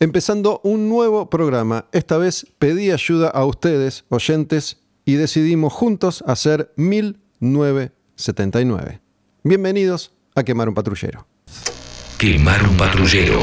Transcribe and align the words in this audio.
Empezando 0.00 0.60
un 0.62 0.88
nuevo 0.88 1.28
programa. 1.28 1.86
Esta 1.90 2.18
vez 2.18 2.46
pedí 2.60 2.92
ayuda 2.92 3.30
a 3.30 3.44
ustedes, 3.44 4.04
oyentes, 4.10 4.78
y 5.04 5.14
decidimos 5.14 5.72
juntos 5.72 6.22
hacer 6.24 6.72
1979. 6.76 9.00
Bienvenidos 9.42 10.12
a 10.36 10.44
Quemar 10.44 10.68
un 10.68 10.76
Patrullero. 10.76 11.26
Quemar 12.16 12.62
un 12.62 12.76
Patrullero. 12.76 13.40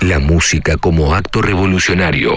La 0.00 0.18
música 0.18 0.76
como 0.78 1.14
acto 1.14 1.42
revolucionario. 1.42 2.34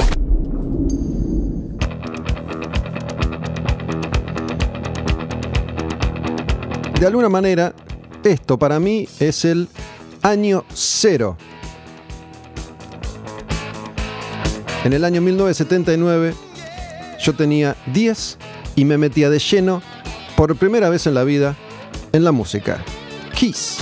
De 6.99 7.07
alguna 7.07 7.29
manera, 7.29 7.73
esto 8.23 8.59
para 8.59 8.79
mí 8.79 9.09
es 9.19 9.45
el 9.45 9.67
año 10.21 10.63
cero. 10.71 11.37
En 14.87 14.93
el 14.93 15.03
año 15.03 15.19
1979 15.19 16.33
yo 17.19 17.33
tenía 17.33 17.75
10 17.93 18.37
y 18.77 18.85
me 18.85 18.97
metía 18.97 19.29
de 19.29 19.37
lleno 19.37 19.81
por 20.37 20.55
primera 20.55 20.87
vez 20.87 21.05
en 21.07 21.13
la 21.13 21.25
vida 21.25 21.57
en 22.13 22.23
la 22.23 22.31
música. 22.31 22.81
Kiss. 23.35 23.79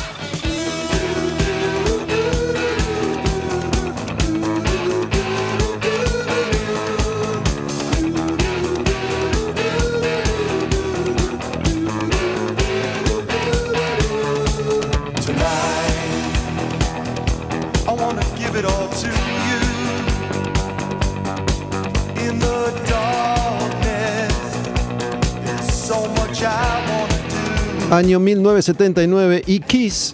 Año 27.95 28.19
1979 28.19 29.43
y 29.47 29.61
Kiss 29.61 30.13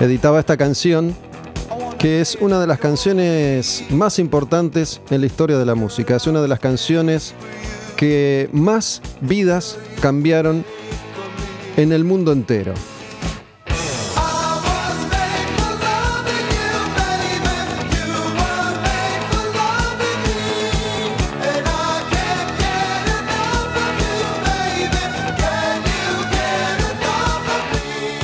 editaba 0.00 0.40
esta 0.40 0.56
canción 0.56 1.14
que 1.98 2.22
es 2.22 2.38
una 2.40 2.58
de 2.58 2.66
las 2.66 2.78
canciones 2.78 3.84
más 3.90 4.18
importantes 4.18 5.02
en 5.10 5.20
la 5.20 5.26
historia 5.26 5.58
de 5.58 5.66
la 5.66 5.74
música. 5.74 6.16
Es 6.16 6.26
una 6.26 6.40
de 6.40 6.48
las 6.48 6.58
canciones 6.58 7.34
que 7.96 8.48
más 8.52 9.02
vidas 9.20 9.76
cambiaron 10.00 10.64
en 11.76 11.92
el 11.92 12.04
mundo 12.04 12.32
entero. 12.32 12.72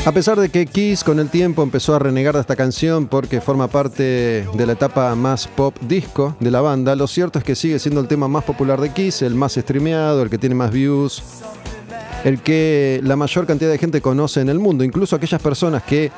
A 0.07 0.13
pesar 0.13 0.39
de 0.39 0.51
que 0.51 0.67
Kiss 0.67 1.03
con 1.03 1.19
el 1.19 1.31
tiempo 1.31 1.65
empezó 1.65 1.97
a 1.97 1.99
renegar 1.99 2.37
de 2.37 2.41
esta 2.41 2.55
canción 2.55 3.09
porque 3.09 3.41
forma 3.41 3.67
parte 3.67 4.47
de 4.55 4.65
la 4.65 4.75
etapa 4.75 5.13
más 5.17 5.49
pop 5.49 5.77
disco 5.81 6.37
de 6.39 6.53
la 6.53 6.61
banda, 6.61 6.95
lo 6.95 7.09
cierto 7.09 7.41
es 7.41 7.45
que 7.45 7.57
sigue 7.57 7.81
siendo 7.81 8.01
el 8.01 8.07
tema 8.07 8.29
más 8.29 8.45
popular 8.45 8.81
de 8.81 8.91
Kiss, 8.91 9.23
el 9.23 9.35
más 9.35 9.55
streameado, 9.55 10.23
el 10.23 10.31
que 10.31 10.39
tiene 10.39 10.55
más 10.55 10.71
views, 10.71 11.25
el 12.23 12.41
que 12.41 13.01
la 13.03 13.17
mayor 13.17 13.49
cantidad 13.49 13.69
de 13.69 13.79
gente 13.79 14.01
conoce 14.01 14.41
en 14.41 14.49
el 14.49 14.61
mundo, 14.61 14.85
incluso 14.85 15.17
aquellas 15.17 15.43
personas 15.43 15.83
que 15.83 16.13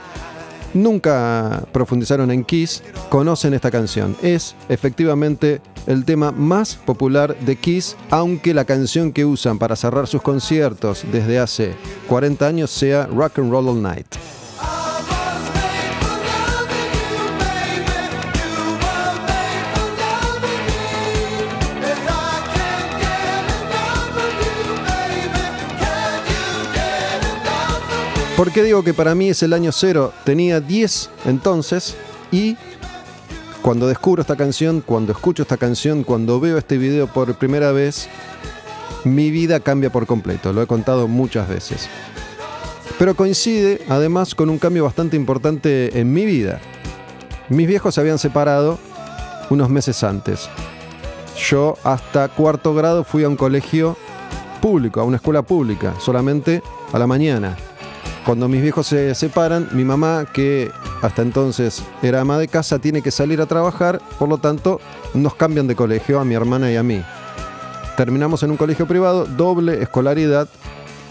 nunca 0.75 1.65
profundizaron 1.73 2.31
en 2.31 2.45
Kiss, 2.45 2.83
conocen 3.09 3.55
esta 3.55 3.71
canción. 3.71 4.15
Es 4.21 4.55
efectivamente 4.69 5.63
el 5.89 6.05
tema 6.05 6.33
más 6.33 6.77
popular 6.77 7.35
de 7.41 7.57
Kiss, 7.57 7.97
aunque 8.11 8.53
la 8.53 8.67
canción 8.67 9.11
que 9.11 9.25
usan 9.25 9.59
para 9.59 9.75
cerrar 9.75 10.07
sus 10.07 10.21
conciertos 10.21 11.03
desde 11.11 11.39
hace 11.39 11.75
40 12.09 12.47
años 12.47 12.71
sea 12.71 13.07
Rock 13.07 13.39
and 13.39 13.51
Roll 13.51 13.69
All 13.69 13.83
Night. 13.83 14.07
¿Por 28.37 28.53
qué 28.53 28.63
digo 28.63 28.85
que 28.85 28.95
para 28.95 29.15
mí 29.15 29.31
es 29.31 29.43
el 29.43 29.55
año 29.55 29.73
cero? 29.73 30.13
Tenía 30.25 30.61
10 30.61 31.11
entonces 31.25 31.97
y 32.31 32.57
cuando 33.63 33.87
descubro 33.89 34.23
esta 34.23 34.37
canción, 34.37 34.81
cuando 34.81 35.13
escucho 35.13 35.43
esta 35.43 35.57
canción, 35.57 36.05
cuando 36.05 36.41
veo 36.41 36.59
este 36.59 36.79
video 36.79 37.07
por 37.07 37.35
primera 37.35 37.73
vez, 37.73 38.09
mi 39.05 39.31
vida 39.31 39.61
cambia 39.61 39.91
por 39.91 40.07
completo. 40.07 40.53
Lo 40.53 40.63
he 40.63 40.67
contado 40.67 41.09
muchas 41.09 41.49
veces. 41.49 41.89
Pero 42.99 43.15
coincide 43.15 43.81
además 43.89 44.35
con 44.35 44.51
un 44.51 44.59
cambio 44.59 44.85
bastante 44.85 45.17
importante 45.17 45.99
en 45.99 46.13
mi 46.13 46.25
vida. 46.25 46.61
Mis 47.49 47.69
viejos 47.69 47.95
se 47.95 48.01
habían 48.01 48.19
separado 48.19 48.79
unos 49.51 49.71
meses 49.71 50.03
antes. 50.03 50.49
Yo 51.49 51.77
hasta 51.85 52.29
cuarto 52.29 52.75
grado 52.75 53.05
fui 53.05 53.25
a 53.25 53.29
un 53.29 53.37
colegio 53.37 53.97
público, 54.61 55.01
a 55.01 55.05
una 55.05 55.17
escuela 55.17 55.43
pública, 55.43 55.95
solamente 56.01 56.63
a 56.93 56.99
la 56.99 57.07
mañana. 57.07 57.57
Cuando 58.25 58.49
mis 58.49 58.61
viejos 58.61 58.87
se 58.87 59.15
separan, 59.15 59.69
mi 59.73 59.85
mamá, 59.85 60.27
que 60.33 60.71
hasta 61.03 61.23
entonces 61.23 61.83
era 62.03 62.21
ama 62.21 62.39
de 62.39 62.49
casa, 62.49 62.79
tiene 62.79 63.01
que 63.01 63.11
salir 63.11 63.41
a 63.41 63.47
trabajar, 63.47 64.01
por 64.19 64.29
lo 64.29 64.39
tanto 64.39 64.81
nos 65.15 65.35
cambian 65.35 65.67
de 65.67 65.75
colegio 65.75 66.21
a 66.21 66.25
mi 66.25 66.35
hermana 66.35 66.71
y 66.71 66.77
a 66.77 66.83
mí. 66.83 67.03
Terminamos 67.97 68.43
en 68.43 68.51
un 68.51 68.57
colegio 68.57 68.87
privado, 68.87 69.25
doble 69.25 69.83
escolaridad, 69.83 70.49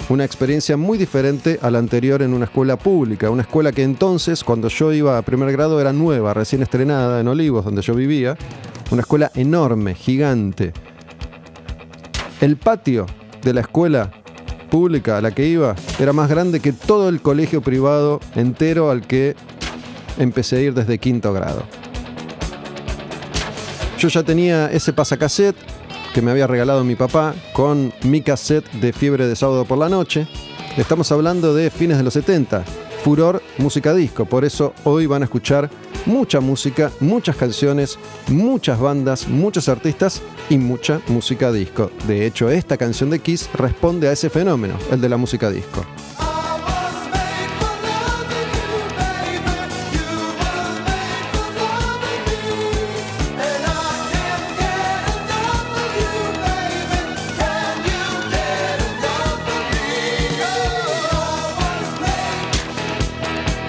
una 0.09 0.23
experiencia 0.23 0.77
muy 0.77 0.97
diferente 0.97 1.59
a 1.61 1.69
la 1.69 1.79
anterior 1.79 2.21
en 2.21 2.33
una 2.33 2.45
escuela 2.45 2.77
pública, 2.77 3.29
una 3.29 3.41
escuela 3.41 3.71
que 3.71 3.83
entonces, 3.83 4.43
cuando 4.43 4.69
yo 4.69 4.93
iba 4.93 5.17
a 5.17 5.21
primer 5.21 5.51
grado, 5.51 5.81
era 5.81 5.91
nueva, 5.91 6.33
recién 6.33 6.61
estrenada 6.61 7.19
en 7.19 7.27
Olivos, 7.27 7.65
donde 7.65 7.81
yo 7.81 7.93
vivía, 7.93 8.37
una 8.91 9.01
escuela 9.01 9.31
enorme, 9.35 9.95
gigante. 9.95 10.71
El 12.39 12.55
patio 12.55 13.05
de 13.41 13.53
la 13.53 13.61
escuela 13.61 14.11
pública 14.67 15.17
a 15.17 15.21
la 15.21 15.31
que 15.31 15.47
iba 15.47 15.75
era 15.99 16.13
más 16.13 16.29
grande 16.29 16.59
que 16.59 16.73
todo 16.73 17.09
el 17.09 17.21
colegio 17.21 17.61
privado 17.61 18.19
entero 18.35 18.91
al 18.91 19.05
que 19.07 19.35
empecé 20.17 20.57
a 20.57 20.61
ir 20.61 20.73
desde 20.73 20.97
quinto 20.97 21.33
grado. 21.33 21.63
Yo 23.97 24.09
ya 24.09 24.23
tenía 24.23 24.67
ese 24.71 24.93
pasacassette 24.93 25.57
que 26.13 26.21
me 26.21 26.31
había 26.31 26.47
regalado 26.47 26.83
mi 26.83 26.95
papá 26.95 27.33
con 27.53 27.93
mi 28.03 28.21
cassette 28.21 28.71
de 28.73 28.93
fiebre 28.93 29.27
de 29.27 29.35
sábado 29.35 29.65
por 29.65 29.77
la 29.77 29.89
noche. 29.89 30.27
Estamos 30.77 31.11
hablando 31.11 31.55
de 31.55 31.71
fines 31.71 31.97
de 31.97 32.03
los 32.03 32.13
70, 32.13 32.63
furor 33.03 33.41
música 33.57 33.93
disco, 33.93 34.25
por 34.25 34.45
eso 34.45 34.73
hoy 34.83 35.07
van 35.07 35.23
a 35.23 35.25
escuchar 35.25 35.69
mucha 36.07 36.39
música, 36.39 36.91
muchas 36.99 37.35
canciones, 37.35 37.99
muchas 38.29 38.79
bandas, 38.79 39.27
muchos 39.27 39.69
artistas 39.69 40.21
y 40.49 40.57
mucha 40.57 41.01
música 41.07 41.51
disco. 41.51 41.91
De 42.07 42.25
hecho, 42.25 42.49
esta 42.49 42.77
canción 42.77 43.09
de 43.09 43.19
Kiss 43.19 43.49
responde 43.53 44.07
a 44.07 44.13
ese 44.13 44.29
fenómeno, 44.29 44.75
el 44.89 45.01
de 45.01 45.09
la 45.09 45.17
música 45.17 45.51
disco. 45.51 45.85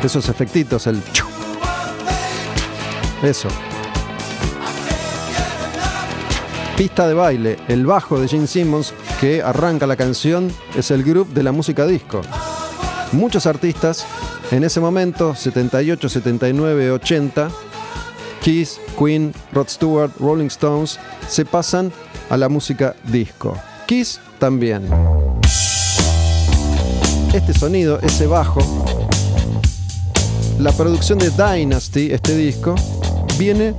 Esos 0.03 0.29
efectitos, 0.31 0.87
el 0.87 1.03
eso. 3.23 3.49
Pista 6.77 7.09
de 7.09 7.15
baile, 7.15 7.59
el 7.69 7.87
bajo 7.87 8.21
de 8.21 8.29
Gene 8.29 8.47
Simmons 8.47 8.95
que 9.21 9.43
arranca 9.43 9.87
la 9.87 9.97
canción 9.97 10.53
es 10.77 10.93
el 10.93 11.03
grupo 11.03 11.33
de 11.35 11.43
la 11.43 11.51
música 11.51 11.87
disco. 11.87 12.21
Muchos 13.13 13.47
artistas 13.47 14.07
en 14.51 14.65
ese 14.65 14.81
momento, 14.81 15.35
78, 15.35 16.09
79, 16.09 16.93
80, 16.93 17.51
Kiss, 18.43 18.81
Queen, 18.99 19.35
Rod 19.53 19.69
Stewart, 19.69 20.13
Rolling 20.19 20.47
Stones, 20.47 20.99
se 21.29 21.45
pasan 21.45 21.93
a 22.31 22.37
la 22.37 22.49
música 22.49 22.95
disco. 23.05 23.55
Kiss 23.87 24.21
también. 24.39 24.89
Este 27.35 27.53
sonido, 27.53 27.99
ese 28.01 28.27
bajo, 28.27 28.61
la 30.59 30.73
producción 30.73 31.19
de 31.19 31.31
Dynasty, 31.31 32.11
este 32.11 32.35
disco, 32.37 32.75
viene 33.37 33.75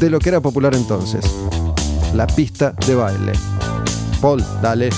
de 0.00 0.10
lo 0.10 0.18
que 0.18 0.28
era 0.30 0.40
popular 0.40 0.74
entonces, 0.74 1.24
la 2.14 2.26
pista 2.26 2.72
de 2.86 2.94
baile. 2.94 3.32
Paul, 4.20 4.44
dale. 4.62 4.90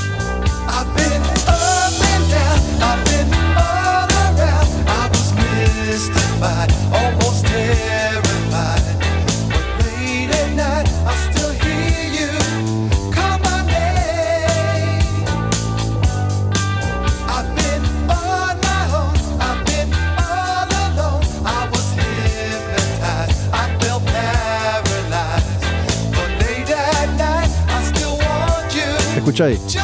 Escucha. 29.32 29.80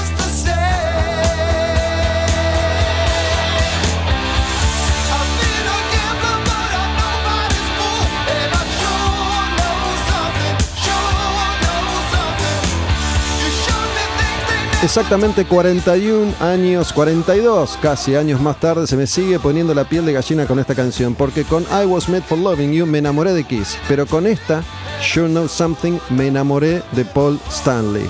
Exactamente 14.80 15.44
41 15.44 16.34
años, 16.40 16.92
42 16.92 17.78
casi 17.82 18.14
años 18.14 18.40
más 18.40 18.60
tarde, 18.60 18.86
se 18.86 18.96
me 18.96 19.06
sigue 19.06 19.40
poniendo 19.40 19.74
la 19.74 19.88
piel 19.88 20.06
de 20.06 20.12
gallina 20.12 20.46
con 20.46 20.58
esta 20.60 20.74
canción, 20.74 21.14
porque 21.14 21.44
con 21.44 21.64
I 21.64 21.84
Was 21.84 22.08
Made 22.08 22.22
for 22.22 22.38
Loving 22.38 22.72
You 22.72 22.86
me 22.86 22.98
enamoré 22.98 23.32
de 23.32 23.44
Kiss, 23.44 23.76
pero 23.88 24.06
con 24.06 24.26
esta, 24.26 24.62
Sure 25.02 25.28
Know 25.28 25.48
Something, 25.48 25.98
me 26.10 26.28
enamoré 26.28 26.82
de 26.92 27.04
Paul 27.04 27.40
Stanley. 27.50 28.08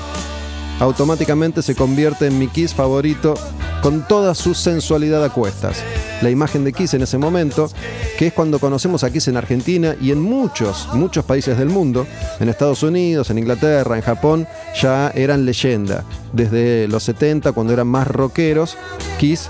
Automáticamente 0.81 1.63
se 1.63 1.75
convierte 1.75 2.27
en 2.27 2.39
mi 2.39 2.49
Kiss 2.49 2.73
favorito 2.73 3.35
con 3.83 4.07
toda 4.07 4.35
su 4.35 4.55
sensualidad 4.55 5.25
a 5.25 5.31
cuestas. 5.31 5.83
La 6.23 6.31
imagen 6.31 6.65
de 6.65 6.73
Kiss 6.73 6.95
en 6.95 7.03
ese 7.03 7.19
momento, 7.19 7.71
que 8.17 8.29
es 8.29 8.33
cuando 8.33 8.59
conocemos 8.59 9.05
a 9.05 9.11
Kiss 9.11 9.29
en 9.29 9.37
Argentina 9.37 9.97
y 10.01 10.11
en 10.11 10.21
muchos, 10.21 10.89
muchos 10.93 11.25
países 11.25 11.59
del 11.59 11.69
mundo, 11.69 12.07
en 12.41 12.49
Estados 12.49 12.83
Unidos, 12.83 13.31
en 13.31 13.39
Inglaterra, 13.39 13.97
en 13.97 14.03
Japón, 14.03 14.47
ya 14.81 15.11
eran 15.15 15.45
leyenda. 15.45 16.05
Desde 16.33 16.89
los 16.89 17.03
70, 17.05 17.53
cuando 17.53 17.73
eran 17.73 17.87
más 17.87 18.07
rockeros, 18.07 18.77
Kiss 19.19 19.49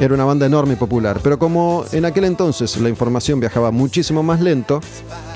era 0.00 0.14
una 0.14 0.24
banda 0.24 0.46
enorme 0.46 0.74
y 0.74 0.76
popular. 0.76 1.20
Pero 1.22 1.38
como 1.38 1.84
en 1.92 2.04
aquel 2.04 2.24
entonces 2.24 2.76
la 2.78 2.88
información 2.88 3.40
viajaba 3.40 3.70
muchísimo 3.70 4.22
más 4.22 4.40
lento, 4.40 4.80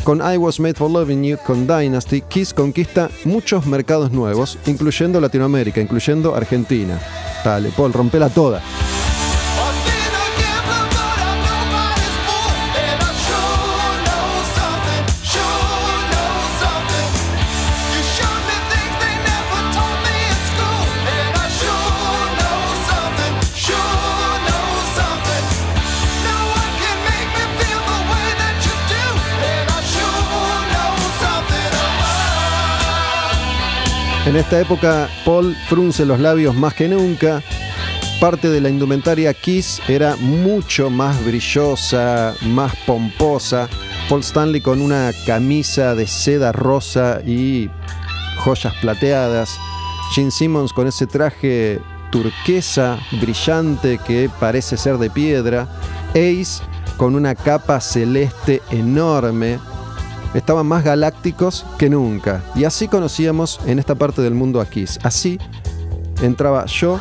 con 0.05 0.21
I 0.21 0.37
Was 0.37 0.61
Made 0.61 0.75
for 0.75 0.91
Loving 0.91 1.25
You, 1.25 1.39
con 1.47 1.67
Dynasty, 1.67 2.23
Kiss 2.23 2.55
conquista 2.55 3.11
muchos 3.25 3.67
mercados 3.67 4.11
nuevos, 4.11 4.59
incluyendo 4.67 5.21
Latinoamérica, 5.21 5.81
incluyendo 5.81 6.35
Argentina. 6.35 6.99
Dale, 7.45 7.71
Paul, 7.77 7.93
rompela 7.93 8.29
toda. 8.29 8.63
En 34.29 34.37
esta 34.37 34.61
época, 34.61 35.09
Paul 35.25 35.57
frunce 35.71 36.05
los 36.05 36.21
labios 36.21 36.55
más 36.55 36.75
que 36.75 36.87
nunca. 36.87 37.43
Parte 38.21 38.51
de 38.51 38.61
la 38.61 38.69
indumentaria 38.69 39.33
Kiss 39.33 39.81
era 39.89 40.17
mucho 40.17 40.91
más 40.91 41.25
brillosa, 41.25 42.35
más 42.43 42.77
pomposa. 42.87 43.71
Paul 44.07 44.21
Stanley 44.21 44.61
con 44.61 44.83
una 44.83 45.13
camisa 45.25 45.95
de 45.95 46.07
seda 46.07 46.53
rosa 46.53 47.23
y 47.25 47.71
joyas 48.37 48.75
plateadas. 48.83 49.57
Gene 50.15 50.31
Simmons 50.31 50.75
con 50.75 50.87
ese 50.87 51.07
traje 51.07 51.81
turquesa 52.13 52.99
brillante 53.23 53.97
que 53.97 54.31
parece 54.39 54.77
ser 54.77 54.99
de 54.99 55.09
piedra. 55.09 55.67
Ace 56.11 56.63
con 56.99 57.15
una 57.15 57.35
capa 57.35 57.81
celeste 57.81 58.61
enorme 58.69 59.59
estaban 60.35 60.67
más 60.67 60.85
galácticos 60.85 61.65
que 61.79 61.91
nunca. 61.91 62.43
Y 62.55 62.65
así 62.65 62.89
conocíamos 62.89 63.61
en 63.67 63.79
esta 63.79 63.95
parte 63.95 64.23
del 64.23 64.35
mundo 64.35 64.61
a 64.61 64.67
Kiss. 64.67 64.99
Así 65.03 65.39
entraba 66.23 66.67
yo 66.67 67.01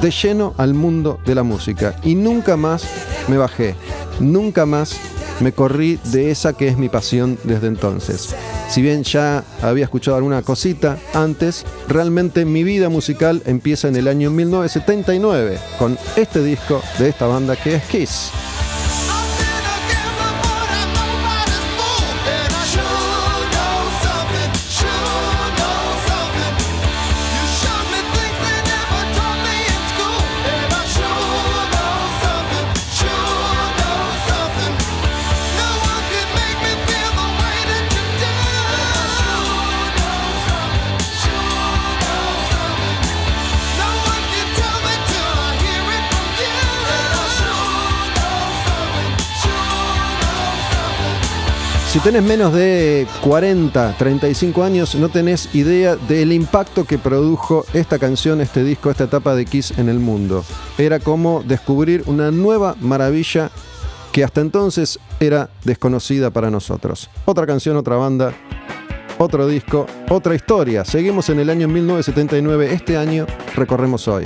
de 0.00 0.10
lleno 0.10 0.54
al 0.58 0.74
mundo 0.74 1.20
de 1.24 1.34
la 1.34 1.42
música. 1.42 1.96
Y 2.02 2.14
nunca 2.14 2.56
más 2.56 2.84
me 3.28 3.36
bajé. 3.36 3.74
Nunca 4.20 4.66
más 4.66 4.96
me 5.40 5.52
corrí 5.52 5.98
de 6.04 6.30
esa 6.30 6.52
que 6.52 6.68
es 6.68 6.76
mi 6.76 6.88
pasión 6.88 7.38
desde 7.44 7.68
entonces. 7.68 8.34
Si 8.68 8.82
bien 8.82 9.02
ya 9.02 9.44
había 9.62 9.84
escuchado 9.84 10.16
alguna 10.16 10.42
cosita 10.42 10.98
antes, 11.14 11.64
realmente 11.88 12.44
mi 12.44 12.64
vida 12.64 12.88
musical 12.88 13.42
empieza 13.46 13.88
en 13.88 13.96
el 13.96 14.08
año 14.08 14.30
1979 14.30 15.58
con 15.78 15.98
este 16.16 16.42
disco 16.42 16.82
de 16.98 17.08
esta 17.08 17.26
banda 17.26 17.56
que 17.56 17.76
es 17.76 17.82
Kiss. 17.84 18.30
Si 51.98 52.04
tenés 52.04 52.22
menos 52.22 52.54
de 52.54 53.08
40, 53.24 53.96
35 53.98 54.62
años, 54.62 54.94
no 54.94 55.08
tenés 55.08 55.52
idea 55.52 55.96
del 55.96 56.32
impacto 56.32 56.84
que 56.84 56.96
produjo 56.96 57.66
esta 57.74 57.98
canción, 57.98 58.40
este 58.40 58.62
disco, 58.62 58.88
esta 58.88 59.02
etapa 59.02 59.34
de 59.34 59.44
Kiss 59.44 59.76
en 59.78 59.88
el 59.88 59.98
mundo. 59.98 60.44
Era 60.78 61.00
como 61.00 61.42
descubrir 61.42 62.04
una 62.06 62.30
nueva 62.30 62.76
maravilla 62.80 63.50
que 64.12 64.22
hasta 64.22 64.40
entonces 64.42 65.00
era 65.18 65.50
desconocida 65.64 66.30
para 66.30 66.52
nosotros. 66.52 67.10
Otra 67.24 67.48
canción, 67.48 67.76
otra 67.76 67.96
banda, 67.96 68.32
otro 69.18 69.48
disco, 69.48 69.88
otra 70.08 70.36
historia. 70.36 70.84
Seguimos 70.84 71.28
en 71.30 71.40
el 71.40 71.50
año 71.50 71.66
1979. 71.66 72.74
Este 72.74 72.96
año 72.96 73.26
recorremos 73.56 74.06
hoy. 74.06 74.24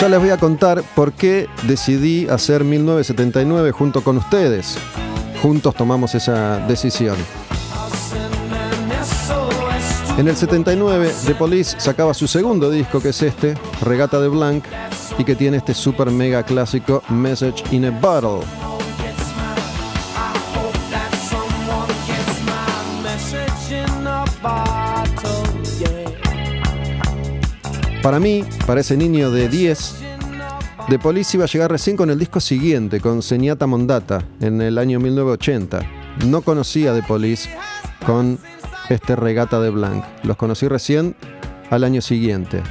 Ya 0.00 0.08
les 0.08 0.20
voy 0.20 0.30
a 0.30 0.36
contar 0.36 0.84
por 0.94 1.12
qué 1.12 1.48
decidí 1.64 2.28
hacer 2.28 2.62
1979 2.62 3.72
junto 3.72 4.04
con 4.04 4.16
ustedes. 4.16 4.78
Juntos 5.42 5.74
tomamos 5.74 6.14
esa 6.14 6.58
decisión. 6.68 7.16
En 10.16 10.28
el 10.28 10.36
79, 10.36 11.12
The 11.26 11.34
Police 11.34 11.80
sacaba 11.80 12.14
su 12.14 12.28
segundo 12.28 12.70
disco, 12.70 13.00
que 13.00 13.08
es 13.08 13.22
este, 13.22 13.56
Regata 13.82 14.20
de 14.20 14.28
Blanc, 14.28 14.64
y 15.18 15.24
que 15.24 15.34
tiene 15.34 15.56
este 15.56 15.74
super 15.74 16.12
mega 16.12 16.44
clásico 16.44 17.02
Message 17.08 17.64
in 17.72 17.86
a 17.86 17.90
Bottle. 17.90 18.67
Para 28.02 28.20
mí, 28.20 28.44
para 28.66 28.80
ese 28.80 28.96
niño 28.96 29.30
de 29.30 29.48
10, 29.48 29.96
The 30.88 30.98
Police 30.98 31.36
iba 31.36 31.44
a 31.44 31.48
llegar 31.48 31.70
recién 31.70 31.96
con 31.96 32.10
el 32.10 32.18
disco 32.18 32.40
siguiente, 32.40 33.00
con 33.00 33.22
Señata 33.22 33.66
Mondata, 33.66 34.24
en 34.40 34.62
el 34.62 34.78
año 34.78 35.00
1980. 35.00 35.80
No 36.26 36.42
conocía 36.42 36.94
The 36.94 37.02
Police 37.02 37.50
con 38.06 38.38
este 38.88 39.16
regata 39.16 39.60
de 39.60 39.70
Blanc. 39.70 40.04
Los 40.22 40.36
conocí 40.36 40.68
recién 40.68 41.16
al 41.70 41.84
año 41.84 42.00
siguiente. 42.00 42.62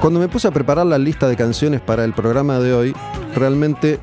Cuando 0.00 0.20
me 0.20 0.28
puse 0.28 0.48
a 0.48 0.50
preparar 0.50 0.84
la 0.84 0.98
lista 0.98 1.26
de 1.28 1.36
canciones 1.36 1.80
para 1.80 2.04
el 2.04 2.12
programa 2.12 2.58
de 2.58 2.74
hoy, 2.74 2.94
realmente 3.34 3.98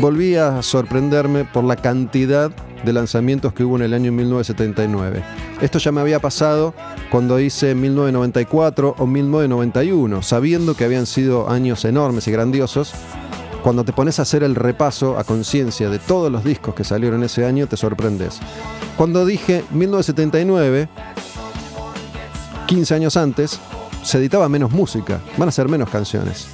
volví 0.00 0.34
a 0.34 0.60
sorprenderme 0.60 1.44
por 1.44 1.62
la 1.62 1.76
cantidad 1.76 2.50
de 2.84 2.92
lanzamientos 2.92 3.52
que 3.52 3.62
hubo 3.62 3.76
en 3.76 3.82
el 3.82 3.94
año 3.94 4.10
1979. 4.10 5.22
Esto 5.60 5.78
ya 5.78 5.90
me 5.90 6.02
había 6.02 6.20
pasado 6.20 6.74
cuando 7.10 7.40
hice 7.40 7.74
1994 7.74 8.96
o 8.98 9.06
1991, 9.06 10.22
sabiendo 10.22 10.74
que 10.74 10.84
habían 10.84 11.06
sido 11.06 11.48
años 11.48 11.84
enormes 11.84 12.28
y 12.28 12.30
grandiosos. 12.30 12.92
Cuando 13.62 13.82
te 13.82 13.92
pones 13.92 14.18
a 14.18 14.22
hacer 14.22 14.42
el 14.42 14.54
repaso 14.54 15.18
a 15.18 15.24
conciencia 15.24 15.88
de 15.88 15.98
todos 15.98 16.30
los 16.30 16.44
discos 16.44 16.74
que 16.74 16.84
salieron 16.84 17.24
ese 17.24 17.46
año, 17.46 17.66
te 17.66 17.76
sorprendes. 17.76 18.38
Cuando 18.96 19.24
dije 19.24 19.64
1979, 19.70 20.88
15 22.66 22.94
años 22.94 23.16
antes, 23.16 23.58
se 24.02 24.18
editaba 24.18 24.48
menos 24.48 24.70
música, 24.72 25.20
van 25.36 25.48
a 25.48 25.52
ser 25.52 25.68
menos 25.68 25.88
canciones. 25.88 26.48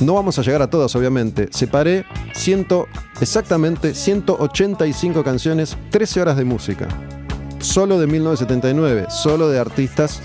No 0.00 0.14
vamos 0.14 0.38
a 0.38 0.42
llegar 0.42 0.60
a 0.60 0.68
todas, 0.68 0.94
obviamente. 0.94 1.48
Separé 1.50 2.04
exactamente 3.20 3.94
185 3.94 5.24
canciones, 5.24 5.76
13 5.90 6.20
horas 6.20 6.36
de 6.36 6.44
música. 6.44 6.88
Solo 7.58 7.98
de 7.98 8.06
1979, 8.06 9.06
solo 9.08 9.48
de 9.48 9.58
artistas 9.58 10.20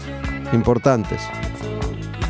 importantes. 0.54 1.22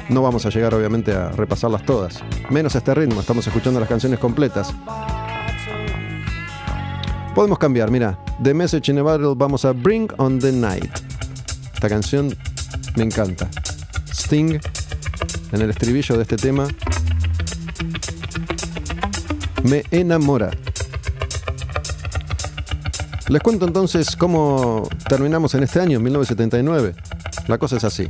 No 0.10 0.22
vamos 0.22 0.46
a 0.46 0.50
llegar 0.50 0.74
obviamente 0.76 1.14
a 1.14 1.30
repasarlas 1.30 1.86
todas. 1.86 2.20
Menos 2.50 2.76
este 2.76 2.94
ritmo, 2.94 3.20
estamos 3.20 3.46
escuchando 3.48 3.80
las 3.80 3.90
canciones 3.90 4.20
completas. 4.20 4.74
Podemos 7.34 7.58
cambiar, 7.58 7.90
mira. 7.90 8.20
The 8.44 8.54
Message 8.54 8.92
in 8.92 9.00
a 9.00 9.04
Battle 9.04 9.34
vamos 9.36 9.64
a 9.64 9.72
Bring 9.72 10.10
on 10.18 10.40
the 10.40 10.52
Night. 10.52 10.92
Esta 11.74 11.88
canción 11.88 12.36
me 12.96 13.04
encanta. 13.04 13.50
Sting 14.12 14.60
en 15.52 15.62
el 15.62 15.70
estribillo 15.70 16.18
de 16.18 16.24
este 16.24 16.38
tema 16.38 16.68
me 19.64 19.84
enamora. 19.92 20.52
Les 23.28 23.42
cuento 23.42 23.66
entonces 23.66 24.16
cómo 24.16 24.90
terminamos 25.08 25.56
en 25.56 25.64
este 25.64 25.80
año, 25.80 26.00
1979. 26.00 26.96
La 27.48 27.58
cosa 27.58 27.78
es 27.78 27.84
así. 27.84 28.10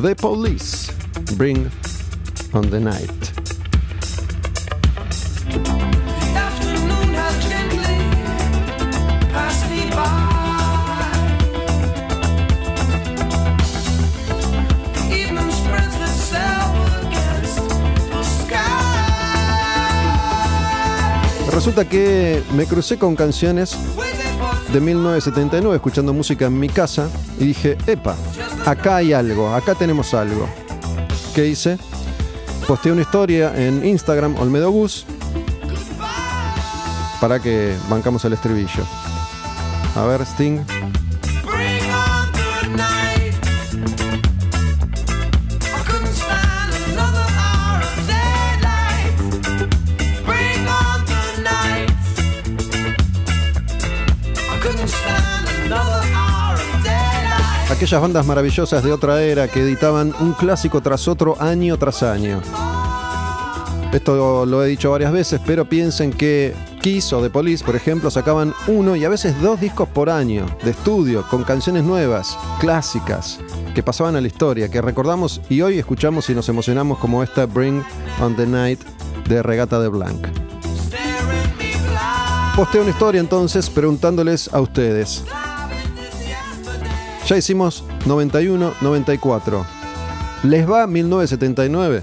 The 0.00 0.14
Police, 0.16 0.92
Bring 1.36 1.68
on 2.52 2.70
the 2.70 2.80
Night. 2.80 3.35
Que 21.84 22.42
me 22.54 22.64
crucé 22.64 22.96
con 22.96 23.14
canciones 23.14 23.76
de 24.72 24.80
1979 24.80 25.76
escuchando 25.76 26.14
música 26.14 26.46
en 26.46 26.58
mi 26.58 26.70
casa 26.70 27.10
y 27.38 27.48
dije, 27.48 27.76
epa, 27.86 28.16
acá 28.64 28.96
hay 28.96 29.12
algo, 29.12 29.54
acá 29.54 29.74
tenemos 29.74 30.14
algo. 30.14 30.48
¿Qué 31.34 31.46
hice? 31.46 31.78
Posteé 32.66 32.92
una 32.92 33.02
historia 33.02 33.52
en 33.54 33.84
Instagram, 33.84 34.36
Olmedo 34.38 34.70
Gus, 34.70 35.04
para 37.20 37.40
que 37.40 37.76
bancamos 37.90 38.24
el 38.24 38.32
estribillo. 38.32 38.84
A 39.94 40.06
ver, 40.06 40.22
Sting. 40.22 40.75
Aquellas 57.76 58.00
bandas 58.00 58.24
maravillosas 58.24 58.82
de 58.82 58.90
otra 58.90 59.22
era 59.22 59.48
que 59.48 59.60
editaban 59.60 60.14
un 60.20 60.32
clásico 60.32 60.80
tras 60.80 61.08
otro 61.08 61.36
año 61.42 61.76
tras 61.76 62.02
año. 62.02 62.40
Esto 63.92 64.46
lo 64.46 64.64
he 64.64 64.68
dicho 64.68 64.90
varias 64.90 65.12
veces, 65.12 65.42
pero 65.44 65.68
piensen 65.68 66.10
que 66.10 66.54
Kiss 66.80 67.12
o 67.12 67.20
The 67.20 67.28
Police, 67.28 67.62
por 67.62 67.76
ejemplo, 67.76 68.10
sacaban 68.10 68.54
uno 68.66 68.96
y 68.96 69.04
a 69.04 69.10
veces 69.10 69.38
dos 69.42 69.60
discos 69.60 69.90
por 69.90 70.08
año 70.08 70.46
de 70.64 70.70
estudio 70.70 71.26
con 71.28 71.44
canciones 71.44 71.84
nuevas, 71.84 72.38
clásicas, 72.60 73.40
que 73.74 73.82
pasaban 73.82 74.16
a 74.16 74.22
la 74.22 74.26
historia, 74.26 74.70
que 74.70 74.80
recordamos 74.80 75.42
y 75.50 75.60
hoy 75.60 75.78
escuchamos 75.78 76.30
y 76.30 76.34
nos 76.34 76.48
emocionamos 76.48 76.96
como 76.96 77.22
esta 77.22 77.44
Bring 77.44 77.84
on 78.22 78.36
the 78.36 78.46
Night 78.46 78.80
de 79.28 79.42
Regata 79.42 79.78
de 79.80 79.88
Blanc. 79.88 80.26
Posteo 82.56 82.80
una 82.80 82.90
historia 82.90 83.20
entonces 83.20 83.68
preguntándoles 83.68 84.48
a 84.54 84.62
ustedes, 84.62 85.24
ya 87.26 87.36
hicimos 87.36 87.82
91, 88.06 88.74
94. 88.80 89.66
¿Les 90.44 90.70
va 90.70 90.86
1979? 90.86 92.02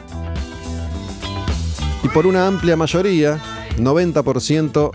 Y 2.03 2.09
por 2.09 2.27
una 2.27 2.45
amplia 2.45 2.75
mayoría, 2.75 3.39
90% 3.77 4.91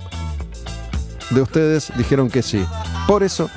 de 1.31 1.41
ustedes 1.41 1.93
dijeron 1.97 2.29
que 2.29 2.43
sí. 2.43 2.63
Por 3.07 3.23
eso 3.23 3.49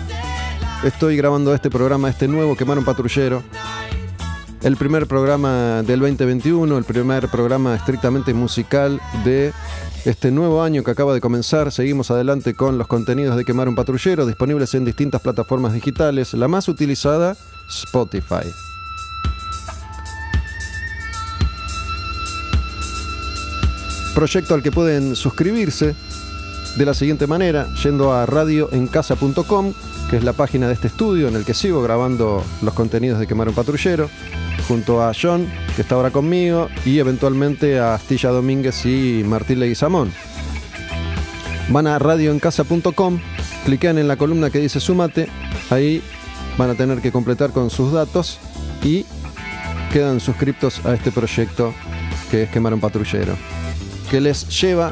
estoy 0.84 1.18
grabando 1.18 1.54
este 1.54 1.70
programa, 1.70 2.10
este 2.10 2.30
nuevo 2.30 2.56
Quemaron 2.56 2.86
Patrullero. 2.86 3.44
El 4.62 4.78
primer 4.78 5.08
programa 5.08 5.82
del 5.84 6.00
2021, 6.00 6.78
el 6.78 6.84
primer 6.86 7.28
programa 7.28 7.75
estrictamente 7.75 8.34
musical 8.34 9.01
de 9.25 9.51
este 10.05 10.31
nuevo 10.31 10.63
año 10.63 10.84
que 10.84 10.91
acaba 10.91 11.13
de 11.13 11.22
comenzar. 11.22 11.72
Seguimos 11.72 12.12
adelante 12.12 12.55
con 12.55 12.77
los 12.77 12.88
contenidos 12.88 13.36
de 13.38 13.46
Quemar 13.46 13.70
un 13.70 13.75
Patrullero, 13.75 14.25
disponibles 14.25 14.74
en 14.74 14.86
distintas 14.86 15.22
plataformas 15.22 15.74
digitales. 15.74 16.34
La 16.34 16.48
más 16.48 16.67
utilizada, 16.67 17.36
Spotify. 17.70 18.48
Proyecto 24.15 24.55
al 24.55 24.63
que 24.63 24.72
pueden 24.72 25.15
suscribirse 25.15 25.96
de 26.77 26.86
la 26.86 26.93
siguiente 26.93 27.27
manera, 27.27 27.67
yendo 27.84 28.13
a 28.13 28.25
radioencasa.com, 28.25 29.74
que 30.12 30.18
es 30.18 30.25
la 30.25 30.34
página 30.34 30.68
de 30.68 30.74
este 30.74 30.88
estudio 30.88 31.30
en 31.30 31.38
el 31.38 31.46
que 31.46 31.53
sigo 31.53 31.82
grabando 31.82 32.44
los 32.62 32.74
contenidos 32.74 33.18
de 33.18 33.27
Quemar 33.27 33.48
un 33.48 33.56
Patrullero 33.56 34.10
junto 34.68 35.01
a 35.01 35.13
John, 35.20 35.50
que 35.74 35.84
está 35.84 35.96
ahora 35.96 36.12
conmigo, 36.12 36.68
y 36.84 37.00
eventualmente 37.00 37.80
a 37.80 37.94
Astilla 37.94 38.30
Domínguez 38.32 38.86
y 38.86 39.24
Martín 39.25 39.62
Leguizamón. 39.62 40.12
Van 41.70 41.88
a 41.88 41.98
radioencasa.com, 41.98 43.22
cliquen 43.63 44.00
en 44.00 44.10
la 44.10 44.18
columna 44.18 44.50
que 44.50 44.60
dice 44.60 44.82
Súmate, 44.82 45.30
ahí 45.70 46.03
van 46.58 46.70
a 46.70 46.75
tener 46.75 47.00
que 47.00 47.13
completar 47.13 47.51
con 47.51 47.70
sus 47.70 47.94
datos 47.94 48.38
y 48.84 49.06
quedan 49.94 50.20
suscriptos 50.20 50.86
a 50.86 50.94
este 50.94 51.13
proyecto 51.13 51.74
que 52.30 52.44
es 52.44 52.50
Quemar 52.50 52.74
un 52.74 52.82
Patrullero, 52.82 53.38
que 54.10 54.20
les 54.20 54.46
lleva 54.62 54.91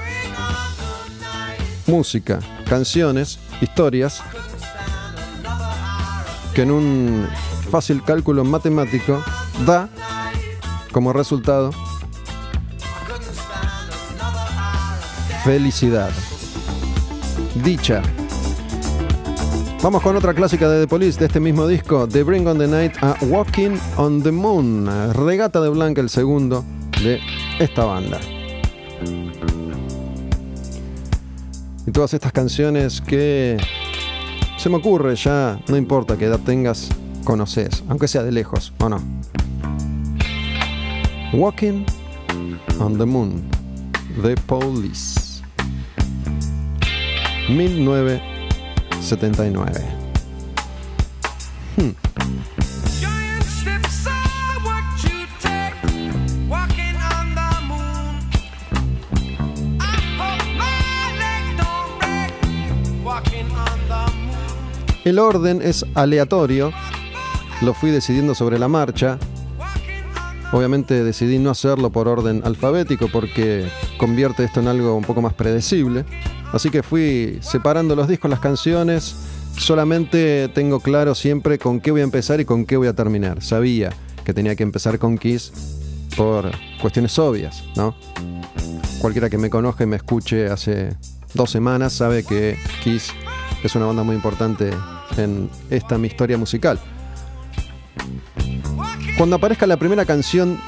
música, 1.87 2.39
canciones, 2.69 3.37
historias, 3.59 4.23
que 6.53 6.63
en 6.63 6.71
un 6.71 7.27
fácil 7.69 8.03
cálculo 8.03 8.43
matemático 8.43 9.23
da 9.65 9.89
como 10.91 11.13
resultado 11.13 11.71
felicidad, 15.43 16.11
dicha. 17.63 18.01
Vamos 19.81 20.01
con 20.01 20.15
otra 20.17 20.33
clásica 20.33 20.69
de 20.69 20.81
The 20.81 20.87
Police 20.87 21.19
de 21.19 21.27
este 21.27 21.39
mismo 21.39 21.65
disco, 21.65 22.07
The 22.07 22.23
Bring 22.23 22.45
on 22.47 22.57
the 22.57 22.67
Night 22.67 22.97
a 23.01 23.15
Walking 23.21 23.77
on 23.95 24.21
the 24.21 24.31
Moon, 24.31 25.13
Regata 25.13 25.61
de 25.61 25.69
Blanca, 25.69 26.01
el 26.01 26.09
segundo 26.09 26.65
de 27.01 27.21
esta 27.59 27.85
banda. 27.85 28.19
Y 31.87 31.91
todas 31.91 32.13
estas 32.13 32.33
canciones 32.33 32.99
que 33.01 33.57
se 34.59 34.69
me 34.69 34.75
ocurre 34.75 35.15
ya, 35.15 35.57
no 35.69 35.77
importa 35.77 36.17
qué 36.17 36.25
edad 36.25 36.41
tengas, 36.41 36.89
conoces, 37.23 37.81
aunque 37.87 38.09
sea 38.09 38.23
de 38.23 38.33
lejos 38.33 38.73
o 38.79 38.89
no. 38.89 38.99
Walking 41.31 41.85
on 42.77 42.97
the 42.97 43.05
Moon, 43.05 43.41
The 44.21 44.35
Police, 44.47 45.41
1979. 47.47 49.81
Hmm. 51.77 51.91
El 65.05 65.19
orden 65.19 65.61
es 65.61 65.85
aleatorio, 65.95 66.71
lo 67.61 67.73
fui 67.73 67.91
decidiendo 67.91 68.35
sobre 68.35 68.59
la 68.59 68.67
marcha, 68.67 69.17
Obviamente 70.51 71.03
decidí 71.03 71.37
no 71.37 71.51
hacerlo 71.51 71.91
por 71.91 72.07
orden 72.07 72.41
alfabético 72.43 73.07
porque 73.11 73.67
convierte 73.97 74.43
esto 74.43 74.59
en 74.59 74.67
algo 74.67 74.95
un 74.95 75.03
poco 75.03 75.21
más 75.21 75.33
predecible. 75.33 76.05
Así 76.51 76.71
que 76.71 76.81
fui 76.81 77.37
separando 77.41 77.95
los 77.95 78.07
discos, 78.07 78.31
las 78.31 78.39
canciones. 78.39 79.15
Solamente 79.57 80.49
tengo 80.49 80.79
claro 80.79 81.13
siempre 81.13 81.59
con 81.59 81.79
qué 81.79 81.91
voy 81.91 82.01
a 82.01 82.03
empezar 82.03 82.39
y 82.39 82.45
con 82.45 82.65
qué 82.65 82.77
voy 82.77 82.87
a 82.87 82.93
terminar. 82.93 83.43
Sabía 83.43 83.91
que 84.23 84.33
tenía 84.33 84.55
que 84.55 84.63
empezar 84.63 84.97
con 84.97 85.19
Kiss 85.19 85.51
por 86.17 86.49
cuestiones 86.81 87.17
obvias, 87.19 87.63
¿no? 87.75 87.95
Cualquiera 89.01 89.29
que 89.29 89.37
me 89.37 89.51
conozca 89.51 89.83
y 89.83 89.87
me 89.87 89.97
escuche 89.97 90.47
hace 90.47 90.95
dos 91.35 91.51
semanas 91.51 91.93
sabe 91.93 92.23
que 92.23 92.57
Kiss 92.83 93.13
es 93.63 93.75
una 93.75 93.85
banda 93.85 94.03
muy 94.03 94.15
importante 94.15 94.71
en 95.17 95.49
esta 95.69 95.97
mi 95.97 96.07
historia 96.07 96.37
musical. 96.37 96.79
Cuando 99.17 99.35
aparezca 99.35 99.67
la 99.67 99.77
primera 99.77 100.05
canción 100.05 100.59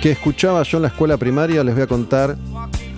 que 0.00 0.12
escuchaba 0.12 0.62
yo 0.62 0.78
en 0.78 0.82
la 0.82 0.88
escuela 0.88 1.16
primaria, 1.16 1.62
les 1.62 1.74
voy 1.74 1.82
a 1.82 1.86
contar 1.86 2.38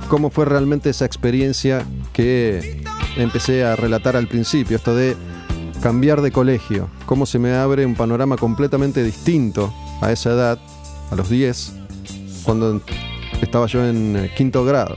cómo 0.08 0.30
fue 0.30 0.44
realmente 0.44 0.90
esa 0.90 1.04
experiencia 1.04 1.84
que 2.12 2.82
empecé 3.16 3.64
a 3.64 3.76
relatar 3.76 4.16
al 4.16 4.28
principio, 4.28 4.76
esto 4.76 4.94
de 4.94 5.16
cambiar 5.82 6.20
de 6.22 6.32
colegio, 6.32 6.88
cómo 7.06 7.26
se 7.26 7.38
me 7.38 7.54
abre 7.54 7.86
un 7.86 7.94
panorama 7.94 8.36
completamente 8.36 9.02
distinto 9.02 9.72
a 10.00 10.12
esa 10.12 10.30
edad, 10.30 10.58
a 11.10 11.14
los 11.14 11.28
10, 11.28 11.72
cuando 12.44 12.80
estaba 13.44 13.66
yo 13.66 13.86
en 13.86 14.16
eh, 14.16 14.30
quinto 14.36 14.64
grado. 14.64 14.96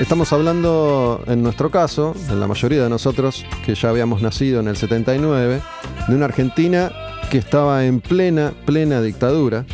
Estamos 0.00 0.32
hablando, 0.32 1.22
en 1.28 1.42
nuestro 1.42 1.70
caso, 1.70 2.14
en 2.28 2.40
la 2.40 2.48
mayoría 2.48 2.82
de 2.82 2.90
nosotros, 2.90 3.46
que 3.64 3.76
ya 3.76 3.90
habíamos 3.90 4.20
nacido 4.20 4.58
en 4.60 4.68
el 4.68 4.76
79, 4.76 5.62
de 6.08 6.14
una 6.14 6.24
Argentina 6.24 6.92
que 7.30 7.38
estaba 7.38 7.86
en 7.86 8.00
plena, 8.00 8.52
plena 8.66 9.00
dictadura, 9.00 9.64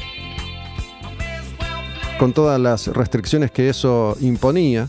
con 2.18 2.35
todas 2.35 2.61
las 2.61 2.87
restricciones 2.88 3.50
que 3.50 3.70
eso 3.70 4.14
imponía. 4.20 4.88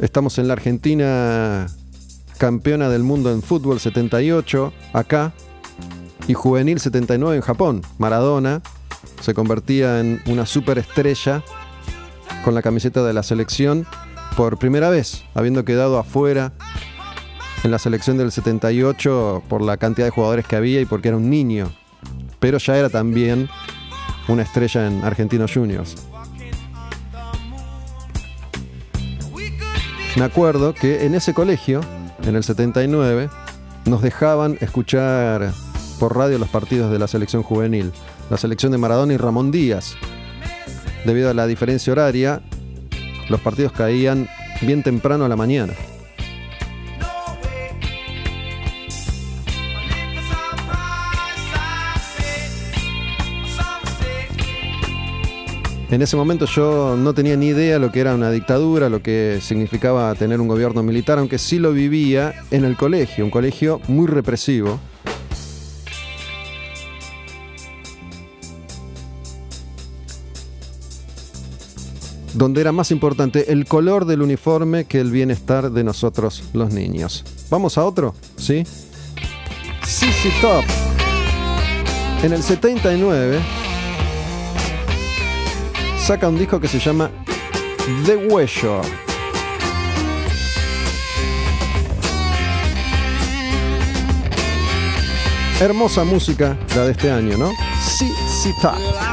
Estamos 0.00 0.38
en 0.38 0.46
la 0.46 0.52
Argentina 0.52 1.66
campeona 2.38 2.88
del 2.88 3.02
mundo 3.02 3.32
en 3.32 3.42
fútbol 3.42 3.80
78, 3.80 4.72
acá, 4.92 5.32
y 6.28 6.34
juvenil 6.34 6.78
79 6.78 7.36
en 7.36 7.42
Japón. 7.42 7.82
Maradona 7.98 8.62
se 9.20 9.34
convertía 9.34 9.98
en 9.98 10.22
una 10.26 10.46
superestrella 10.46 11.42
con 12.44 12.54
la 12.54 12.62
camiseta 12.62 13.02
de 13.02 13.12
la 13.12 13.24
selección 13.24 13.86
por 14.36 14.58
primera 14.58 14.88
vez, 14.88 15.24
habiendo 15.34 15.64
quedado 15.64 15.98
afuera 15.98 16.52
en 17.64 17.72
la 17.72 17.80
selección 17.80 18.18
del 18.18 18.30
78 18.30 19.42
por 19.48 19.62
la 19.62 19.78
cantidad 19.78 20.06
de 20.06 20.12
jugadores 20.12 20.46
que 20.46 20.54
había 20.54 20.80
y 20.80 20.86
porque 20.86 21.08
era 21.08 21.16
un 21.16 21.28
niño. 21.28 21.72
Pero 22.38 22.58
ya 22.58 22.76
era 22.76 22.88
también 22.88 23.48
una 24.28 24.42
estrella 24.42 24.86
en 24.86 25.02
Argentinos 25.02 25.52
Juniors. 25.52 25.96
Me 30.16 30.24
acuerdo 30.24 30.74
que 30.74 31.04
en 31.04 31.14
ese 31.14 31.34
colegio, 31.34 31.80
en 32.24 32.34
el 32.34 32.42
79, 32.42 33.28
nos 33.84 34.02
dejaban 34.02 34.58
escuchar 34.60 35.52
por 36.00 36.16
radio 36.16 36.38
los 36.38 36.48
partidos 36.48 36.90
de 36.90 36.98
la 36.98 37.06
selección 37.06 37.42
juvenil, 37.42 37.92
la 38.30 38.36
selección 38.36 38.72
de 38.72 38.78
Maradona 38.78 39.14
y 39.14 39.16
Ramón 39.16 39.50
Díaz. 39.50 39.94
Debido 41.04 41.30
a 41.30 41.34
la 41.34 41.46
diferencia 41.46 41.92
horaria, 41.92 42.42
los 43.28 43.40
partidos 43.40 43.72
caían 43.72 44.28
bien 44.62 44.82
temprano 44.82 45.24
a 45.24 45.28
la 45.28 45.36
mañana. 45.36 45.74
En 55.90 56.02
ese 56.02 56.16
momento 56.16 56.44
yo 56.44 56.96
no 56.98 57.14
tenía 57.14 57.34
ni 57.34 57.46
idea 57.46 57.78
lo 57.78 57.90
que 57.90 58.00
era 58.00 58.14
una 58.14 58.30
dictadura, 58.30 58.90
lo 58.90 59.02
que 59.02 59.38
significaba 59.40 60.14
tener 60.14 60.38
un 60.38 60.46
gobierno 60.46 60.82
militar, 60.82 61.18
aunque 61.18 61.38
sí 61.38 61.58
lo 61.58 61.72
vivía 61.72 62.34
en 62.50 62.66
el 62.66 62.76
colegio, 62.76 63.24
un 63.24 63.30
colegio 63.30 63.80
muy 63.88 64.06
represivo. 64.06 64.78
donde 72.34 72.60
era 72.60 72.70
más 72.70 72.92
importante 72.92 73.50
el 73.50 73.64
color 73.64 74.04
del 74.04 74.22
uniforme 74.22 74.84
que 74.84 75.00
el 75.00 75.10
bienestar 75.10 75.72
de 75.72 75.82
nosotros 75.82 76.44
los 76.52 76.72
niños. 76.72 77.24
¿Vamos 77.50 77.78
a 77.78 77.84
otro? 77.84 78.14
¿Sí? 78.36 78.64
CC 79.82 80.30
Top. 80.40 80.62
En 82.22 82.32
el 82.32 82.42
79 82.44 83.40
saca 86.08 86.26
un 86.26 86.38
disco 86.38 86.58
que 86.58 86.68
se 86.68 86.78
llama 86.78 87.10
The 88.06 88.16
Huello. 88.16 88.80
Hermosa 95.60 96.04
música 96.04 96.56
la 96.74 96.86
de 96.86 96.92
este 96.92 97.10
año, 97.10 97.36
¿no? 97.36 97.50
Sí, 97.78 98.10
sí, 98.42 98.48
está. 98.56 99.07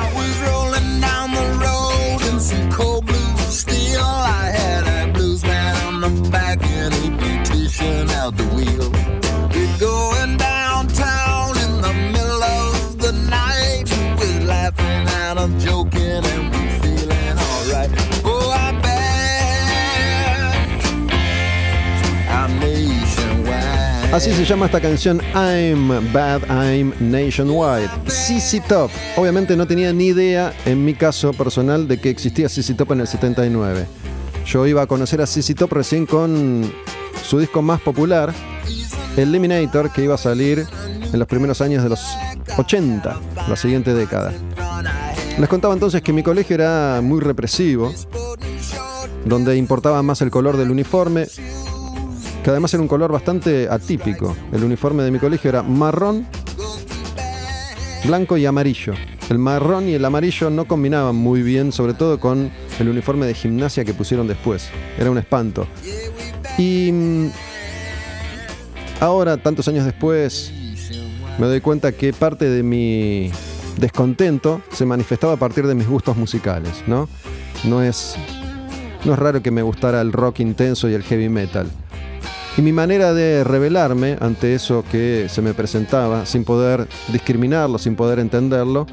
Así 24.15 24.31
se 24.31 24.45
llama 24.45 24.67
esta 24.67 24.79
canción 24.79 25.19
I'm 25.33 25.89
Bad, 26.13 26.43
I'm 26.47 26.93
Nationwide. 27.01 27.89
CC 28.07 28.61
Top. 28.65 28.89
Obviamente 29.17 29.57
no 29.57 29.67
tenía 29.67 29.91
ni 29.91 30.05
idea, 30.05 30.53
en 30.65 30.85
mi 30.85 30.93
caso 30.93 31.33
personal, 31.33 31.85
de 31.85 31.99
que 31.99 32.11
existía 32.11 32.47
CC 32.47 32.75
Top 32.75 32.93
en 32.93 33.01
el 33.01 33.07
79. 33.07 33.85
Yo 34.45 34.65
iba 34.67 34.83
a 34.83 34.87
conocer 34.87 35.21
a 35.21 35.27
CC 35.27 35.53
Top 35.53 35.73
recién 35.73 36.05
con 36.05 36.63
su 37.25 37.39
disco 37.39 37.61
más 37.61 37.81
popular, 37.81 38.33
Eliminator, 39.17 39.91
que 39.91 40.05
iba 40.05 40.15
a 40.15 40.17
salir 40.17 40.65
en 41.11 41.19
los 41.19 41.27
primeros 41.27 41.59
años 41.59 41.83
de 41.83 41.89
los 41.89 41.99
80, 42.57 43.19
la 43.49 43.55
siguiente 43.57 43.93
década. 43.93 44.31
Les 45.37 45.49
contaba 45.49 45.73
entonces 45.73 46.01
que 46.01 46.13
mi 46.13 46.23
colegio 46.23 46.53
era 46.53 47.01
muy 47.03 47.19
represivo, 47.19 47.93
donde 49.25 49.57
importaba 49.57 50.01
más 50.03 50.21
el 50.21 50.31
color 50.31 50.55
del 50.55 50.71
uniforme, 50.71 51.27
que 52.45 52.51
además 52.51 52.71
era 52.75 52.83
un 52.83 52.87
color 52.87 53.11
bastante 53.11 53.67
atípico. 53.67 54.37
El 54.53 54.63
uniforme 54.63 55.01
de 55.01 55.09
mi 55.09 55.17
colegio 55.17 55.49
era 55.49 55.63
marrón, 55.63 56.27
blanco 58.05 58.37
y 58.37 58.45
amarillo. 58.45 58.93
El 59.31 59.39
marrón 59.39 59.89
y 59.89 59.93
el 59.93 60.05
amarillo 60.05 60.51
no 60.51 60.65
combinaban 60.65 61.15
muy 61.15 61.41
bien, 61.41 61.71
sobre 61.71 61.95
todo 61.95 62.19
con 62.19 62.51
el 62.79 62.87
uniforme 62.87 63.25
de 63.25 63.33
gimnasia 63.33 63.83
que 63.83 63.95
pusieron 63.95 64.27
después. 64.27 64.69
Era 64.95 65.09
un 65.09 65.17
espanto. 65.17 65.65
Y 66.59 66.91
mm, 66.91 67.31
ahora, 68.99 69.37
tantos 69.37 69.67
años 69.67 69.83
después, 69.83 70.53
me 71.39 71.47
doy 71.47 71.61
cuenta 71.61 71.93
que 71.93 72.13
parte 72.13 72.47
de 72.47 72.61
mi 72.61 73.31
descontento 73.77 74.61
se 74.71 74.85
manifestaba 74.85 75.33
a 75.33 75.37
partir 75.37 75.65
de 75.65 75.73
mis 75.73 75.87
gustos 75.87 76.15
musicales, 76.15 76.83
¿no? 76.85 77.09
No 77.63 77.81
es, 77.81 78.15
no 79.03 79.13
es 79.13 79.17
raro 79.17 79.41
que 79.41 79.49
me 79.49 79.63
gustara 79.63 79.99
el 79.99 80.13
rock 80.13 80.41
intenso 80.41 80.87
y 80.87 80.93
el 80.93 81.01
heavy 81.01 81.27
metal. 81.27 81.71
Y 82.57 82.61
mi 82.61 82.71
manera 82.71 83.13
de 83.13 83.43
rebelarme 83.43 84.17
ante 84.21 84.55
eso 84.55 84.85
que 84.89 85.27
se 85.29 85.41
me 85.41 85.53
presentaba, 85.53 86.25
sin 86.25 86.45
poder 86.45 86.87
discriminarlo, 87.11 87.77
sin 87.77 87.97
poder 87.97 88.19
entenderlo, 88.19 88.87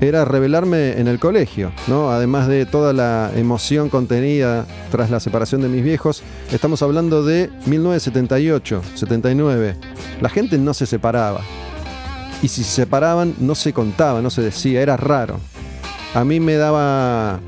era 0.00 0.24
rebelarme 0.24 1.00
en 1.00 1.08
el 1.08 1.18
colegio, 1.18 1.72
¿no? 1.88 2.10
Además 2.10 2.46
de 2.46 2.66
toda 2.66 2.92
la 2.92 3.32
emoción 3.34 3.88
contenida 3.88 4.64
tras 4.92 5.10
la 5.10 5.18
separación 5.18 5.60
de 5.62 5.68
mis 5.68 5.82
viejos, 5.82 6.22
estamos 6.52 6.82
hablando 6.82 7.24
de 7.24 7.50
1978, 7.66 8.82
79. 8.94 9.74
La 10.20 10.28
gente 10.28 10.56
no 10.56 10.72
se 10.72 10.86
separaba. 10.86 11.40
Y 12.42 12.48
si 12.48 12.62
se 12.62 12.70
separaban, 12.70 13.34
no 13.40 13.56
se 13.56 13.72
contaba, 13.72 14.22
no 14.22 14.30
se 14.30 14.42
decía, 14.42 14.80
era 14.80 14.96
raro. 14.96 15.40
A 16.14 16.24
mí 16.24 16.38
me 16.38 16.54
daba 16.54 17.40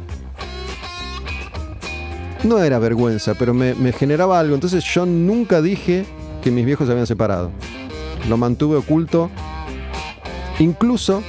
no 2.44 2.58
era 2.62 2.78
vergüenza, 2.78 3.34
pero 3.34 3.54
me, 3.54 3.74
generaba 3.92 4.38
algo. 4.38 4.54
Entonces 4.54 4.84
yo 4.84 5.06
nunca 5.06 5.60
dije 5.60 6.04
que 6.42 6.50
mis 6.50 6.64
viejos 6.64 6.86
se 6.86 6.92
habían 6.92 7.06
separado. 7.06 7.50
Lo 8.28 8.36
mantuve 8.36 8.76
oculto. 8.76 9.30
Incluso 10.58 11.22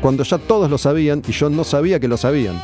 cuando 0.00 0.24
ya 0.24 0.38
todos 0.38 0.70
lo 0.70 0.78
sabían 0.78 1.22
y 1.26 1.32
yo 1.32 1.48
no 1.48 1.64
sabía 1.64 2.00
que 2.00 2.08
lo 2.08 2.16
sabían. 2.16 2.60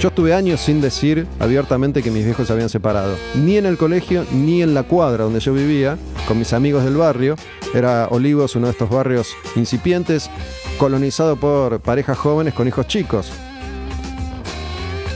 Yo 0.00 0.08
estuve 0.08 0.32
años 0.32 0.60
sin 0.60 0.80
decir 0.80 1.26
abiertamente 1.38 2.02
que 2.02 2.10
mis 2.10 2.24
viejos 2.24 2.46
se 2.46 2.52
habían 2.52 2.70
separado. 2.70 3.16
Ni 3.34 3.58
en 3.58 3.66
el 3.66 3.76
colegio, 3.76 4.24
ni 4.32 4.62
en 4.62 4.72
la 4.72 4.82
cuadra 4.82 5.24
donde 5.24 5.40
yo 5.40 5.52
vivía, 5.52 5.98
con 6.26 6.38
mis 6.38 6.54
amigos 6.54 6.84
del 6.84 6.96
barrio. 6.96 7.36
Era 7.74 8.08
Olivos, 8.10 8.56
uno 8.56 8.66
de 8.66 8.72
estos 8.72 8.88
barrios 8.88 9.28
incipientes, 9.56 10.30
colonizado 10.78 11.36
por 11.36 11.80
parejas 11.80 12.16
jóvenes 12.16 12.54
con 12.54 12.66
hijos 12.66 12.88
chicos 12.88 13.30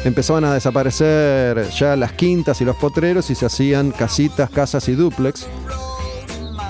empezaban 0.05 0.45
a 0.45 0.55
desaparecer 0.55 1.69
ya 1.71 1.97
las 1.97 2.13
quintas 2.13 2.61
y 2.61 2.65
los 2.65 2.77
potreros 2.77 3.31
y 3.31 3.35
se 3.35 3.47
hacían 3.47 3.91
casitas, 3.91 4.51
casas 4.51 4.89
y 4.89 4.95
duplex. 4.95 5.47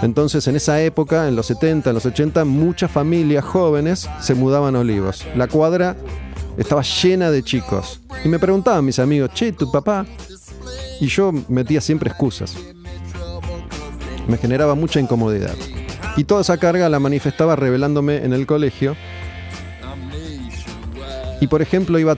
Entonces 0.03 0.47
en 0.49 0.57
esa 0.57 0.81
época, 0.83 1.29
en 1.29 1.37
los 1.37 1.47
70, 1.47 1.91
en 1.91 1.95
los 1.95 2.07
80, 2.07 2.45
muchas 2.45 2.91
familias 2.91 3.45
jóvenes 3.45 4.09
se 4.21 4.35
mudaban 4.35 4.77
a 4.77 4.81
Olivos. 4.81 5.27
La 5.37 5.49
cuadra 5.49 5.97
estaba 6.57 6.83
llena 6.83 7.31
de 7.31 7.43
chicos. 7.43 8.01
Y 8.25 8.29
me 8.29 8.39
preguntaban 8.39 8.85
mis 8.85 8.99
amigos, 8.99 9.31
che, 9.35 9.53
tu 9.53 9.71
papá. 9.71 10.07
Y 11.01 11.09
yo 11.09 11.33
metía 11.49 11.81
siempre 11.81 12.11
excusas. 12.11 12.55
Me 14.29 14.37
generaba 14.39 14.75
mucha 14.75 15.01
incomodidad. 15.01 15.55
Y 16.17 16.25
toda 16.25 16.43
esa 16.43 16.59
carga 16.59 16.89
la 16.89 17.01
manifestaba 17.01 17.57
revelándome 17.57 18.25
en 18.25 18.33
el 18.33 18.47
colegio. 18.47 18.97
Y 21.41 21.47
por 21.49 21.61
ejemplo, 21.61 21.99
iba 21.99 22.17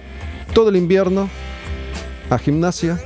todo 0.56 0.70
el 0.70 0.76
invierno 0.76 1.28
a 2.30 2.38
gimnasia 2.38 2.98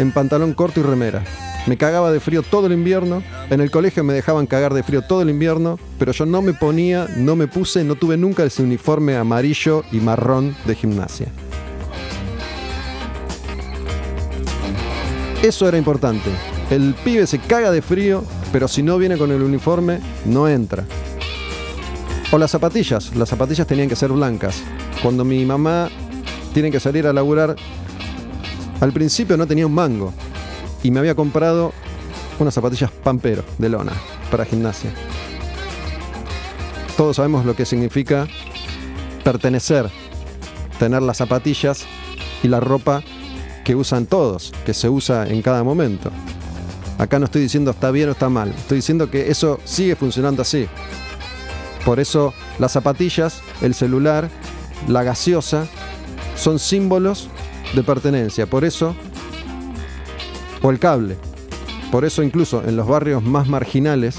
en 0.00 0.10
pantalón 0.10 0.52
corto 0.52 0.80
y 0.80 0.82
remera. 0.82 1.22
Me 1.68 1.76
cagaba 1.76 2.10
de 2.10 2.18
frío 2.18 2.42
todo 2.42 2.66
el 2.66 2.72
invierno. 2.72 3.22
En 3.50 3.60
el 3.60 3.70
colegio 3.70 4.02
me 4.02 4.14
dejaban 4.14 4.48
cagar 4.48 4.74
de 4.74 4.82
frío 4.82 5.02
todo 5.02 5.22
el 5.22 5.30
invierno, 5.30 5.78
pero 5.96 6.10
yo 6.10 6.26
no 6.26 6.42
me 6.42 6.54
ponía, 6.54 7.06
no 7.16 7.36
me 7.36 7.46
puse, 7.46 7.84
no 7.84 7.94
tuve 7.94 8.16
nunca 8.16 8.42
ese 8.42 8.64
uniforme 8.64 9.14
amarillo 9.14 9.84
y 9.92 9.98
marrón 9.98 10.56
de 10.64 10.74
gimnasia. 10.74 11.28
Eso 15.40 15.68
era 15.68 15.78
importante. 15.78 16.30
El 16.68 16.96
pibe 17.04 17.28
se 17.28 17.38
caga 17.38 17.70
de 17.70 17.80
frío, 17.80 18.24
pero 18.50 18.66
si 18.66 18.82
no 18.82 18.98
viene 18.98 19.16
con 19.18 19.30
el 19.30 19.44
uniforme, 19.44 20.00
no 20.24 20.48
entra. 20.48 20.82
O 22.32 22.38
las 22.38 22.50
zapatillas. 22.50 23.14
Las 23.14 23.28
zapatillas 23.28 23.68
tenían 23.68 23.88
que 23.88 23.94
ser 23.94 24.10
blancas. 24.10 24.64
Cuando 25.00 25.24
mi 25.24 25.44
mamá 25.44 25.88
tiene 26.52 26.70
que 26.70 26.80
salir 26.80 27.06
a 27.06 27.12
laburar, 27.12 27.56
al 28.80 28.92
principio 28.92 29.36
no 29.36 29.46
tenía 29.46 29.66
un 29.66 29.74
mango 29.74 30.12
y 30.82 30.90
me 30.90 31.00
había 31.00 31.14
comprado 31.14 31.72
unas 32.38 32.54
zapatillas 32.54 32.90
Pampero 32.90 33.42
de 33.58 33.68
lona 33.68 33.92
para 34.30 34.44
gimnasia. 34.44 34.92
Todos 36.96 37.16
sabemos 37.16 37.44
lo 37.44 37.54
que 37.54 37.64
significa 37.64 38.26
pertenecer, 39.24 39.90
tener 40.78 41.02
las 41.02 41.18
zapatillas 41.18 41.84
y 42.42 42.48
la 42.48 42.60
ropa 42.60 43.02
que 43.64 43.74
usan 43.74 44.06
todos, 44.06 44.52
que 44.64 44.74
se 44.74 44.88
usa 44.88 45.26
en 45.26 45.42
cada 45.42 45.62
momento. 45.62 46.10
Acá 46.98 47.18
no 47.18 47.26
estoy 47.26 47.42
diciendo 47.42 47.70
está 47.70 47.90
bien 47.90 48.08
o 48.08 48.12
está 48.12 48.28
mal, 48.28 48.48
estoy 48.50 48.78
diciendo 48.78 49.10
que 49.10 49.30
eso 49.30 49.60
sigue 49.64 49.94
funcionando 49.94 50.42
así. 50.42 50.66
Por 51.84 52.00
eso 52.00 52.34
las 52.58 52.72
zapatillas, 52.72 53.40
el 53.60 53.74
celular, 53.74 54.30
la 54.88 55.02
gaseosa, 55.02 55.66
son 56.38 56.58
símbolos 56.58 57.28
de 57.74 57.82
pertenencia. 57.82 58.46
Por 58.46 58.64
eso 58.64 58.94
o 60.62 60.70
el 60.70 60.78
cable. 60.78 61.16
Por 61.90 62.04
eso 62.04 62.22
incluso 62.22 62.62
en 62.66 62.76
los 62.76 62.86
barrios 62.86 63.22
más 63.22 63.48
marginales, 63.48 64.16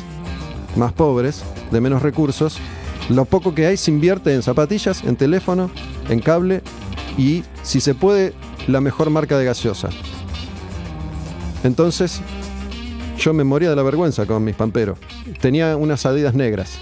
más 0.76 0.94
pobres, 0.94 1.44
de 1.72 1.82
menos 1.82 2.02
recursos, 2.02 2.58
lo 3.10 3.26
poco 3.26 3.56
que 3.56 3.66
hay 3.66 3.78
se 3.78 3.92
invierte 3.92 4.34
en 4.34 4.44
zapatillas, 4.44 5.04
en 5.04 5.16
teléfono, 5.16 5.70
en 6.10 6.20
cable 6.20 6.62
y, 7.18 7.44
si 7.64 7.80
se 7.80 7.96
puede, 7.96 8.34
la 8.68 8.82
mejor 8.82 9.10
marca 9.10 9.38
de 9.38 9.46
gaseosa. 9.46 9.90
Entonces, 11.64 12.22
yo 13.18 13.34
me 13.34 13.44
moría 13.44 13.70
de 13.70 13.76
la 13.76 13.84
vergüenza 13.84 14.26
con 14.26 14.44
mis 14.44 14.56
pamperos. 14.56 14.98
Tenía 15.42 15.76
unas 15.76 16.06
adidas 16.06 16.34
negras. 16.34 16.80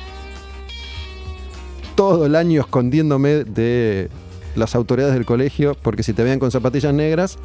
Todo 1.95 2.25
el 2.25 2.35
año 2.35 2.61
escondiéndome 2.61 3.43
de 3.43 4.09
las 4.57 4.75
autoridades 4.75 5.13
del 5.13 5.25
colegio, 5.25 5.75
porque 5.81 6.03
si 6.03 6.13
te 6.13 6.23
veían 6.23 6.39
con 6.39 6.51
zapatillas 6.51 6.93
negras, 6.93 7.37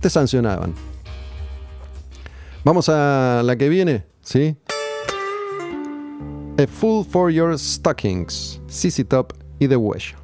te 0.00 0.08
sancionaban. 0.08 0.74
Vamos 2.64 2.88
a 2.88 3.42
la 3.44 3.56
que 3.56 3.68
viene, 3.68 4.06
¿sí? 4.22 4.56
A 6.58 6.66
Fool 6.66 7.04
for 7.04 7.30
Your 7.30 7.58
Stockings, 7.58 8.60
CC 8.68 9.04
Top 9.04 9.32
y 9.58 9.66
The 9.66 9.76
Huello. 9.76 10.16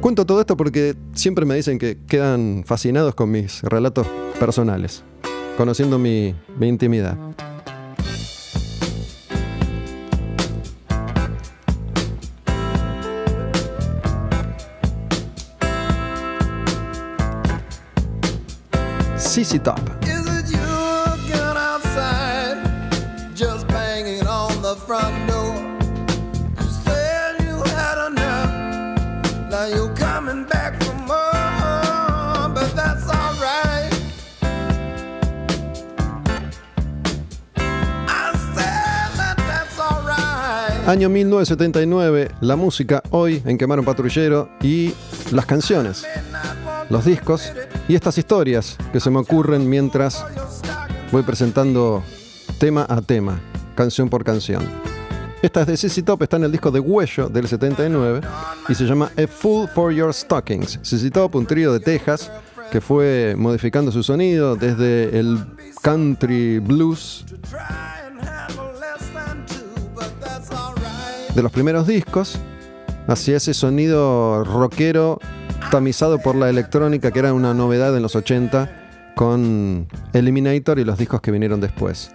Cuento 0.00 0.24
todo 0.24 0.40
esto 0.40 0.56
porque 0.56 0.94
siempre 1.14 1.44
me 1.44 1.54
dicen 1.54 1.78
que 1.78 1.98
quedan 2.06 2.62
fascinados 2.64 3.14
con 3.14 3.30
mis 3.30 3.62
relatos 3.62 4.06
personales, 4.38 5.02
conociendo 5.56 5.98
mi 5.98 6.34
intimidad. 6.60 7.16
Alright. 33.10 33.92
Año 40.88 41.10
1979, 41.10 42.30
la 42.40 42.56
música 42.56 43.02
hoy 43.10 43.42
en 43.44 43.58
Quemar 43.58 43.80
un 43.80 43.84
Patrullero 43.84 44.48
y 44.62 44.94
las 45.30 45.44
canciones, 45.44 46.06
los 46.90 47.04
discos 47.04 47.52
y 47.88 47.94
estas 47.94 48.18
historias 48.18 48.76
que 48.92 49.00
se 49.00 49.10
me 49.10 49.18
ocurren 49.18 49.68
mientras 49.68 50.24
voy 51.12 51.22
presentando 51.22 52.02
tema 52.58 52.86
a 52.88 53.00
tema, 53.00 53.40
canción 53.74 54.08
por 54.08 54.24
canción. 54.24 54.62
Esta 55.42 55.60
es 55.62 55.66
de 55.66 55.76
CC 55.76 56.02
Top, 56.02 56.22
está 56.22 56.36
en 56.36 56.44
el 56.44 56.52
disco 56.52 56.70
de 56.70 56.80
Huello 56.80 57.28
del 57.28 57.46
79 57.46 58.20
y 58.68 58.74
se 58.74 58.84
llama 58.84 59.10
A 59.16 59.26
Fool 59.26 59.68
for 59.68 59.92
Your 59.92 60.12
Stockings. 60.12 60.80
CC 60.82 61.10
Top, 61.10 61.34
un 61.34 61.46
trío 61.46 61.72
de 61.72 61.80
Texas 61.80 62.30
que 62.70 62.80
fue 62.80 63.34
modificando 63.36 63.92
su 63.92 64.02
sonido 64.02 64.56
desde 64.56 65.18
el 65.18 65.38
country 65.82 66.58
blues 66.58 67.24
de 71.34 71.42
los 71.42 71.52
primeros 71.52 71.86
discos 71.86 72.38
hacia 73.06 73.36
ese 73.36 73.54
sonido 73.54 74.42
rockero 74.42 75.20
tamizado 75.70 76.18
por 76.18 76.34
la 76.34 76.48
electrónica 76.48 77.10
que 77.10 77.18
era 77.18 77.32
una 77.32 77.54
novedad 77.54 77.96
en 77.96 78.02
los 78.02 78.16
80 78.16 79.12
con 79.14 79.88
Eliminator 80.12 80.78
y 80.78 80.84
los 80.84 80.98
discos 80.98 81.20
que 81.20 81.30
vinieron 81.30 81.60
después. 81.60 82.12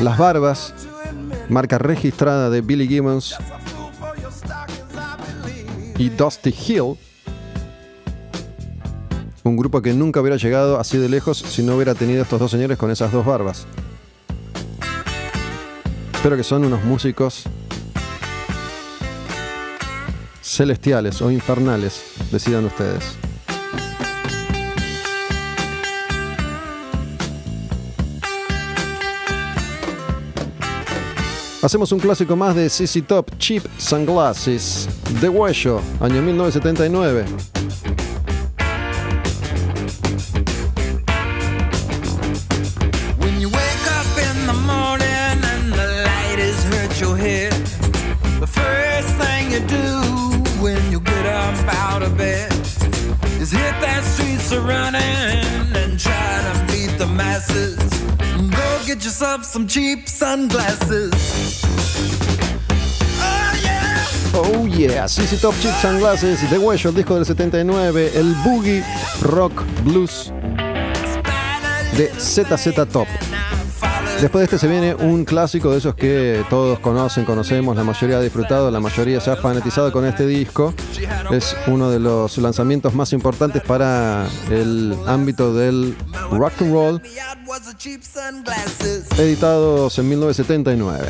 Las 0.00 0.16
Barbas, 0.16 0.74
marca 1.48 1.78
registrada 1.78 2.48
de 2.48 2.62
Billy 2.62 2.88
Gibbons 2.88 3.36
y 5.98 6.08
Dusty 6.08 6.54
Hill, 6.66 6.96
un 9.42 9.56
grupo 9.56 9.82
que 9.82 9.92
nunca 9.92 10.20
hubiera 10.20 10.36
llegado 10.36 10.80
así 10.80 10.96
de 10.96 11.08
lejos 11.08 11.38
si 11.38 11.62
no 11.62 11.76
hubiera 11.76 11.94
tenido 11.94 12.22
estos 12.22 12.40
dos 12.40 12.50
señores 12.50 12.78
con 12.78 12.90
esas 12.90 13.12
dos 13.12 13.26
barbas. 13.26 13.66
Pero 16.22 16.36
que 16.36 16.44
son 16.44 16.64
unos 16.64 16.84
músicos 16.84 17.44
celestiales 20.50 21.22
o 21.22 21.30
infernales, 21.30 22.02
decidan 22.32 22.64
ustedes. 22.64 23.16
Hacemos 31.62 31.92
un 31.92 32.00
clásico 32.00 32.34
más 32.34 32.56
de 32.56 32.68
CC 32.68 33.02
Top, 33.02 33.30
Cheap 33.38 33.64
Sunglasses, 33.78 34.88
de 35.20 35.28
Huello, 35.28 35.80
año 36.00 36.20
1979. 36.20 37.26
When 43.18 43.40
and 54.52 55.98
try 55.98 56.42
to 56.42 56.72
beat 56.72 56.98
the 56.98 57.06
masses. 57.06 57.78
Go 58.50 58.82
get 58.86 59.04
yourself 59.04 59.44
some 59.44 59.66
cheap 59.68 60.08
sunglasses. 60.08 61.62
Oh 63.22 63.60
yeah. 63.62 64.04
Oh 64.34 64.66
yeah, 64.66 65.04
CC 65.06 65.40
Top 65.40 65.54
Cheap 65.60 65.74
Sunglasses, 65.80 66.40
de 66.50 66.58
Huello, 66.58 66.90
el 66.90 66.94
disco 66.96 67.14
del 67.14 67.26
79, 67.26 68.12
el 68.14 68.34
Boogie 68.44 68.84
Rock 69.22 69.62
Blues 69.84 70.32
de 71.96 72.10
ZZ 72.18 72.74
Top. 72.92 73.08
Después 74.20 74.40
de 74.40 74.44
este 74.44 74.58
se 74.58 74.68
viene 74.68 74.94
un 74.94 75.24
clásico 75.24 75.70
de 75.70 75.78
esos 75.78 75.94
que 75.94 76.44
todos 76.50 76.78
conocen, 76.80 77.24
conocemos, 77.24 77.74
la 77.74 77.84
mayoría 77.84 78.18
ha 78.18 78.20
disfrutado, 78.20 78.70
la 78.70 78.78
mayoría 78.78 79.18
se 79.18 79.30
ha 79.30 79.36
fanatizado 79.36 79.90
con 79.92 80.04
este 80.04 80.26
disco. 80.26 80.74
Es 81.30 81.56
uno 81.66 81.90
de 81.90 82.00
los 82.00 82.36
lanzamientos 82.36 82.94
más 82.94 83.14
importantes 83.14 83.62
para 83.62 84.26
el 84.50 84.94
ámbito 85.06 85.54
del 85.54 85.96
rock 86.32 86.52
and 86.60 86.72
roll, 86.72 87.02
editados 89.18 89.98
en 89.98 90.08
1979. 90.10 91.08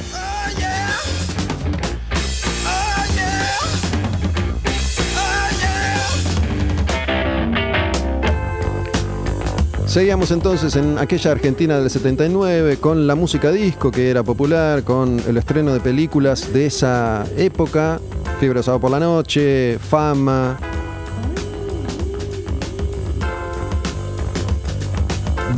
Seguíamos 9.90 10.30
entonces 10.30 10.76
en 10.76 10.98
aquella 10.98 11.32
Argentina 11.32 11.76
del 11.76 11.90
79 11.90 12.76
con 12.76 13.08
la 13.08 13.16
música 13.16 13.50
disco 13.50 13.90
que 13.90 14.08
era 14.08 14.22
popular, 14.22 14.84
con 14.84 15.20
el 15.26 15.36
estreno 15.36 15.72
de 15.72 15.80
películas 15.80 16.52
de 16.52 16.66
esa 16.66 17.26
época, 17.36 18.00
Fiebre 18.38 18.62
Sábado 18.62 18.82
por 18.82 18.92
la 18.92 19.00
Noche, 19.00 19.80
Fama. 19.80 20.56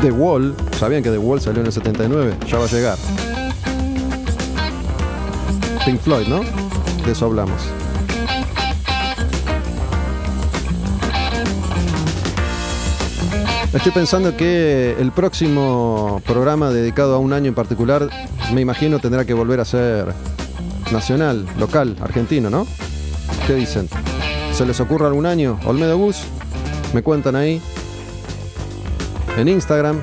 The 0.00 0.10
Wall, 0.10 0.54
sabían 0.78 1.02
que 1.02 1.10
The 1.10 1.18
Wall 1.18 1.38
salió 1.38 1.60
en 1.60 1.66
el 1.66 1.72
79, 1.72 2.34
ya 2.48 2.56
va 2.56 2.64
a 2.64 2.68
llegar. 2.68 2.98
Pink 5.84 6.00
Floyd, 6.00 6.26
¿no? 6.26 6.40
De 7.04 7.12
eso 7.12 7.26
hablamos. 7.26 7.81
Estoy 13.72 13.92
pensando 13.92 14.36
que 14.36 14.94
el 14.98 15.12
próximo 15.12 16.20
programa 16.26 16.70
dedicado 16.70 17.14
a 17.14 17.18
un 17.18 17.32
año 17.32 17.48
en 17.48 17.54
particular, 17.54 18.08
me 18.52 18.60
imagino 18.60 18.98
tendrá 18.98 19.24
que 19.24 19.32
volver 19.32 19.60
a 19.60 19.64
ser 19.64 20.12
nacional, 20.92 21.46
local, 21.58 21.96
argentino, 22.02 22.50
¿no? 22.50 22.66
¿Qué 23.46 23.54
dicen? 23.54 23.88
¿Se 24.52 24.66
les 24.66 24.78
ocurre 24.78 25.06
algún 25.06 25.24
año? 25.24 25.58
Olmedo 25.64 25.96
Bus, 25.96 26.18
me 26.92 27.02
cuentan 27.02 27.34
ahí. 27.34 27.62
En 29.38 29.48
Instagram. 29.48 29.98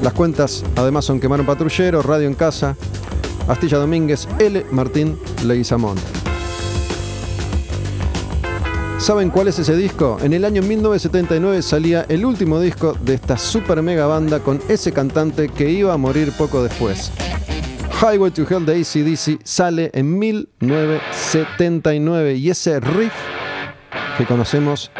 Las 0.00 0.12
cuentas 0.12 0.64
además 0.76 1.04
son 1.04 1.18
Quemar 1.20 1.40
un 1.40 1.46
Patrullero, 1.46 2.02
Radio 2.02 2.28
en 2.28 2.34
Casa, 2.34 2.76
Astilla 3.48 3.78
Domínguez, 3.78 4.28
L. 4.38 4.64
Martín 4.70 5.18
Leguizamón. 5.44 6.21
¿Saben 9.02 9.30
cuál 9.30 9.48
es 9.48 9.58
ese 9.58 9.74
disco? 9.74 10.18
En 10.22 10.32
el 10.32 10.44
año 10.44 10.62
1979 10.62 11.62
salía 11.62 12.06
el 12.08 12.24
último 12.24 12.60
disco 12.60 12.96
de 13.00 13.14
esta 13.14 13.36
super 13.36 13.82
mega 13.82 14.06
banda 14.06 14.38
con 14.38 14.60
ese 14.68 14.92
cantante 14.92 15.48
que 15.48 15.68
iba 15.68 15.92
a 15.92 15.96
morir 15.96 16.30
poco 16.38 16.62
después. 16.62 17.10
Highway 18.00 18.30
to 18.30 18.46
Hell 18.48 18.64
de 18.64 18.80
ACDC 18.80 19.40
sale 19.42 19.90
en 19.92 20.20
1979 20.20 22.36
y 22.36 22.48
ese 22.48 22.78
riff 22.78 23.12
que 24.16 24.24
conocemos 24.24 24.92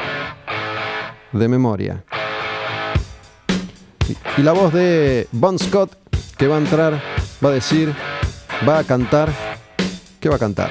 de 1.31 1.47
memoria. 1.47 2.03
Y 4.37 4.43
la 4.43 4.51
voz 4.51 4.73
de 4.73 5.29
Bon 5.31 5.57
Scott 5.57 5.93
que 6.37 6.49
va 6.49 6.57
a 6.57 6.59
entrar, 6.59 7.01
va 7.43 7.51
a 7.51 7.53
decir, 7.53 7.95
va 8.69 8.81
a 8.81 8.85
cantar, 8.85 9.33
¿qué 10.19 10.29
va 10.29 10.35
a 10.35 10.41
cantar? 10.41 10.71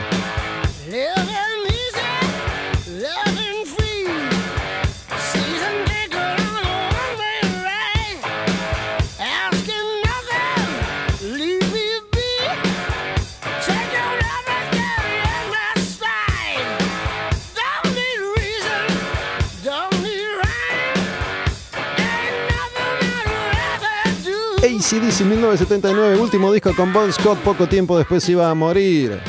ACDC 24.91 25.21
1979, 25.21 26.17
último 26.19 26.51
disco 26.51 26.75
con 26.75 26.91
Bon 26.91 27.09
Scott, 27.13 27.39
poco 27.39 27.65
tiempo 27.65 27.97
después 27.97 28.27
iba 28.27 28.49
a 28.49 28.53
morir. 28.53 29.21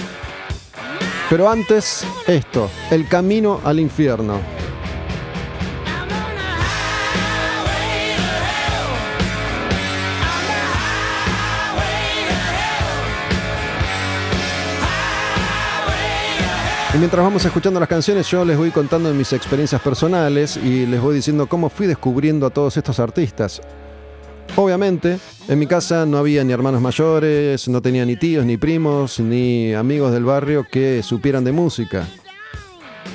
Pero 1.31 1.49
antes, 1.49 2.05
esto, 2.27 2.69
El 2.91 3.07
Camino 3.07 3.61
al 3.63 3.79
Infierno. 3.79 4.41
Y 16.93 16.99
mientras 16.99 17.23
vamos 17.23 17.45
escuchando 17.45 17.79
las 17.79 17.89
canciones, 17.89 18.27
yo 18.29 18.45
les 18.45 18.59
voy 18.59 18.73
contando 18.73 19.15
mis 19.15 19.33
experiencias 19.33 19.81
personales 19.81 20.57
y 20.57 20.87
les 20.87 21.01
voy 21.01 21.15
diciendo 21.15 21.47
cómo 21.47 21.69
fui 21.71 21.87
descubriendo 21.87 22.47
a 22.47 22.51
todos 22.51 22.77
estos 22.77 22.99
artistas. 22.99 23.63
Obviamente, 24.55 25.19
en 25.49 25.59
mi 25.59 25.67
casa 25.67 26.05
no 26.05 26.19
había 26.19 26.45
ni 26.45 26.53
hermanos 26.53 26.83
mayores, 26.83 27.69
no 27.69 27.81
tenía 27.81 28.05
ni 28.05 28.17
tíos, 28.17 28.45
ni 28.45 28.59
primos, 28.59 29.19
ni 29.19 29.73
amigos 29.73 30.13
del 30.13 30.25
barrio 30.25 30.67
que 30.71 31.03
supieran 31.03 31.43
de 31.43 31.53
música. 31.53 32.07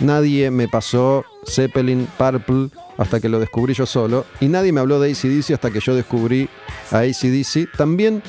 Nadie 0.02 0.50
me 0.50 0.68
pasó 0.68 1.26
Zeppelin, 1.46 2.08
Purple, 2.18 2.70
hasta 2.98 3.20
que 3.20 3.30
lo 3.30 3.40
descubrí 3.40 3.76
yo 3.76 3.86
solo. 3.86 4.26
Y 4.40 4.48
nadie 4.48 4.72
me 4.72 4.80
habló 4.80 5.00
de 5.00 5.12
ACDC 5.12 5.52
hasta 5.52 5.70
que 5.70 5.80
yo 5.80 5.96
descubrí 5.96 6.50
a 6.92 7.00
ACDC 7.00 7.72
también 7.78 8.24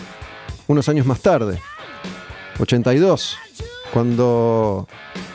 unos 0.67 0.89
años 0.91 1.07
más 1.07 1.21
tarde, 1.21 1.59
82, 2.61 3.39
cuando 3.93 4.87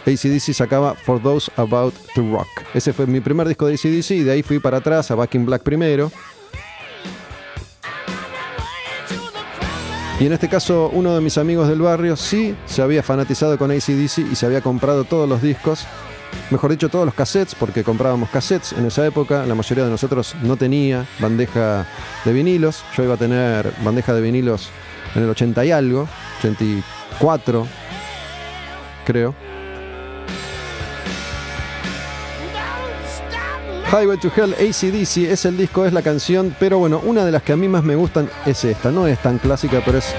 ACDC 0.05 0.53
sacaba 0.53 0.93
For 0.93 1.21
Those 1.21 1.51
About 1.55 1.95
to 2.13 2.21
Rock. 2.31 2.47
Ese 2.75 2.93
fue 2.93 3.07
mi 3.07 3.19
primer 3.19 3.47
disco 3.47 3.65
de 3.65 3.73
ACDC 3.73 4.11
y 4.11 4.23
de 4.23 4.31
ahí 4.31 4.43
fui 4.43 4.59
para 4.59 4.77
atrás 4.77 5.09
a 5.09 5.15
Back 5.15 5.33
in 5.35 5.45
Black 5.45 5.63
primero. 5.63 6.11
Y 10.23 10.25
en 10.25 10.31
este 10.31 10.47
caso, 10.47 10.89
uno 10.93 11.13
de 11.13 11.19
mis 11.19 11.37
amigos 11.37 11.67
del 11.67 11.81
barrio 11.81 12.15
sí 12.15 12.55
se 12.65 12.81
había 12.81 13.03
fanatizado 13.03 13.57
con 13.57 13.71
ACDC 13.71 14.19
y 14.31 14.35
se 14.35 14.45
había 14.45 14.61
comprado 14.61 15.03
todos 15.03 15.27
los 15.27 15.41
discos, 15.41 15.85
mejor 16.49 16.71
dicho, 16.71 16.87
todos 16.87 17.03
los 17.03 17.13
cassettes, 17.13 17.55
porque 17.55 17.83
comprábamos 17.83 18.29
cassettes 18.29 18.71
en 18.71 18.85
esa 18.85 19.05
época. 19.05 19.45
La 19.45 19.53
mayoría 19.53 19.83
de 19.83 19.89
nosotros 19.89 20.33
no 20.41 20.55
tenía 20.55 21.05
bandeja 21.19 21.85
de 22.23 22.31
vinilos. 22.31 22.85
Yo 22.95 23.03
iba 23.03 23.15
a 23.15 23.17
tener 23.17 23.73
bandeja 23.83 24.13
de 24.13 24.21
vinilos 24.21 24.69
en 25.13 25.23
el 25.23 25.29
80 25.29 25.65
y 25.65 25.71
algo, 25.71 26.07
84, 26.39 27.67
creo. 29.03 29.52
Highway 33.93 34.17
to 34.17 34.31
Hell 34.35 34.55
ACDC 34.55 35.29
es 35.29 35.45
el 35.45 35.55
disco, 35.55 35.85
es 35.85 35.93
la 35.93 36.01
canción, 36.01 36.55
pero 36.59 36.79
bueno, 36.79 36.99
una 37.05 37.23
de 37.23 37.31
las 37.31 37.43
que 37.43 37.53
a 37.53 37.55
mí 37.55 37.67
más 37.67 37.83
me 37.83 37.95
gustan 37.95 38.27
es 38.43 38.65
esta. 38.65 38.89
No 38.89 39.05
es 39.05 39.21
tan 39.21 39.37
clásica, 39.37 39.83
pero 39.85 39.99
es 39.99 40.15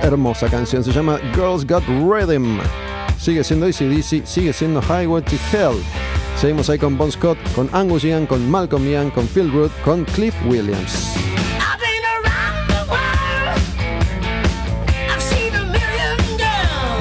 hermosa 0.00 0.48
canción. 0.48 0.82
Se 0.82 0.90
llama 0.90 1.18
Girls 1.34 1.66
Got 1.66 1.84
Rhythm. 1.86 2.58
Sigue 3.18 3.44
siendo 3.44 3.66
ACDC, 3.66 4.24
sigue 4.24 4.54
siendo 4.54 4.80
Highway 4.80 5.22
to 5.22 5.36
Hell. 5.52 5.76
Seguimos 6.40 6.70
ahí 6.70 6.78
con 6.78 6.96
Bon 6.96 7.12
Scott, 7.12 7.36
con 7.54 7.68
Angus 7.74 8.04
Young, 8.04 8.26
con 8.26 8.50
Malcolm 8.50 8.88
Young, 8.88 9.10
con 9.10 9.26
Phil 9.26 9.52
Root, 9.52 9.70
con 9.84 10.06
Cliff 10.06 10.34
Williams. 10.46 11.12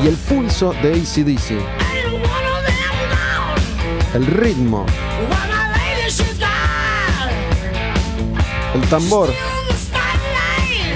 Y 0.04 0.08
el 0.08 0.16
pulso 0.28 0.74
de 0.84 0.96
ACDC. 0.96 1.52
El 4.16 4.26
ritmo. 4.26 4.86
El 8.76 8.82
tambor, 8.90 9.30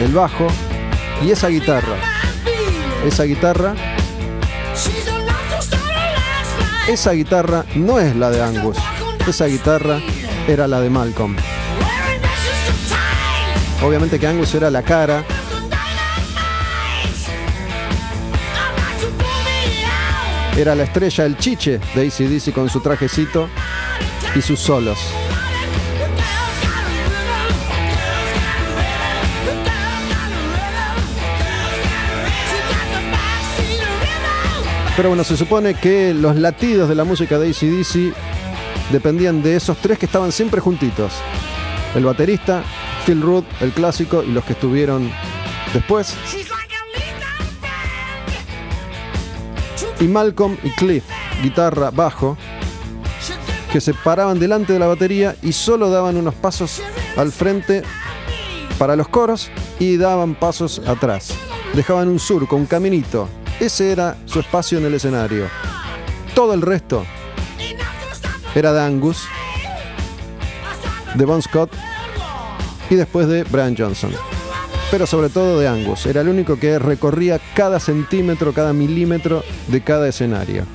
el 0.02 0.12
bajo 0.14 0.48
y 1.24 1.32
esa 1.32 1.48
guitarra. 1.48 1.96
Esa 3.06 3.24
guitarra. 3.24 3.76
Esa 6.88 7.12
guitarra 7.12 7.66
no 7.76 8.00
es 8.00 8.16
la 8.16 8.30
de 8.30 8.44
Angus. 8.44 8.78
Esa 9.28 9.46
guitarra 9.46 10.00
era 10.48 10.68
la 10.68 10.82
de 10.82 10.90
Malcolm. 10.90 11.36
Obviamente 13.82 14.20
que 14.20 14.28
Angus 14.28 14.54
era 14.56 14.70
la 14.70 14.84
cara. 14.84 15.24
Era 20.56 20.76
la 20.76 20.84
estrella, 20.84 21.26
el 21.26 21.38
chiche 21.38 21.80
de 21.96 22.08
ACDC 22.08 22.54
con 22.54 22.70
su 22.70 22.80
trajecito 22.80 23.50
y 24.36 24.42
sus 24.42 24.60
solos. 24.60 25.00
Pero 34.96 35.10
bueno, 35.10 35.24
se 35.24 35.36
supone 35.36 35.74
que 35.74 36.14
los 36.14 36.36
latidos 36.36 36.88
de 36.88 36.94
la 36.94 37.04
música 37.04 37.40
de 37.40 37.50
ACDC 37.50 38.14
dependían 38.92 39.42
de 39.42 39.56
esos 39.56 39.78
tres 39.78 39.98
que 39.98 40.06
estaban 40.06 40.32
siempre 40.32 40.62
juntitos. 40.62 41.14
El 41.96 42.06
baterista, 42.06 42.64
Phil 43.04 43.20
Root, 43.20 43.44
el 43.62 43.72
clásico, 43.72 44.22
y 44.22 44.32
los 44.32 44.44
que 44.44 44.54
estuvieron 44.54 45.12
después. 45.74 46.16
Y 50.00 50.04
Malcolm 50.04 50.58
y 50.62 50.70
Cliff, 50.72 51.06
guitarra, 51.42 51.90
bajo, 51.90 52.38
que 53.72 53.82
se 53.82 53.96
paraban 53.96 54.38
delante 54.38 54.74
de 54.74 54.80
la 54.80 54.86
batería 54.86 55.36
y 55.42 55.54
solo 55.54 55.90
daban 55.90 56.18
unos 56.18 56.36
pasos 56.36 56.84
al 57.18 57.32
frente 57.32 57.82
para 58.78 58.96
los 58.96 59.08
coros 59.08 59.50
y 59.80 59.98
daban 59.98 60.36
pasos 60.36 60.84
atrás. 60.86 61.34
Dejaban 61.74 62.10
un 62.10 62.20
surco, 62.20 62.56
un 62.56 62.68
caminito 62.68 63.28
ese 63.60 63.92
era 63.92 64.18
su 64.26 64.40
espacio 64.40 64.78
en 64.78 64.86
el 64.86 64.94
escenario. 64.94 65.48
Todo 66.34 66.54
el 66.54 66.62
resto 66.62 67.06
era 68.56 68.74
de 68.74 68.82
Angus, 68.82 69.26
de 71.16 71.26
Bon 71.26 71.42
Scott 71.42 71.72
y 72.90 72.96
después 72.96 73.28
de 73.28 73.44
Brian 73.44 73.76
Johnson. 73.78 74.12
Pero 74.92 75.08
sobre 75.08 75.30
todo 75.30 75.60
de 75.60 75.68
Angus. 75.68 76.06
Era 76.06 76.22
el 76.22 76.28
único 76.28 76.60
que 76.60 76.78
recorría 76.78 77.40
cada 77.56 77.80
centímetro, 77.80 78.54
cada 78.54 78.74
milímetro 78.74 79.44
de 79.68 79.82
cada 79.82 80.08
escenario. 80.08 80.66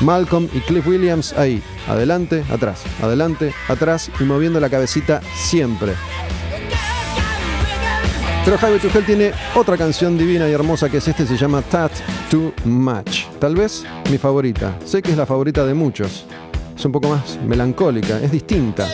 Malcolm 0.00 0.48
y 0.52 0.60
Cliff 0.60 0.86
Williams 0.86 1.32
ahí, 1.34 1.62
adelante, 1.86 2.44
atrás, 2.50 2.82
adelante, 3.00 3.52
atrás 3.68 4.10
y 4.18 4.24
moviendo 4.24 4.58
la 4.60 4.70
cabecita 4.70 5.20
siempre. 5.36 5.92
Pero 8.44 8.56
to 8.56 8.88
Hell 8.88 9.06
tiene 9.06 9.30
otra 9.54 9.76
canción 9.78 10.18
divina 10.18 10.48
y 10.48 10.52
hermosa 10.52 10.90
que 10.90 10.96
es 10.96 11.06
este, 11.06 11.24
se 11.26 11.36
llama 11.36 11.62
Tat 11.62 11.92
Too 12.28 12.52
Much. 12.64 13.26
Tal 13.38 13.54
vez 13.54 13.84
mi 14.10 14.18
favorita. 14.18 14.76
Sé 14.84 15.00
que 15.00 15.12
es 15.12 15.16
la 15.16 15.26
favorita 15.26 15.64
de 15.64 15.74
muchos. 15.74 16.26
Es 16.76 16.84
un 16.84 16.90
poco 16.90 17.08
más 17.08 17.38
melancólica, 17.46 18.18
es 18.18 18.32
distinta. 18.32 18.88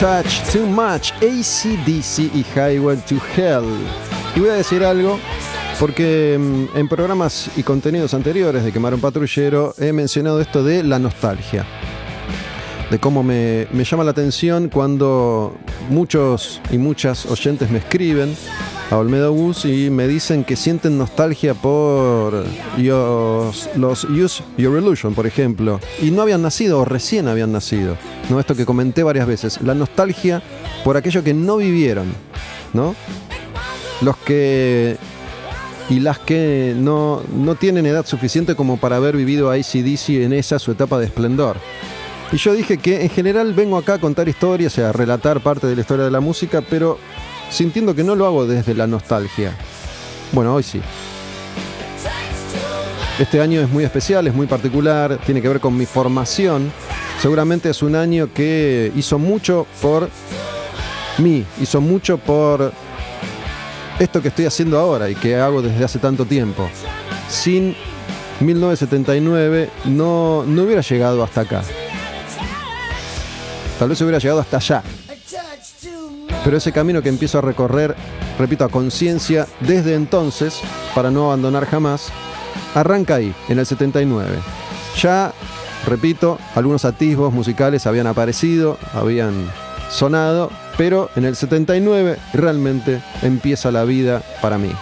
Touch 0.00 0.40
Too 0.50 0.64
Much, 0.64 1.12
ACDC 1.20 2.34
y 2.34 2.42
Highway 2.54 2.96
to 3.06 3.16
Hell. 3.36 3.66
Y 4.34 4.40
voy 4.40 4.48
a 4.48 4.54
decir 4.54 4.82
algo, 4.82 5.18
porque 5.78 6.38
mm, 6.40 6.74
en 6.74 6.88
programas 6.88 7.50
y 7.54 7.62
contenidos 7.62 8.14
anteriores 8.14 8.64
de 8.64 8.72
Quemar 8.72 8.94
un 8.94 9.02
Patrullero 9.02 9.74
he 9.76 9.92
mencionado 9.92 10.40
esto 10.40 10.64
de 10.64 10.82
la 10.84 10.98
nostalgia. 10.98 11.66
De 12.90 12.98
cómo 12.98 13.22
me, 13.22 13.68
me 13.72 13.84
llama 13.84 14.02
la 14.02 14.12
atención 14.12 14.70
cuando 14.70 15.58
muchos 15.90 16.62
y 16.70 16.78
muchas 16.78 17.26
oyentes 17.26 17.70
me 17.70 17.80
escriben 17.80 18.34
a 18.90 18.96
Olmedo 18.96 19.32
Bus 19.32 19.64
y 19.64 19.88
me 19.88 20.08
dicen 20.08 20.42
que 20.42 20.56
sienten 20.56 20.98
nostalgia 20.98 21.54
por 21.54 22.44
los, 22.76 23.70
los 23.76 24.04
Use 24.04 24.42
Your 24.56 24.78
Illusion, 24.78 25.14
por 25.14 25.26
ejemplo, 25.26 25.78
y 26.02 26.10
no 26.10 26.22
habían 26.22 26.42
nacido 26.42 26.80
o 26.80 26.84
recién 26.84 27.28
habían 27.28 27.52
nacido. 27.52 27.96
¿no? 28.28 28.40
Esto 28.40 28.56
que 28.56 28.66
comenté 28.66 29.02
varias 29.02 29.26
veces, 29.26 29.60
la 29.62 29.74
nostalgia 29.74 30.42
por 30.84 30.96
aquello 30.96 31.22
que 31.22 31.34
no 31.34 31.58
vivieron, 31.58 32.06
¿no? 32.72 32.96
Los 34.00 34.16
que 34.16 34.96
y 35.88 36.00
las 36.00 36.18
que 36.18 36.74
no, 36.76 37.22
no 37.34 37.56
tienen 37.56 37.84
edad 37.86 38.06
suficiente 38.06 38.54
como 38.54 38.76
para 38.76 38.96
haber 38.96 39.16
vivido 39.16 39.50
a 39.50 39.56
en 39.56 40.32
esa 40.32 40.58
su 40.58 40.70
etapa 40.70 40.98
de 40.98 41.06
esplendor. 41.06 41.56
Y 42.32 42.36
yo 42.36 42.54
dije 42.54 42.78
que 42.78 43.02
en 43.02 43.10
general 43.10 43.52
vengo 43.54 43.76
acá 43.76 43.94
a 43.94 43.98
contar 43.98 44.28
historias, 44.28 44.78
a 44.78 44.92
relatar 44.92 45.40
parte 45.40 45.66
de 45.66 45.74
la 45.74 45.80
historia 45.80 46.04
de 46.04 46.12
la 46.12 46.20
música, 46.20 46.62
pero 46.62 46.96
sintiendo 47.50 47.94
que 47.94 48.04
no 48.04 48.14
lo 48.14 48.26
hago 48.26 48.46
desde 48.46 48.74
la 48.74 48.86
nostalgia. 48.86 49.52
Bueno, 50.32 50.54
hoy 50.54 50.62
sí. 50.62 50.80
Este 53.18 53.40
año 53.40 53.60
es 53.60 53.68
muy 53.68 53.84
especial, 53.84 54.26
es 54.26 54.34
muy 54.34 54.46
particular, 54.46 55.18
tiene 55.26 55.42
que 55.42 55.48
ver 55.48 55.60
con 55.60 55.76
mi 55.76 55.84
formación. 55.84 56.72
Seguramente 57.20 57.68
es 57.68 57.82
un 57.82 57.94
año 57.94 58.32
que 58.32 58.90
hizo 58.96 59.18
mucho 59.18 59.66
por 59.82 60.08
mí, 61.18 61.44
hizo 61.60 61.82
mucho 61.82 62.16
por 62.16 62.72
esto 63.98 64.22
que 64.22 64.28
estoy 64.28 64.46
haciendo 64.46 64.78
ahora 64.78 65.10
y 65.10 65.14
que 65.14 65.36
hago 65.36 65.60
desde 65.60 65.84
hace 65.84 65.98
tanto 65.98 66.24
tiempo. 66.24 66.70
Sin 67.28 67.76
1979 68.40 69.68
no, 69.84 70.44
no 70.46 70.62
hubiera 70.62 70.80
llegado 70.80 71.22
hasta 71.22 71.42
acá. 71.42 71.62
Tal 73.78 73.88
vez 73.90 74.00
hubiera 74.00 74.18
llegado 74.18 74.40
hasta 74.40 74.56
allá. 74.56 74.82
Pero 76.44 76.56
ese 76.56 76.72
camino 76.72 77.02
que 77.02 77.08
empiezo 77.08 77.38
a 77.38 77.42
recorrer, 77.42 77.94
repito, 78.38 78.64
a 78.64 78.68
conciencia 78.68 79.46
desde 79.60 79.94
entonces, 79.94 80.60
para 80.94 81.10
no 81.10 81.26
abandonar 81.26 81.66
jamás, 81.66 82.08
arranca 82.74 83.16
ahí, 83.16 83.34
en 83.48 83.58
el 83.58 83.66
79. 83.66 84.38
Ya, 85.00 85.32
repito, 85.86 86.38
algunos 86.54 86.84
atisbos 86.84 87.32
musicales 87.32 87.86
habían 87.86 88.06
aparecido, 88.06 88.78
habían 88.94 89.50
sonado, 89.90 90.50
pero 90.78 91.10
en 91.16 91.24
el 91.26 91.36
79 91.36 92.16
realmente 92.32 93.02
empieza 93.22 93.70
la 93.70 93.84
vida 93.84 94.22
para 94.40 94.56
mí. 94.56 94.72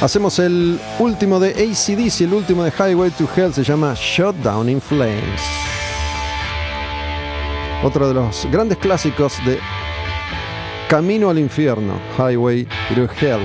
Hacemos 0.00 0.38
el 0.38 0.78
último 1.00 1.40
de 1.40 1.50
ACDC, 1.50 2.20
el 2.20 2.34
último 2.34 2.62
de 2.62 2.70
Highway 2.70 3.10
to 3.10 3.28
Hell, 3.34 3.52
se 3.52 3.64
llama 3.64 3.94
Shutdown 3.96 4.68
in 4.68 4.80
Flames. 4.80 5.67
Otro 7.82 8.08
de 8.08 8.14
los 8.14 8.46
grandes 8.50 8.78
clásicos 8.78 9.34
de 9.46 9.58
Camino 10.88 11.30
al 11.30 11.38
infierno, 11.38 11.94
Highway 12.18 12.66
to 12.94 13.08
Hell. 13.20 13.40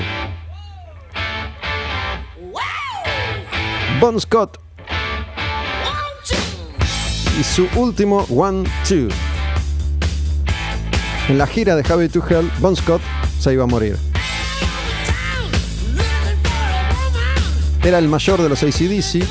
Bon 3.99 4.19
Scott 4.19 4.59
y 7.39 7.43
su 7.43 7.67
último 7.75 8.25
One 8.29 8.67
Two. 8.87 9.07
En 11.29 11.37
la 11.37 11.47
gira 11.47 11.75
de 11.75 11.83
Highway 11.83 12.09
to 12.09 12.23
Hell, 12.27 12.49
Bon 12.59 12.75
Scott 12.75 13.01
se 13.39 13.53
iba 13.53 13.63
a 13.63 13.67
morir. 13.67 13.97
Era 17.83 17.97
el 17.99 18.07
mayor 18.07 18.41
de 18.41 18.49
los 18.49 18.63
ACDC, 18.63 19.25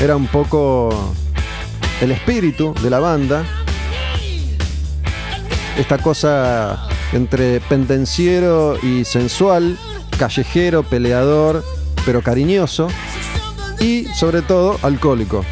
era 0.00 0.16
un 0.16 0.26
poco 0.26 1.14
el 2.00 2.10
espíritu 2.10 2.74
de 2.82 2.90
la 2.90 2.98
banda. 2.98 3.44
Esta 5.78 5.96
cosa 5.98 6.88
entre 7.12 7.60
pendenciero 7.60 8.76
y 8.82 9.04
sensual, 9.04 9.78
callejero, 10.18 10.82
peleador, 10.82 11.64
pero 12.04 12.20
cariñoso 12.20 12.88
y 13.78 14.06
sobre 14.06 14.42
todo 14.42 14.76
alcohólico. 14.82 15.44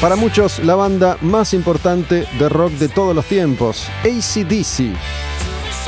Para 0.00 0.14
muchos, 0.14 0.60
la 0.60 0.76
banda 0.76 1.16
más 1.22 1.54
importante 1.54 2.28
de 2.38 2.48
rock 2.48 2.72
de 2.72 2.88
todos 2.88 3.16
los 3.16 3.24
tiempos, 3.24 3.88
ACDC 4.04 4.94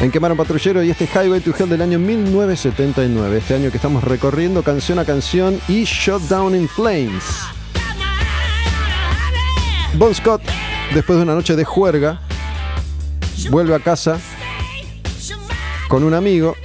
en 0.00 0.10
Quemaron 0.10 0.36
Patrullero 0.36 0.82
y 0.82 0.90
este 0.90 1.06
Highway 1.06 1.40
to 1.40 1.52
Hell 1.56 1.68
del 1.68 1.82
año 1.82 1.98
1979, 1.98 3.38
este 3.38 3.54
año 3.54 3.70
que 3.70 3.76
estamos 3.76 4.02
recorriendo 4.02 4.62
canción 4.62 4.98
a 4.98 5.04
canción 5.04 5.60
y 5.68 5.84
Shut 5.84 6.22
Down 6.22 6.54
in 6.54 6.68
Flames. 6.68 7.22
Bon 9.98 10.14
Scott, 10.14 10.40
después 10.94 11.18
de 11.18 11.24
una 11.24 11.34
noche 11.34 11.54
de 11.54 11.64
juerga, 11.64 12.20
vuelve 13.50 13.74
a 13.74 13.80
casa 13.80 14.18
con 15.88 16.02
un 16.02 16.14
amigo 16.14 16.56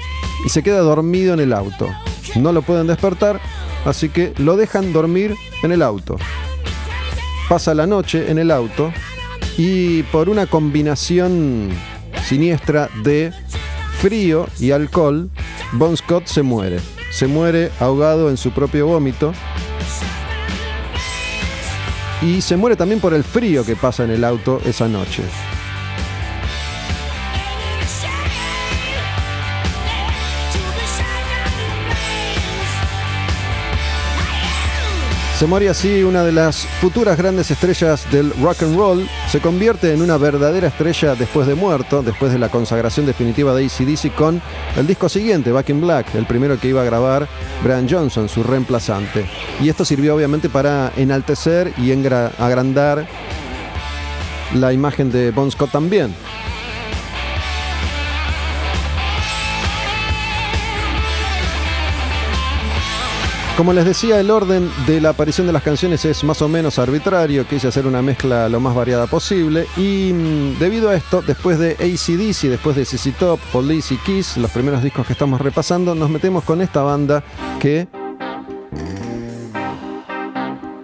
y 0.45 0.49
se 0.49 0.63
queda 0.63 0.79
dormido 0.79 1.33
en 1.33 1.41
el 1.41 1.51
auto. 1.51 1.89
No 2.35 2.53
lo 2.53 2.61
pueden 2.61 2.87
despertar, 2.87 3.41
así 3.83 4.07
que 4.07 4.33
lo 4.37 4.55
dejan 4.55 4.93
dormir 4.93 5.35
en 5.61 5.73
el 5.73 5.81
auto. 5.81 6.15
Pasa 7.49 7.73
la 7.73 7.85
noche 7.85 8.31
en 8.31 8.37
el 8.37 8.49
auto 8.49 8.93
y 9.57 10.03
por 10.03 10.29
una 10.29 10.45
combinación 10.45 11.69
siniestra 12.25 12.89
de 13.03 13.31
frío 13.99 14.47
y 14.59 14.71
alcohol, 14.71 15.29
Bon 15.73 15.95
Scott 15.95 16.25
se 16.27 16.41
muere. 16.41 16.79
Se 17.11 17.27
muere 17.27 17.71
ahogado 17.79 18.29
en 18.29 18.37
su 18.37 18.51
propio 18.51 18.87
vómito. 18.87 19.33
Y 22.21 22.41
se 22.41 22.57
muere 22.57 22.75
también 22.75 22.99
por 22.99 23.13
el 23.13 23.23
frío 23.23 23.65
que 23.65 23.75
pasa 23.75 24.03
en 24.03 24.11
el 24.11 24.23
auto 24.23 24.61
esa 24.65 24.87
noche. 24.87 25.23
Se 35.37 35.47
moría 35.47 35.71
así 35.71 36.01
una 36.01 36.23
de 36.23 36.31
las 36.31 36.65
futuras 36.79 37.17
grandes 37.17 37.51
estrellas 37.51 38.09
del 38.09 38.31
rock 38.41 38.63
and 38.63 38.77
roll. 38.77 39.05
Se 39.29 39.41
convierte 39.41 39.93
en 39.93 40.01
una 40.01 40.15
verdadera 40.15 40.69
estrella 40.69 41.13
después 41.13 41.45
de 41.45 41.55
muerto, 41.55 42.01
después 42.01 42.31
de 42.31 42.39
la 42.39 42.47
consagración 42.47 43.05
definitiva 43.05 43.53
de 43.53 43.65
ACDC 43.65 44.15
con 44.15 44.41
el 44.77 44.87
disco 44.87 45.09
siguiente, 45.09 45.51
Back 45.51 45.69
in 45.71 45.81
Black, 45.81 46.15
el 46.15 46.25
primero 46.25 46.57
que 46.57 46.69
iba 46.69 46.81
a 46.81 46.85
grabar 46.85 47.27
Brian 47.61 47.85
Johnson, 47.89 48.29
su 48.29 48.43
reemplazante. 48.43 49.25
Y 49.61 49.67
esto 49.67 49.83
sirvió 49.83 50.15
obviamente 50.15 50.47
para 50.47 50.93
enaltecer 50.95 51.73
y 51.77 51.91
agrandar 51.91 53.05
la 54.53 54.71
imagen 54.71 55.11
de 55.11 55.31
Bon 55.31 55.51
Scott 55.51 55.71
también. 55.71 56.15
Como 63.57 63.71
les 63.71 63.85
decía, 63.85 64.19
el 64.19 64.31
orden 64.31 64.69
de 64.85 64.99
la 64.99 65.11
aparición 65.11 65.47
de 65.47 65.53
las 65.53 65.63
canciones 65.63 66.03
es 66.03 66.25
más 66.25 66.41
o 66.41 66.49
menos 66.49 66.77
arbitrario, 66.77 67.47
quise 67.47 67.69
hacer 67.69 67.87
una 67.87 68.01
mezcla 68.01 68.49
lo 68.49 68.59
más 68.59 68.75
variada 68.75 69.07
posible 69.07 69.65
y 69.77 70.11
mm, 70.11 70.59
debido 70.59 70.89
a 70.89 70.95
esto, 70.95 71.21
después 71.21 71.57
de 71.57 71.71
ACDC, 71.71 72.49
después 72.49 72.75
de 72.75 72.83
CC 72.83 73.13
Top, 73.13 73.39
Police 73.53 73.93
y 73.93 73.97
Kiss, 73.97 74.35
los 74.35 74.51
primeros 74.51 74.83
discos 74.83 75.07
que 75.07 75.13
estamos 75.13 75.39
repasando, 75.39 75.95
nos 75.95 76.09
metemos 76.09 76.43
con 76.43 76.61
esta 76.61 76.81
banda 76.81 77.23
que 77.61 77.87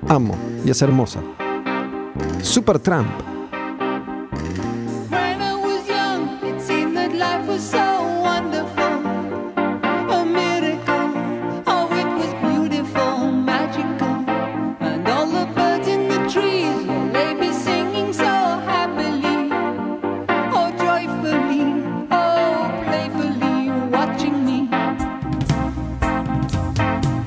amo 0.08 0.38
y 0.64 0.72
es 0.72 0.82
hermosa. 0.82 1.20
Super 2.42 2.80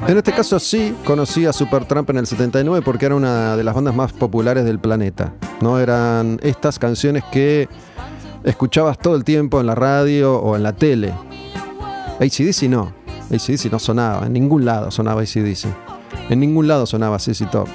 En 0.06 0.18
este 0.18 0.32
caso 0.32 0.58
sí 0.58 0.94
conocí 1.06 1.46
a 1.46 1.52
Supertramp 1.54 2.10
en 2.10 2.18
el 2.18 2.26
79 2.26 2.82
porque 2.84 3.06
era 3.06 3.14
una 3.14 3.56
de 3.56 3.64
las 3.64 3.74
bandas 3.74 3.94
más 3.94 4.12
populares 4.12 4.66
del 4.66 4.78
planeta. 4.78 5.32
¿no? 5.62 5.78
Eran 5.78 6.38
estas 6.42 6.78
canciones 6.78 7.24
que 7.32 7.70
escuchabas 8.44 8.98
todo 8.98 9.16
el 9.16 9.24
tiempo 9.24 9.60
en 9.60 9.66
la 9.66 9.74
radio 9.74 10.38
o 10.38 10.56
en 10.56 10.62
la 10.62 10.74
tele. 10.74 11.14
ACDC 12.20 12.64
no. 12.68 12.92
ACDC 13.30 13.72
no 13.72 13.78
sonaba. 13.78 14.26
En 14.26 14.34
ningún 14.34 14.66
lado 14.66 14.90
sonaba 14.90 15.22
ACDC. 15.22 15.68
En 16.28 16.38
ningún 16.38 16.68
lado 16.68 16.84
sonaba 16.84 17.18
CC 17.18 17.46
Top. 17.46 17.68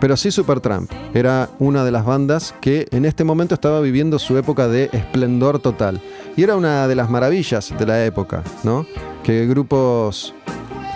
Pero 0.00 0.16
sí 0.16 0.30
Supertramp. 0.30 0.90
Era 1.12 1.50
una 1.58 1.84
de 1.84 1.90
las 1.90 2.06
bandas 2.06 2.54
que 2.62 2.88
en 2.90 3.04
este 3.04 3.22
momento 3.22 3.54
estaba 3.54 3.80
viviendo 3.82 4.18
su 4.18 4.38
época 4.38 4.66
de 4.66 4.88
esplendor 4.92 5.58
total. 5.58 6.00
Y 6.38 6.42
era 6.42 6.56
una 6.56 6.88
de 6.88 6.94
las 6.94 7.10
maravillas 7.10 7.74
de 7.78 7.86
la 7.86 8.02
época, 8.06 8.42
¿no? 8.64 8.86
Que 9.22 9.46
grupos 9.46 10.34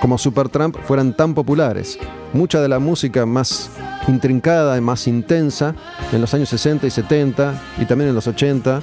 como 0.01 0.19
Supertramp 0.19 0.77
fueran 0.85 1.15
tan 1.15 1.35
populares. 1.35 1.99
Mucha 2.33 2.61
de 2.61 2.69
la 2.69 2.79
música 2.79 3.27
más 3.27 3.71
intrincada 4.09 4.77
y 4.77 4.81
más 4.81 5.07
intensa 5.07 5.75
en 6.13 6.21
los 6.21 6.33
años 6.35 6.49
60 6.49 6.87
y 6.87 6.91
70 6.91 7.63
y 7.79 7.85
también 7.85 8.09
en 8.09 8.15
los 8.15 8.27
80 8.27 8.81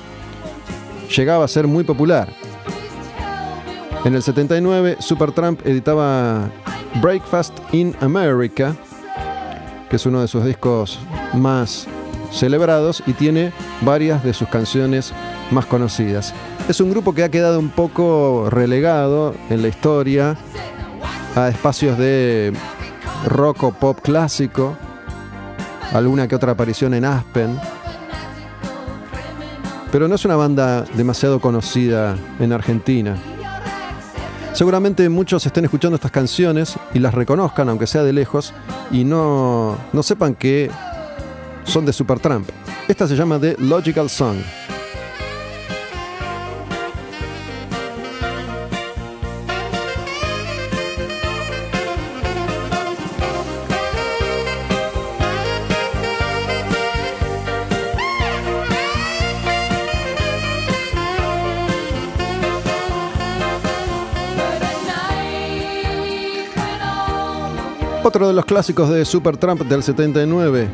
llegaba 1.16 1.46
a 1.46 1.48
ser 1.48 1.68
muy 1.68 1.84
popular. 1.84 2.30
En 4.06 4.16
el 4.16 4.22
79 4.22 4.98
Supertramp 5.00 5.66
editaba 5.66 6.50
Breakfast 7.02 7.54
in 7.74 7.96
America, 8.00 8.76
que 9.90 9.96
es 9.96 10.06
uno 10.06 10.22
de 10.22 10.28
sus 10.28 10.46
discos 10.46 11.00
más 11.34 11.88
celebrados 12.32 13.02
y 13.08 13.14
tiene 13.14 13.52
varias 13.82 14.24
de 14.24 14.34
sus 14.34 14.48
canciones 14.50 15.14
más 15.52 15.66
conocidas. 15.66 16.34
Es 16.70 16.80
un 16.82 16.92
grupo 16.92 17.14
que 17.14 17.24
ha 17.24 17.30
quedado 17.30 17.60
un 17.60 17.70
poco 17.70 18.50
relegado 18.50 19.34
en 19.50 19.62
la 19.62 19.70
historia 19.70 20.38
a 21.36 21.50
espacios 21.50 21.98
de 21.98 22.54
rock 23.26 23.64
o 23.64 23.72
pop 23.72 24.00
clásico, 24.02 24.76
alguna 25.94 26.28
que 26.28 26.36
otra 26.36 26.54
aparición 26.54 26.94
en 26.94 27.06
Aspen. 27.06 27.60
Pero 29.92 30.08
no 30.08 30.16
es 30.16 30.26
una 30.26 30.36
banda 30.36 30.84
demasiado 30.96 31.40
conocida 31.40 32.16
en 32.40 32.52
Argentina. 32.54 33.16
Seguramente 34.54 35.08
muchos 35.08 35.46
estén 35.46 35.66
escuchando 35.66 35.96
estas 35.96 36.12
canciones 36.12 36.76
y 36.94 37.00
las 37.00 37.14
reconozcan, 37.14 37.70
aunque 37.70 37.86
sea 37.86 38.04
de 38.04 38.12
lejos, 38.12 38.54
y 38.92 39.04
no, 39.04 39.78
no 39.94 40.04
sepan 40.04 40.34
que 40.34 40.72
son 41.64 41.86
de 41.86 41.94
Supertramp. 41.94 42.50
Esta 42.88 43.08
se 43.08 43.16
llama 43.16 43.40
The 43.40 43.56
Logical 43.60 44.10
Song. 44.10 44.38
Otro 68.18 68.30
de 68.30 68.34
los 68.34 68.46
clásicos 68.46 68.90
de 68.90 69.06
Supertramp 69.06 69.62
del 69.62 69.84
79. 69.84 70.68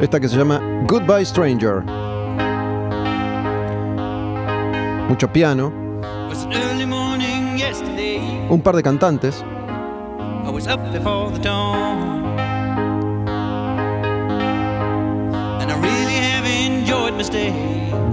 Esta 0.00 0.18
que 0.18 0.26
se 0.30 0.38
llama 0.38 0.62
Goodbye 0.88 1.26
Stranger. 1.26 1.82
Mucho 5.06 5.30
piano. 5.30 5.70
Un 8.48 8.62
par 8.62 8.76
de 8.76 8.82
cantantes. 8.82 9.44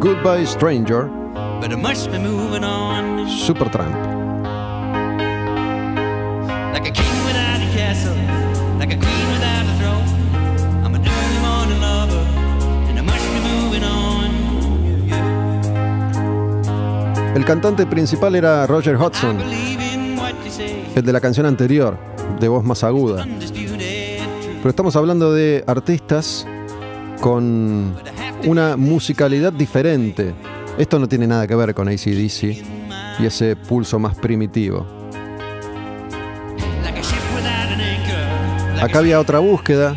Goodbye 0.01 0.45
Stranger. 0.45 1.09
Supertramp. 3.29 4.21
El 17.35 17.45
cantante 17.45 17.85
principal 17.85 18.35
era 18.35 18.67
Roger 18.67 18.95
Hodgson, 18.97 19.37
el 20.95 21.03
de 21.03 21.13
la 21.13 21.19
canción 21.19 21.45
anterior, 21.45 21.97
de 22.39 22.47
voz 22.47 22.63
más 22.63 22.83
aguda. 22.83 23.25
Pero 24.57 24.69
estamos 24.69 24.95
hablando 24.95 25.33
de 25.33 25.63
artistas 25.65 26.45
con 27.19 27.95
una 28.45 28.77
musicalidad 28.77 29.53
diferente. 29.53 30.33
Esto 30.77 30.99
no 30.99 31.07
tiene 31.07 31.25
nada 31.25 31.47
que 31.47 31.55
ver 31.55 31.73
con 31.73 31.87
ACDC 31.87 32.43
y 33.19 33.25
ese 33.25 33.55
pulso 33.55 33.97
más 33.97 34.15
primitivo. 34.17 35.00
Acá 38.81 38.99
había 38.99 39.19
otra 39.19 39.39
búsqueda. 39.39 39.95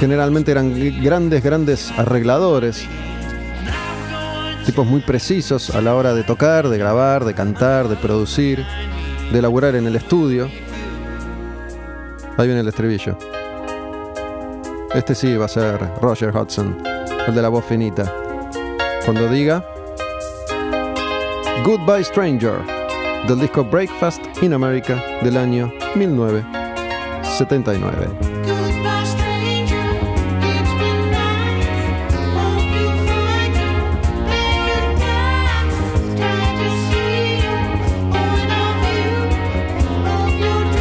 Generalmente 0.00 0.50
eran 0.50 0.74
grandes, 1.02 1.42
grandes 1.42 1.90
arregladores 1.96 2.86
tipos 4.64 4.86
muy 4.86 5.00
precisos 5.00 5.70
a 5.70 5.80
la 5.80 5.94
hora 5.94 6.14
de 6.14 6.24
tocar, 6.24 6.68
de 6.68 6.78
grabar, 6.78 7.24
de 7.24 7.34
cantar, 7.34 7.88
de 7.88 7.96
producir, 7.96 8.64
de 9.30 9.38
elaborar 9.38 9.76
en 9.76 9.86
el 9.86 9.94
estudio. 9.94 10.48
Ahí 12.36 12.46
viene 12.46 12.60
el 12.60 12.68
estribillo. 12.68 13.16
Este 14.94 15.14
sí 15.14 15.36
va 15.36 15.44
a 15.44 15.48
ser 15.48 15.78
Roger 16.00 16.34
Hudson, 16.34 16.76
el 17.26 17.34
de 17.34 17.42
la 17.42 17.48
voz 17.48 17.64
finita. 17.64 18.12
Cuando 19.04 19.28
diga 19.28 19.64
Goodbye 21.64 22.04
Stranger, 22.04 22.60
del 23.28 23.40
disco 23.40 23.64
Breakfast 23.64 24.22
in 24.42 24.54
America 24.54 25.02
del 25.22 25.36
año 25.36 25.72
1979. 27.34 28.08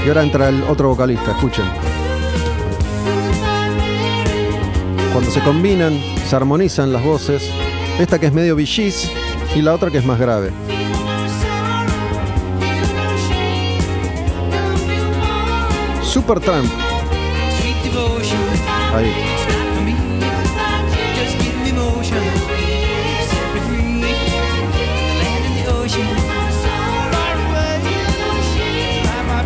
Y 0.06 0.10
ahora 0.10 0.24
entra 0.24 0.50
el 0.50 0.64
otro 0.64 0.90
vocalista, 0.90 1.32
escuchen. 1.32 1.66
Cuando 5.12 5.32
se 5.32 5.40
combinan, 5.42 6.00
se 6.28 6.36
armonizan 6.36 6.92
las 6.92 7.04
voces, 7.04 7.50
esta 8.00 8.20
que 8.20 8.28
es 8.28 8.34
medio 8.34 8.56
bichis 8.56 9.10
y 9.56 9.62
la 9.62 9.74
otra 9.74 9.90
que 9.90 10.00
es 10.00 10.06
más 10.06 10.20
grave. 10.20 10.52
I've 16.16 16.30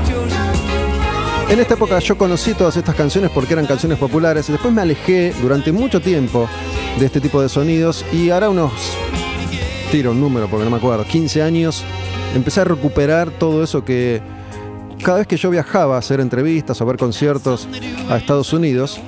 chosen. 0.06 0.48
En 1.50 1.62
esta 1.62 1.76
época 1.76 2.00
yo 2.00 2.18
conocí 2.18 2.54
todas 2.54 2.76
estas 2.76 2.94
canciones 2.94 3.32
porque 3.32 3.54
eran 3.54 3.66
canciones 3.66 3.98
populares 3.98 4.50
y 4.50 4.52
después 4.52 4.74
me 4.74 4.82
alejé 4.82 5.34
durante 5.42 5.72
mucho 5.72 6.02
tiempo 6.02 6.50
de 7.00 7.06
este 7.06 7.22
tipo 7.22 7.42
de 7.42 7.48
sonidos 7.48 8.04
y 8.12 8.32
ahora 8.32 8.50
unos, 8.50 8.74
tiro 9.90 10.12
un 10.12 10.20
número 10.20 10.50
porque 10.50 10.66
no 10.66 10.72
me 10.72 10.76
acuerdo, 10.76 11.06
15 11.06 11.42
años, 11.42 11.86
empecé 12.36 12.60
a 12.60 12.66
recuperar 12.66 13.32
todo 13.32 13.64
eso 13.64 13.86
que 13.86 14.22
cada 15.04 15.20
vez 15.20 15.28
que 15.28 15.38
yo 15.38 15.50
viajaba 15.50 15.96
a 15.96 16.00
hacer 16.00 16.20
entrevistas 16.20 16.80
o 16.82 16.86
ver 16.86 16.98
conciertos 16.98 17.68
a 18.10 18.18
Estados 18.18 18.54
Unidos, 18.54 19.00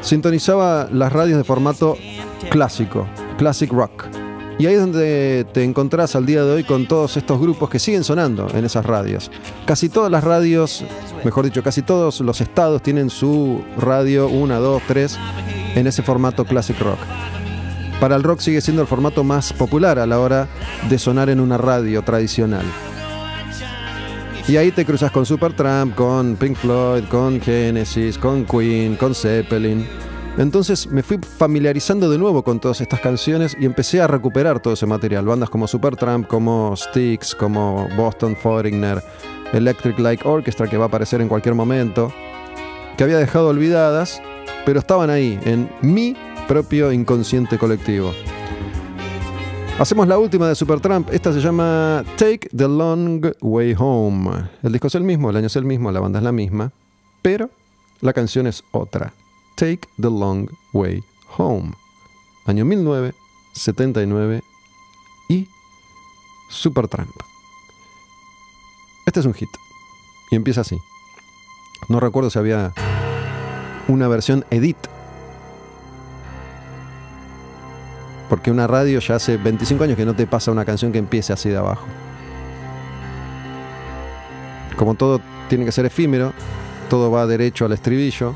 sintonizaba 0.00 0.88
las 0.90 1.12
radios 1.12 1.38
de 1.38 1.44
formato 1.44 1.96
clásico, 2.50 3.06
classic 3.38 3.72
rock. 3.72 4.04
Y 4.58 4.66
ahí 4.66 4.74
es 4.74 4.80
donde 4.80 5.46
te 5.52 5.64
encontrás 5.64 6.14
al 6.14 6.26
día 6.26 6.44
de 6.44 6.52
hoy 6.52 6.64
con 6.64 6.86
todos 6.86 7.16
estos 7.16 7.40
grupos 7.40 7.70
que 7.70 7.78
siguen 7.78 8.04
sonando 8.04 8.48
en 8.54 8.64
esas 8.64 8.84
radios. 8.84 9.30
Casi 9.66 9.88
todas 9.88 10.10
las 10.10 10.22
radios, 10.22 10.84
mejor 11.24 11.44
dicho, 11.44 11.62
casi 11.62 11.82
todos 11.82 12.20
los 12.20 12.40
estados 12.40 12.82
tienen 12.82 13.10
su 13.10 13.62
radio 13.78 14.28
1, 14.28 14.60
2, 14.60 14.82
3 14.86 15.18
en 15.76 15.86
ese 15.86 16.02
formato 16.02 16.44
classic 16.44 16.78
rock. 16.80 16.98
Para 17.98 18.16
el 18.16 18.22
rock 18.22 18.40
sigue 18.40 18.60
siendo 18.60 18.82
el 18.82 18.88
formato 18.88 19.24
más 19.24 19.52
popular 19.52 19.98
a 19.98 20.06
la 20.06 20.18
hora 20.18 20.48
de 20.88 20.98
sonar 20.98 21.30
en 21.30 21.40
una 21.40 21.56
radio 21.56 22.02
tradicional. 22.02 22.64
Y 24.48 24.56
ahí 24.56 24.72
te 24.72 24.84
cruzas 24.84 25.12
con 25.12 25.24
Supertramp, 25.24 25.94
con 25.94 26.36
Pink 26.36 26.56
Floyd, 26.56 27.04
con 27.04 27.40
Genesis, 27.40 28.18
con 28.18 28.44
Queen, 28.44 28.96
con 28.96 29.14
Zeppelin. 29.14 29.86
Entonces 30.36 30.88
me 30.88 31.02
fui 31.02 31.18
familiarizando 31.18 32.10
de 32.10 32.18
nuevo 32.18 32.42
con 32.42 32.58
todas 32.58 32.80
estas 32.80 33.00
canciones 33.00 33.56
y 33.60 33.66
empecé 33.66 34.00
a 34.00 34.08
recuperar 34.08 34.60
todo 34.60 34.74
ese 34.74 34.86
material. 34.86 35.26
Bandas 35.26 35.48
como 35.48 35.68
Supertramp, 35.68 36.26
como 36.26 36.74
Styx, 36.76 37.34
como 37.34 37.88
Boston 37.96 38.34
Foreigner, 38.34 39.02
Electric 39.52 39.98
Light 39.98 40.24
Orchestra, 40.24 40.66
que 40.66 40.76
va 40.76 40.86
a 40.86 40.88
aparecer 40.88 41.20
en 41.20 41.28
cualquier 41.28 41.54
momento, 41.54 42.12
que 42.96 43.04
había 43.04 43.18
dejado 43.18 43.48
olvidadas, 43.48 44.22
pero 44.66 44.80
estaban 44.80 45.10
ahí, 45.10 45.38
en 45.44 45.70
mi 45.82 46.16
propio 46.48 46.92
inconsciente 46.92 47.58
colectivo. 47.58 48.12
Hacemos 49.78 50.06
la 50.06 50.18
última 50.18 50.46
de 50.48 50.54
Supertramp. 50.54 51.08
Esta 51.12 51.32
se 51.32 51.40
llama 51.40 52.04
Take 52.16 52.48
the 52.56 52.68
Long 52.68 53.32
Way 53.40 53.74
Home. 53.78 54.48
El 54.62 54.72
disco 54.72 54.86
es 54.86 54.94
el 54.94 55.02
mismo, 55.02 55.30
el 55.30 55.36
año 55.36 55.46
es 55.46 55.56
el 55.56 55.64
mismo, 55.64 55.90
la 55.90 55.98
banda 55.98 56.18
es 56.18 56.22
la 56.22 56.30
misma, 56.30 56.70
pero 57.20 57.50
la 58.00 58.12
canción 58.12 58.46
es 58.46 58.62
otra. 58.70 59.12
Take 59.56 59.80
the 60.00 60.10
Long 60.10 60.48
Way 60.72 61.02
Home. 61.36 61.72
Año 62.44 62.64
1979 62.64 64.42
y 65.28 65.48
Supertramp. 66.48 67.16
Este 69.06 69.20
es 69.20 69.26
un 69.26 69.34
hit. 69.34 69.50
Y 70.30 70.36
empieza 70.36 70.60
así. 70.60 70.78
No 71.88 71.98
recuerdo 71.98 72.30
si 72.30 72.38
había 72.38 72.72
una 73.88 74.06
versión 74.06 74.44
edit 74.50 74.76
Porque 78.32 78.50
una 78.50 78.66
radio 78.66 78.98
ya 78.98 79.16
hace 79.16 79.36
25 79.36 79.84
años 79.84 79.94
que 79.94 80.06
no 80.06 80.16
te 80.16 80.26
pasa 80.26 80.50
una 80.50 80.64
canción 80.64 80.90
que 80.90 80.96
empiece 80.96 81.34
así 81.34 81.50
de 81.50 81.58
abajo. 81.58 81.86
Como 84.74 84.94
todo 84.94 85.20
tiene 85.50 85.66
que 85.66 85.70
ser 85.70 85.84
efímero, 85.84 86.32
todo 86.88 87.10
va 87.10 87.26
derecho 87.26 87.66
al 87.66 87.72
estribillo. 87.72 88.34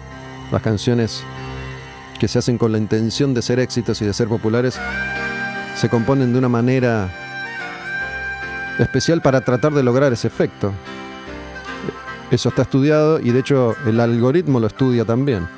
Las 0.53 0.61
canciones 0.61 1.24
que 2.20 2.28
se 2.28 2.38
hacen 2.38 2.59
con 2.59 2.72
la 2.72 2.76
intención 2.76 3.32
de 3.32 3.40
ser 3.40 3.59
éxitos 3.59 4.03
y 4.03 4.05
de 4.05 4.12
ser 4.12 4.28
populares 4.28 4.78
se 5.76 5.88
componen 5.88 6.30
de 6.30 6.40
una 6.40 6.51
manera 6.51 7.09
especial 8.78 9.22
para 9.22 9.40
tratar 9.40 9.72
de 9.72 9.82
lograr 9.82 10.12
ese 10.12 10.26
efecto. 10.28 10.74
Eso 12.30 12.51
está 12.51 12.61
estudiado 12.61 13.18
y 13.18 13.30
de 13.30 13.40
hecho 13.40 13.74
el 13.86 13.99
algoritmo 14.01 14.61
lo 14.61 14.66
estudia 14.66 15.07
también. 15.07 15.55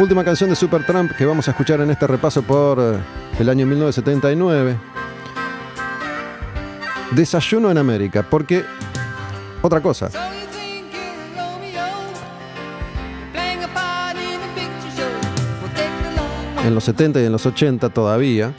Última 0.00 0.22
canción 0.22 0.48
de 0.48 0.54
Supertramp 0.54 1.10
que 1.16 1.26
vamos 1.26 1.48
a 1.48 1.50
escuchar 1.50 1.80
en 1.80 1.90
este 1.90 2.06
repaso 2.06 2.42
por 2.42 2.78
eh, 2.78 3.00
el 3.40 3.48
año 3.48 3.66
1979. 3.66 4.76
Desayuno 7.10 7.68
en 7.68 7.78
América, 7.78 8.24
porque 8.28 8.64
otra 9.60 9.80
cosa, 9.80 10.08
en 16.64 16.74
los 16.74 16.84
70 16.84 17.20
y 17.20 17.24
en 17.24 17.32
los 17.32 17.44
80 17.44 17.88
todavía, 17.88 18.52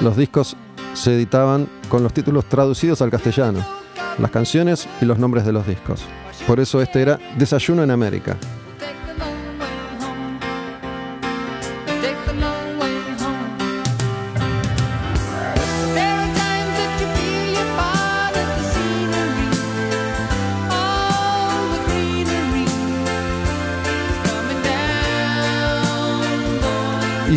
los 0.00 0.16
discos 0.16 0.56
se 0.94 1.14
editaban 1.14 1.68
con 1.88 2.02
los 2.02 2.12
títulos 2.12 2.46
traducidos 2.46 3.02
al 3.02 3.10
castellano, 3.10 3.64
las 4.18 4.32
canciones 4.32 4.88
y 5.00 5.04
los 5.04 5.20
nombres 5.20 5.46
de 5.46 5.52
los 5.52 5.64
discos. 5.64 6.02
Por 6.48 6.58
eso 6.58 6.82
este 6.82 7.02
era 7.02 7.20
Desayuno 7.36 7.84
en 7.84 7.92
América. 7.92 8.36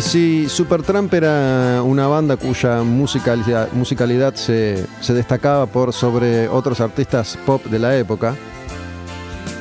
Si 0.02 0.48
Supertramp 0.48 1.12
era 1.14 1.80
una 1.82 2.08
banda 2.08 2.36
cuya 2.36 2.82
musicalidad, 2.82 3.70
musicalidad 3.72 4.34
se, 4.34 4.84
se 5.00 5.14
destacaba 5.14 5.66
por 5.66 5.92
sobre 5.92 6.48
otros 6.48 6.80
artistas 6.80 7.38
pop 7.46 7.64
de 7.66 7.78
la 7.78 7.96
época, 7.96 8.34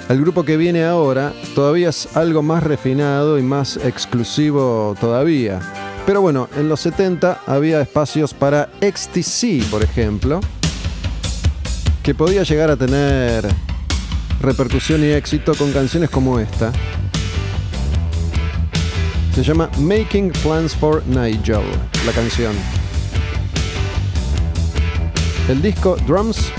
el 0.10 0.20
grupo 0.20 0.44
que 0.44 0.58
viene 0.58 0.84
ahora 0.84 1.32
todavía 1.56 1.90
es 1.90 2.18
algo 2.18 2.42
más 2.42 2.64
refinado 2.64 3.38
y 3.40 3.44
más 3.44 3.78
exclusivo 3.78 4.96
todavía. 5.00 5.60
Pero 6.06 6.22
bueno, 6.22 6.50
en 6.58 6.68
los 6.68 6.82
70 6.82 7.42
había 7.46 7.80
espacios 7.80 8.34
para 8.34 8.68
XTC, 8.82 9.70
por 9.70 9.84
ejemplo, 9.84 10.42
que 12.04 12.16
podía 12.16 12.44
llegar 12.44 12.72
a 12.72 12.76
tener 12.76 13.48
repercusión 14.42 15.04
y 15.04 15.12
éxito 15.12 15.54
con 15.54 15.72
canciones 15.72 16.10
como 16.10 16.40
esta. 16.40 16.72
Se 19.34 19.44
llama 19.44 19.70
Making 19.80 20.32
Plans 20.44 20.76
for 20.76 21.02
Nigel, 21.08 21.64
la 22.06 22.12
canción. 22.12 22.54
El 25.48 25.62
disco 25.62 25.96
Drums 26.06 26.52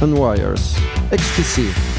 and 0.00 0.18
Wires, 0.18 0.74
XTC. 1.12 1.89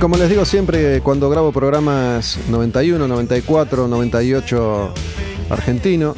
Como 0.00 0.16
les 0.16 0.30
digo 0.30 0.46
siempre 0.46 1.02
cuando 1.02 1.28
grabo 1.28 1.52
programas 1.52 2.38
91, 2.48 3.06
94, 3.06 3.86
98 3.86 4.94
argentino, 5.50 6.14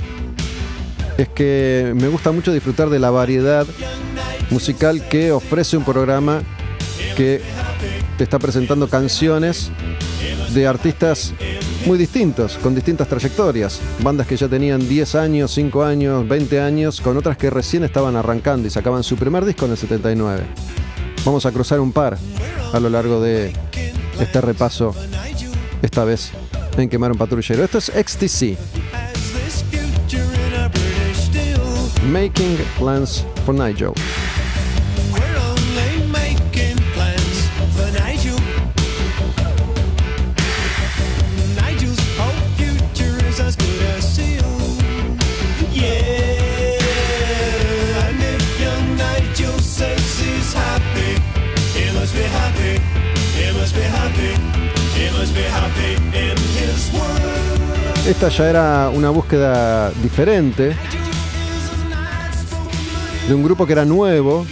es 1.19 1.29
que 1.29 1.93
me 1.97 2.07
gusta 2.07 2.31
mucho 2.31 2.53
disfrutar 2.53 2.91
de 2.91 3.01
la 3.01 3.11
variedad 3.11 3.67
musical 4.51 5.09
que 5.09 5.33
ofrece 5.33 5.77
un 5.77 5.85
programa 5.85 6.43
que 7.17 7.43
te 8.17 8.23
está 8.23 8.39
presentando 8.39 8.89
canciones 8.89 9.73
de 10.55 10.67
artistas 10.69 11.35
muy 11.85 11.99
distintos, 11.99 12.59
con 12.59 12.77
distintas 12.77 13.09
trayectorias. 13.09 13.81
Bandas 14.01 14.29
que 14.29 14.37
ya 14.37 14.47
tenían 14.47 14.89
10 14.89 15.15
años, 15.17 15.51
5 15.55 15.83
años, 15.83 16.29
20 16.29 16.61
años, 16.61 17.01
con 17.01 17.17
otras 17.17 17.37
que 17.37 17.51
recién 17.51 17.83
estaban 17.83 18.15
arrancando 18.15 18.69
y 18.69 18.71
sacaban 18.71 19.03
su 19.03 19.17
primer 19.17 19.45
disco 19.45 19.65
en 19.65 19.73
el 19.73 19.77
79. 19.77 20.45
Vamos 21.25 21.47
a 21.47 21.51
cruzar 21.51 21.81
un 21.81 21.93
par 21.93 22.17
a 22.73 22.81
lo 22.81 22.89
largo 22.89 23.21
de 23.21 23.53
este 24.23 24.41
repaso, 24.41 24.95
esta 25.83 26.05
vez 26.05 26.31
en 26.77 26.89
Quemar 26.89 27.13
un 27.13 27.19
Patrullero. 27.19 27.65
Esto 27.65 27.79
es 27.79 27.87
XTC. 27.87 28.57
Making 32.11 32.59
Plans 32.79 33.25
for 33.45 33.55
Nigel. 33.55 33.93
Esta 58.07 58.29
ya 58.31 58.51
era 58.51 58.91
una 58.93 59.11
búsqueda 59.11 59.93
diferente 60.03 60.77
de 63.29 63.35
un 63.35 63.45
grupo 63.45 63.65
que 63.65 63.75
era 63.75 63.85
nuevo 63.85 64.45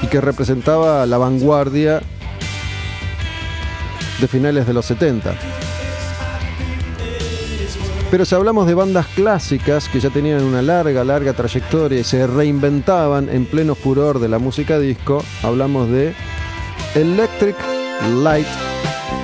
y 0.00 0.06
que 0.06 0.18
representaba 0.18 1.04
la 1.04 1.18
vanguardia 1.18 2.00
de 4.18 4.26
finales 4.26 4.66
de 4.66 4.72
los 4.72 4.86
70. 4.86 5.34
Pero 8.10 8.24
si 8.24 8.34
hablamos 8.34 8.66
de 8.66 8.72
bandas 8.72 9.06
clásicas 9.08 9.90
que 9.90 10.00
ya 10.00 10.08
tenían 10.08 10.42
una 10.42 10.62
larga, 10.62 11.04
larga 11.04 11.34
trayectoria 11.34 12.00
y 12.00 12.04
se 12.04 12.26
reinventaban 12.26 13.28
en 13.28 13.44
pleno 13.44 13.74
furor 13.74 14.20
de 14.20 14.28
la 14.30 14.38
música 14.38 14.78
disco, 14.78 15.22
hablamos 15.42 15.90
de 15.90 16.14
Electric 16.94 17.56
Light 18.22 18.46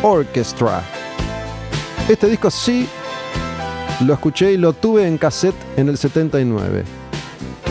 Orchestra. 0.02 0.82
Este 2.06 2.26
disco 2.26 2.50
sí 2.50 2.86
lo 4.06 4.14
escuché 4.14 4.52
y 4.52 4.56
lo 4.56 4.72
tuve 4.72 5.06
en 5.06 5.18
cassette 5.18 5.54
en 5.76 5.88
el 5.88 5.96
79. 5.96 6.84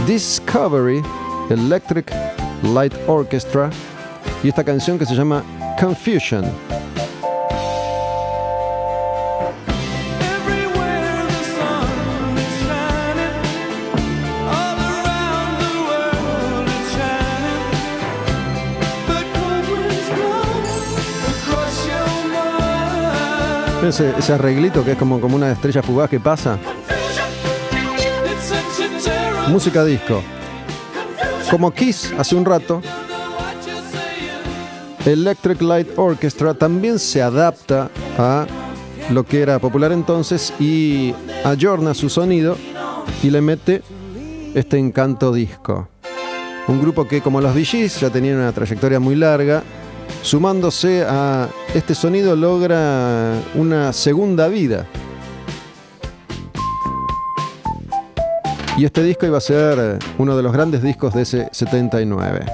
Discovery 0.07 1.01
Electric 1.49 2.11
Light 2.73 2.93
Orchestra 3.07 3.69
y 4.43 4.49
esta 4.49 4.63
canción 4.63 4.97
que 4.97 5.05
se 5.05 5.15
llama 5.15 5.43
Confusion. 5.79 6.45
Ese, 23.83 24.13
ese 24.17 24.33
arreglito 24.33 24.85
que 24.85 24.91
es 24.91 24.97
como, 24.97 25.19
como 25.19 25.35
una 25.35 25.51
estrella 25.51 25.81
fugaz 25.81 26.09
que 26.09 26.19
pasa. 26.19 26.57
Música 29.47 29.83
disco. 29.83 30.21
Como 31.49 31.71
Kiss 31.71 32.13
hace 32.17 32.35
un 32.35 32.45
rato. 32.45 32.81
Electric 35.05 35.61
Light 35.61 35.89
Orchestra 35.97 36.53
también 36.53 36.99
se 36.99 37.21
adapta 37.21 37.89
a 38.17 38.45
lo 39.09 39.25
que 39.25 39.41
era 39.41 39.57
popular 39.59 39.91
entonces 39.91 40.53
y 40.59 41.13
ayorna 41.43 41.93
su 41.93 42.07
sonido 42.07 42.55
y 43.23 43.31
le 43.31 43.41
mete 43.41 43.81
este 44.53 44.77
encanto 44.77 45.33
disco. 45.33 45.89
Un 46.67 46.79
grupo 46.79 47.07
que 47.07 47.21
como 47.21 47.41
los 47.41 47.53
VGs 47.53 47.99
ya 47.99 48.09
tenían 48.11 48.37
una 48.37 48.51
trayectoria 48.51 48.99
muy 48.99 49.15
larga, 49.15 49.63
sumándose 50.21 51.03
a 51.07 51.49
este 51.73 51.95
sonido 51.95 52.35
logra 52.35 53.33
una 53.55 53.93
segunda 53.93 54.47
vida. 54.47 54.85
Y 58.77 58.85
este 58.85 59.03
disco 59.03 59.25
iba 59.25 59.37
a 59.37 59.41
ser 59.41 59.99
uno 60.17 60.35
de 60.35 60.43
los 60.43 60.53
grandes 60.53 60.81
discos 60.81 61.13
de 61.13 61.23
ese 61.23 61.49
79. 61.51 62.45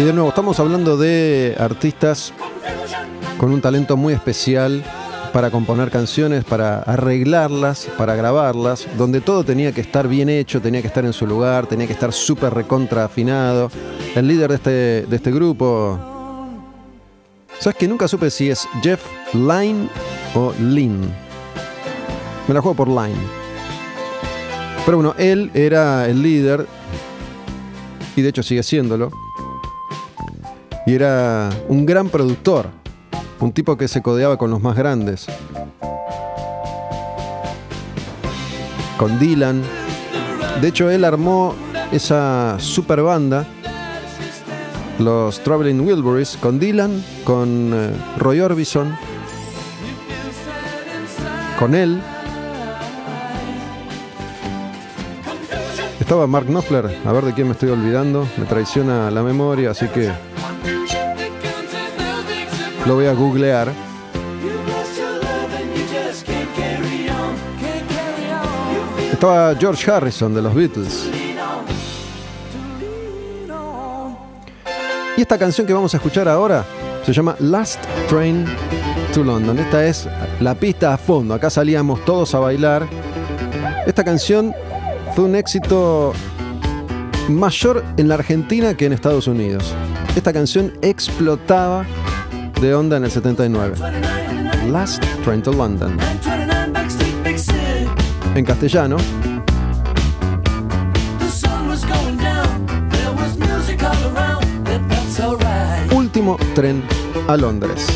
Y 0.00 0.02
de 0.02 0.14
nuevo, 0.14 0.30
estamos 0.30 0.58
hablando 0.58 0.96
de 0.96 1.54
artistas 1.58 2.32
con 3.36 3.52
un 3.52 3.60
talento 3.60 3.98
muy 3.98 4.14
especial 4.14 4.82
para 5.30 5.50
componer 5.50 5.90
canciones, 5.90 6.42
para 6.42 6.78
arreglarlas, 6.78 7.86
para 7.98 8.14
grabarlas, 8.14 8.88
donde 8.96 9.20
todo 9.20 9.44
tenía 9.44 9.72
que 9.72 9.82
estar 9.82 10.08
bien 10.08 10.30
hecho, 10.30 10.62
tenía 10.62 10.80
que 10.80 10.86
estar 10.86 11.04
en 11.04 11.12
su 11.12 11.26
lugar, 11.26 11.66
tenía 11.66 11.86
que 11.86 11.92
estar 11.92 12.14
súper 12.14 12.54
recontra 12.54 13.04
afinado. 13.04 13.70
El 14.14 14.26
líder 14.26 14.48
de 14.48 14.54
este, 14.54 14.70
de 15.06 15.16
este 15.16 15.30
grupo, 15.30 15.98
¿sabes 17.58 17.76
que 17.76 17.86
nunca 17.86 18.08
supe 18.08 18.30
si 18.30 18.48
es 18.48 18.66
Jeff 18.82 19.04
Line 19.34 19.86
o 20.34 20.54
Lynn? 20.58 21.12
Me 22.48 22.54
la 22.54 22.62
juego 22.62 22.74
por 22.74 22.88
Line. 22.88 23.20
Pero 24.86 24.96
bueno, 24.96 25.14
él 25.18 25.50
era 25.52 26.08
el 26.08 26.22
líder 26.22 26.66
y 28.16 28.22
de 28.22 28.30
hecho 28.30 28.42
sigue 28.42 28.62
siéndolo. 28.62 29.10
Y 30.86 30.94
era 30.94 31.50
un 31.68 31.84
gran 31.84 32.08
productor, 32.08 32.66
un 33.38 33.52
tipo 33.52 33.76
que 33.76 33.88
se 33.88 34.02
codeaba 34.02 34.36
con 34.36 34.50
los 34.50 34.60
más 34.60 34.76
grandes. 34.76 35.26
Con 38.98 39.18
Dylan. 39.18 39.62
De 40.60 40.68
hecho, 40.68 40.90
él 40.90 41.04
armó 41.04 41.54
esa 41.92 42.56
super 42.58 43.02
banda, 43.02 43.46
los 44.98 45.40
Traveling 45.40 45.80
Wilburys, 45.80 46.36
con 46.40 46.58
Dylan, 46.58 47.02
con 47.24 47.72
eh, 47.72 47.90
Roy 48.18 48.40
Orbison, 48.40 48.94
con 51.58 51.74
él. 51.74 52.00
Estaba 55.98 56.26
Mark 56.26 56.46
Knopfler, 56.46 56.98
a 57.04 57.12
ver 57.12 57.24
de 57.24 57.34
quién 57.34 57.46
me 57.46 57.52
estoy 57.52 57.70
olvidando, 57.70 58.26
me 58.36 58.44
traiciona 58.44 59.10
la 59.10 59.22
memoria, 59.22 59.70
así 59.70 59.86
que 59.86 60.10
lo 62.86 62.94
voy 62.94 63.06
a 63.06 63.12
googlear. 63.12 63.72
Estaba 69.12 69.54
George 69.54 69.90
Harrison 69.90 70.34
de 70.34 70.42
los 70.42 70.54
Beatles. 70.54 71.10
Y 75.16 75.20
esta 75.20 75.36
canción 75.36 75.66
que 75.66 75.74
vamos 75.74 75.92
a 75.92 75.98
escuchar 75.98 76.26
ahora 76.28 76.64
se 77.04 77.12
llama 77.12 77.36
Last 77.40 77.84
Train 78.08 78.46
to 79.12 79.22
London. 79.22 79.58
Esta 79.58 79.84
es 79.84 80.08
la 80.40 80.54
pista 80.54 80.94
a 80.94 80.96
fondo. 80.96 81.34
Acá 81.34 81.50
salíamos 81.50 82.02
todos 82.06 82.34
a 82.34 82.38
bailar. 82.38 82.88
Esta 83.86 84.02
canción 84.04 84.54
fue 85.14 85.24
un 85.24 85.36
éxito 85.36 86.14
mayor 87.28 87.84
en 87.98 88.08
la 88.08 88.14
Argentina 88.14 88.74
que 88.74 88.86
en 88.86 88.94
Estados 88.94 89.26
Unidos. 89.26 89.74
Esta 90.16 90.32
canción 90.32 90.72
explotaba 90.80 91.84
de 92.60 92.74
onda 92.74 92.98
en 92.98 93.04
el 93.04 93.10
79. 93.10 93.76
Last 94.70 95.02
Train 95.24 95.42
to 95.42 95.52
London. 95.52 95.96
En 98.34 98.44
castellano, 98.44 98.96
último 105.92 106.36
tren 106.54 106.82
a 107.28 107.36
Londres. 107.36 107.86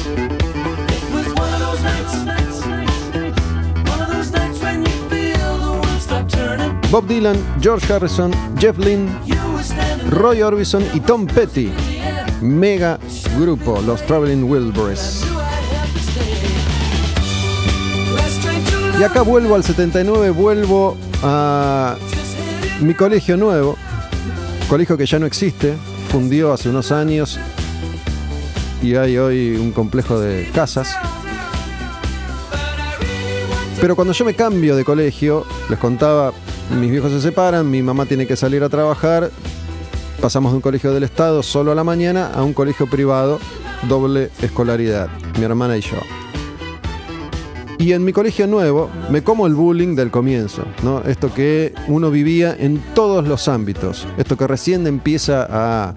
Bob 6.91 7.07
Dylan, 7.07 7.37
George 7.61 7.93
Harrison, 7.93 8.33
Jeff 8.59 8.79
Lynne, 8.79 9.11
Roy 10.11 10.43
Orbison 10.43 10.85
y 10.95 11.01
Tom 11.01 11.27
Petty. 11.27 11.71
Mega 12.41 12.99
grupo, 13.39 13.81
los 13.83 14.05
Traveling 14.07 14.45
Wilburys. 14.45 15.25
Y 18.99 19.03
acá 19.03 19.23
vuelvo 19.23 19.55
al 19.55 19.65
79, 19.65 20.31
vuelvo 20.31 20.97
a 21.23 21.97
mi 22.81 22.95
colegio 22.95 23.37
nuevo, 23.37 23.77
colegio 24.69 24.97
que 24.97 25.07
ya 25.07 25.19
no 25.19 25.27
existe, 25.27 25.75
fundió 26.11 26.53
hace 26.53 26.69
unos 26.69 26.93
años 26.93 27.39
y 28.83 28.95
hay 28.95 29.17
hoy 29.17 29.57
un 29.57 29.73
complejo 29.73 30.21
de 30.21 30.49
casas. 30.55 30.95
Pero 33.81 33.97
cuando 33.97 34.13
yo 34.13 34.25
me 34.25 34.35
cambio 34.35 34.77
de 34.77 34.85
colegio, 34.85 35.45
les 35.69 35.79
contaba, 35.79 36.33
mis 36.79 36.91
viejos 36.91 37.11
se 37.11 37.21
separan, 37.21 37.71
mi 37.71 37.83
mamá 37.83 38.07
tiene 38.07 38.27
que 38.27 38.37
salir 38.37 38.63
a 38.63 38.69
trabajar, 38.69 39.31
pasamos 40.25 40.53
de 40.53 40.57
un 40.57 40.63
colegio 40.63 40.95
del 40.95 41.03
Estado 41.03 41.43
solo 41.43 41.73
a 41.73 41.75
la 41.75 41.85
mañana 41.85 42.31
a 42.33 42.43
un 42.43 42.55
colegio 42.55 42.87
privado, 42.87 43.39
doble 43.91 44.31
escolaridad, 44.41 45.11
mi 45.39 45.45
hermana 45.45 45.77
y 45.77 45.83
yo. 45.83 45.99
Y 47.77 47.93
en 47.93 48.03
mi 48.07 48.15
colegio 48.15 48.47
nuevo 48.47 48.89
me 49.11 49.23
como 49.23 49.47
el 49.47 49.53
bullying 49.53 49.95
del 49.95 50.11
comienzo, 50.11 50.63
¿no? 50.83 51.03
Esto 51.03 51.35
que 51.35 51.75
uno 51.89 52.11
vivía 52.11 52.57
en 52.59 52.83
todos 52.95 53.29
los 53.29 53.49
ámbitos, 53.49 54.09
esto 54.17 54.39
que 54.39 54.47
recién 54.47 54.87
empieza 54.87 55.47
a 55.51 55.95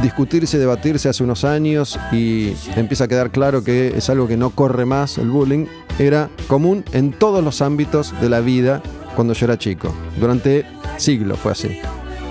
discutirse, 0.00 0.56
debatirse 0.56 1.08
hace 1.08 1.24
unos 1.24 1.42
años 1.42 1.98
y 2.12 2.54
empieza 2.76 3.06
a 3.06 3.08
quedar 3.08 3.32
claro 3.32 3.64
que 3.64 3.88
es 3.96 4.08
algo 4.10 4.28
que 4.28 4.36
no 4.36 4.50
corre 4.50 4.84
más, 4.84 5.18
el 5.18 5.28
bullying, 5.28 5.66
era 5.98 6.30
común 6.46 6.84
en 6.92 7.10
todos 7.10 7.42
los 7.42 7.62
ámbitos 7.62 8.14
de 8.20 8.28
la 8.28 8.38
vida 8.38 8.80
cuando 9.16 9.34
yo 9.34 9.46
era 9.46 9.58
chico. 9.58 9.92
Durante 10.20 10.64
siglos 10.98 11.40
fue 11.40 11.50
así. 11.50 11.80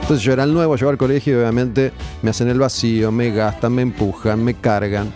Entonces 0.10 0.26
yo 0.26 0.34
era 0.34 0.44
el 0.44 0.56
nuevo, 0.56 0.76
llego 0.76 0.90
al 0.90 0.98
colegio 0.98 1.34
y 1.34 1.40
obviamente 1.40 1.92
me 2.24 2.32
hacen 2.32 2.50
el 2.50 2.58
vacío, 2.58 3.12
me 3.12 3.30
gastan, 3.30 3.74
me 3.74 3.84
empujan, 3.84 4.44
me 4.44 4.56
cargan. 4.56 5.14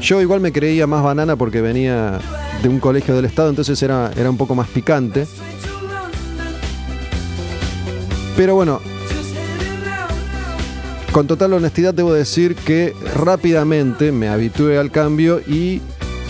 Yo 0.00 0.22
igual 0.22 0.40
me 0.40 0.52
creía 0.52 0.86
más 0.86 1.02
banana 1.02 1.36
porque 1.36 1.60
venía 1.60 2.18
de 2.62 2.68
un 2.70 2.80
colegio 2.80 3.14
del 3.14 3.26
estado, 3.26 3.50
entonces 3.50 3.82
era, 3.82 4.10
era 4.16 4.30
un 4.30 4.38
poco 4.38 4.54
más 4.54 4.68
picante. 4.68 5.26
Pero 8.38 8.54
bueno, 8.54 8.80
con 11.12 11.26
total 11.26 11.52
honestidad 11.52 11.92
debo 11.92 12.14
decir 12.14 12.54
que 12.54 12.94
rápidamente 13.14 14.12
me 14.12 14.30
habitué 14.30 14.78
al 14.78 14.90
cambio 14.90 15.42
y 15.46 15.82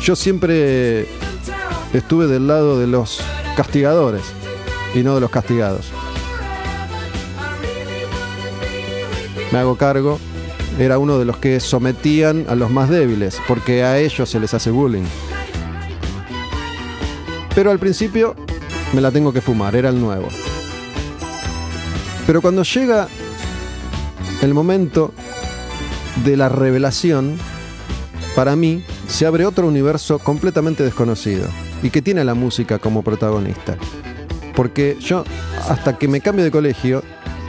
yo 0.03 0.17
siempre 0.17 1.07
estuve 1.93 2.27
del 2.27 2.49
lado 2.49 2.81
de 2.81 2.89
los 2.89 3.21
castigadores 3.57 4.23
y 4.93 5.05
no 5.05 5.15
de 5.15 5.21
los 5.21 5.31
castigados. 5.31 5.93
Me 9.53 9.59
hago 9.59 9.77
cargo, 9.77 10.19
era 10.79 10.99
uno 10.99 11.19
de 11.19 11.25
los 11.25 11.39
que 11.39 11.61
sometían 11.61 12.47
a 12.49 12.55
los 12.55 12.71
más 12.71 12.89
débiles, 12.91 13.41
porque 13.49 13.83
a 13.83 13.99
ellos 13.99 14.29
se 14.29 14.39
les 14.39 14.53
hace 14.55 14.71
bullying. 14.71 15.05
Pero 17.55 17.71
al 17.71 17.79
principio 17.79 18.37
me 18.93 19.01
la 19.01 19.11
tengo 19.11 19.33
que 19.33 19.41
fumar, 19.41 19.75
era 19.75 19.89
el 19.89 20.01
nuevo. 20.01 20.29
Pero 22.27 22.43
cuando 22.43 22.63
llega 22.63 23.09
el 24.43 24.55
momento 24.55 25.13
de 26.25 26.37
la 26.37 26.49
revelación, 26.49 27.39
para 28.37 28.55
mí 28.55 28.85
se 29.09 29.27
abre 29.27 29.47
otro 29.47 29.67
universo 29.67 30.19
completamente 30.19 30.85
desconocido 30.85 31.49
y 31.83 31.91
que 31.91 32.03
tiene 32.03 32.21
a 32.21 32.25
la 32.25 32.35
música 32.35 32.79
como 32.79 33.03
protagonista. 33.03 33.77
Porque 34.55 34.97
yo, 35.01 35.25
hasta 35.69 35.97
que 35.99 36.07
me 36.07 36.21
cambio 36.21 36.45
de 36.45 36.51
colegio 36.51 37.03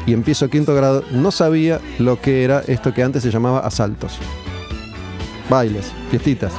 y 0.09 0.13
empiezo 0.13 0.49
quinto 0.49 0.73
grado, 0.73 1.03
no 1.11 1.29
sabía 1.29 1.79
lo 1.99 2.19
que 2.19 2.43
era 2.43 2.63
esto 2.65 2.95
que 2.95 3.03
antes 3.03 3.21
se 3.21 3.29
llamaba 3.29 3.59
asaltos. 3.59 4.17
Bailes, 5.47 5.91
fiestitas, 6.09 6.51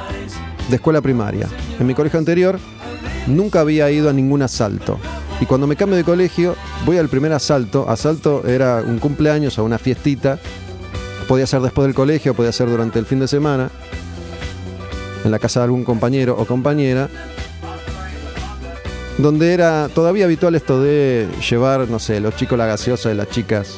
de 0.69 0.77
escuela 0.77 1.01
primaria. 1.01 1.49
En 1.81 1.89
mi 1.89 1.95
colegio 1.95 2.21
anterior 2.21 2.61
nunca 3.27 3.59
había 3.59 3.91
ido 3.91 4.09
a 4.09 4.13
ningún 4.13 4.43
asalto. 4.43 5.01
Y 5.41 5.47
cuando 5.47 5.67
me 5.67 5.75
cambio 5.75 5.97
de 5.97 6.05
colegio, 6.05 6.55
voy 6.87 6.99
al 6.99 7.09
primer 7.09 7.33
asalto. 7.33 7.91
Asalto 7.91 8.47
era 8.47 8.85
un 8.87 9.01
cumpleaños 9.01 9.59
o 9.59 9.65
una 9.65 9.79
fiestita. 9.79 10.39
Podía 11.27 11.49
ser 11.49 11.61
después 11.61 11.89
del 11.89 11.95
colegio, 11.97 12.35
podía 12.35 12.53
ser 12.53 12.71
durante 12.71 13.01
el 13.01 13.05
fin 13.05 13.19
de 13.19 13.27
semana. 13.27 13.69
En 15.25 15.33
la 15.33 15.41
casa 15.41 15.59
de 15.59 15.65
algún 15.65 15.83
compañero 15.83 16.37
o 16.39 16.45
compañera. 16.45 17.09
Donde 19.19 19.53
era 19.53 19.89
todavía 19.89 20.25
habitual 20.25 20.55
esto 20.55 20.81
de 20.81 21.29
llevar, 21.49 21.89
no 21.89 21.99
sé, 21.99 22.21
los 22.21 22.37
chicos 22.37 22.57
la 22.57 22.67
gaseosa 22.67 23.11
y 23.13 23.15
las 23.15 23.29
chicas 23.29 23.77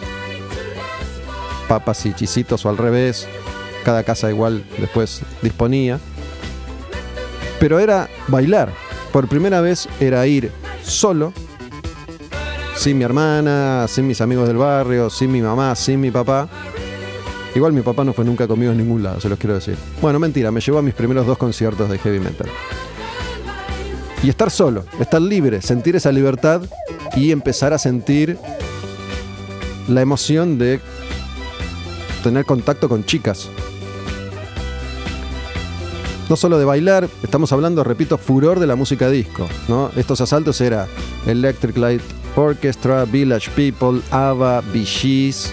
papas 1.72 2.04
y 2.04 2.12
chisitos 2.12 2.66
o 2.66 2.68
al 2.68 2.76
revés. 2.76 3.26
Cada 3.84 4.04
casa 4.04 4.30
igual 4.30 4.64
después 4.78 5.22
disponía. 5.40 5.98
Pero 7.58 7.78
era 7.78 8.08
bailar. 8.28 8.72
Por 9.12 9.26
primera 9.28 9.60
vez 9.60 9.88
era 10.00 10.26
ir 10.26 10.52
solo, 10.82 11.32
sin 12.76 12.98
mi 12.98 13.04
hermana, 13.04 13.86
sin 13.88 14.06
mis 14.06 14.20
amigos 14.20 14.48
del 14.48 14.56
barrio, 14.56 15.08
sin 15.10 15.30
mi 15.32 15.40
mamá, 15.40 15.74
sin 15.74 16.00
mi 16.00 16.10
papá. 16.10 16.48
Igual 17.54 17.72
mi 17.72 17.82
papá 17.82 18.04
no 18.04 18.12
fue 18.12 18.24
nunca 18.24 18.48
conmigo 18.48 18.72
en 18.72 18.78
ningún 18.78 19.02
lado, 19.02 19.20
se 19.20 19.28
los 19.28 19.38
quiero 19.38 19.54
decir. 19.54 19.76
Bueno, 20.00 20.18
mentira, 20.18 20.50
me 20.50 20.60
llevó 20.60 20.78
a 20.78 20.82
mis 20.82 20.94
primeros 20.94 21.26
dos 21.26 21.38
conciertos 21.38 21.88
de 21.88 21.98
heavy 21.98 22.18
metal. 22.20 22.48
Y 24.22 24.28
estar 24.28 24.50
solo, 24.50 24.84
estar 25.00 25.20
libre, 25.20 25.60
sentir 25.62 25.96
esa 25.96 26.12
libertad 26.12 26.62
y 27.16 27.32
empezar 27.32 27.72
a 27.72 27.78
sentir 27.78 28.38
la 29.88 30.00
emoción 30.00 30.58
de 30.58 30.80
tener 32.22 32.44
contacto 32.44 32.88
con 32.88 33.04
chicas. 33.04 33.48
No 36.28 36.36
solo 36.36 36.58
de 36.58 36.64
bailar, 36.64 37.08
estamos 37.22 37.52
hablando, 37.52 37.82
repito, 37.82 38.16
furor 38.16 38.60
de 38.60 38.66
la 38.66 38.76
música 38.76 39.10
disco. 39.10 39.48
¿no? 39.68 39.90
Estos 39.96 40.20
asaltos 40.20 40.60
era 40.60 40.86
Electric 41.26 41.76
Light 41.76 42.02
Orchestra, 42.36 43.04
Village 43.04 43.50
People, 43.50 44.00
ABBA, 44.10 44.62
Bee 44.72 44.84
Gees, 44.86 45.52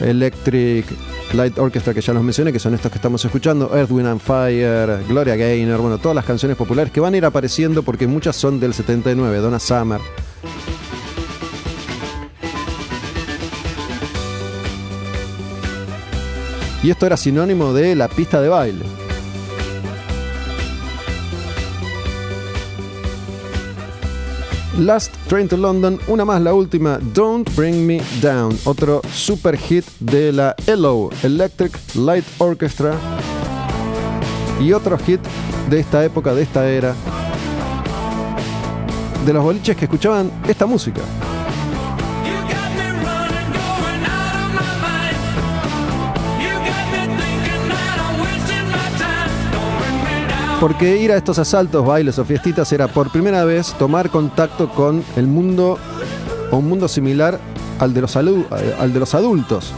Electric 0.00 0.84
Light 1.32 1.58
Orchestra 1.58 1.94
que 1.94 2.00
ya 2.00 2.12
los 2.12 2.22
mencioné, 2.22 2.52
que 2.52 2.58
son 2.58 2.74
estos 2.74 2.90
que 2.90 2.98
estamos 2.98 3.24
escuchando, 3.24 3.70
Earth, 3.76 3.90
Wind 3.90 4.08
and 4.08 4.20
Fire, 4.20 5.04
Gloria 5.08 5.36
Gaynor, 5.36 5.80
bueno, 5.80 5.98
todas 5.98 6.14
las 6.14 6.24
canciones 6.24 6.56
populares 6.56 6.92
que 6.92 7.00
van 7.00 7.14
a 7.14 7.16
ir 7.16 7.24
apareciendo 7.24 7.82
porque 7.82 8.06
muchas 8.06 8.36
son 8.36 8.58
del 8.58 8.74
79, 8.74 9.38
Donna 9.38 9.60
Summer. 9.60 10.00
Y 16.82 16.90
esto 16.90 17.06
era 17.06 17.16
sinónimo 17.16 17.72
de 17.74 17.94
la 17.94 18.08
pista 18.08 18.40
de 18.40 18.48
baile. 18.48 18.99
Last 24.80 25.14
Train 25.28 25.46
to 25.46 25.58
London, 25.58 25.98
una 26.08 26.24
más, 26.24 26.40
la 26.40 26.54
última, 26.54 26.98
Don't 27.12 27.54
Bring 27.54 27.86
Me 27.86 28.00
Down, 28.22 28.58
otro 28.64 29.02
super 29.12 29.54
hit 29.54 29.84
de 30.00 30.32
la 30.32 30.56
ELO, 30.66 31.10
Electric 31.22 31.78
Light 31.96 32.24
Orchestra, 32.38 32.94
y 34.58 34.72
otro 34.72 34.96
hit 34.96 35.20
de 35.68 35.80
esta 35.80 36.02
época, 36.02 36.32
de 36.32 36.42
esta 36.42 36.66
era, 36.66 36.94
de 39.26 39.32
los 39.34 39.44
boliches 39.44 39.76
que 39.76 39.84
escuchaban 39.84 40.30
esta 40.48 40.64
música. 40.64 41.02
Porque 50.60 50.98
ir 50.98 51.10
a 51.10 51.16
estos 51.16 51.38
asaltos, 51.38 51.86
bailes 51.86 52.18
o 52.18 52.24
fiestitas 52.26 52.70
era 52.70 52.86
por 52.86 53.10
primera 53.10 53.44
vez 53.46 53.72
tomar 53.78 54.10
contacto 54.10 54.68
con 54.68 55.02
el 55.16 55.26
mundo 55.26 55.78
o 56.50 56.58
un 56.58 56.68
mundo 56.68 56.86
similar 56.86 57.40
al 57.78 57.94
de 57.94 58.02
los, 58.02 58.14
al 58.14 58.92
de 58.92 59.00
los 59.00 59.14
adultos. 59.14 59.72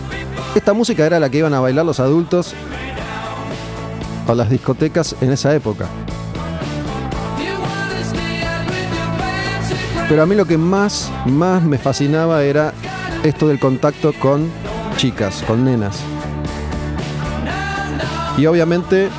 Esta 0.57 0.73
música 0.73 1.07
era 1.07 1.21
la 1.21 1.31
que 1.31 1.39
iban 1.39 1.55
a 1.55 1.61
bailar 1.61 1.87
los 1.87 2.01
adultos 2.01 2.53
a 4.27 4.35
las 4.35 4.51
discotecas 4.51 5.15
en 5.21 5.31
esa 5.31 5.55
época. 5.55 5.87
Pero 10.09 10.25
a 10.25 10.27
mí 10.27 10.35
lo 10.35 10.47
que 10.47 10.59
más, 10.59 11.13
más 11.27 11.63
me 11.63 11.79
fascinaba 11.79 12.43
era 12.43 12.75
esto 13.23 13.47
del 13.47 13.61
contacto 13.61 14.13
con 14.13 14.51
chicas, 14.97 15.45
con 15.47 15.65
nenas. 15.65 16.01
Y 18.37 18.47
obviamente 18.47 19.11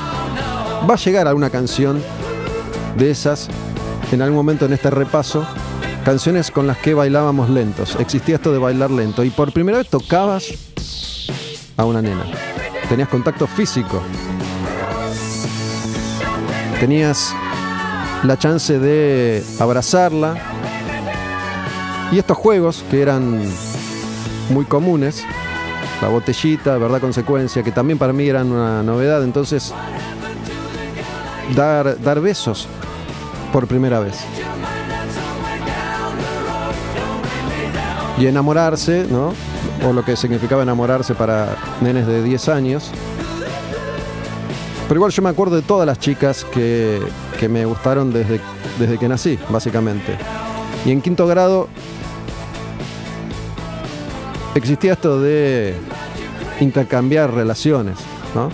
va 0.89 0.95
a 0.95 0.97
llegar 0.97 1.27
alguna 1.27 1.49
canción 1.49 2.01
de 2.97 3.11
esas 3.11 3.47
en 4.11 4.21
algún 4.21 4.37
momento 4.37 4.65
en 4.65 4.73
este 4.73 4.89
repaso. 4.89 5.45
Canciones 6.05 6.51
con 6.51 6.67
las 6.67 6.77
que 6.77 6.93
bailábamos 6.93 7.49
lentos. 7.49 7.95
Existía 7.99 8.35
esto 8.35 8.51
de 8.51 8.59
bailar 8.59 8.91
lento. 8.91 9.23
Y 9.23 9.29
por 9.29 9.53
primera 9.53 9.77
vez 9.77 9.89
tocabas 9.89 10.45
a 11.77 11.85
una 11.85 12.01
nena. 12.01 12.25
Tenías 12.89 13.07
contacto 13.07 13.47
físico. 13.47 14.01
Tenías 16.79 17.33
la 18.23 18.37
chance 18.37 18.79
de 18.79 19.41
abrazarla. 19.59 20.35
Y 22.11 22.19
estos 22.19 22.37
juegos 22.37 22.83
que 22.91 23.01
eran 23.01 23.41
muy 24.49 24.65
comunes, 24.65 25.23
la 26.01 26.09
botellita, 26.09 26.77
verdad 26.77 26.99
consecuencia, 26.99 27.63
que 27.63 27.71
también 27.71 27.97
para 27.97 28.11
mí 28.11 28.27
eran 28.27 28.51
una 28.51 28.83
novedad, 28.83 29.23
entonces 29.23 29.73
dar, 31.55 31.99
dar 32.01 32.19
besos 32.21 32.67
por 33.51 33.67
primera 33.67 33.99
vez. 33.99 34.19
Y 38.17 38.27
enamorarse, 38.27 39.05
¿no? 39.09 39.33
O 39.87 39.93
lo 39.93 40.03
que 40.03 40.15
significaba 40.15 40.63
enamorarse 40.63 41.13
para 41.13 41.55
nenes 41.81 42.07
de 42.07 42.23
10 42.23 42.49
años. 42.49 42.91
Pero 44.87 44.97
igual 44.99 45.11
yo 45.11 45.21
me 45.21 45.29
acuerdo 45.29 45.55
de 45.55 45.61
todas 45.61 45.85
las 45.85 45.99
chicas 45.99 46.45
que, 46.45 47.01
que 47.39 47.49
me 47.49 47.65
gustaron 47.65 48.13
desde, 48.13 48.39
desde 48.79 48.97
que 48.97 49.07
nací, 49.07 49.39
básicamente. 49.49 50.17
Y 50.85 50.91
en 50.91 51.01
quinto 51.01 51.25
grado 51.27 51.67
existía 54.55 54.93
esto 54.93 55.19
de 55.19 55.75
intercambiar 56.59 57.33
relaciones, 57.33 57.97
¿no? 58.35 58.49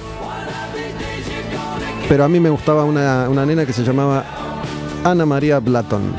Pero 2.10 2.24
a 2.24 2.28
mí 2.28 2.40
me 2.40 2.50
gustaba 2.50 2.84
una, 2.84 3.30
una 3.30 3.46
nena 3.46 3.68
que 3.68 3.72
se 3.72 3.84
llamaba 3.84 4.26
Ana 5.04 5.28
María 5.28 5.60
Blaton. 5.60 6.12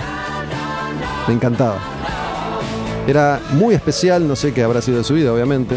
Me 1.27 1.35
encantaba. 1.35 1.79
Era 3.09 3.41
muy 3.55 3.75
especial, 3.75 4.27
no 4.29 4.37
sé 4.37 4.55
qué 4.55 4.63
habrá 4.63 4.81
sido 4.81 4.99
de 4.99 5.05
su 5.05 5.15
vida, 5.15 5.33
obviamente. 5.33 5.77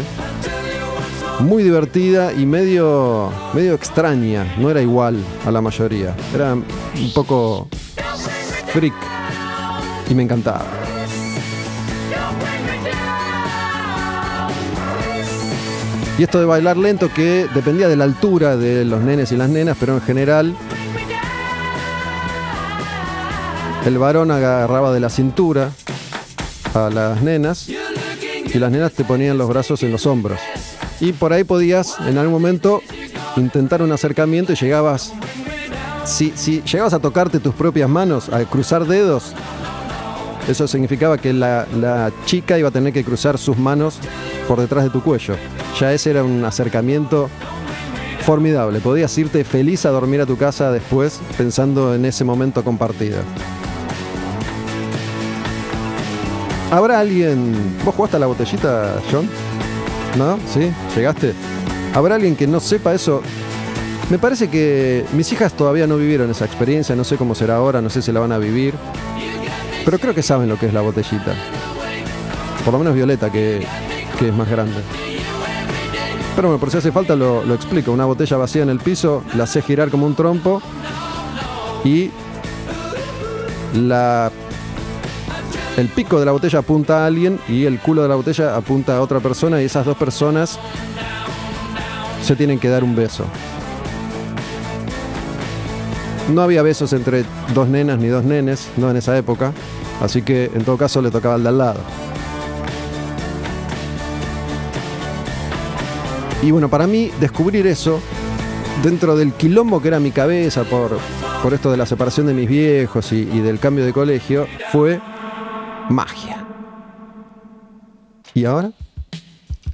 Muy 1.40 1.64
divertida 1.64 2.32
y 2.32 2.46
medio, 2.46 3.30
medio 3.54 3.74
extraña. 3.74 4.54
No 4.56 4.70
era 4.70 4.80
igual 4.80 5.18
a 5.44 5.50
la 5.50 5.60
mayoría. 5.60 6.14
Era 6.32 6.54
un 6.54 6.64
poco 7.12 7.66
freak. 8.72 8.94
Y 10.08 10.14
me 10.14 10.22
encantaba. 10.22 10.83
Y 16.16 16.22
esto 16.22 16.38
de 16.38 16.46
bailar 16.46 16.76
lento 16.76 17.12
que 17.12 17.48
dependía 17.52 17.88
de 17.88 17.96
la 17.96 18.04
altura 18.04 18.56
de 18.56 18.84
los 18.84 19.02
nenes 19.02 19.32
y 19.32 19.36
las 19.36 19.48
nenas, 19.48 19.76
pero 19.80 19.94
en 19.94 20.00
general 20.00 20.54
el 23.84 23.98
varón 23.98 24.30
agarraba 24.30 24.92
de 24.92 25.00
la 25.00 25.10
cintura 25.10 25.72
a 26.72 26.88
las 26.88 27.20
nenas 27.20 27.68
y 27.68 28.58
las 28.58 28.70
nenas 28.70 28.92
te 28.92 29.04
ponían 29.04 29.36
los 29.38 29.48
brazos 29.48 29.82
en 29.82 29.90
los 29.90 30.06
hombros. 30.06 30.38
Y 31.00 31.12
por 31.12 31.32
ahí 31.32 31.42
podías 31.42 31.96
en 32.06 32.16
algún 32.16 32.32
momento 32.32 32.80
intentar 33.36 33.82
un 33.82 33.90
acercamiento 33.90 34.52
y 34.52 34.56
llegabas, 34.56 35.12
si, 36.04 36.32
si 36.36 36.62
llegabas 36.62 36.94
a 36.94 37.00
tocarte 37.00 37.40
tus 37.40 37.54
propias 37.54 37.90
manos, 37.90 38.28
a 38.28 38.44
cruzar 38.44 38.86
dedos, 38.86 39.34
eso 40.48 40.68
significaba 40.68 41.18
que 41.18 41.32
la, 41.32 41.66
la 41.76 42.12
chica 42.26 42.58
iba 42.58 42.68
a 42.68 42.72
tener 42.72 42.92
que 42.92 43.04
cruzar 43.04 43.38
sus 43.38 43.56
manos 43.56 43.98
por 44.46 44.60
detrás 44.60 44.84
de 44.84 44.90
tu 44.90 45.02
cuello. 45.02 45.36
Ya 45.80 45.92
ese 45.92 46.10
era 46.10 46.22
un 46.22 46.44
acercamiento 46.44 47.28
formidable. 48.24 48.80
Podías 48.80 49.16
irte 49.18 49.44
feliz 49.44 49.84
a 49.86 49.90
dormir 49.90 50.20
a 50.20 50.26
tu 50.26 50.36
casa 50.36 50.72
después 50.72 51.20
pensando 51.36 51.94
en 51.94 52.04
ese 52.04 52.24
momento 52.24 52.64
compartido. 52.64 53.18
¿Habrá 56.70 56.98
alguien... 57.00 57.54
¿Vos 57.84 57.94
jugaste 57.94 58.16
a 58.16 58.20
la 58.20 58.26
botellita, 58.26 59.00
John? 59.10 59.28
¿No? 60.18 60.38
¿Sí? 60.52 60.72
¿Llegaste? 60.96 61.32
¿Habrá 61.94 62.16
alguien 62.16 62.34
que 62.34 62.46
no 62.46 62.60
sepa 62.60 62.94
eso? 62.94 63.22
Me 64.10 64.18
parece 64.18 64.48
que 64.48 65.04
mis 65.12 65.32
hijas 65.32 65.52
todavía 65.52 65.86
no 65.86 65.96
vivieron 65.96 66.30
esa 66.30 66.44
experiencia, 66.44 66.96
no 66.96 67.04
sé 67.04 67.16
cómo 67.16 67.34
será 67.34 67.56
ahora, 67.56 67.80
no 67.80 67.90
sé 67.90 68.02
si 68.02 68.10
la 68.10 68.20
van 68.20 68.32
a 68.32 68.38
vivir. 68.38 68.74
Pero 69.84 69.98
creo 69.98 70.14
que 70.14 70.22
saben 70.22 70.48
lo 70.48 70.58
que 70.58 70.66
es 70.66 70.72
la 70.72 70.80
botellita. 70.80 71.34
Por 72.64 72.72
lo 72.72 72.78
menos 72.78 72.94
Violeta, 72.94 73.30
que, 73.30 73.66
que 74.18 74.28
es 74.28 74.34
más 74.34 74.48
grande. 74.48 74.80
Pero 76.34 76.48
bueno, 76.48 76.58
por 76.58 76.70
si 76.70 76.78
hace 76.78 76.90
falta 76.90 77.14
lo, 77.14 77.54
explico. 77.54 77.92
Una 77.92 78.06
botella 78.06 78.36
vacía 78.36 78.62
en 78.62 78.70
el 78.70 78.80
piso, 78.80 79.22
la 79.36 79.44
hace 79.44 79.62
girar 79.62 79.90
como 79.90 80.06
un 80.06 80.14
trompo 80.14 80.60
y 81.84 82.10
la 83.74 84.32
el 85.76 85.88
pico 85.88 86.20
de 86.20 86.26
la 86.26 86.32
botella 86.32 86.60
apunta 86.60 87.02
a 87.02 87.06
alguien 87.06 87.38
y 87.48 87.64
el 87.64 87.80
culo 87.80 88.02
de 88.02 88.08
la 88.08 88.14
botella 88.14 88.56
apunta 88.56 88.96
a 88.96 89.00
otra 89.00 89.18
persona 89.18 89.60
y 89.60 89.64
esas 89.64 89.84
dos 89.84 89.96
personas 89.96 90.58
se 92.22 92.36
tienen 92.36 92.58
que 92.58 92.68
dar 92.68 92.84
un 92.84 92.94
beso. 92.94 93.24
No 96.32 96.42
había 96.42 96.62
besos 96.62 96.92
entre 96.92 97.24
dos 97.54 97.68
nenas 97.68 97.98
ni 97.98 98.08
dos 98.08 98.24
nenes, 98.24 98.68
no 98.76 98.90
en 98.90 98.96
esa 98.96 99.16
época, 99.16 99.52
así 100.00 100.22
que 100.22 100.50
en 100.54 100.64
todo 100.64 100.78
caso 100.78 101.02
le 101.02 101.10
tocaba 101.10 101.34
al 101.34 101.42
de 101.42 101.48
al 101.50 101.58
lado. 101.58 101.80
Y 106.42 106.50
bueno, 106.50 106.68
para 106.68 106.86
mí 106.86 107.10
descubrir 107.20 107.66
eso 107.66 108.00
dentro 108.82 109.16
del 109.16 109.32
quilombo 109.32 109.80
que 109.80 109.88
era 109.88 110.00
mi 110.00 110.10
cabeza 110.10 110.64
por, 110.64 110.98
por 111.42 111.54
esto 111.54 111.70
de 111.70 111.76
la 111.76 111.86
separación 111.86 112.26
de 112.26 112.34
mis 112.34 112.48
viejos 112.48 113.12
y, 113.12 113.28
y 113.32 113.40
del 113.40 113.58
cambio 113.58 113.84
de 113.84 113.92
colegio 113.92 114.46
fue 114.72 115.00
magia. 115.88 116.44
¿Y 118.34 118.44
ahora? 118.46 118.72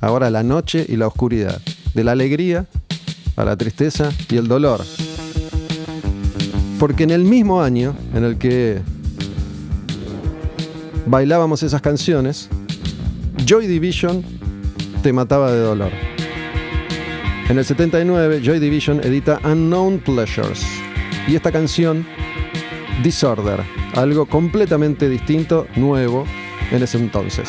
Ahora 0.01 0.31
la 0.31 0.43
noche 0.43 0.85
y 0.89 0.97
la 0.97 1.07
oscuridad. 1.07 1.61
De 1.95 2.05
la 2.05 2.13
alegría 2.13 2.67
a 3.37 3.45
la 3.45 3.57
tristeza 3.57 4.11
y 4.29 4.37
el 4.37 4.47
dolor. 4.47 4.83
Porque 6.81 7.05
en 7.05 7.11
el 7.11 7.25
mismo 7.25 7.63
año 7.63 7.95
en 8.15 8.25
el 8.25 8.39
que 8.39 8.81
bailábamos 11.05 11.63
esas 11.63 11.83
canciones, 11.83 12.49
Joy 13.45 13.67
Division 13.67 14.25
te 15.03 15.13
mataba 15.13 15.53
de 15.53 15.59
dolor. 15.59 15.93
En 17.51 17.59
el 17.59 17.67
79, 17.67 18.41
Joy 18.43 18.61
Division 18.61 19.01
edita 19.05 19.41
Unknown 19.45 19.99
Pleasures. 19.99 20.65
Y 21.29 21.37
esta 21.37 21.53
canción, 21.53 22.07
Disorder, 23.03 23.61
algo 23.95 24.25
completamente 24.25 25.11
distinto, 25.11 25.67
nuevo 25.77 26.25
en 26.71 26.83
ese 26.83 26.97
entonces. 26.97 27.47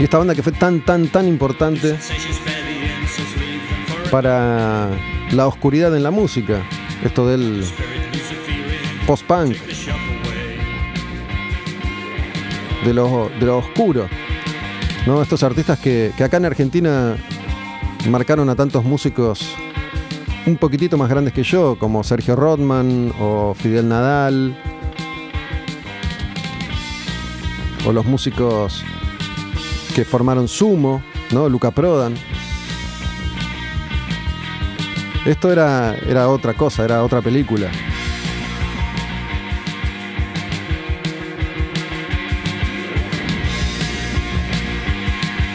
Y 0.00 0.04
esta 0.04 0.16
banda 0.16 0.34
que 0.34 0.42
fue 0.42 0.52
tan, 0.52 0.80
tan, 0.80 1.08
tan 1.08 1.28
importante 1.28 1.98
para 4.10 4.88
la 5.30 5.46
oscuridad 5.46 5.94
en 5.94 6.02
la 6.02 6.10
música. 6.10 6.62
Esto 7.04 7.26
del 7.26 7.62
post-punk, 9.06 9.56
de 12.82 12.94
lo, 12.94 13.30
de 13.38 13.44
lo 13.44 13.58
oscuro. 13.58 14.08
¿no? 15.06 15.20
Estos 15.20 15.42
artistas 15.42 15.78
que, 15.78 16.12
que 16.16 16.24
acá 16.24 16.38
en 16.38 16.46
Argentina 16.46 17.16
marcaron 18.08 18.48
a 18.48 18.56
tantos 18.56 18.82
músicos 18.82 19.54
un 20.46 20.56
poquitito 20.56 20.96
más 20.96 21.10
grandes 21.10 21.34
que 21.34 21.42
yo, 21.42 21.78
como 21.78 22.02
Sergio 22.04 22.36
Rodman 22.36 23.12
o 23.20 23.52
Fidel 23.52 23.86
Nadal, 23.86 24.56
o 27.86 27.92
los 27.92 28.06
músicos 28.06 28.82
formaron 30.04 30.48
Sumo, 30.48 31.02
¿no? 31.30 31.48
Luca 31.48 31.70
Prodan. 31.70 32.14
Esto 35.26 35.52
era, 35.52 35.96
era 36.08 36.28
otra 36.28 36.54
cosa, 36.54 36.84
era 36.84 37.04
otra 37.04 37.20
película. 37.20 37.70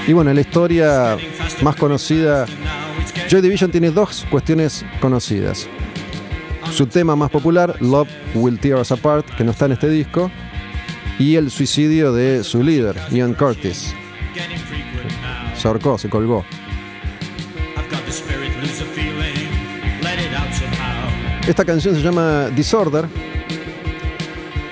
Y 0.07 0.13
bueno, 0.13 0.31
la 0.31 0.41
historia 0.41 1.17
más 1.63 1.75
conocida, 1.77 2.45
Joy 3.27 3.41
Division 3.41 3.71
tiene 3.71 3.89
dos 3.89 4.23
cuestiones 4.29 4.85
conocidas. 5.01 5.67
Su 6.71 6.85
tema 6.85 7.15
más 7.15 7.31
popular, 7.31 7.75
Love 7.81 8.09
Will 8.35 8.59
Tear 8.59 8.79
Us 8.79 8.91
Apart, 8.91 9.25
que 9.35 9.43
no 9.43 9.51
está 9.51 9.65
en 9.65 9.71
este 9.71 9.89
disco, 9.89 10.29
y 11.17 11.35
el 11.37 11.49
suicidio 11.49 12.13
de 12.13 12.43
su 12.43 12.61
líder, 12.61 12.97
Ian 13.11 13.33
Curtis. 13.33 13.95
Se 15.65 15.69
ahorcó, 15.69 15.97
se 15.97 16.09
colgó. 16.11 16.45
Esta 21.47 21.65
canción 21.65 21.95
se 21.95 22.03
llama 22.03 22.49
Disorder. 22.55 23.07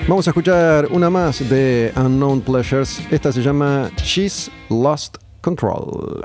Vamos 0.08 0.28
a 0.28 0.30
escuchar 0.30 0.88
una 0.92 1.10
más 1.10 1.50
de 1.50 1.92
Unknown 1.96 2.42
Pleasures. 2.42 3.02
Esta 3.10 3.32
se 3.32 3.42
llama 3.42 3.90
She's 4.04 4.52
Lost 4.70 5.18
Control. 5.42 6.24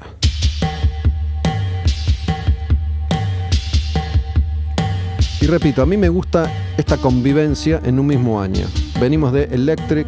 Y 5.40 5.46
repito, 5.46 5.80
a 5.80 5.86
mí 5.86 5.96
me 5.96 6.10
gusta 6.10 6.52
esta 6.76 6.98
convivencia 6.98 7.80
en 7.84 7.98
un 7.98 8.06
mismo 8.06 8.38
año. 8.38 8.66
Venimos 9.00 9.32
de 9.32 9.44
Electric 9.44 10.06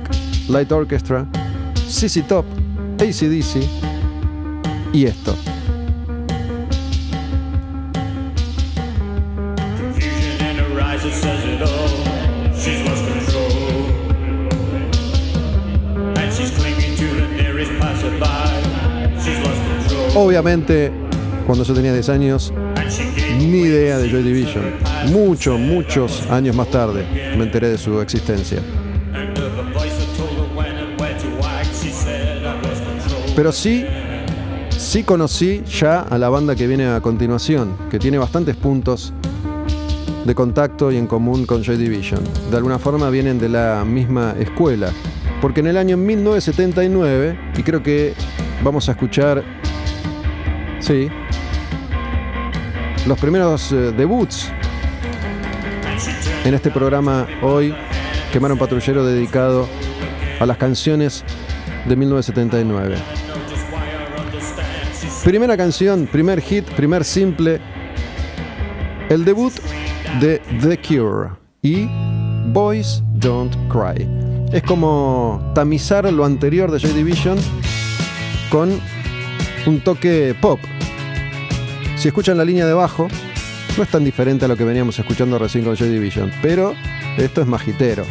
Light 0.50 0.70
Orchestra, 0.70 1.26
CC 1.88 2.20
Top, 2.20 2.44
ACDC 2.98 3.89
y 4.92 5.06
esto. 5.06 5.36
Obviamente, 20.14 20.90
cuando 21.46 21.64
yo 21.64 21.72
tenía 21.72 21.92
10 21.92 22.08
años, 22.08 22.52
ni 23.38 23.60
idea 23.60 23.98
de 23.98 24.10
Joy 24.10 24.22
Division. 24.22 24.64
Muchos, 25.06 25.58
muchos 25.58 26.26
años 26.30 26.54
más 26.54 26.68
tarde 26.68 27.04
me 27.36 27.44
enteré 27.44 27.68
de 27.68 27.78
su 27.78 28.00
existencia. 28.00 28.58
Pero 33.34 33.52
sí, 33.52 33.86
sí 34.90 35.04
conocí 35.04 35.62
ya 35.66 36.00
a 36.00 36.18
la 36.18 36.28
banda 36.30 36.56
que 36.56 36.66
viene 36.66 36.88
a 36.88 37.00
continuación, 37.00 37.76
que 37.92 38.00
tiene 38.00 38.18
bastantes 38.18 38.56
puntos 38.56 39.12
de 40.24 40.34
contacto 40.34 40.90
y 40.90 40.96
en 40.96 41.06
común 41.06 41.46
con 41.46 41.62
Joy 41.62 41.76
Division. 41.76 42.18
De 42.50 42.56
alguna 42.56 42.76
forma 42.80 43.08
vienen 43.08 43.38
de 43.38 43.48
la 43.48 43.84
misma 43.86 44.34
escuela. 44.36 44.90
Porque 45.40 45.60
en 45.60 45.68
el 45.68 45.76
año 45.76 45.96
1979, 45.96 47.38
y 47.56 47.62
creo 47.62 47.84
que 47.84 48.14
vamos 48.64 48.88
a 48.88 48.92
escuchar, 48.92 49.44
sí, 50.80 51.08
los 53.06 53.16
primeros 53.20 53.70
eh, 53.70 53.92
debuts 53.96 54.50
en 56.44 56.52
este 56.52 56.72
programa 56.72 57.28
hoy, 57.42 57.72
Quemar 58.32 58.50
un 58.50 58.58
patrullero 58.58 59.04
dedicado 59.04 59.68
a 60.40 60.46
las 60.46 60.56
canciones 60.56 61.24
de 61.86 61.94
1979. 61.94 63.19
Primera 65.24 65.54
canción, 65.54 66.08
primer 66.10 66.40
hit, 66.40 66.64
primer 66.70 67.04
simple, 67.04 67.60
el 69.10 69.22
debut 69.22 69.52
de 70.18 70.40
The 70.62 70.78
Cure 70.78 71.32
y 71.60 71.86
Boys 72.52 73.02
Don't 73.16 73.54
Cry. 73.68 74.08
Es 74.50 74.62
como 74.62 75.52
tamizar 75.54 76.10
lo 76.10 76.24
anterior 76.24 76.70
de 76.70 76.78
Joy 76.78 76.94
Division 76.94 77.38
con 78.48 78.80
un 79.66 79.80
toque 79.80 80.34
pop. 80.40 80.58
Si 81.96 82.08
escuchan 82.08 82.38
la 82.38 82.44
línea 82.44 82.64
de 82.64 82.72
bajo, 82.72 83.06
no 83.76 83.82
es 83.82 83.90
tan 83.90 84.02
diferente 84.02 84.46
a 84.46 84.48
lo 84.48 84.56
que 84.56 84.64
veníamos 84.64 84.98
escuchando 84.98 85.38
recién 85.38 85.64
con 85.64 85.76
Joy 85.76 85.90
Division, 85.90 86.32
pero 86.40 86.74
esto 87.18 87.42
es 87.42 87.46
magitero. 87.46 88.04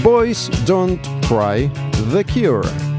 Boys 0.00 0.48
Don't 0.64 1.04
Cry, 1.28 1.68
The 2.12 2.24
Cure. 2.24 2.91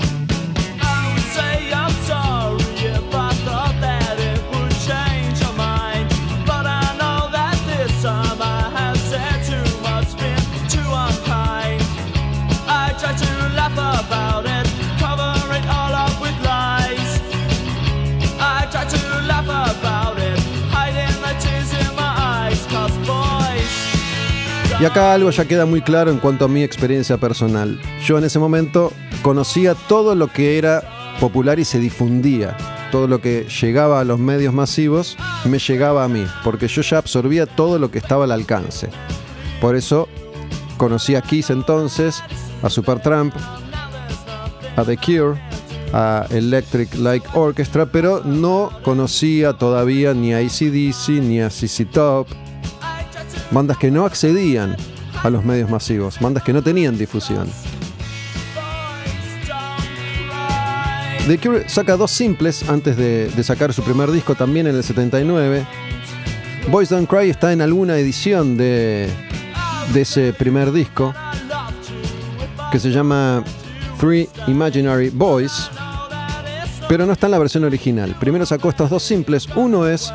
Y 24.84 24.86
acá 24.86 25.14
algo 25.14 25.30
ya 25.30 25.46
queda 25.46 25.66
muy 25.66 25.82
claro 25.82 26.12
en 26.12 26.20
cuanto 26.20 26.44
a 26.44 26.50
mi 26.50 26.62
experiencia 26.62 27.16
personal. 27.16 27.80
Yo 28.06 28.18
en 28.18 28.26
ese 28.26 28.38
momento 28.38 28.92
conocía 29.22 29.76
todo 29.76 30.14
lo 30.14 30.28
que 30.28 30.58
era 30.58 31.16
popular 31.22 31.58
y 31.58 31.64
se 31.64 31.80
difundía. 31.80 32.58
Todo 32.92 33.08
lo 33.08 33.22
que 33.22 33.48
llegaba 33.62 34.02
a 34.02 34.04
los 34.04 34.20
medios 34.20 34.54
masivos 34.54 35.16
me 35.46 35.58
llegaba 35.58 36.04
a 36.04 36.10
mí, 36.10 36.26
porque 36.44 36.68
yo 36.68 36.82
ya 36.82 36.98
absorbía 36.98 37.46
todo 37.46 37.80
lo 37.80 37.92
que 37.92 38.00
estaba 38.00 38.26
al 38.26 38.34
alcance. 38.34 38.90
Por 39.62 39.78
eso 39.78 40.10
conocí 40.76 41.16
a 41.16 41.22
Kiss 41.22 41.50
entonces, 41.50 42.22
a 42.62 42.70
Supertramp, 42.70 43.34
a 44.76 44.84
The 44.84 44.98
Cure, 44.98 45.40
a 45.94 46.26
Electric 46.30 46.94
Light 46.96 47.24
Orchestra, 47.36 47.86
pero 47.86 48.22
no 48.26 48.70
conocía 48.84 49.54
todavía 49.54 50.14
ni 50.14 50.34
a 50.34 50.40
ACDC 50.40 51.22
ni 51.22 51.40
a 51.40 51.50
CC 51.50 51.86
Top, 51.86 52.28
bandas 53.52 53.78
que 53.78 53.92
no 53.92 54.06
accedían 54.06 54.76
a 55.24 55.30
los 55.30 55.44
medios 55.44 55.70
masivos, 55.70 56.20
bandas 56.20 56.44
que 56.44 56.54
no 56.54 56.62
tenían 56.62 56.98
difusión. 56.98 57.48
The 61.28 61.38
Cure 61.38 61.70
saca 61.70 61.96
dos 61.96 62.12
simples 62.12 62.68
antes 62.68 62.98
de, 62.98 63.32
sacar 63.44 63.74
su 63.74 63.82
primer 63.82 64.12
disco 64.12 64.36
también 64.36 64.68
en 64.68 64.76
el 64.76 64.84
79. 64.84 65.66
Boys 66.70 66.90
Don't 66.90 67.10
Cry 67.10 67.30
está 67.30 67.54
en 67.54 67.62
alguna 67.62 67.98
edición 67.98 68.58
de, 68.58 69.10
de 69.94 70.02
ese 70.02 70.34
primer 70.34 70.74
disco 70.74 71.14
que 72.74 72.80
se 72.80 72.92
llama 72.92 73.42
Three 74.00 74.28
Imaginary 74.48 75.12
Boys, 75.12 75.70
pero 76.90 77.06
no 77.06 77.14
está 77.14 77.28
en 77.28 77.32
la 77.32 77.40
versión 77.40 77.64
original. 77.64 78.16
Primero 78.20 78.46
sacó 78.46 78.70
estos 78.70 78.90
dos 78.90 79.04
simples, 79.04 79.48
uno 79.56 79.88
es 79.88 80.12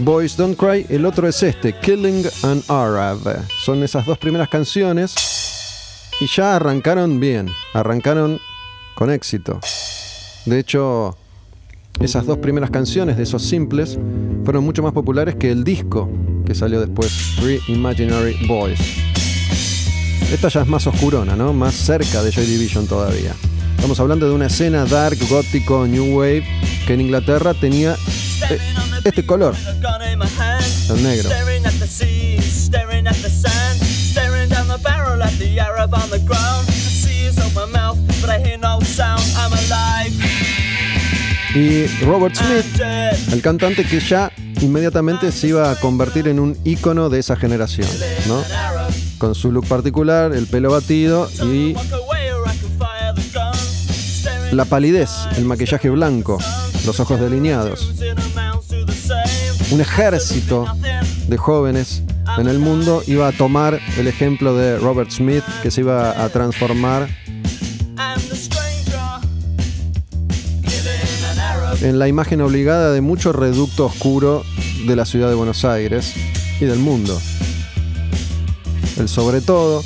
Boys 0.00 0.36
Don't 0.36 0.58
Cry, 0.58 0.86
el 0.88 1.06
otro 1.06 1.28
es 1.28 1.42
este, 1.42 1.72
Killing 1.72 2.24
an 2.42 2.62
Arab. 2.68 3.20
Son 3.64 3.82
esas 3.82 4.04
dos 4.04 4.18
primeras 4.18 4.48
canciones 4.48 5.14
y 6.20 6.26
ya 6.26 6.56
arrancaron 6.56 7.20
bien, 7.20 7.48
arrancaron 7.72 8.40
con 8.96 9.10
éxito. 9.10 9.60
De 10.46 10.58
hecho, 10.58 11.16
esas 12.00 12.26
dos 12.26 12.38
primeras 12.38 12.70
canciones 12.70 13.16
de 13.16 13.22
esos 13.22 13.42
simples 13.42 13.98
fueron 14.44 14.64
mucho 14.64 14.82
más 14.82 14.92
populares 14.92 15.36
que 15.36 15.50
el 15.50 15.62
disco 15.62 16.10
que 16.44 16.54
salió 16.54 16.80
después, 16.80 17.36
Three 17.36 17.60
Imaginary 17.68 18.36
Boys. 18.46 18.80
Esta 20.32 20.48
ya 20.48 20.62
es 20.62 20.66
más 20.66 20.86
oscurona, 20.86 21.36
¿no? 21.36 21.52
Más 21.52 21.74
cerca 21.74 22.22
de 22.22 22.32
Joy 22.32 22.46
Division 22.46 22.86
todavía. 22.86 23.32
Estamos 23.76 24.00
hablando 24.00 24.26
de 24.28 24.34
una 24.34 24.46
escena 24.46 24.84
dark, 24.86 25.18
gótico, 25.30 25.86
new 25.86 26.18
wave, 26.18 26.44
que 26.86 26.94
en 26.94 27.02
Inglaterra 27.02 27.54
tenía 27.54 27.96
este 29.04 29.26
color, 29.26 29.54
el 30.90 31.02
negro. 31.02 31.30
Y 41.54 41.86
Robert 42.04 42.34
Smith, 42.34 42.80
el 43.32 43.40
cantante 43.40 43.84
que 43.84 44.00
ya 44.00 44.32
inmediatamente 44.60 45.30
se 45.30 45.48
iba 45.48 45.70
a 45.70 45.76
convertir 45.76 46.26
en 46.26 46.40
un 46.40 46.58
ícono 46.64 47.10
de 47.10 47.20
esa 47.20 47.36
generación, 47.36 47.88
¿no? 48.26 48.42
Con 49.18 49.36
su 49.36 49.52
look 49.52 49.66
particular, 49.68 50.32
el 50.34 50.46
pelo 50.46 50.72
batido 50.72 51.30
y 51.44 51.76
la 54.50 54.64
palidez, 54.64 55.10
el 55.36 55.44
maquillaje 55.44 55.90
blanco, 55.90 56.38
los 56.84 56.98
ojos 56.98 57.20
delineados. 57.20 57.92
Un 59.74 59.80
ejército 59.80 60.66
de 61.26 61.36
jóvenes 61.36 62.04
en 62.38 62.46
el 62.46 62.60
mundo 62.60 63.02
iba 63.08 63.26
a 63.26 63.32
tomar 63.32 63.80
el 63.98 64.06
ejemplo 64.06 64.56
de 64.56 64.78
Robert 64.78 65.10
Smith, 65.10 65.42
que 65.64 65.72
se 65.72 65.80
iba 65.80 66.22
a 66.22 66.28
transformar 66.28 67.08
en 71.82 71.98
la 71.98 72.06
imagen 72.06 72.40
obligada 72.40 72.92
de 72.92 73.00
mucho 73.00 73.32
reducto 73.32 73.86
oscuro 73.86 74.44
de 74.86 74.94
la 74.94 75.04
ciudad 75.04 75.28
de 75.28 75.34
Buenos 75.34 75.64
Aires 75.64 76.14
y 76.60 76.66
del 76.66 76.78
mundo. 76.78 77.20
El 78.96 79.08
sobre 79.08 79.40
todo, 79.40 79.82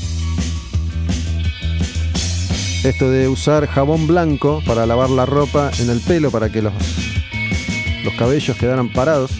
esto 2.84 3.10
de 3.10 3.26
usar 3.26 3.66
jabón 3.66 4.06
blanco 4.06 4.62
para 4.66 4.84
lavar 4.84 5.08
la 5.08 5.24
ropa 5.24 5.70
en 5.78 5.88
el 5.88 6.00
pelo 6.00 6.30
para 6.30 6.52
que 6.52 6.60
los, 6.60 6.74
los 8.04 8.12
cabellos 8.16 8.54
quedaran 8.58 8.92
parados, 8.92 9.30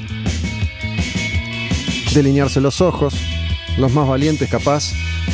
delinearse 2.14 2.60
los 2.60 2.80
ojos, 2.80 3.14
los 3.76 3.92
más 3.92 4.08
valientes 4.08 4.48
capaz, 4.48 4.92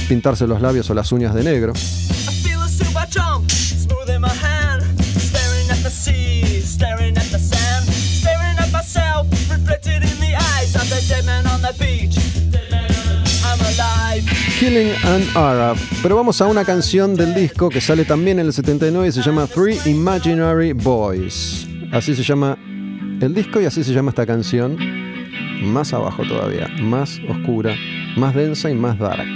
pintarse 0.09 0.47
los 0.47 0.61
labios 0.61 0.89
o 0.91 0.95
las 0.95 1.13
uñas 1.13 1.35
de 1.35 1.45
negro. 1.45 1.73
Killing 14.59 14.93
an 15.05 15.23
Arab. 15.35 15.77
Pero 16.03 16.17
vamos 16.17 16.41
a 16.41 16.47
una 16.47 16.65
canción 16.65 17.17
del 17.17 17.35
disco 17.35 17.69
que 17.69 17.81
sale 17.81 18.05
también 18.05 18.39
en 18.39 18.47
el 18.47 18.53
79 18.53 19.09
y 19.09 19.13
se 19.13 19.21
llama 19.21 19.47
Three 19.47 19.79
Imaginary 19.85 20.73
Boys. 20.73 21.67
Así 21.93 22.15
se 22.15 22.23
llama 22.23 22.57
el 23.21 23.35
disco 23.35 23.61
y 23.61 23.67
así 23.67 23.85
se 23.85 23.93
llama 23.93 24.11
esta 24.11 24.25
canción. 24.25 25.04
Más 25.63 25.93
abajo 25.93 26.25
todavía, 26.25 26.69
más 26.83 27.21
oscura, 27.29 27.75
más 28.17 28.35
densa 28.35 28.71
y 28.71 28.75
más 28.75 28.99
dark. 28.99 29.27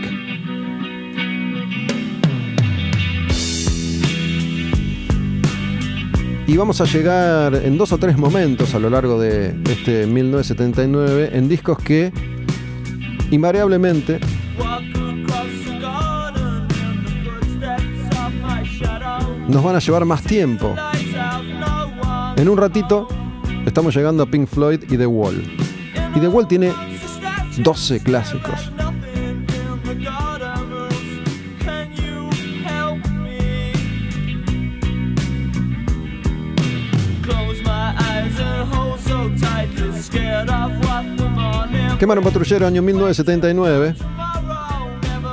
Y 6.46 6.56
vamos 6.56 6.80
a 6.80 6.86
llegar 6.86 7.54
en 7.56 7.76
dos 7.76 7.92
o 7.92 7.98
tres 7.98 8.16
momentos 8.16 8.74
a 8.74 8.78
lo 8.78 8.88
largo 8.88 9.20
de 9.20 9.54
este 9.70 10.06
1979 10.06 11.30
en 11.34 11.46
discos 11.46 11.76
que 11.78 12.10
invariablemente 13.30 14.18
nos 19.48 19.62
van 19.62 19.76
a 19.76 19.78
llevar 19.78 20.06
más 20.06 20.22
tiempo. 20.22 20.74
En 22.36 22.48
un 22.48 22.56
ratito 22.56 23.08
estamos 23.66 23.94
llegando 23.94 24.22
a 24.22 24.26
Pink 24.26 24.48
Floyd 24.48 24.84
y 24.88 24.96
The 24.96 25.06
Wall. 25.06 25.57
Y 26.18 26.20
The 26.20 26.26
Wall 26.26 26.48
tiene 26.48 26.72
12 27.58 28.00
clásicos. 28.00 28.72
Quemaron 42.00 42.24
patrullero 42.24 42.66
año 42.66 42.82
1979. 42.82 43.94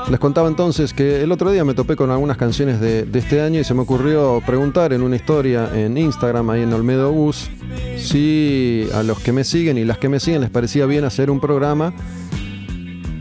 Les 0.10 0.20
contaba 0.20 0.48
entonces 0.48 0.94
que 0.94 1.24
el 1.24 1.32
otro 1.32 1.52
día 1.52 1.66
me 1.66 1.74
topé 1.74 1.96
con 1.96 2.12
algunas 2.12 2.38
canciones 2.38 2.80
de, 2.80 3.06
de 3.06 3.20
este 3.20 3.42
año 3.42 3.60
y 3.60 3.64
se 3.64 3.74
me 3.74 3.82
ocurrió 3.82 4.42
preguntar 4.46 4.94
en 4.94 5.02
una 5.02 5.16
historia 5.16 5.70
en 5.74 5.98
Instagram, 5.98 6.50
ahí 6.52 6.62
en 6.62 6.72
Olmedo 6.74 7.12
Bus, 7.12 7.50
si 7.98 8.88
a 8.94 9.02
los 9.02 9.20
que 9.20 9.32
me 9.32 9.44
siguen 9.44 9.80
y 9.80 9.84
las 9.84 9.98
que 9.98 10.08
me 10.08 10.20
siguen 10.20 10.42
les 10.42 10.52
parecía 10.52 10.86
bien 10.86 11.06
hacer 11.06 11.32
un 11.32 11.40
programa 11.40 11.92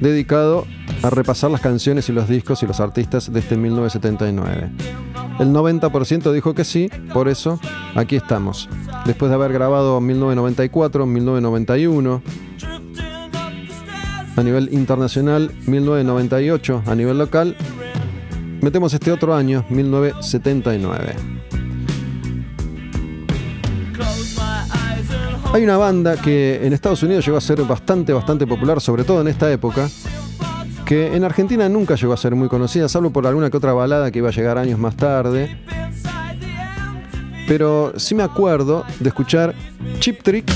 dedicado 0.01 0.67
a 1.03 1.11
repasar 1.11 1.51
las 1.51 1.63
canciones 1.63 2.09
y 2.09 2.13
los 2.13 2.29
discos 2.29 2.63
y 2.63 2.67
los 2.67 2.81
artistas 2.81 3.33
de 3.33 3.41
este 3.41 3.57
1979. 3.57 4.71
El 5.39 5.49
90% 5.49 6.33
dijo 6.33 6.55
que 6.55 6.65
sí, 6.65 6.91
por 7.13 7.29
eso 7.29 7.59
aquí 7.95 8.17
estamos. 8.17 8.69
Después 9.05 9.31
de 9.31 9.35
haber 9.35 9.53
grabado 9.53 10.01
1994, 10.01 11.07
1991, 11.07 12.23
a 14.37 14.43
nivel 14.43 14.69
internacional, 14.73 15.51
1998 15.67 16.83
a 16.87 16.95
nivel 16.95 17.19
local. 17.19 17.57
Metemos 18.61 18.95
este 18.95 19.13
otro 19.13 19.35
año, 19.35 19.65
1979. 19.69 21.15
Hay 25.53 25.63
una 25.63 25.77
banda 25.77 26.17
que 26.17 26.67
en 26.67 26.73
Estados 26.73 27.03
Unidos 27.05 27.25
llegó 27.25 27.37
a 27.37 27.41
ser 27.41 27.63
bastante, 27.63 28.13
bastante 28.13 28.45
popular, 28.45 28.81
sobre 28.81 29.05
todo 29.05 29.21
en 29.21 29.29
esta 29.29 29.53
época, 29.53 29.89
que 30.85 31.15
en 31.15 31.23
Argentina 31.23 31.69
nunca 31.69 31.95
llegó 31.95 32.13
a 32.13 32.17
ser 32.17 32.35
muy 32.35 32.49
conocida, 32.49 32.89
salvo 32.89 33.11
por 33.11 33.25
alguna 33.27 33.51
que 33.51 33.57
otra 33.57 33.73
balada 33.73 34.11
que 34.11 34.19
iba 34.19 34.31
a 34.31 34.33
llegar 34.33 34.59
años 34.59 34.81
más 34.81 34.97
tarde. 34.97 35.57
Pero 37.47 37.93
sí 37.97 38.17
me 38.17 38.25
acuerdo 38.25 38.85
de 38.99 39.09
escuchar 39.09 39.55
Chip 40.01 40.23
Trick 40.23 40.51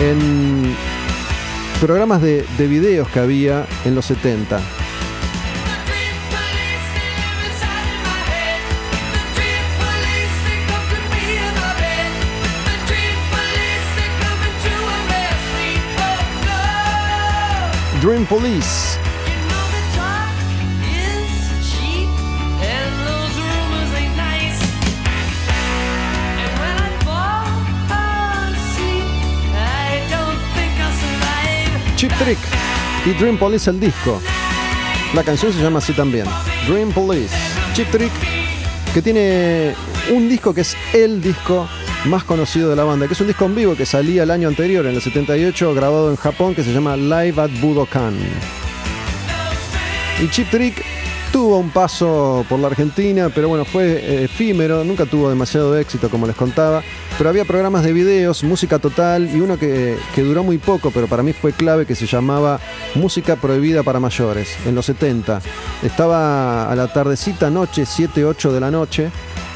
en 0.00 0.74
programas 1.78 2.20
de, 2.20 2.44
de 2.56 2.66
videos 2.66 3.08
que 3.08 3.20
había 3.20 3.66
en 3.84 3.94
los 3.94 4.06
70. 4.06 4.60
Dream 18.00 18.24
Police. 18.26 18.97
Chip 31.98 32.12
Trick 32.12 32.38
y 33.06 33.10
Dream 33.14 33.36
Police 33.36 33.68
el 33.68 33.80
disco. 33.80 34.22
La 35.14 35.24
canción 35.24 35.52
se 35.52 35.60
llama 35.60 35.80
así 35.80 35.92
también. 35.92 36.26
Dream 36.68 36.92
Police. 36.92 37.34
Chip 37.72 37.90
Trick 37.90 38.12
que 38.94 39.02
tiene 39.02 39.74
un 40.14 40.28
disco 40.28 40.54
que 40.54 40.60
es 40.60 40.76
el 40.92 41.20
disco 41.20 41.68
más 42.04 42.22
conocido 42.22 42.70
de 42.70 42.76
la 42.76 42.84
banda, 42.84 43.08
que 43.08 43.14
es 43.14 43.20
un 43.20 43.26
disco 43.26 43.46
en 43.46 43.56
vivo 43.56 43.74
que 43.74 43.84
salía 43.84 44.22
el 44.22 44.30
año 44.30 44.46
anterior, 44.46 44.86
en 44.86 44.94
el 44.94 45.02
78, 45.02 45.74
grabado 45.74 46.10
en 46.10 46.16
Japón, 46.16 46.54
que 46.54 46.62
se 46.62 46.72
llama 46.72 46.96
Live 46.96 47.42
at 47.42 47.50
Budokan. 47.60 48.16
Y 50.22 50.28
Chip 50.28 50.50
Trick 50.50 50.84
tuvo 51.32 51.58
un 51.58 51.70
paso 51.70 52.44
por 52.48 52.58
la 52.58 52.68
Argentina, 52.68 53.30
pero 53.34 53.48
bueno, 53.48 53.64
fue 53.64 53.84
eh, 53.84 54.24
efímero, 54.24 54.84
nunca 54.84 55.06
tuvo 55.06 55.28
demasiado 55.28 55.76
éxito, 55.76 56.08
como 56.10 56.26
les 56.26 56.36
contaba. 56.36 56.82
Pero 57.16 57.30
había 57.30 57.44
programas 57.44 57.84
de 57.84 57.92
videos, 57.92 58.44
música 58.44 58.78
total 58.78 59.28
y 59.34 59.40
uno 59.40 59.58
que, 59.58 59.96
que 60.14 60.22
duró 60.22 60.44
muy 60.44 60.58
poco, 60.58 60.90
pero 60.90 61.06
para 61.06 61.22
mí 61.22 61.32
fue 61.32 61.52
clave, 61.52 61.86
que 61.86 61.94
se 61.94 62.06
llamaba 62.06 62.60
Música 62.94 63.36
Prohibida 63.36 63.82
para 63.82 64.00
Mayores, 64.00 64.56
en 64.66 64.74
los 64.74 64.86
70. 64.86 65.40
Estaba 65.82 66.70
a 66.70 66.76
la 66.76 66.92
tardecita, 66.92 67.50
noche, 67.50 67.86
7, 67.86 68.24
8 68.24 68.52
de 68.52 68.60
la 68.60 68.70
noche, 68.70 69.10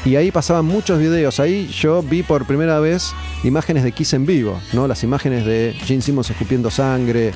y 0.05 0.15
ahí 0.15 0.31
pasaban 0.31 0.65
muchos 0.65 0.99
videos. 0.99 1.39
Ahí 1.39 1.67
yo 1.67 2.01
vi 2.01 2.23
por 2.23 2.45
primera 2.45 2.79
vez 2.79 3.13
imágenes 3.43 3.83
de 3.83 3.91
Kiss 3.91 4.13
en 4.13 4.25
vivo, 4.25 4.59
¿no? 4.73 4.87
Las 4.87 5.03
imágenes 5.03 5.45
de 5.45 5.75
Gene 5.85 6.01
Simmons 6.01 6.29
escupiendo 6.29 6.69
sangre, 6.69 7.31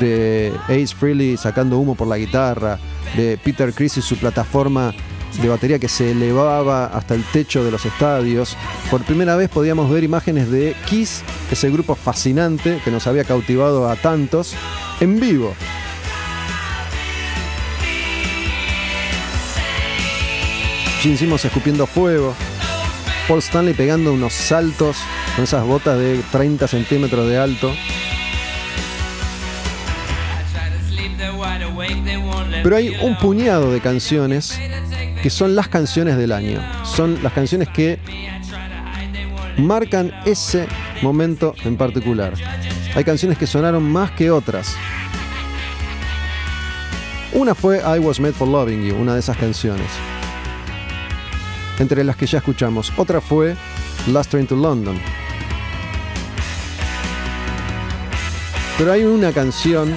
de 0.00 0.52
Ace 0.64 0.94
Frehley 0.94 1.36
sacando 1.36 1.78
humo 1.78 1.94
por 1.94 2.06
la 2.06 2.18
guitarra, 2.18 2.78
de 3.16 3.38
Peter 3.38 3.72
Criss 3.72 3.96
y 3.98 4.02
su 4.02 4.16
plataforma 4.16 4.94
de 5.40 5.48
batería 5.48 5.78
que 5.78 5.88
se 5.88 6.10
elevaba 6.10 6.86
hasta 6.86 7.14
el 7.14 7.24
techo 7.24 7.64
de 7.64 7.70
los 7.70 7.84
estadios. 7.86 8.56
Por 8.90 9.02
primera 9.02 9.34
vez 9.36 9.48
podíamos 9.48 9.90
ver 9.90 10.04
imágenes 10.04 10.50
de 10.50 10.76
Kiss, 10.86 11.22
ese 11.50 11.70
grupo 11.70 11.94
fascinante 11.94 12.80
que 12.84 12.90
nos 12.90 13.06
había 13.06 13.24
cautivado 13.24 13.88
a 13.88 13.96
tantos, 13.96 14.54
en 15.00 15.18
vivo. 15.18 15.54
Gene 21.02 21.34
escupiendo 21.34 21.84
fuego. 21.88 22.32
Paul 23.26 23.40
Stanley 23.40 23.74
pegando 23.74 24.12
unos 24.12 24.32
saltos 24.32 24.98
con 25.34 25.42
esas 25.42 25.64
botas 25.64 25.98
de 25.98 26.22
30 26.30 26.68
centímetros 26.68 27.28
de 27.28 27.38
alto. 27.38 27.74
Pero 32.62 32.76
hay 32.76 32.90
un 33.02 33.18
puñado 33.18 33.72
de 33.72 33.80
canciones 33.80 34.56
que 35.20 35.28
son 35.28 35.56
las 35.56 35.66
canciones 35.66 36.16
del 36.16 36.30
año. 36.30 36.62
Son 36.84 37.20
las 37.20 37.32
canciones 37.32 37.68
que 37.68 37.98
marcan 39.56 40.12
ese 40.24 40.68
momento 41.02 41.56
en 41.64 41.76
particular. 41.76 42.34
Hay 42.94 43.02
canciones 43.02 43.38
que 43.38 43.48
sonaron 43.48 43.82
más 43.82 44.12
que 44.12 44.30
otras. 44.30 44.76
Una 47.32 47.56
fue 47.56 47.78
I 47.78 47.98
Was 47.98 48.20
Made 48.20 48.34
for 48.34 48.46
Loving 48.46 48.84
You, 48.84 48.94
una 48.94 49.14
de 49.14 49.18
esas 49.20 49.36
canciones. 49.36 49.88
Entre 51.78 52.04
las 52.04 52.16
que 52.16 52.26
ya 52.26 52.38
escuchamos. 52.38 52.92
Otra 52.96 53.20
fue 53.20 53.56
Last 54.08 54.30
Train 54.30 54.46
to 54.46 54.56
London. 54.56 54.98
Pero 58.78 58.92
hay 58.92 59.04
una 59.04 59.32
canción 59.32 59.94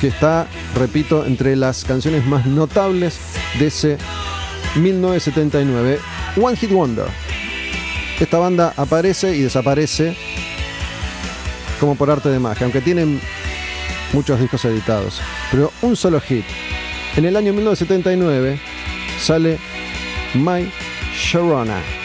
que 0.00 0.08
está, 0.08 0.46
repito, 0.74 1.26
entre 1.26 1.54
las 1.56 1.84
canciones 1.84 2.26
más 2.26 2.46
notables 2.46 3.18
de 3.58 3.66
ese 3.66 3.98
1979, 4.76 5.98
One 6.40 6.56
Hit 6.56 6.70
Wonder. 6.70 7.06
Esta 8.18 8.38
banda 8.38 8.72
aparece 8.76 9.36
y 9.36 9.42
desaparece 9.42 10.16
como 11.78 11.94
por 11.94 12.10
arte 12.10 12.28
de 12.28 12.38
magia, 12.38 12.64
aunque 12.64 12.80
tienen 12.80 13.20
muchos 14.12 14.40
discos 14.40 14.64
editados. 14.64 15.20
Pero 15.50 15.72
un 15.82 15.96
solo 15.96 16.20
hit. 16.20 16.44
En 17.16 17.24
el 17.24 17.36
año 17.36 17.52
1979 17.52 18.60
sale 19.20 19.58
My 20.34 20.62
Sharona. 21.12 21.99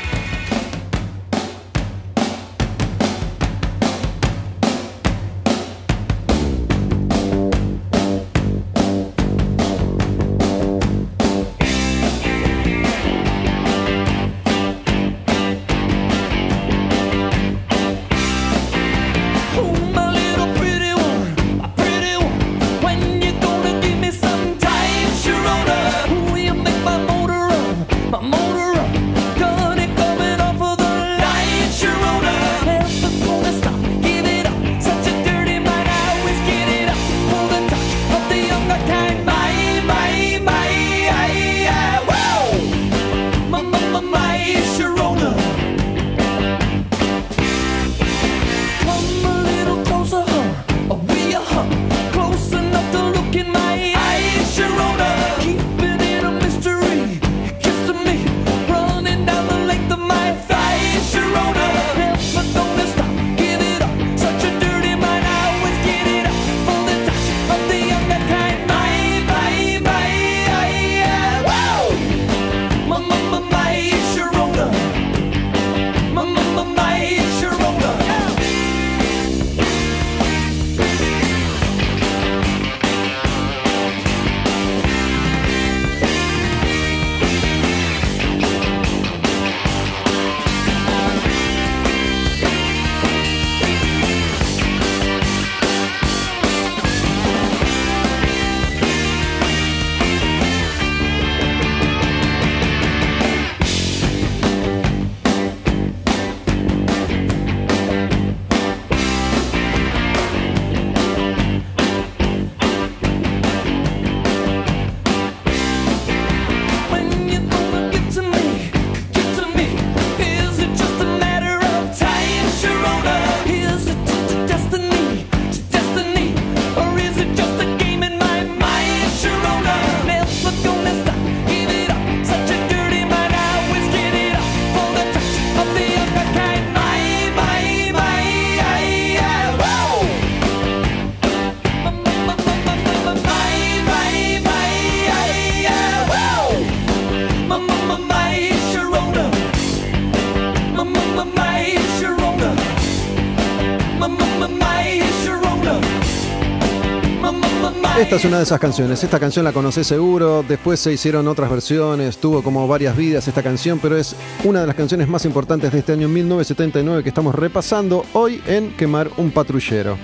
Esta 158.15 158.27
es 158.27 158.31
una 158.31 158.37
de 158.37 158.43
esas 158.43 158.61
canciones. 158.61 159.03
Esta 159.03 159.19
canción 159.19 159.43
la 159.43 159.51
conocés 159.51 159.87
seguro. 159.87 160.41
Después 160.47 160.79
se 160.79 160.93
hicieron 160.93 161.27
otras 161.27 161.49
versiones. 161.49 162.17
Tuvo 162.17 162.41
como 162.41 162.65
varias 162.65 162.95
vidas 162.95 163.27
esta 163.27 163.43
canción, 163.43 163.77
pero 163.77 163.97
es 163.97 164.15
una 164.45 164.61
de 164.61 164.67
las 164.67 164.75
canciones 164.77 165.09
más 165.09 165.25
importantes 165.25 165.69
de 165.69 165.79
este 165.79 165.91
año 165.91 166.07
1979 166.07 167.03
que 167.03 167.09
estamos 167.09 167.35
repasando 167.35 168.05
hoy 168.13 168.41
en 168.47 168.71
Quemar 168.77 169.11
un 169.17 169.31
Patrullero. 169.31 169.97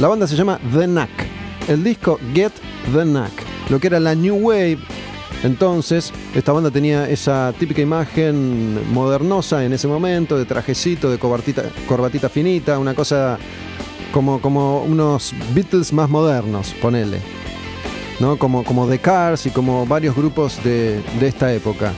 La 0.00 0.08
banda 0.08 0.26
se 0.26 0.34
llama 0.34 0.58
The 0.72 0.86
Knack. 0.86 1.10
El 1.68 1.84
disco 1.84 2.18
Get 2.34 2.50
the 2.92 3.04
Knack. 3.04 3.30
Lo 3.70 3.78
que 3.78 3.86
era 3.86 4.00
la 4.00 4.16
New 4.16 4.38
Wave. 4.38 4.78
Entonces, 5.44 6.12
esta 6.34 6.50
banda 6.50 6.72
tenía 6.72 7.08
esa 7.08 7.54
típica 7.56 7.80
imagen 7.80 8.92
modernosa 8.92 9.64
en 9.64 9.72
ese 9.72 9.86
momento, 9.86 10.36
de 10.36 10.46
trajecito, 10.46 11.08
de 11.12 11.18
corbatita, 11.20 11.62
corbatita 11.86 12.28
finita, 12.28 12.80
una 12.80 12.94
cosa 12.94 13.38
como, 14.12 14.40
como 14.40 14.82
unos 14.82 15.32
Beatles 15.54 15.92
más 15.92 16.10
modernos, 16.10 16.74
ponele. 16.82 17.31
¿No? 18.22 18.38
Como, 18.38 18.62
como 18.62 18.86
The 18.86 19.00
Cars 19.00 19.46
y 19.46 19.50
como 19.50 19.84
varios 19.84 20.14
grupos 20.14 20.62
de, 20.62 21.02
de 21.18 21.26
esta 21.26 21.52
época. 21.52 21.92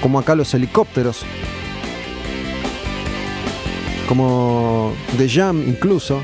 Como 0.00 0.18
acá 0.18 0.34
los 0.34 0.52
helicópteros. 0.54 1.22
Como 4.08 4.94
The 5.18 5.28
Jam 5.28 5.62
incluso. 5.68 6.22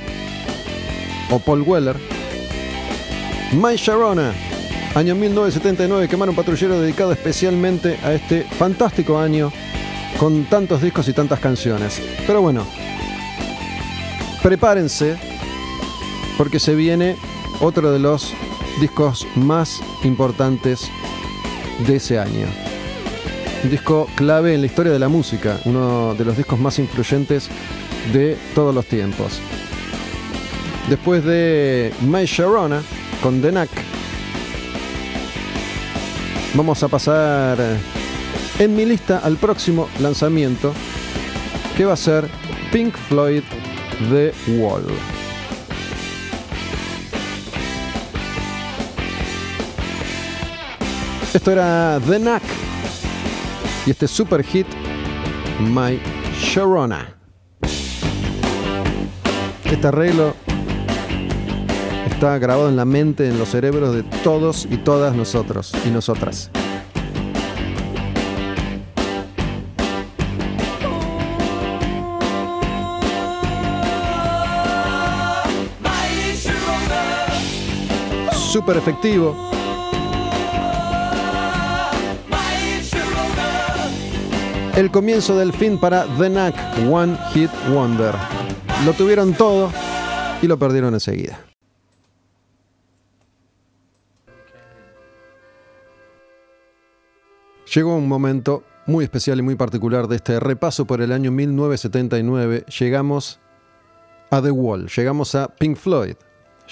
O 1.30 1.38
Paul 1.38 1.62
Weller. 1.62 1.96
My 3.52 3.76
Sharona. 3.76 4.32
Año 4.94 5.14
1979, 5.14 6.08
quemar 6.08 6.30
un 6.30 6.36
patrullero 6.36 6.80
dedicado 6.80 7.12
especialmente 7.12 7.98
a 8.02 8.12
este 8.12 8.44
fantástico 8.44 9.18
año 9.18 9.52
con 10.18 10.44
tantos 10.44 10.80
discos 10.80 11.08
y 11.08 11.12
tantas 11.12 11.40
canciones. 11.40 12.00
Pero 12.26 12.40
bueno, 12.40 12.66
prepárense 14.42 15.16
porque 16.38 16.58
se 16.58 16.74
viene 16.74 17.16
otro 17.60 17.92
de 17.92 17.98
los 17.98 18.34
discos 18.82 19.28
más 19.36 19.80
importantes 20.02 20.90
de 21.86 21.96
ese 21.96 22.18
año. 22.18 22.48
Un 23.62 23.70
disco 23.70 24.08
clave 24.16 24.54
en 24.54 24.60
la 24.60 24.66
historia 24.66 24.90
de 24.90 24.98
la 24.98 25.08
música, 25.08 25.60
uno 25.66 26.16
de 26.16 26.24
los 26.24 26.36
discos 26.36 26.58
más 26.58 26.80
influyentes 26.80 27.48
de 28.12 28.36
todos 28.56 28.74
los 28.74 28.84
tiempos. 28.86 29.38
Después 30.90 31.24
de 31.24 31.94
My 32.00 32.24
Sharona 32.26 32.82
con 33.22 33.40
The 33.40 33.50
Knack, 33.50 33.70
vamos 36.54 36.82
a 36.82 36.88
pasar 36.88 37.58
en 38.58 38.74
mi 38.74 38.84
lista 38.84 39.20
al 39.22 39.36
próximo 39.36 39.88
lanzamiento 40.00 40.74
que 41.76 41.84
va 41.84 41.92
a 41.92 41.96
ser 41.96 42.28
Pink 42.72 42.96
Floyd 42.96 43.44
The 44.10 44.32
Wall. 44.58 45.11
Esto 51.34 51.50
era 51.50 51.98
The 52.06 52.18
Knack 52.18 52.42
y 53.86 53.90
este 53.90 54.06
super 54.06 54.44
hit 54.44 54.66
My 55.60 55.98
Sharona. 56.38 57.16
Este 59.64 59.86
arreglo 59.86 60.34
está 62.10 62.36
grabado 62.36 62.68
en 62.68 62.76
la 62.76 62.84
mente, 62.84 63.26
en 63.28 63.38
los 63.38 63.48
cerebros 63.48 63.94
de 63.94 64.02
todos 64.22 64.68
y 64.70 64.76
todas 64.76 65.16
nosotros 65.16 65.72
y 65.86 65.88
nosotras. 65.88 66.50
Súper 78.52 78.76
efectivo. 78.76 79.61
El 84.76 84.90
comienzo 84.90 85.36
del 85.36 85.52
fin 85.52 85.78
para 85.78 86.06
The 86.18 86.30
Knack, 86.30 86.54
One 86.90 87.18
Hit 87.34 87.50
Wonder. 87.70 88.14
Lo 88.86 88.94
tuvieron 88.94 89.34
todo 89.34 89.70
y 90.40 90.46
lo 90.46 90.58
perdieron 90.58 90.94
enseguida. 90.94 91.38
Llegó 97.74 97.94
un 97.94 98.08
momento 98.08 98.64
muy 98.86 99.04
especial 99.04 99.38
y 99.38 99.42
muy 99.42 99.56
particular 99.56 100.08
de 100.08 100.16
este 100.16 100.40
repaso 100.40 100.86
por 100.86 101.02
el 101.02 101.12
año 101.12 101.30
1979. 101.30 102.64
Llegamos 102.78 103.40
a 104.30 104.40
The 104.40 104.50
Wall, 104.50 104.88
llegamos 104.88 105.34
a 105.34 105.48
Pink 105.48 105.76
Floyd, 105.76 106.14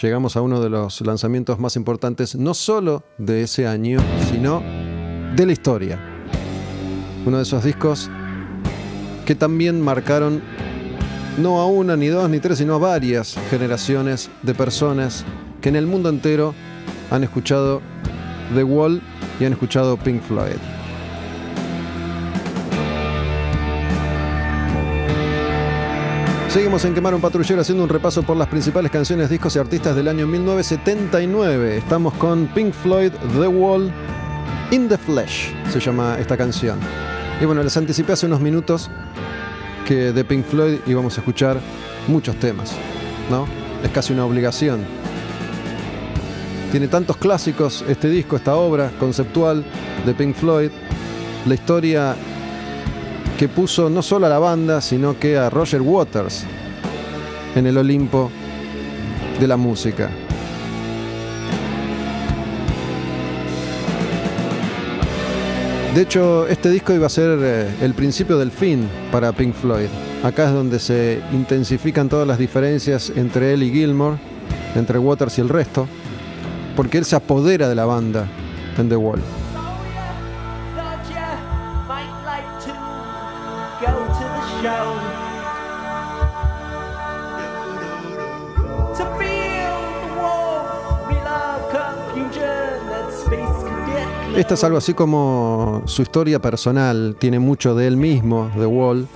llegamos 0.00 0.36
a 0.38 0.40
uno 0.40 0.62
de 0.62 0.70
los 0.70 1.02
lanzamientos 1.02 1.58
más 1.58 1.76
importantes, 1.76 2.34
no 2.34 2.54
solo 2.54 3.04
de 3.18 3.42
ese 3.42 3.66
año, 3.66 4.00
sino 4.30 4.62
de 5.36 5.44
la 5.46 5.52
historia. 5.52 6.09
Uno 7.26 7.36
de 7.36 7.42
esos 7.42 7.64
discos 7.64 8.10
que 9.26 9.34
también 9.34 9.80
marcaron 9.80 10.42
no 11.38 11.60
a 11.60 11.66
una, 11.66 11.96
ni 11.96 12.08
dos, 12.08 12.28
ni 12.28 12.40
tres, 12.40 12.58
sino 12.58 12.74
a 12.74 12.78
varias 12.78 13.36
generaciones 13.50 14.30
de 14.42 14.54
personas 14.54 15.24
que 15.60 15.68
en 15.68 15.76
el 15.76 15.86
mundo 15.86 16.08
entero 16.08 16.54
han 17.10 17.24
escuchado 17.24 17.80
The 18.54 18.64
Wall 18.64 19.00
y 19.38 19.44
han 19.44 19.52
escuchado 19.52 19.96
Pink 19.96 20.22
Floyd. 20.22 20.56
Seguimos 26.48 26.84
en 26.84 26.94
Quemar 26.94 27.14
un 27.14 27.20
Patrullero 27.20 27.60
haciendo 27.60 27.84
un 27.84 27.88
repaso 27.88 28.24
por 28.24 28.36
las 28.36 28.48
principales 28.48 28.90
canciones, 28.90 29.30
discos 29.30 29.54
y 29.54 29.60
artistas 29.60 29.94
del 29.94 30.08
año 30.08 30.26
1979. 30.26 31.76
Estamos 31.76 32.12
con 32.14 32.48
Pink 32.48 32.72
Floyd, 32.72 33.12
The 33.38 33.46
Wall, 33.46 33.92
In 34.72 34.88
the 34.88 34.96
Flesh, 34.96 35.52
se 35.72 35.80
llama 35.80 36.16
esta 36.20 36.36
canción. 36.36 36.78
Y 37.40 37.44
bueno, 37.44 37.60
les 37.64 37.76
anticipé 37.76 38.12
hace 38.12 38.26
unos 38.26 38.40
minutos 38.40 38.88
que 39.84 40.12
de 40.12 40.24
Pink 40.24 40.44
Floyd 40.44 40.78
íbamos 40.86 41.16
a 41.18 41.20
escuchar 41.22 41.58
muchos 42.06 42.36
temas, 42.36 42.72
¿no? 43.28 43.48
Es 43.82 43.90
casi 43.90 44.12
una 44.12 44.24
obligación. 44.24 44.84
Tiene 46.70 46.86
tantos 46.86 47.16
clásicos 47.16 47.84
este 47.88 48.08
disco, 48.08 48.36
esta 48.36 48.54
obra 48.54 48.92
conceptual 49.00 49.64
de 50.06 50.14
Pink 50.14 50.36
Floyd, 50.36 50.70
la 51.46 51.54
historia 51.54 52.14
que 53.36 53.48
puso 53.48 53.90
no 53.90 54.02
solo 54.02 54.26
a 54.26 54.28
la 54.28 54.38
banda, 54.38 54.80
sino 54.80 55.18
que 55.18 55.36
a 55.36 55.50
Roger 55.50 55.82
Waters 55.82 56.44
en 57.56 57.66
el 57.66 57.76
Olimpo 57.76 58.30
de 59.40 59.48
la 59.48 59.56
música. 59.56 60.10
De 65.94 66.02
hecho, 66.02 66.46
este 66.46 66.70
disco 66.70 66.92
iba 66.92 67.06
a 67.06 67.10
ser 67.10 67.36
eh, 67.42 67.68
el 67.82 67.94
principio 67.94 68.38
del 68.38 68.52
fin 68.52 68.88
para 69.10 69.32
Pink 69.32 69.52
Floyd. 69.54 69.88
Acá 70.22 70.46
es 70.46 70.52
donde 70.52 70.78
se 70.78 71.20
intensifican 71.32 72.08
todas 72.08 72.28
las 72.28 72.38
diferencias 72.38 73.12
entre 73.16 73.52
él 73.52 73.64
y 73.64 73.72
Gilmore, 73.72 74.16
entre 74.76 75.00
Waters 75.00 75.38
y 75.38 75.40
el 75.40 75.48
resto, 75.48 75.88
porque 76.76 76.98
él 76.98 77.04
se 77.04 77.16
apodera 77.16 77.68
de 77.68 77.74
la 77.74 77.86
banda 77.86 78.28
en 78.78 78.88
The 78.88 78.94
Wall. 78.94 79.20
Esta 94.40 94.54
es 94.54 94.64
algo 94.64 94.78
así 94.78 94.94
como 94.94 95.82
su 95.84 96.00
historia 96.00 96.38
personal, 96.40 97.14
tiene 97.18 97.38
mucho 97.38 97.74
de 97.74 97.86
él 97.86 97.98
mismo, 97.98 98.50
The 98.56 98.64
Wall, 98.64 99.06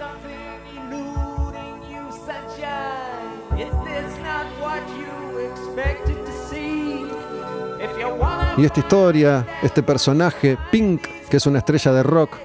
y 8.58 8.64
esta 8.66 8.80
historia, 8.80 9.46
este 9.62 9.82
personaje, 9.82 10.58
Pink, 10.70 11.00
que 11.30 11.38
es 11.38 11.46
una 11.46 11.60
estrella 11.60 11.90
de 11.92 12.02
rock, 12.02 12.36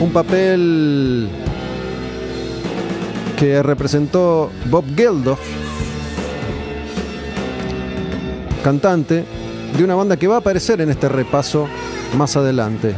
un 0.00 0.10
papel 0.14 1.28
que 3.38 3.62
representó 3.62 4.50
Bob 4.70 4.86
Geldof, 4.96 5.63
cantante 8.64 9.26
de 9.76 9.84
una 9.84 9.94
banda 9.94 10.16
que 10.16 10.26
va 10.26 10.36
a 10.36 10.38
aparecer 10.38 10.80
en 10.80 10.88
este 10.88 11.06
repaso 11.06 11.68
más 12.16 12.34
adelante. 12.34 12.94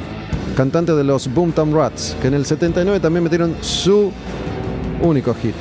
Cantante 0.56 0.92
de 0.92 1.02
los 1.02 1.26
Boomtown 1.34 1.74
Rats, 1.74 2.16
que 2.22 2.28
en 2.28 2.34
el 2.34 2.46
79 2.46 3.00
también 3.00 3.24
metieron 3.24 3.56
su 3.60 4.12
único 5.02 5.34
hit. 5.34 5.56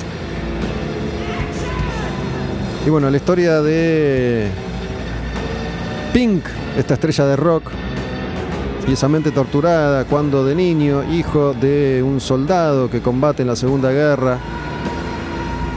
Y 2.86 2.90
bueno, 2.92 3.10
la 3.10 3.18
historia 3.18 3.64
de 3.64 4.48
Pink, 6.14 6.46
esta 6.78 6.94
estrella 6.94 7.26
de 7.26 7.36
rock, 7.36 7.72
y 8.88 8.94
esa 8.94 9.08
mente 9.08 9.32
torturada 9.32 10.06
cuando 10.06 10.46
de 10.46 10.54
niño, 10.54 11.04
hijo 11.12 11.56
de 11.56 12.04
un 12.06 12.22
soldado 12.22 12.92
que 12.92 13.02
combate 13.02 13.42
en 13.42 13.48
la 13.48 13.56
Segunda 13.56 13.92
Guerra, 13.92 14.38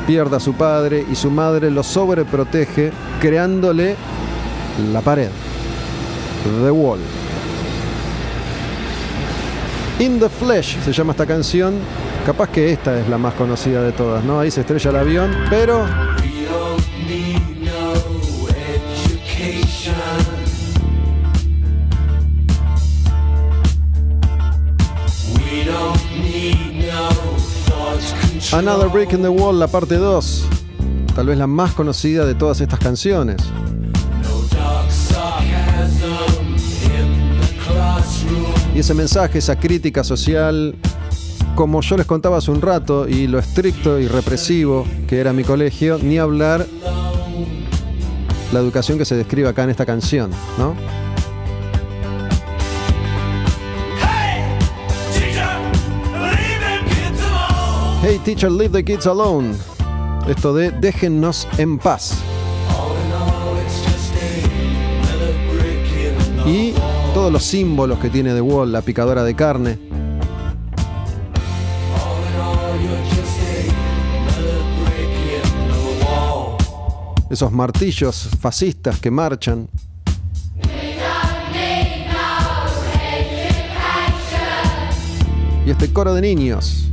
pierde 0.09 0.37
a 0.37 0.41
su 0.41 0.55
padre 0.55 1.05
y 1.13 1.15
su 1.15 1.31
madre 1.31 1.71
lo 1.71 1.83
sobreprotege 1.83 2.93
creándole 3.21 3.95
la 4.91 5.03
pared. 5.03 5.29
The 6.63 6.71
Wall. 6.71 7.01
In 9.99 10.19
the 10.19 10.31
Flesh 10.31 10.79
se 10.81 10.95
llama 10.95 11.11
esta 11.13 11.27
canción. 11.27 11.75
Capaz 12.25 12.49
que 12.49 12.73
esta 12.73 12.99
es 12.99 13.07
la 13.11 13.19
más 13.19 13.35
conocida 13.35 13.83
de 13.83 13.93
todas, 13.93 14.25
¿no? 14.25 14.41
Ahí 14.41 14.51
se 14.51 14.63
estrella 14.63 14.89
el 14.89 14.97
avión, 14.97 15.31
pero 15.51 15.85
Another 28.53 28.89
Brick 28.89 29.13
in 29.13 29.23
the 29.23 29.29
Wall, 29.29 29.59
la 29.59 29.67
parte 29.67 29.97
2. 29.97 30.47
Tal 31.15 31.27
vez 31.27 31.37
la 31.39 31.47
más 31.47 31.75
conocida 31.75 32.25
de 32.25 32.35
todas 32.35 32.61
estas 32.61 32.79
canciones. 32.79 33.37
Y 38.75 38.79
ese 38.79 38.95
mensaje, 38.95 39.39
esa 39.39 39.59
crítica 39.59 40.05
social, 40.05 40.77
como 41.57 41.81
yo 41.81 41.97
les 41.97 42.07
contaba 42.07 42.39
hace 42.39 42.51
un 42.51 42.63
rato, 42.63 43.09
y 43.09 43.27
lo 43.27 43.39
estricto 43.39 43.99
y 43.99 44.07
represivo 44.07 44.87
que 45.09 45.19
era 45.19 45.33
mi 45.33 45.43
colegio, 45.43 45.99
ni 46.01 46.19
hablar 46.19 46.65
la 48.53 48.61
educación 48.61 48.99
que 48.99 49.05
se 49.05 49.17
describe 49.17 49.49
acá 49.49 49.65
en 49.65 49.71
esta 49.71 49.85
canción, 49.85 50.31
¿no? 50.57 50.75
Hey 58.01 58.21
teacher, 58.25 58.49
leave 58.49 58.71
the 58.71 58.85
kids 58.85 59.07
alone. 59.07 59.57
Esto 60.29 60.55
de 60.55 60.71
déjennos 60.71 61.49
en 61.59 61.79
paz. 61.79 62.23
Y 66.47 66.75
todos 67.13 67.33
los 67.33 67.43
símbolos 67.43 67.99
que 67.99 68.09
tiene 68.09 68.35
The 68.35 68.41
Wall, 68.41 68.71
la 68.71 68.83
picadora 68.83 69.25
de 69.25 69.35
carne, 69.35 69.79
esos 77.29 77.51
martillos 77.51 78.29
fascistas 78.41 79.01
que 79.01 79.11
marchan. 79.11 79.69
Y 85.67 85.71
este 85.71 85.93
coro 85.93 86.15
de 86.15 86.23
niños. 86.23 86.88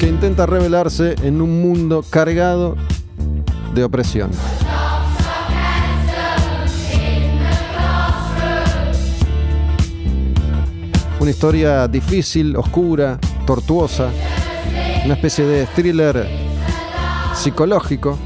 Que 0.00 0.06
intenta 0.06 0.46
revelarse 0.46 1.14
en 1.22 1.42
un 1.42 1.60
mundo 1.60 2.02
cargado 2.08 2.74
de 3.74 3.84
opresión. 3.84 4.30
Una 11.20 11.30
historia 11.30 11.86
difícil, 11.86 12.56
oscura, 12.56 13.18
tortuosa, 13.46 14.08
una 15.04 15.12
especie 15.12 15.44
de 15.44 15.66
thriller 15.66 16.26
psicológico. 17.34 18.18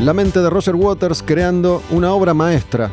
La 0.00 0.14
mente 0.14 0.40
de 0.40 0.48
Roger 0.48 0.74
Waters 0.74 1.22
creando 1.22 1.82
una 1.90 2.14
obra 2.14 2.32
maestra. 2.32 2.90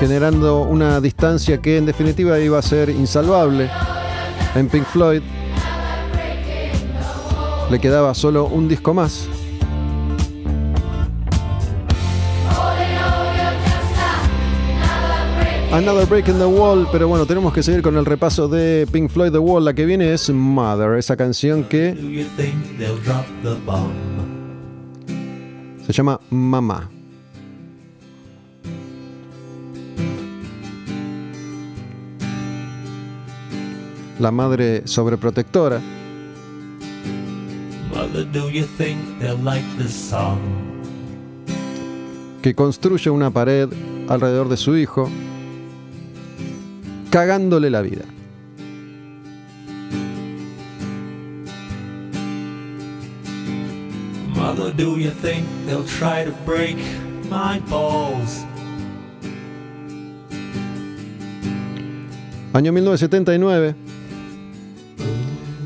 Generando 0.00 0.62
una 0.62 0.98
distancia 0.98 1.60
que 1.60 1.76
en 1.76 1.84
definitiva 1.84 2.40
iba 2.40 2.58
a 2.58 2.62
ser 2.62 2.88
insalvable. 2.88 3.68
En 4.54 4.66
Pink 4.70 4.86
Floyd 4.86 5.20
le 7.70 7.78
quedaba 7.78 8.14
solo 8.14 8.46
un 8.46 8.66
disco 8.66 8.94
más. 8.94 9.28
Another 15.70 16.06
Break 16.06 16.28
in 16.28 16.38
the 16.38 16.46
Wall, 16.46 16.88
pero 16.90 17.06
bueno, 17.06 17.26
tenemos 17.26 17.52
que 17.52 17.62
seguir 17.62 17.82
con 17.82 17.96
el 17.98 18.06
repaso 18.06 18.48
de 18.48 18.88
Pink 18.90 19.10
Floyd 19.10 19.32
The 19.32 19.38
Wall. 19.38 19.66
La 19.66 19.74
que 19.74 19.84
viene 19.84 20.14
es 20.14 20.30
Mother, 20.30 20.98
esa 20.98 21.14
canción 21.14 21.64
que 21.64 21.94
se 25.86 25.92
llama 25.92 26.18
Mamá. 26.30 26.88
La 34.20 34.30
madre 34.30 34.86
sobreprotectora 34.86 35.80
Mother, 37.92 38.24
do 38.24 38.48
you 38.50 38.64
think 38.78 38.98
they'll 39.18 39.42
like 39.42 39.64
this 39.76 39.92
song? 39.92 40.38
que 42.42 42.54
construye 42.54 43.10
una 43.10 43.30
pared 43.30 43.68
alrededor 44.08 44.48
de 44.48 44.56
su 44.56 44.76
hijo, 44.76 45.10
cagándole 47.10 47.70
la 47.70 47.82
vida. 47.82 48.04
Mother, 54.34 54.72
do 54.74 54.98
you 54.98 55.10
think 55.10 55.46
they'll 55.66 55.84
try 55.84 56.24
to 56.24 56.32
break 56.46 56.76
my 57.30 57.60
balls? 57.68 58.44
Año 62.52 62.72
1979. 62.72 63.89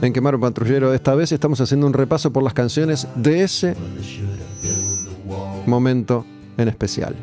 En 0.05 0.13
Quemar 0.13 0.35
un 0.35 0.43
Patrullero, 0.43 0.93
esta 0.93 1.15
vez 1.15 1.33
estamos 1.33 1.63
haciendo 1.63 1.87
un 1.87 1.95
repaso 1.95 2.31
por 2.31 2.43
las 2.43 2.53
canciones 2.53 3.09
de 3.15 3.43
ese 3.43 3.75
momento 5.65 6.27
en 6.59 6.69
especial. 6.69 7.17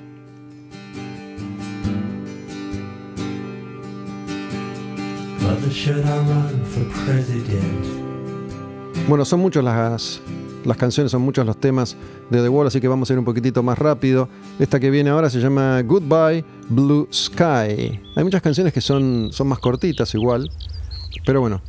Bueno, 9.07 9.25
son 9.25 9.41
muchas 9.41 9.63
las, 9.63 10.19
las 10.65 10.77
canciones, 10.77 11.11
son 11.11 11.21
muchos 11.21 11.45
los 11.45 11.57
temas 11.57 11.95
de 12.31 12.41
The 12.41 12.49
Wall, 12.49 12.65
así 12.65 12.81
que 12.81 12.87
vamos 12.87 13.11
a 13.11 13.13
ir 13.13 13.19
un 13.19 13.25
poquitito 13.25 13.61
más 13.61 13.77
rápido. 13.77 14.27
Esta 14.57 14.79
que 14.79 14.89
viene 14.89 15.11
ahora 15.11 15.29
se 15.29 15.39
llama 15.39 15.83
Goodbye 15.83 16.43
Blue 16.67 17.07
Sky. 17.13 18.01
Hay 18.15 18.23
muchas 18.23 18.41
canciones 18.41 18.73
que 18.73 18.81
son, 18.81 19.29
son 19.31 19.49
más 19.49 19.59
cortitas 19.59 20.15
igual, 20.15 20.49
pero 21.27 21.41
bueno, 21.41 21.61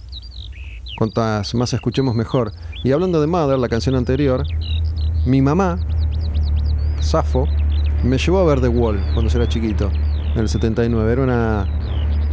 cuantas 0.96 1.54
más 1.54 1.72
escuchemos 1.72 2.14
mejor. 2.14 2.52
Y 2.84 2.92
hablando 2.92 3.20
de 3.20 3.26
Mother, 3.26 3.58
la 3.58 3.68
canción 3.68 3.94
anterior, 3.94 4.44
mi 5.26 5.42
mamá, 5.42 5.78
Safo, 7.00 7.46
me 8.04 8.18
llevó 8.18 8.38
a 8.40 8.44
ver 8.44 8.60
The 8.60 8.68
Wall 8.68 9.00
cuando 9.14 9.30
yo 9.30 9.38
era 9.38 9.48
chiquito, 9.48 9.90
en 10.34 10.40
el 10.40 10.48
79. 10.48 11.12
Era 11.12 11.22
una... 11.22 11.66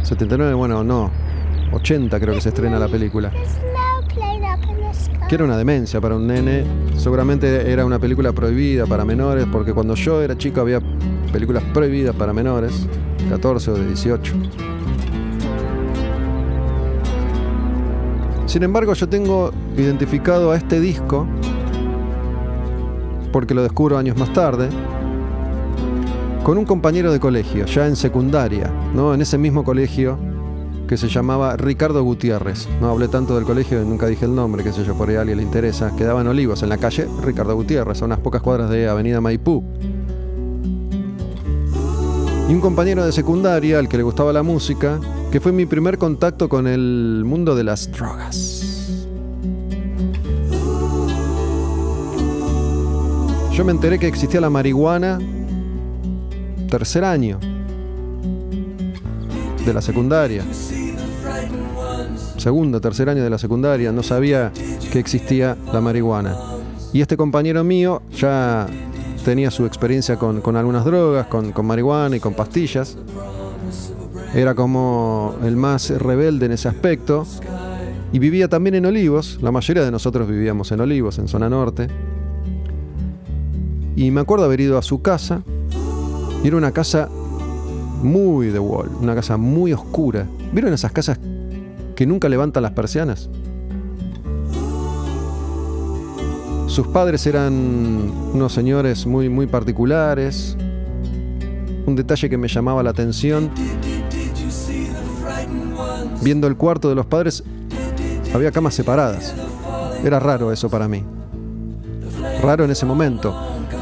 79, 0.02 0.54
bueno, 0.54 0.82
no, 0.82 1.10
80 1.72 2.18
creo 2.18 2.34
que 2.34 2.40
se 2.40 2.48
estrena 2.48 2.78
la 2.78 2.88
película 2.88 3.30
que 5.30 5.36
era 5.36 5.44
una 5.44 5.56
demencia 5.56 6.00
para 6.00 6.16
un 6.16 6.26
nene. 6.26 6.64
Seguramente 6.96 7.70
era 7.70 7.84
una 7.84 8.00
película 8.00 8.32
prohibida 8.32 8.84
para 8.86 9.04
menores, 9.04 9.46
porque 9.52 9.72
cuando 9.72 9.94
yo 9.94 10.20
era 10.20 10.36
chico 10.36 10.60
había 10.60 10.80
películas 11.32 11.62
prohibidas 11.72 12.16
para 12.16 12.32
menores, 12.32 12.88
14 13.28 13.70
o 13.70 13.74
de 13.74 13.86
18. 13.86 14.34
Sin 18.50 18.64
embargo, 18.64 18.94
yo 18.94 19.08
tengo 19.08 19.52
identificado 19.76 20.50
a 20.50 20.56
este 20.56 20.80
disco, 20.80 21.24
porque 23.30 23.54
lo 23.54 23.62
descubro 23.62 23.96
años 23.96 24.16
más 24.16 24.32
tarde, 24.32 24.68
con 26.42 26.58
un 26.58 26.64
compañero 26.64 27.12
de 27.12 27.20
colegio, 27.20 27.64
ya 27.66 27.86
en 27.86 27.94
secundaria, 27.94 28.68
¿no? 28.92 29.14
En 29.14 29.22
ese 29.22 29.38
mismo 29.38 29.62
colegio 29.62 30.18
que 30.88 30.96
se 30.96 31.06
llamaba 31.06 31.56
Ricardo 31.56 32.02
Gutiérrez. 32.02 32.68
No 32.80 32.88
hablé 32.88 33.06
tanto 33.06 33.36
del 33.36 33.44
colegio, 33.44 33.84
nunca 33.84 34.08
dije 34.08 34.24
el 34.24 34.34
nombre, 34.34 34.64
qué 34.64 34.72
sé 34.72 34.82
yo, 34.82 34.96
por 34.96 35.08
ahí 35.08 35.14
a 35.14 35.20
alguien 35.20 35.38
le 35.38 35.44
interesa. 35.44 35.94
Quedaban 35.94 36.26
Olivos, 36.26 36.64
en 36.64 36.70
la 36.70 36.78
calle 36.78 37.06
Ricardo 37.22 37.54
Gutiérrez, 37.54 38.02
a 38.02 38.04
unas 38.04 38.18
pocas 38.18 38.42
cuadras 38.42 38.68
de 38.68 38.88
Avenida 38.88 39.20
Maipú. 39.20 39.62
Y 42.48 42.52
un 42.52 42.60
compañero 42.60 43.06
de 43.06 43.12
secundaria, 43.12 43.78
al 43.78 43.88
que 43.88 43.96
le 43.96 44.02
gustaba 44.02 44.32
la 44.32 44.42
música, 44.42 44.98
que 45.30 45.40
fue 45.40 45.52
mi 45.52 45.64
primer 45.64 45.96
contacto 45.96 46.48
con 46.48 46.66
el 46.66 47.22
mundo 47.24 47.54
de 47.54 47.64
las 47.64 47.90
drogas. 47.92 48.66
Yo 53.52 53.64
me 53.64 53.72
enteré 53.72 53.98
que 53.98 54.08
existía 54.08 54.40
la 54.40 54.50
marihuana 54.50 55.18
tercer 56.68 57.04
año 57.04 57.38
de 59.64 59.74
la 59.74 59.82
secundaria. 59.82 60.44
Segundo, 62.36 62.80
tercer 62.80 63.08
año 63.08 63.22
de 63.22 63.30
la 63.30 63.38
secundaria, 63.38 63.92
no 63.92 64.02
sabía 64.02 64.50
que 64.90 64.98
existía 64.98 65.56
la 65.72 65.80
marihuana. 65.80 66.36
Y 66.92 67.02
este 67.02 67.16
compañero 67.16 67.62
mío, 67.62 68.02
ya 68.16 68.66
tenía 69.24 69.50
su 69.50 69.66
experiencia 69.66 70.16
con, 70.16 70.40
con 70.40 70.56
algunas 70.56 70.84
drogas, 70.84 71.26
con, 71.26 71.52
con 71.52 71.66
marihuana 71.66 72.16
y 72.16 72.20
con 72.20 72.34
pastillas. 72.34 72.96
Era 74.34 74.54
como 74.54 75.34
el 75.42 75.56
más 75.56 75.90
rebelde 75.90 76.46
en 76.46 76.52
ese 76.52 76.68
aspecto. 76.68 77.26
Y 78.12 78.18
vivía 78.18 78.48
también 78.48 78.76
en 78.76 78.86
Olivos. 78.86 79.38
La 79.42 79.50
mayoría 79.50 79.84
de 79.84 79.90
nosotros 79.90 80.28
vivíamos 80.28 80.70
en 80.72 80.80
Olivos, 80.80 81.18
en 81.18 81.28
zona 81.28 81.48
norte. 81.48 81.88
Y 83.96 84.10
me 84.10 84.20
acuerdo 84.20 84.44
haber 84.44 84.60
ido 84.60 84.78
a 84.78 84.82
su 84.82 85.02
casa. 85.02 85.42
Y 86.42 86.48
era 86.48 86.56
una 86.56 86.72
casa 86.72 87.08
muy 88.02 88.48
de 88.48 88.58
wall, 88.58 88.90
una 89.00 89.14
casa 89.14 89.36
muy 89.36 89.72
oscura. 89.72 90.26
¿Vieron 90.52 90.72
esas 90.72 90.92
casas 90.92 91.18
que 91.94 92.06
nunca 92.06 92.28
levantan 92.28 92.62
las 92.62 92.72
persianas? 92.72 93.28
Sus 96.66 96.86
padres 96.86 97.26
eran 97.26 97.52
unos 98.32 98.52
señores 98.52 99.04
muy, 99.04 99.28
muy 99.28 99.48
particulares. 99.48 100.56
Un 101.84 101.96
detalle 101.96 102.30
que 102.30 102.38
me 102.38 102.46
llamaba 102.46 102.82
la 102.82 102.90
atención. 102.90 103.50
Viendo 106.22 106.46
el 106.46 106.56
cuarto 106.56 106.88
de 106.88 106.94
los 106.94 107.06
padres, 107.06 107.42
había 108.34 108.52
camas 108.52 108.74
separadas. 108.74 109.34
Era 110.04 110.18
raro 110.18 110.52
eso 110.52 110.68
para 110.68 110.88
mí. 110.88 111.04
Raro 112.42 112.64
en 112.64 112.70
ese 112.70 112.86
momento. 112.86 113.34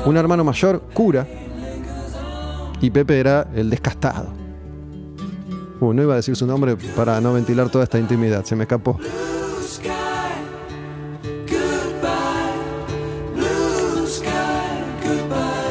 Un 0.04 0.16
hermano 0.16 0.44
mayor, 0.44 0.82
cura, 0.94 1.26
y 2.80 2.90
Pepe 2.90 3.18
era 3.18 3.48
el 3.54 3.70
descastado. 3.70 4.28
Uh, 5.80 5.92
no 5.92 6.02
iba 6.02 6.14
a 6.14 6.16
decir 6.16 6.34
su 6.34 6.46
nombre 6.46 6.76
para 6.96 7.20
no 7.20 7.32
ventilar 7.32 7.68
toda 7.70 7.84
esta 7.84 7.98
intimidad, 7.98 8.44
se 8.44 8.56
me 8.56 8.64
escapó. 8.64 8.98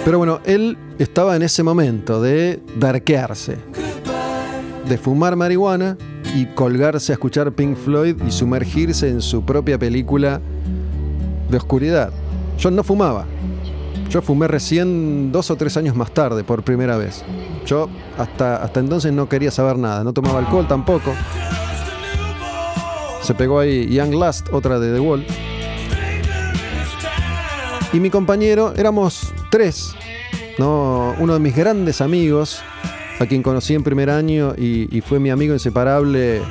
Pero 0.06 0.18
bueno, 0.20 0.40
él 0.46 0.78
estaba 1.00 1.36
en 1.36 1.42
ese 1.42 1.64
momento 1.64 2.22
de 2.22 2.62
darquearse, 2.78 3.58
de 4.88 4.98
fumar 4.98 5.36
marihuana 5.36 5.98
y 6.36 6.46
colgarse 6.48 7.12
a 7.12 7.16
escuchar 7.16 7.52
Pink 7.52 7.76
Floyd 7.78 8.16
y 8.28 8.32
sumergirse 8.32 9.10
en 9.10 9.22
su 9.22 9.44
propia 9.44 9.78
película 9.78 10.42
de 11.50 11.58
oscuridad. 11.58 12.12
Yo 12.58 12.72
no 12.72 12.84
fumaba. 12.84 13.26
Yo 14.10 14.22
fumé 14.22 14.48
recién 14.48 15.32
dos 15.32 15.52
o 15.52 15.56
tres 15.56 15.76
años 15.78 15.96
más 15.96 16.12
tarde, 16.12 16.44
por 16.44 16.64
primera 16.64 16.98
vez. 16.98 17.24
Yo 17.66 17.90
hasta, 18.18 18.64
hasta 18.64 18.80
entonces 18.80 19.12
no 19.12 19.28
quería 19.28 19.52
saber 19.52 19.78
nada, 19.78 20.04
no 20.04 20.14
tomaba 20.14 20.40
alcohol 20.40 20.68
tampoco. 20.68 21.14
Se 23.22 23.34
pegó 23.34 23.60
ahí 23.60 23.94
Young 23.94 24.14
Last, 24.14 24.48
otra 24.54 24.80
de 24.80 24.94
The 24.94 25.00
Wall. 25.00 25.26
Y 27.92 28.00
mi 28.00 28.10
compañero, 28.10 28.74
éramos 28.78 29.34
tres, 29.50 29.94
¿no? 30.58 31.16
Uno 31.20 31.34
de 31.34 31.40
mis 31.40 31.56
grandes 31.56 32.00
amigos, 32.00 32.62
a 33.20 33.26
quien 33.26 33.42
conocí 33.42 33.74
en 33.74 33.84
primer 33.84 34.10
año 34.10 34.54
y, 34.56 35.02
fue 35.02 35.20
mi 35.20 35.30
amigo 35.30 35.54
inseparable 35.54 36.42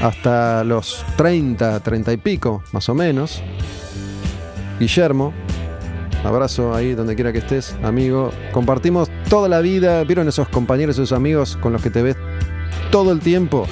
hasta 0.00 0.64
los 0.64 1.04
30, 1.16 1.80
30 1.80 2.12
y 2.12 2.16
pico, 2.16 2.62
más 2.72 2.88
o 2.88 2.94
menos. 2.94 3.42
Guillermo, 4.78 5.32
abrazo 6.24 6.74
ahí 6.74 6.94
donde 6.94 7.14
quiera 7.14 7.32
que 7.32 7.38
estés, 7.38 7.76
amigo. 7.82 8.30
Compartimos 8.52 9.10
toda 9.28 9.48
la 9.48 9.60
vida, 9.60 10.04
¿vieron 10.04 10.28
esos 10.28 10.48
compañeros, 10.48 10.96
esos 10.96 11.12
amigos 11.12 11.56
con 11.56 11.72
los 11.72 11.82
que 11.82 11.90
te 11.90 12.02
ves 12.02 12.16
todo 12.90 13.12
el 13.12 13.20
tiempo? 13.20 13.66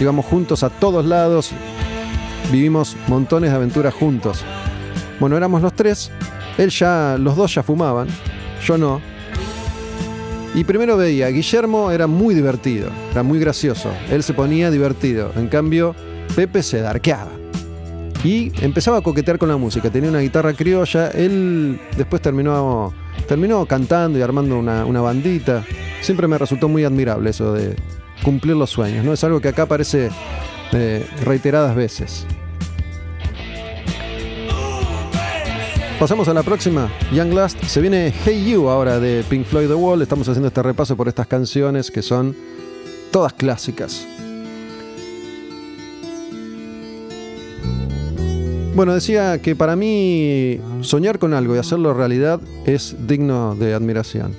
Íbamos 0.00 0.26
juntos 0.26 0.62
a 0.62 0.70
todos 0.70 1.04
lados, 1.04 1.50
vivimos 2.52 2.96
montones 3.08 3.50
de 3.50 3.56
aventuras 3.56 3.94
juntos. 3.94 4.44
Bueno, 5.18 5.36
éramos 5.36 5.62
los 5.62 5.72
tres, 5.72 6.10
él 6.58 6.70
ya, 6.70 7.16
los 7.18 7.36
dos 7.36 7.54
ya 7.54 7.62
fumaban, 7.62 8.08
yo 8.64 8.78
no. 8.78 9.15
Y 10.56 10.64
primero 10.64 10.96
veía, 10.96 11.28
Guillermo 11.28 11.90
era 11.90 12.06
muy 12.06 12.34
divertido, 12.34 12.88
era 13.12 13.22
muy 13.22 13.38
gracioso, 13.38 13.90
él 14.10 14.22
se 14.22 14.32
ponía 14.32 14.70
divertido, 14.70 15.30
en 15.36 15.48
cambio 15.48 15.94
Pepe 16.34 16.62
se 16.62 16.80
darqueaba. 16.80 17.30
Y 18.24 18.50
empezaba 18.64 18.96
a 18.96 19.00
coquetear 19.02 19.36
con 19.36 19.50
la 19.50 19.58
música, 19.58 19.90
tenía 19.90 20.08
una 20.08 20.20
guitarra 20.20 20.54
criolla, 20.54 21.08
él 21.08 21.78
después 21.98 22.22
terminó, 22.22 22.94
terminó 23.28 23.66
cantando 23.66 24.18
y 24.18 24.22
armando 24.22 24.58
una, 24.58 24.86
una 24.86 25.02
bandita. 25.02 25.62
Siempre 26.00 26.26
me 26.26 26.38
resultó 26.38 26.70
muy 26.70 26.84
admirable 26.84 27.28
eso 27.28 27.52
de 27.52 27.76
cumplir 28.24 28.56
los 28.56 28.70
sueños, 28.70 29.04
¿no? 29.04 29.12
Es 29.12 29.22
algo 29.24 29.40
que 29.40 29.48
acá 29.48 29.64
aparece 29.64 30.08
eh, 30.72 31.06
reiteradas 31.22 31.76
veces. 31.76 32.26
Pasamos 35.98 36.28
a 36.28 36.34
la 36.34 36.42
próxima, 36.42 36.90
Young 37.10 37.32
Last. 37.32 37.64
Se 37.64 37.80
viene 37.80 38.12
Hey 38.22 38.44
You 38.50 38.68
ahora 38.68 39.00
de 39.00 39.24
Pink 39.30 39.46
Floyd 39.46 39.66
The 39.66 39.74
Wall. 39.74 40.02
Estamos 40.02 40.28
haciendo 40.28 40.48
este 40.48 40.62
repaso 40.62 40.94
por 40.94 41.08
estas 41.08 41.26
canciones 41.26 41.90
que 41.90 42.02
son 42.02 42.36
todas 43.10 43.32
clásicas. 43.32 44.06
Bueno, 48.74 48.92
decía 48.92 49.40
que 49.40 49.56
para 49.56 49.74
mí 49.74 50.60
soñar 50.82 51.18
con 51.18 51.32
algo 51.32 51.56
y 51.56 51.58
hacerlo 51.58 51.94
realidad 51.94 52.42
es 52.66 52.94
digno 53.08 53.54
de 53.54 53.72
admiración. 53.72 54.34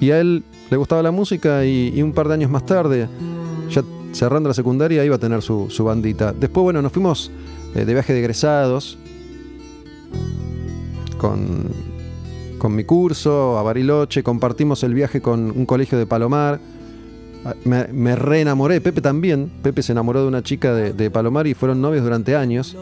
Y 0.00 0.10
a 0.10 0.20
él 0.20 0.44
le 0.70 0.76
gustaba 0.76 1.02
la 1.02 1.12
música 1.12 1.64
y, 1.64 2.02
un 2.02 2.12
par 2.12 2.28
de 2.28 2.34
años 2.34 2.50
más 2.50 2.66
tarde, 2.66 3.08
ya 3.70 3.82
cerrando 4.12 4.50
la 4.50 4.54
secundaria, 4.54 5.02
iba 5.02 5.16
a 5.16 5.18
tener 5.18 5.40
su, 5.40 5.70
su 5.70 5.82
bandita. 5.82 6.34
Después, 6.34 6.62
bueno, 6.62 6.82
nos 6.82 6.92
fuimos 6.92 7.30
eh, 7.74 7.86
de 7.86 7.92
viaje 7.94 8.12
de 8.12 8.18
egresados 8.18 8.98
con, 11.18 11.68
con 12.58 12.74
mi 12.74 12.84
curso 12.84 13.58
a 13.58 13.62
Bariloche, 13.62 14.22
compartimos 14.22 14.82
el 14.82 14.94
viaje 14.94 15.20
con 15.20 15.50
un 15.50 15.66
colegio 15.66 15.98
de 15.98 16.06
Palomar. 16.06 16.60
Me, 17.64 17.86
me 17.88 18.16
reenamoré, 18.16 18.80
Pepe 18.80 19.00
también. 19.00 19.50
Pepe 19.62 19.82
se 19.82 19.92
enamoró 19.92 20.22
de 20.22 20.28
una 20.28 20.42
chica 20.42 20.74
de, 20.74 20.92
de 20.92 21.10
Palomar 21.10 21.46
y 21.46 21.54
fueron 21.54 21.80
novios 21.80 22.04
durante 22.04 22.34
años. 22.36 22.76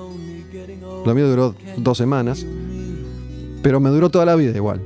Lo 1.04 1.14
mío 1.14 1.28
duró 1.28 1.54
dos 1.78 1.98
semanas. 1.98 2.46
Pero 3.62 3.80
me 3.80 3.90
duró 3.90 4.08
toda 4.10 4.24
la 4.24 4.36
vida 4.36 4.56
igual. 4.56 4.80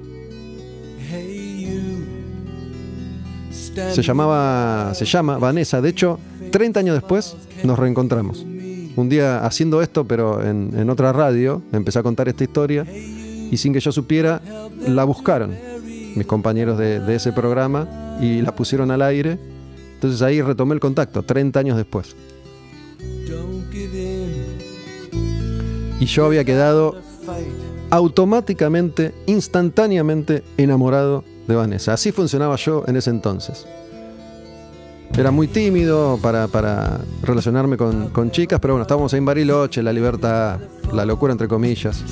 Se 3.50 4.02
llamaba, 4.02 4.94
se 4.94 5.04
llama 5.04 5.38
Vanessa. 5.38 5.82
De 5.82 5.90
hecho, 5.90 6.18
30 6.50 6.80
años 6.80 6.94
después 6.94 7.36
nos 7.64 7.78
reencontramos. 7.78 8.46
Un 8.96 9.08
día 9.10 9.44
haciendo 9.44 9.82
esto, 9.82 10.06
pero 10.06 10.42
en, 10.42 10.70
en 10.74 10.88
otra 10.88 11.12
radio, 11.12 11.60
empecé 11.72 11.98
a 11.98 12.02
contar 12.02 12.28
esta 12.28 12.44
historia 12.44 12.86
y 13.50 13.56
sin 13.56 13.72
que 13.72 13.80
yo 13.80 13.92
supiera, 13.92 14.40
la 14.86 15.04
buscaron 15.04 15.54
mis 16.16 16.26
compañeros 16.26 16.78
de, 16.78 17.14
ese 17.14 17.32
programa 17.32 18.18
y 18.20 18.40
la 18.40 18.54
pusieron 18.54 18.90
al 18.90 19.02
aire. 19.02 19.38
Entonces 19.94 20.22
ahí 20.22 20.40
retomé 20.40 20.74
el 20.74 20.80
contacto, 20.80 21.22
30 21.22 21.60
años 21.60 21.76
después. 21.76 22.16
Y 26.00 26.06
yo 26.06 26.26
había 26.26 26.44
quedado 26.44 26.96
automáticamente, 27.90 29.14
instantáneamente 29.26 30.42
enamorado 30.56 31.24
de 31.46 31.54
Vanessa. 31.54 31.92
Así 31.92 32.12
funcionaba 32.12 32.56
yo 32.56 32.84
en 32.86 32.96
ese 32.96 33.10
entonces. 33.10 33.66
Era 35.16 35.30
muy 35.30 35.48
tímido 35.48 36.18
para, 36.20 37.00
relacionarme 37.22 37.76
con, 37.76 38.08
con 38.08 38.30
chicas, 38.30 38.58
pero 38.60 38.74
bueno, 38.74 38.82
estábamos 38.82 39.14
en 39.14 39.24
Bariloche, 39.24 39.82
la 39.82 39.92
libertad, 39.92 40.58
la 40.92 41.04
locura 41.04 41.32
entre 41.32 41.48
comillas. 41.48 42.02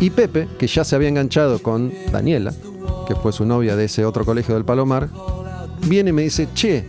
Y 0.00 0.10
Pepe, 0.10 0.48
que 0.58 0.66
ya 0.66 0.84
se 0.84 0.94
había 0.94 1.08
enganchado 1.08 1.60
con 1.62 1.92
Daniela, 2.12 2.52
que 3.08 3.14
fue 3.14 3.32
su 3.32 3.46
novia 3.46 3.76
de 3.76 3.86
ese 3.86 4.04
otro 4.04 4.24
colegio 4.24 4.54
del 4.54 4.64
Palomar, 4.64 5.08
viene 5.86 6.10
y 6.10 6.12
me 6.12 6.22
dice, 6.22 6.48
che, 6.54 6.84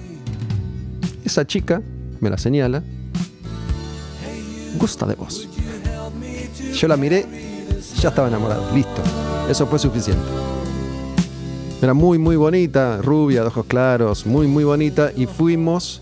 esa 1.23 1.45
chica, 1.45 1.81
me 2.19 2.29
la 2.29 2.37
señala, 2.37 2.83
gusta 4.77 5.05
de 5.05 5.15
vos. 5.15 5.47
Yo 6.73 6.87
la 6.87 6.97
miré, 6.97 7.25
ya 7.99 8.09
estaba 8.09 8.27
enamorado, 8.27 8.69
listo. 8.75 9.01
Eso 9.49 9.65
fue 9.67 9.79
suficiente. 9.79 10.23
Era 11.81 11.93
muy, 11.93 12.17
muy 12.17 12.35
bonita, 12.35 13.01
rubia, 13.01 13.41
de 13.41 13.47
ojos 13.47 13.65
claros, 13.67 14.25
muy, 14.25 14.47
muy 14.47 14.63
bonita. 14.63 15.11
Y 15.15 15.27
fuimos, 15.27 16.01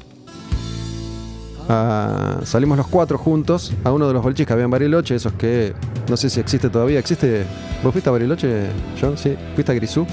a- 1.70 2.40
salimos 2.44 2.78
los 2.78 2.88
cuatro 2.88 3.18
juntos 3.18 3.74
a 3.84 3.92
uno 3.92 4.08
de 4.08 4.14
los 4.14 4.24
boliches 4.24 4.46
que 4.46 4.54
había 4.54 4.66
en 4.66 4.72
Bariloche, 4.72 5.16
esos 5.16 5.34
que 5.34 5.74
no 6.10 6.18
sé 6.18 6.30
si 6.30 6.40
existe 6.40 6.70
todavía. 6.70 7.00
¿Existe? 7.00 7.46
¿Vos 7.84 7.92
fuiste 7.92 8.10
a 8.10 8.14
Bariloche, 8.14 8.68
John? 9.00 9.18
¿Sí? 9.18 9.36
¿Fuiste 9.56 9.72
a 9.72 9.76
Grisú? 9.76 10.06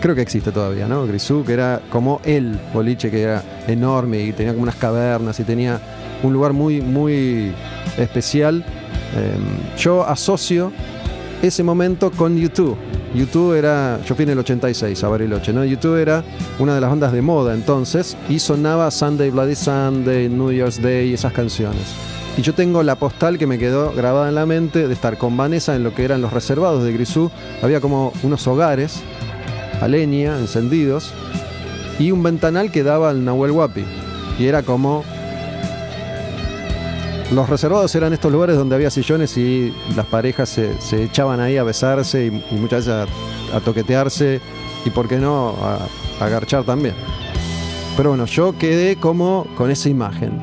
Creo 0.00 0.14
que 0.14 0.22
existe 0.22 0.52
todavía, 0.52 0.86
¿no? 0.86 1.06
Grisú, 1.06 1.44
que 1.44 1.52
era 1.54 1.80
como 1.90 2.20
el 2.24 2.58
boliche, 2.72 3.10
que 3.10 3.22
era 3.22 3.42
enorme 3.66 4.22
y 4.22 4.32
tenía 4.32 4.52
como 4.52 4.62
unas 4.62 4.76
cavernas 4.76 5.38
y 5.40 5.44
tenía 5.44 5.80
un 6.22 6.32
lugar 6.32 6.52
muy, 6.52 6.80
muy 6.80 7.52
especial. 7.96 8.64
Eh, 9.16 9.36
yo 9.76 10.06
asocio 10.06 10.70
ese 11.42 11.62
momento 11.62 12.10
con 12.10 12.36
YouTube. 12.36 12.76
YouTube 13.14 13.54
era, 13.54 14.00
yo 14.04 14.14
fui 14.14 14.24
en 14.24 14.30
el 14.30 14.38
86 14.38 15.02
a 15.02 15.08
Bariloche, 15.08 15.52
¿no? 15.52 15.64
YouTube 15.64 15.96
era 15.96 16.22
una 16.58 16.74
de 16.74 16.80
las 16.80 16.90
bandas 16.90 17.12
de 17.12 17.22
moda 17.22 17.54
entonces 17.54 18.16
y 18.28 18.38
sonaba 18.38 18.90
Sunday 18.90 19.30
Bloody 19.30 19.54
Sunday, 19.54 20.28
New 20.28 20.52
Year's 20.52 20.80
Day 20.80 21.14
esas 21.14 21.32
canciones. 21.32 21.94
Y 22.36 22.42
yo 22.42 22.54
tengo 22.54 22.82
la 22.82 22.96
postal 22.96 23.36
que 23.36 23.46
me 23.46 23.58
quedó 23.58 23.92
grabada 23.92 24.28
en 24.28 24.36
la 24.36 24.46
mente 24.46 24.86
de 24.86 24.94
estar 24.94 25.18
con 25.18 25.36
Vanessa 25.36 25.74
en 25.74 25.82
lo 25.82 25.94
que 25.94 26.04
eran 26.04 26.22
los 26.22 26.32
reservados 26.32 26.84
de 26.84 26.92
Grisú. 26.92 27.30
Había 27.62 27.80
como 27.80 28.12
unos 28.22 28.46
hogares 28.46 29.00
a 29.80 29.88
leña, 29.88 30.38
encendidos, 30.38 31.12
y 31.98 32.12
un 32.12 32.22
ventanal 32.22 32.70
que 32.70 32.84
daba 32.84 33.10
al 33.10 33.24
Nahuel 33.24 33.50
Huapi. 33.50 33.84
Y 34.38 34.46
era 34.46 34.62
como. 34.62 35.04
Los 37.32 37.48
reservados 37.50 37.94
eran 37.94 38.14
estos 38.14 38.32
lugares 38.32 38.56
donde 38.56 38.74
había 38.74 38.90
sillones 38.90 39.36
y 39.36 39.74
las 39.94 40.06
parejas 40.06 40.48
se, 40.48 41.02
echaban 41.04 41.40
ahí 41.40 41.58
a 41.58 41.62
besarse 41.62 42.26
y, 42.26 42.30
muchas 42.56 42.86
veces 42.86 43.08
a, 43.52 43.60
toquetearse 43.60 44.40
y, 44.86 44.90
por 44.90 45.08
qué 45.08 45.18
no, 45.18 45.54
a, 45.60 46.24
a 46.24 46.62
también. 46.64 46.94
Pero 47.98 48.10
bueno, 48.10 48.24
yo 48.24 48.56
quedé 48.56 48.96
como 48.96 49.46
con 49.56 49.70
esa 49.70 49.90
imagen. 49.90 50.40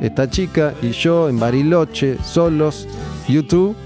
Esta 0.00 0.30
chica 0.30 0.72
y 0.80 0.92
yo 0.92 1.28
en 1.28 1.38
Bariloche, 1.38 2.16
solos, 2.24 2.88
YouTube. 3.28 3.76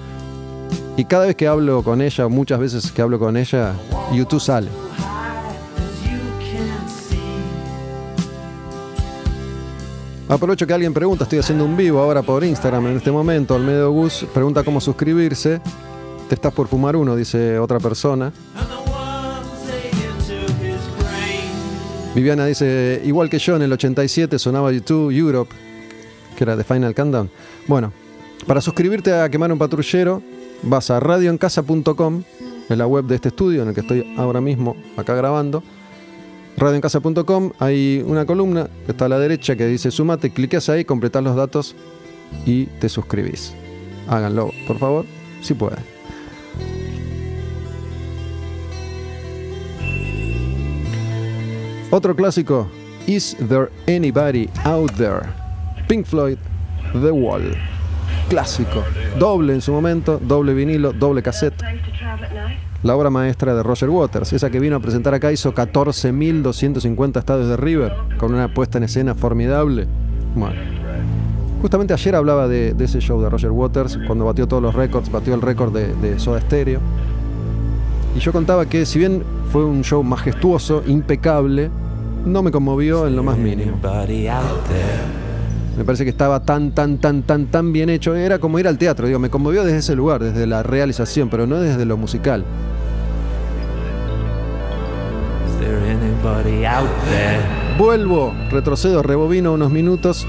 Y 0.96 1.04
cada 1.06 1.26
vez 1.26 1.34
que 1.34 1.48
hablo 1.48 1.82
con 1.82 2.00
ella, 2.00 2.28
muchas 2.28 2.60
veces 2.60 2.92
que 2.92 3.02
hablo 3.02 3.18
con 3.18 3.36
ella, 3.36 3.72
YouTube 4.12 4.40
sale. 4.40 4.83
Aprovecho 10.26 10.66
que 10.66 10.72
alguien 10.72 10.94
pregunta, 10.94 11.24
estoy 11.24 11.40
haciendo 11.40 11.66
un 11.66 11.76
vivo 11.76 12.00
ahora 12.00 12.22
por 12.22 12.42
Instagram 12.42 12.86
en 12.86 12.96
este 12.96 13.12
momento, 13.12 13.54
Almedo 13.54 13.90
Gus 13.90 14.26
pregunta 14.32 14.64
cómo 14.64 14.80
suscribirse. 14.80 15.60
Te 16.28 16.34
estás 16.34 16.52
por 16.52 16.66
fumar 16.66 16.96
uno, 16.96 17.14
dice 17.14 17.58
otra 17.58 17.78
persona. 17.78 18.32
Viviana 22.14 22.46
dice, 22.46 23.02
igual 23.04 23.28
que 23.28 23.38
yo 23.38 23.56
en 23.56 23.62
el 23.62 23.72
87 23.72 24.38
sonaba 24.38 24.72
YouTube 24.72 25.10
Europe, 25.10 25.54
que 26.36 26.44
era 26.44 26.56
de 26.56 26.64
Final 26.64 26.94
Countdown. 26.94 27.30
Bueno, 27.66 27.92
para 28.46 28.62
suscribirte 28.62 29.12
a 29.12 29.28
Quemar 29.28 29.52
un 29.52 29.58
Patrullero, 29.58 30.22
vas 30.62 30.90
a 30.90 31.00
radioencasa.com, 31.00 32.22
en 32.70 32.78
la 32.78 32.86
web 32.86 33.04
de 33.04 33.16
este 33.16 33.28
estudio 33.28 33.62
en 33.62 33.68
el 33.68 33.74
que 33.74 33.82
estoy 33.82 34.14
ahora 34.16 34.40
mismo 34.40 34.74
acá 34.96 35.14
grabando. 35.14 35.62
Radioencasa.com, 36.56 37.52
hay 37.58 38.04
una 38.06 38.26
columna 38.26 38.68
que 38.86 38.92
está 38.92 39.06
a 39.06 39.08
la 39.08 39.18
derecha 39.18 39.56
que 39.56 39.66
dice 39.66 39.90
sumate, 39.90 40.30
cliqueas 40.30 40.68
ahí, 40.68 40.84
completás 40.84 41.22
los 41.22 41.34
datos 41.34 41.74
y 42.46 42.66
te 42.66 42.88
suscribís. 42.88 43.54
Háganlo, 44.08 44.50
por 44.66 44.78
favor, 44.78 45.04
si 45.40 45.54
pueden. 45.54 45.80
Otro 51.90 52.14
clásico, 52.14 52.68
Is 53.06 53.36
There 53.48 53.68
Anybody 53.86 54.48
Out 54.64 54.92
There? 54.92 55.22
Pink 55.88 56.06
Floyd, 56.06 56.38
The 56.92 57.10
Wall. 57.10 57.73
Clásico, 58.28 58.82
doble 59.18 59.52
en 59.54 59.60
su 59.60 59.72
momento, 59.72 60.18
doble 60.22 60.54
vinilo, 60.54 60.92
doble 60.92 61.22
cassette. 61.22 61.62
La 62.82 62.96
obra 62.96 63.10
maestra 63.10 63.54
de 63.54 63.62
Roger 63.62 63.88
Waters, 63.90 64.32
esa 64.32 64.50
que 64.50 64.60
vino 64.60 64.76
a 64.76 64.80
presentar 64.80 65.14
acá, 65.14 65.32
hizo 65.32 65.54
14.250 65.54 67.18
estadios 67.18 67.48
de 67.48 67.56
River, 67.56 67.92
con 68.18 68.34
una 68.34 68.52
puesta 68.52 68.78
en 68.78 68.84
escena 68.84 69.14
formidable. 69.14 69.86
Bueno, 70.34 70.56
justamente 71.60 71.94
ayer 71.94 72.14
hablaba 72.14 72.48
de, 72.48 72.74
ese 72.78 73.00
show 73.00 73.20
de 73.22 73.30
Roger 73.30 73.50
Waters, 73.50 73.98
cuando 74.06 74.26
batió 74.26 74.46
todos 74.46 74.62
los 74.62 74.74
récords, 74.74 75.10
batió 75.10 75.34
el 75.34 75.40
récord 75.40 75.72
de, 75.72 75.94
de 75.94 76.18
Soda 76.18 76.40
Stereo. 76.40 76.80
Y 78.16 78.20
yo 78.20 78.32
contaba 78.32 78.66
que 78.66 78.86
si 78.86 78.98
bien 78.98 79.22
fue 79.50 79.64
un 79.64 79.82
show 79.82 80.02
majestuoso, 80.02 80.82
impecable, 80.86 81.70
no 82.24 82.42
me 82.42 82.50
conmovió 82.50 83.06
en 83.06 83.16
lo 83.16 83.22
más 83.22 83.38
mínimo. 83.38 83.78
Me 85.76 85.84
parece 85.84 86.04
que 86.04 86.10
estaba 86.10 86.40
tan, 86.40 86.72
tan, 86.72 86.98
tan, 86.98 87.22
tan, 87.22 87.46
tan 87.46 87.72
bien 87.72 87.90
hecho. 87.90 88.14
Era 88.14 88.38
como 88.38 88.58
ir 88.58 88.68
al 88.68 88.78
teatro, 88.78 89.06
digo, 89.06 89.18
me 89.18 89.30
conmovió 89.30 89.64
desde 89.64 89.78
ese 89.78 89.96
lugar, 89.96 90.22
desde 90.22 90.46
la 90.46 90.62
realización, 90.62 91.28
pero 91.30 91.46
no 91.46 91.60
desde 91.60 91.84
lo 91.84 91.96
musical. 91.96 92.44
Is 95.48 95.58
there 95.58 95.90
anybody 95.90 96.64
out 96.64 96.88
there? 97.10 97.40
Vuelvo, 97.78 98.32
retrocedo, 98.50 99.02
rebobino 99.02 99.52
unos 99.52 99.70
minutos. 99.72 100.26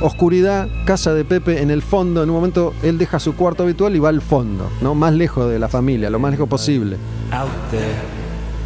Oscuridad, 0.00 0.68
casa 0.84 1.12
de 1.12 1.24
Pepe 1.24 1.60
en 1.60 1.70
el 1.70 1.82
fondo. 1.82 2.22
En 2.22 2.30
un 2.30 2.36
momento 2.36 2.72
él 2.82 2.98
deja 2.98 3.18
su 3.18 3.34
cuarto 3.34 3.64
habitual 3.64 3.96
y 3.96 3.98
va 3.98 4.08
al 4.08 4.22
fondo, 4.22 4.70
¿no? 4.80 4.94
Más 4.94 5.12
lejos 5.12 5.50
de 5.50 5.58
la 5.58 5.68
familia, 5.68 6.08
lo 6.08 6.18
más 6.20 6.30
lejos 6.30 6.48
posible. 6.48 6.96
Out 7.32 7.48
there. 7.70 8.17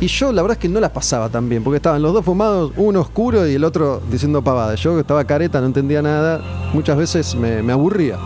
Y 0.02 0.08
yo 0.08 0.32
la 0.32 0.42
verdad 0.42 0.56
es 0.56 0.60
que 0.60 0.68
no 0.68 0.80
la 0.80 0.92
pasaba 0.92 1.28
tan 1.28 1.48
bien, 1.48 1.62
porque 1.62 1.76
estaban 1.76 2.02
los 2.02 2.12
dos 2.12 2.24
fumados, 2.24 2.72
uno 2.76 3.02
oscuro 3.02 3.46
y 3.46 3.54
el 3.54 3.62
otro 3.62 4.02
diciendo 4.10 4.42
pavadas. 4.42 4.80
Yo 4.80 4.94
que 4.94 5.00
estaba 5.02 5.22
careta, 5.24 5.60
no 5.60 5.66
entendía 5.66 6.02
nada, 6.02 6.42
muchas 6.74 6.96
veces 6.96 7.36
me, 7.36 7.62
me 7.62 7.72
aburría. 7.72 8.18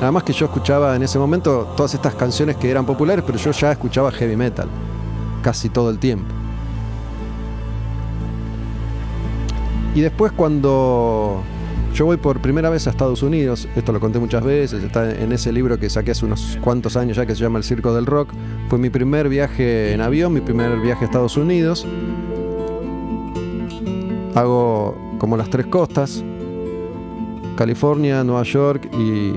Además 0.00 0.24
que 0.24 0.32
yo 0.32 0.46
escuchaba 0.46 0.96
en 0.96 1.04
ese 1.04 1.20
momento 1.20 1.72
todas 1.76 1.94
estas 1.94 2.16
canciones 2.16 2.56
que 2.56 2.68
eran 2.68 2.84
populares, 2.84 3.22
pero 3.24 3.38
yo 3.38 3.52
ya 3.52 3.70
escuchaba 3.70 4.10
heavy 4.10 4.34
metal, 4.34 4.66
casi 5.40 5.68
todo 5.68 5.88
el 5.88 6.00
tiempo. 6.00 6.34
Y 9.94 10.00
después 10.00 10.32
cuando 10.32 11.44
yo 11.94 12.06
voy 12.06 12.16
por 12.16 12.40
primera 12.40 12.70
vez 12.70 12.86
a 12.86 12.90
Estados 12.90 13.22
Unidos, 13.22 13.68
esto 13.76 13.92
lo 13.92 14.00
conté 14.00 14.18
muchas 14.18 14.44
veces, 14.44 14.82
está 14.82 15.10
en 15.10 15.32
ese 15.32 15.52
libro 15.52 15.78
que 15.78 15.90
saqué 15.90 16.12
hace 16.12 16.24
unos 16.24 16.58
cuantos 16.60 16.96
años 16.96 17.16
ya 17.16 17.26
que 17.26 17.34
se 17.34 17.42
llama 17.42 17.58
El 17.58 17.64
Circo 17.64 17.94
del 17.94 18.06
Rock, 18.06 18.30
fue 18.68 18.78
mi 18.78 18.90
primer 18.90 19.28
viaje 19.28 19.92
en 19.92 20.00
avión, 20.00 20.32
mi 20.32 20.40
primer 20.40 20.78
viaje 20.80 21.04
a 21.04 21.06
Estados 21.06 21.36
Unidos. 21.36 21.86
Hago 24.34 24.96
como 25.18 25.36
las 25.36 25.50
tres 25.50 25.66
costas, 25.66 26.24
California, 27.56 28.22
Nueva 28.24 28.44
York 28.44 28.88
y 28.94 29.32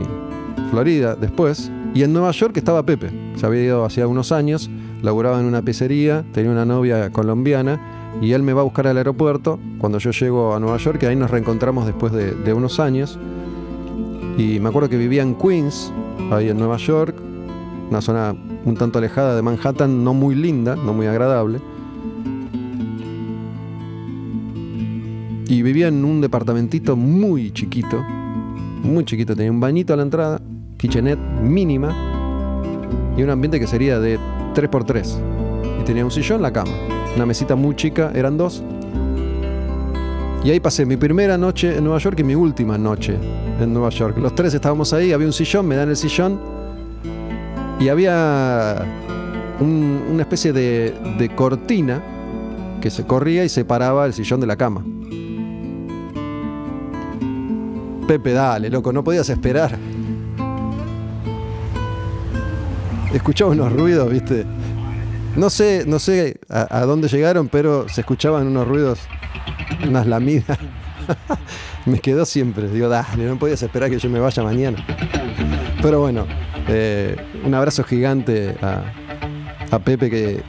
Florida 0.70 1.16
después. 1.16 1.72
Y 1.94 2.04
en 2.04 2.14
Nueva 2.14 2.32
York 2.32 2.56
estaba 2.58 2.84
Pepe, 2.84 3.12
se 3.36 3.46
había 3.46 3.64
ido 3.64 3.86
hacía 3.86 4.08
unos 4.08 4.32
años, 4.32 4.70
laburaba 5.02 5.40
en 5.40 5.46
una 5.46 5.62
pizzería, 5.62 6.24
tenía 6.32 6.52
una 6.52 6.66
novia 6.66 7.12
colombiana 7.12 8.03
y 8.22 8.32
él 8.34 8.44
me 8.44 8.54
va 8.54 8.62
a 8.62 8.64
buscar 8.64 8.88
al 8.88 8.98
aeropuerto 8.98 9.60
cuando 9.80 9.98
yo 9.98 10.12
llego 10.12 10.56
a 10.56 10.60
Nueva 10.60 10.78
York 10.78 11.00
y 11.04 11.06
ahí 11.06 11.16
nos 11.16 11.32
reencontramos 11.32 11.86
después 11.86 12.14
de, 12.14 12.54
unos 12.54 12.80
años. 12.80 13.20
Y 14.38 14.60
me 14.60 14.70
acuerdo 14.70 14.90
que 14.90 14.98
vivía 14.98 15.22
en 15.22 15.36
Queens, 15.36 15.92
ahí 16.32 16.50
en 16.50 16.58
Nueva 16.58 16.78
York, 16.78 17.16
una 17.90 18.02
zona 18.02 18.36
un 18.66 18.76
tanto 18.76 19.00
alejada 19.00 19.36
de 19.36 19.42
Manhattan, 19.42 20.04
no 20.04 20.14
muy 20.14 20.36
linda, 20.36 20.76
no 20.76 20.94
muy 20.94 21.08
agradable. 21.08 21.60
Y 25.48 25.62
vivía 25.62 25.90
en 25.90 26.04
un 26.06 26.22
departamentito 26.22 26.96
muy 26.96 27.52
chiquito, 27.52 28.02
muy 28.84 29.06
chiquito, 29.06 29.36
tenía 29.36 29.52
un 29.52 29.60
bañito 29.60 29.94
a 29.94 29.98
la 29.98 30.04
entrada, 30.04 30.42
kitchenette 30.78 31.20
mínima 31.42 31.94
y 33.18 33.22
un 33.22 33.30
ambiente 33.30 33.60
que 33.60 33.68
sería 33.68 34.00
de 34.00 34.18
3x3. 34.56 35.33
Tenía 35.86 36.06
un 36.06 36.12
sillón, 36.12 36.42
la 36.42 36.52
cama, 36.52 36.72
una 37.16 37.26
mesita 37.26 37.56
muy 37.56 37.76
chica, 37.76 38.12
eran 38.16 38.38
dos. 38.38 38.64
Y 40.44 40.50
ahí 40.50 40.60
pasé 40.60 40.86
mi 40.86 40.98
primera 40.98 41.38
noche 41.38 41.78
en 41.78 41.84
Nueva 41.84 42.00
York 42.00 42.20
y 42.20 42.24
mi 42.24 42.36
última 42.36 42.78
noche 42.78 43.18
en 43.60 43.74
Nueva 43.74 43.90
York. 43.90 44.18
Los 44.18 44.34
tres 44.36 44.54
estábamos 44.54 44.94
ahí, 44.94 45.12
había 45.14 45.28
un 45.28 45.34
sillón, 45.34 45.68
me 45.68 45.76
dan 45.76 45.90
el 45.90 45.96
sillón 45.98 46.40
y 47.80 47.90
había 47.90 48.86
un- 49.60 50.02
una 50.12 50.22
especie 50.22 50.52
de, 50.54 50.94
de 51.18 51.30
cortina 51.36 52.02
que 52.82 52.90
se 52.90 53.06
corría 53.06 53.44
y 53.46 53.50
separaba 53.50 54.06
el 54.06 54.14
sillón 54.14 54.40
de 54.42 54.48
la 54.48 54.56
cama. 54.58 54.84
Pepe, 58.08 58.34
dale, 58.34 58.70
loco, 58.70 58.92
no 58.92 59.04
podías 59.04 59.30
esperar. 59.30 59.78
Escuchaba 63.14 63.52
unos 63.52 63.72
ruidos, 63.72 64.10
viste. 64.10 64.46
No 65.36 65.50
sé, 65.50 65.84
no 65.88 65.98
sé 65.98 66.40
a, 66.50 66.82
dónde 66.82 67.08
llegaron, 67.08 67.48
pero 67.48 67.90
se 67.90 68.02
escuchaban 68.02 68.46
unos 68.46 68.68
ruidos, 68.68 69.00
unas 69.88 70.06
lamidas. 70.06 70.60
me 71.86 72.00
quedó 72.00 72.26
siempre. 72.26 72.70
Digo, 72.70 72.88
dale, 72.88 73.26
no 73.26 73.40
podías 73.40 73.64
esperar 73.64 73.90
que 73.90 73.98
yo 73.98 74.10
me 74.10 74.20
vaya 74.20 74.44
mañana. 74.44 74.86
Pero 75.82 76.02
bueno, 76.02 76.28
eh, 76.68 77.16
un 77.44 77.54
abrazo 77.56 77.84
gigante 77.84 78.56
a, 78.62 78.84
a 79.72 79.80
Pepe 79.80 80.10
que 80.10 80.44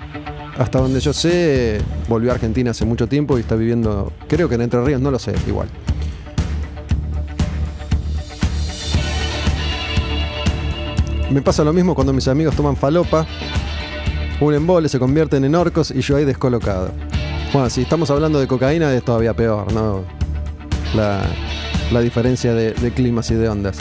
hasta 0.58 0.78
donde 0.78 1.00
yo 1.00 1.12
sé 1.12 1.80
volvió 2.08 2.30
a 2.30 2.34
Argentina 2.34 2.70
hace 2.70 2.84
mucho 2.84 3.08
tiempo 3.08 3.38
y 3.38 3.40
está 3.40 3.56
viviendo, 3.56 4.12
creo 4.28 4.48
que 4.48 4.54
en 4.54 4.62
Entre 4.62 4.84
Ríos, 4.84 5.00
no 5.00 5.10
lo 5.10 5.18
sé, 5.18 5.34
igual. 5.46 5.68
Me 11.30 11.42
pasa 11.42 11.64
lo 11.64 11.72
mismo 11.72 11.94
cuando 11.94 12.12
mis 12.12 12.28
amigos 12.28 12.54
toman 12.54 12.76
falopa, 12.76 13.26
un 14.40 14.54
embole, 14.54 14.88
se 14.88 14.98
convierten 14.98 15.44
en 15.44 15.54
orcos 15.54 15.90
y 15.90 16.00
yo 16.00 16.16
ahí 16.16 16.24
descolocado. 16.24 16.90
Bueno, 17.52 17.70
si 17.70 17.82
estamos 17.82 18.10
hablando 18.10 18.40
de 18.40 18.46
cocaína 18.46 18.92
es 18.92 19.04
todavía 19.04 19.34
peor, 19.34 19.72
¿no? 19.72 20.04
La, 20.94 21.22
la 21.92 22.00
diferencia 22.00 22.54
de, 22.54 22.92
climas 22.94 23.30
y 23.30 23.34
de 23.34 23.48
ondas. 23.48 23.78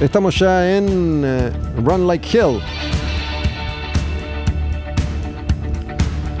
Estamos 0.00 0.38
ya 0.38 0.76
en 0.76 1.22
eh, 1.24 1.52
Run 1.84 2.06
Like 2.06 2.38
Hell. 2.38 2.60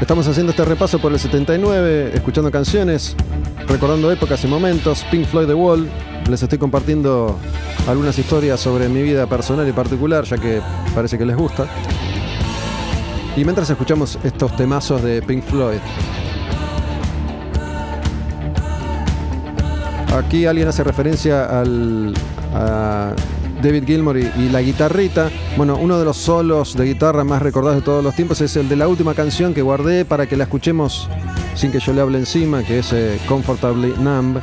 Estamos 0.00 0.26
haciendo 0.26 0.50
este 0.50 0.64
repaso 0.64 0.98
por 0.98 1.12
el 1.12 1.18
79, 1.18 2.10
escuchando 2.14 2.50
canciones 2.50 3.16
recordando 3.72 4.10
épocas 4.12 4.44
y 4.44 4.48
momentos, 4.48 5.04
Pink 5.10 5.26
Floyd 5.26 5.46
The 5.46 5.54
Wall. 5.54 5.88
Les 6.28 6.42
estoy 6.42 6.58
compartiendo 6.58 7.38
algunas 7.88 8.18
historias 8.18 8.60
sobre 8.60 8.88
mi 8.88 9.02
vida 9.02 9.26
personal 9.26 9.68
y 9.68 9.72
particular, 9.72 10.24
ya 10.24 10.38
que 10.38 10.60
parece 10.94 11.18
que 11.18 11.26
les 11.26 11.36
gusta. 11.36 11.66
Y 13.36 13.44
mientras 13.44 13.68
escuchamos 13.70 14.18
estos 14.22 14.54
temazos 14.56 15.02
de 15.02 15.22
Pink 15.22 15.42
Floyd. 15.44 15.78
Aquí 20.16 20.44
alguien 20.44 20.68
hace 20.68 20.84
referencia 20.84 21.60
al, 21.60 22.12
a 22.54 23.14
David 23.62 23.84
Gilmour 23.86 24.18
y, 24.18 24.48
la 24.50 24.60
guitarrita. 24.60 25.30
Bueno, 25.56 25.76
uno 25.76 25.98
de 25.98 26.04
los 26.04 26.18
solos 26.18 26.76
de 26.76 26.84
guitarra 26.84 27.24
más 27.24 27.40
recordados 27.40 27.78
de 27.78 27.82
todos 27.82 28.04
los 28.04 28.14
tiempos 28.14 28.40
es 28.40 28.56
el 28.56 28.68
de 28.68 28.76
la 28.76 28.88
última 28.88 29.14
canción 29.14 29.54
que 29.54 29.62
guardé 29.62 30.04
para 30.04 30.26
que 30.26 30.36
la 30.36 30.44
escuchemos 30.44 31.08
sin 31.54 31.70
que 31.70 31.80
yo 31.80 31.92
le 31.92 32.00
hable 32.00 32.18
encima, 32.18 32.62
que 32.62 32.80
es 32.80 32.92
eh, 32.92 33.18
Comfortably 33.28 33.94
Numb, 33.98 34.38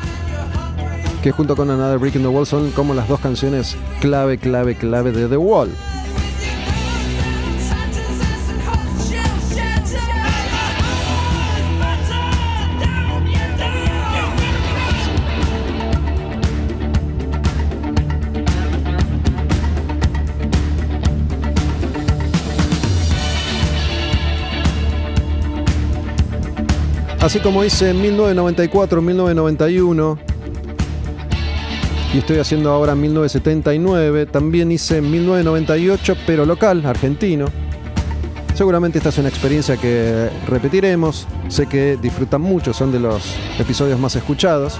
que 1.21 1.31
junto 1.31 1.55
con 1.55 1.69
Another 1.69 1.97
Brick 1.97 2.15
in 2.15 2.21
the 2.21 2.27
Wall 2.27 2.45
son 2.45 2.71
como 2.71 2.93
las 2.93 3.07
dos 3.07 3.19
canciones 3.19 3.75
clave, 3.99 4.37
clave, 4.37 4.75
clave 4.75 5.11
de 5.11 5.27
The 5.27 5.37
Wall. 5.37 5.69
Así 27.19 27.39
como 27.41 27.65
hice 27.65 27.89
en 27.89 28.01
1994, 28.01 29.01
1991, 29.01 30.28
y 32.13 32.17
estoy 32.17 32.39
haciendo 32.39 32.71
ahora 32.71 32.93
en 32.93 33.01
1979, 33.01 34.25
también 34.25 34.71
hice 34.71 34.97
en 34.97 35.11
1998, 35.11 36.15
pero 36.25 36.45
local, 36.45 36.83
argentino. 36.85 37.45
Seguramente 38.55 38.97
esta 38.97 39.09
es 39.09 39.17
una 39.19 39.29
experiencia 39.29 39.77
que 39.77 40.29
repetiremos, 40.47 41.27
sé 41.49 41.67
que 41.67 41.97
disfrutan 42.01 42.41
mucho, 42.41 42.73
son 42.73 42.91
de 42.91 42.99
los 42.99 43.35
episodios 43.59 43.99
más 43.99 44.15
escuchados. 44.15 44.79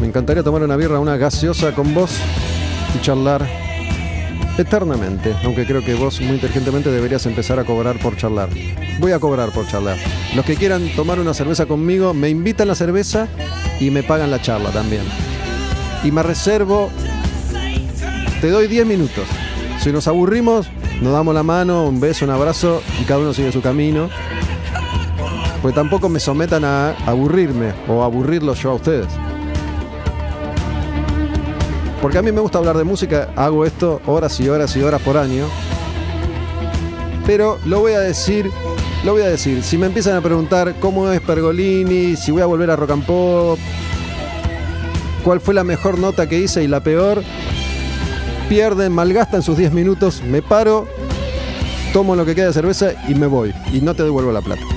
Me 0.00 0.06
encantaría 0.06 0.42
tomar 0.42 0.62
una 0.62 0.76
birra, 0.76 1.00
una 1.00 1.16
gaseosa 1.16 1.74
con 1.74 1.94
vos 1.94 2.18
y 2.94 3.00
charlar 3.00 3.61
eternamente, 4.58 5.34
aunque 5.44 5.66
creo 5.66 5.84
que 5.84 5.94
vos 5.94 6.20
muy 6.20 6.34
inteligentemente 6.34 6.90
deberías 6.90 7.24
empezar 7.26 7.58
a 7.58 7.64
cobrar 7.64 7.98
por 7.98 8.16
charlar. 8.16 8.48
Voy 9.00 9.12
a 9.12 9.18
cobrar 9.18 9.50
por 9.50 9.66
charlar. 9.66 9.96
Los 10.34 10.44
que 10.44 10.56
quieran 10.56 10.88
tomar 10.94 11.18
una 11.18 11.34
cerveza 11.34 11.66
conmigo, 11.66 12.14
me 12.14 12.28
invitan 12.28 12.68
la 12.68 12.74
cerveza 12.74 13.28
y 13.80 13.90
me 13.90 14.02
pagan 14.02 14.30
la 14.30 14.40
charla 14.40 14.70
también. 14.70 15.02
Y 16.04 16.10
me 16.10 16.22
reservo, 16.22 16.90
te 18.40 18.50
doy 18.50 18.66
10 18.66 18.86
minutos. 18.86 19.24
Si 19.80 19.92
nos 19.92 20.06
aburrimos, 20.06 20.68
nos 21.00 21.12
damos 21.12 21.34
la 21.34 21.42
mano, 21.42 21.86
un 21.86 22.00
beso, 22.00 22.24
un 22.24 22.30
abrazo 22.30 22.82
y 23.00 23.04
cada 23.04 23.20
uno 23.20 23.32
sigue 23.32 23.52
su 23.52 23.62
camino. 23.62 24.08
Pues 25.60 25.74
tampoco 25.74 26.08
me 26.08 26.18
sometan 26.18 26.64
a 26.64 26.90
aburrirme 27.06 27.72
o 27.88 28.02
aburrirlos 28.02 28.60
yo 28.60 28.72
a 28.72 28.74
ustedes. 28.74 29.06
Porque 32.02 32.18
a 32.18 32.22
mí 32.22 32.32
me 32.32 32.40
gusta 32.40 32.58
hablar 32.58 32.76
de 32.76 32.82
música, 32.82 33.30
hago 33.36 33.64
esto 33.64 34.02
horas 34.06 34.38
y 34.40 34.48
horas 34.48 34.76
y 34.76 34.82
horas 34.82 35.00
por 35.02 35.16
año. 35.16 35.46
Pero 37.24 37.60
lo 37.64 37.78
voy 37.78 37.92
a 37.92 38.00
decir, 38.00 38.50
lo 39.04 39.12
voy 39.12 39.22
a 39.22 39.28
decir. 39.28 39.62
Si 39.62 39.78
me 39.78 39.86
empiezan 39.86 40.16
a 40.16 40.20
preguntar 40.20 40.74
cómo 40.80 41.08
es 41.12 41.20
Pergolini, 41.20 42.16
si 42.16 42.32
voy 42.32 42.42
a 42.42 42.46
volver 42.46 42.72
a 42.72 42.76
rock 42.76 42.90
and 42.90 43.06
pop, 43.06 43.58
cuál 45.22 45.40
fue 45.40 45.54
la 45.54 45.62
mejor 45.62 45.96
nota 45.96 46.28
que 46.28 46.40
hice 46.40 46.64
y 46.64 46.66
la 46.66 46.82
peor, 46.82 47.22
pierden, 48.48 48.92
malgastan 48.92 49.42
sus 49.42 49.56
10 49.56 49.72
minutos, 49.72 50.22
me 50.24 50.42
paro, 50.42 50.88
tomo 51.92 52.16
lo 52.16 52.26
que 52.26 52.34
queda 52.34 52.48
de 52.48 52.52
cerveza 52.52 52.94
y 53.06 53.14
me 53.14 53.28
voy. 53.28 53.54
Y 53.72 53.80
no 53.80 53.94
te 53.94 54.02
devuelvo 54.02 54.32
la 54.32 54.40
plata. 54.40 54.71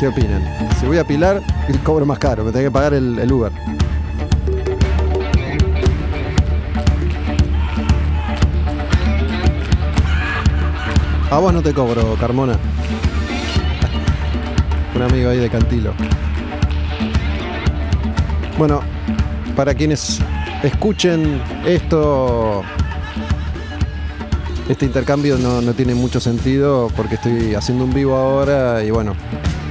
¿Qué 0.00 0.08
opinan? 0.08 0.42
Si 0.80 0.86
voy 0.86 0.96
a 0.96 1.04
Pilar, 1.04 1.42
cobro 1.84 2.06
más 2.06 2.18
caro, 2.18 2.42
me 2.42 2.52
tengo 2.52 2.64
que 2.64 2.70
pagar 2.70 2.94
el, 2.94 3.18
el 3.18 3.30
Uber. 3.30 3.52
A 11.30 11.38
vos 11.38 11.52
no 11.52 11.60
te 11.60 11.74
cobro, 11.74 12.16
Carmona. 12.18 12.54
Un 14.96 15.02
amigo 15.02 15.28
ahí 15.28 15.36
de 15.36 15.50
Cantilo. 15.50 15.92
Bueno, 18.56 18.80
para 19.54 19.74
quienes 19.74 20.20
escuchen 20.62 21.42
esto, 21.66 22.62
este 24.66 24.86
intercambio 24.86 25.36
no, 25.36 25.60
no 25.60 25.74
tiene 25.74 25.94
mucho 25.94 26.20
sentido 26.20 26.90
porque 26.96 27.16
estoy 27.16 27.54
haciendo 27.54 27.84
un 27.84 27.92
vivo 27.92 28.16
ahora 28.16 28.82
y 28.82 28.90
bueno, 28.90 29.14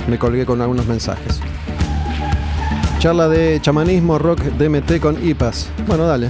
me 0.10 0.18
colgué 0.18 0.46
con 0.46 0.62
algunos 0.62 0.86
mensajes. 0.86 1.40
Charla 3.00 3.30
de 3.30 3.60
chamanismo, 3.62 4.20
rock, 4.20 4.42
DMT 4.42 5.00
con 5.00 5.26
IPAS. 5.26 5.70
Bueno, 5.88 6.06
dale. 6.06 6.30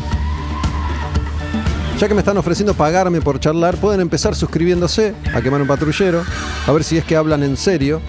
Ya 1.97 2.07
que 2.07 2.13
me 2.13 2.19
están 2.19 2.37
ofreciendo 2.37 2.73
pagarme 2.73 3.19
por 3.21 3.39
charlar, 3.39 3.75
pueden 3.77 3.99
empezar 3.99 4.35
suscribiéndose 4.35 5.15
a 5.33 5.41
Quemar 5.41 5.61
un 5.61 5.67
Patrullero, 5.67 6.23
a 6.65 6.71
ver 6.71 6.83
si 6.83 6.97
es 6.97 7.03
que 7.03 7.15
hablan 7.15 7.43
en 7.43 7.57
serio. 7.57 7.99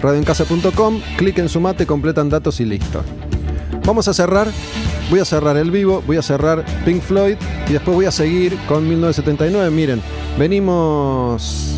Radioencasa.com, 0.00 1.00
clic 1.16 1.38
en 1.38 1.48
su 1.48 1.60
mate, 1.60 1.86
completan 1.86 2.30
datos 2.30 2.60
y 2.60 2.64
listo. 2.64 3.02
Vamos 3.84 4.08
a 4.08 4.14
cerrar, 4.14 4.48
voy 5.10 5.20
a 5.20 5.24
cerrar 5.26 5.56
el 5.58 5.70
vivo, 5.70 6.02
voy 6.06 6.16
a 6.16 6.22
cerrar 6.22 6.64
Pink 6.86 7.02
Floyd 7.02 7.36
y 7.68 7.72
después 7.74 7.94
voy 7.94 8.06
a 8.06 8.10
seguir 8.10 8.56
con 8.66 8.88
1979. 8.88 9.70
Miren, 9.70 10.00
venimos 10.38 11.73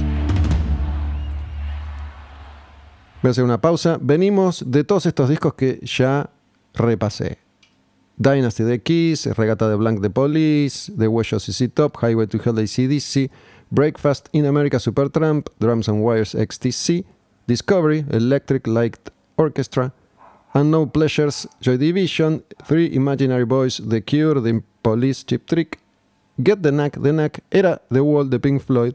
Voy 3.26 3.30
a 3.30 3.32
hacer 3.32 3.42
una 3.42 3.60
pausa. 3.60 3.98
Venimos 4.00 4.62
de 4.64 4.84
todos 4.84 5.04
estos 5.04 5.28
discos 5.28 5.54
que 5.54 5.80
ya 5.82 6.30
repasé. 6.74 7.38
Dynasty 8.18 8.62
de 8.62 8.80
Kiss, 8.80 9.26
Regata 9.36 9.68
de 9.68 9.74
Blank 9.74 9.98
de 9.98 10.10
Police, 10.10 10.92
The 10.96 11.08
of 11.08 11.42
CC 11.42 11.66
Top, 11.66 11.96
Highway 12.00 12.28
to 12.28 12.38
Hell 12.38 12.54
de 12.54 12.68
CDC, 12.68 13.32
Breakfast 13.70 14.28
in 14.30 14.46
America 14.46 14.78
Supertramp, 14.78 15.48
Drums 15.58 15.88
and 15.88 16.04
Wires 16.04 16.36
XTC, 16.36 17.04
Discovery, 17.48 18.04
Electric 18.10 18.68
Light 18.68 19.10
Orchestra, 19.34 19.92
Unknown 20.54 20.90
Pleasures, 20.90 21.48
Joy 21.60 21.78
Division, 21.78 22.44
Three 22.64 22.94
Imaginary 22.94 23.44
Boys, 23.44 23.82
The 23.84 24.02
Cure, 24.02 24.40
The 24.40 24.62
Police, 24.82 25.24
Chip 25.24 25.46
Trick, 25.46 25.80
Get 26.38 26.62
the 26.62 26.70
Knack, 26.70 27.02
The 27.02 27.12
Knack, 27.12 27.42
era 27.50 27.82
The 27.90 28.02
Wall 28.02 28.30
de 28.30 28.38
Pink 28.38 28.62
Floyd. 28.62 28.94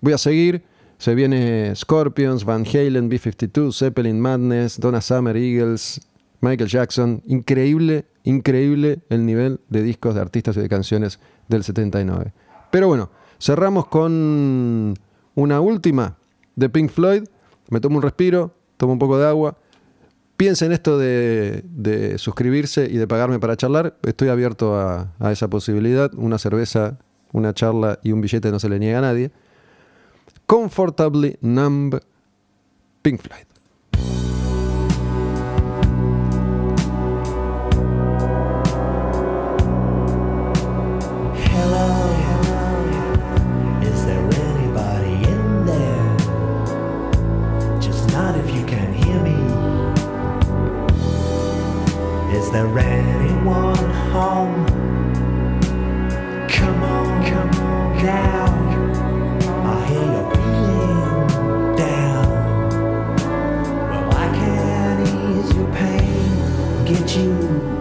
Voy 0.00 0.14
a 0.14 0.18
seguir. 0.18 0.62
Se 0.98 1.14
viene 1.14 1.74
Scorpions, 1.74 2.44
Van 2.44 2.64
Halen, 2.66 3.08
B-52, 3.08 3.76
Zeppelin 3.76 4.18
Madness, 4.18 4.80
Donna 4.80 5.00
Summer, 5.00 5.36
Eagles, 5.36 6.00
Michael 6.40 6.70
Jackson. 6.70 7.22
Increíble, 7.26 8.06
increíble 8.24 9.00
el 9.10 9.26
nivel 9.26 9.60
de 9.68 9.82
discos, 9.82 10.14
de 10.14 10.22
artistas 10.22 10.56
y 10.56 10.60
de 10.60 10.68
canciones 10.68 11.20
del 11.48 11.64
79. 11.64 12.32
Pero 12.70 12.88
bueno, 12.88 13.10
cerramos 13.38 13.86
con 13.88 14.94
una 15.34 15.60
última 15.60 16.16
de 16.54 16.68
Pink 16.70 16.90
Floyd. 16.90 17.24
Me 17.68 17.80
tomo 17.80 17.96
un 17.96 18.02
respiro, 18.02 18.54
tomo 18.78 18.94
un 18.94 18.98
poco 18.98 19.18
de 19.18 19.26
agua. 19.26 19.58
Piensen 20.38 20.72
esto 20.72 20.98
de, 20.98 21.62
de 21.64 22.18
suscribirse 22.18 22.88
y 22.90 22.96
de 22.96 23.06
pagarme 23.06 23.38
para 23.38 23.56
charlar. 23.56 23.96
Estoy 24.02 24.28
abierto 24.28 24.76
a, 24.76 25.12
a 25.18 25.32
esa 25.32 25.48
posibilidad. 25.48 26.12
Una 26.14 26.38
cerveza, 26.38 26.98
una 27.32 27.52
charla 27.52 27.98
y 28.02 28.12
un 28.12 28.22
billete 28.22 28.50
no 28.50 28.58
se 28.58 28.68
le 28.70 28.78
niega 28.78 28.98
a 28.98 29.02
nadie. 29.02 29.30
Comfortably 30.48 31.36
Numb 31.42 31.98
Pink 33.02 33.20
Floyd. 33.20 33.46
Hello, 41.34 41.88
is 43.82 44.06
there 44.06 44.30
anybody 44.46 45.14
in 45.28 45.66
there? 45.66 46.16
Just 47.80 48.12
not 48.12 48.36
if 48.38 48.54
you 48.54 48.64
can 48.66 48.92
hear 48.92 49.20
me. 49.20 49.34
Is 52.38 52.50
there 52.52 52.78
anyone 52.78 53.90
home? 54.12 54.64
Come 56.48 56.82
on, 56.84 57.24
come 57.24 57.50
on 57.64 58.04
now. 58.06 58.45
Get 67.04 67.75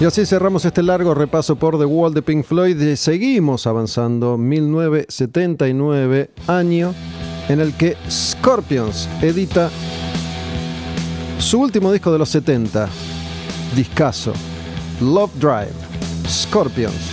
Y 0.00 0.04
así 0.04 0.24
cerramos 0.26 0.64
este 0.64 0.84
largo 0.84 1.12
repaso 1.12 1.56
por 1.56 1.76
The 1.76 1.84
Wall 1.84 2.14
de 2.14 2.22
Pink 2.22 2.44
Floyd 2.44 2.80
y 2.80 2.96
seguimos 2.96 3.66
avanzando. 3.66 4.38
1979, 4.38 6.30
año 6.46 6.94
en 7.48 7.60
el 7.60 7.74
que 7.74 7.96
Scorpions 8.08 9.08
edita 9.22 9.70
su 11.40 11.60
último 11.60 11.90
disco 11.90 12.12
de 12.12 12.18
los 12.18 12.28
70, 12.28 12.88
discazo, 13.74 14.32
Love 15.00 15.34
Drive, 15.34 15.74
Scorpions, 16.28 17.10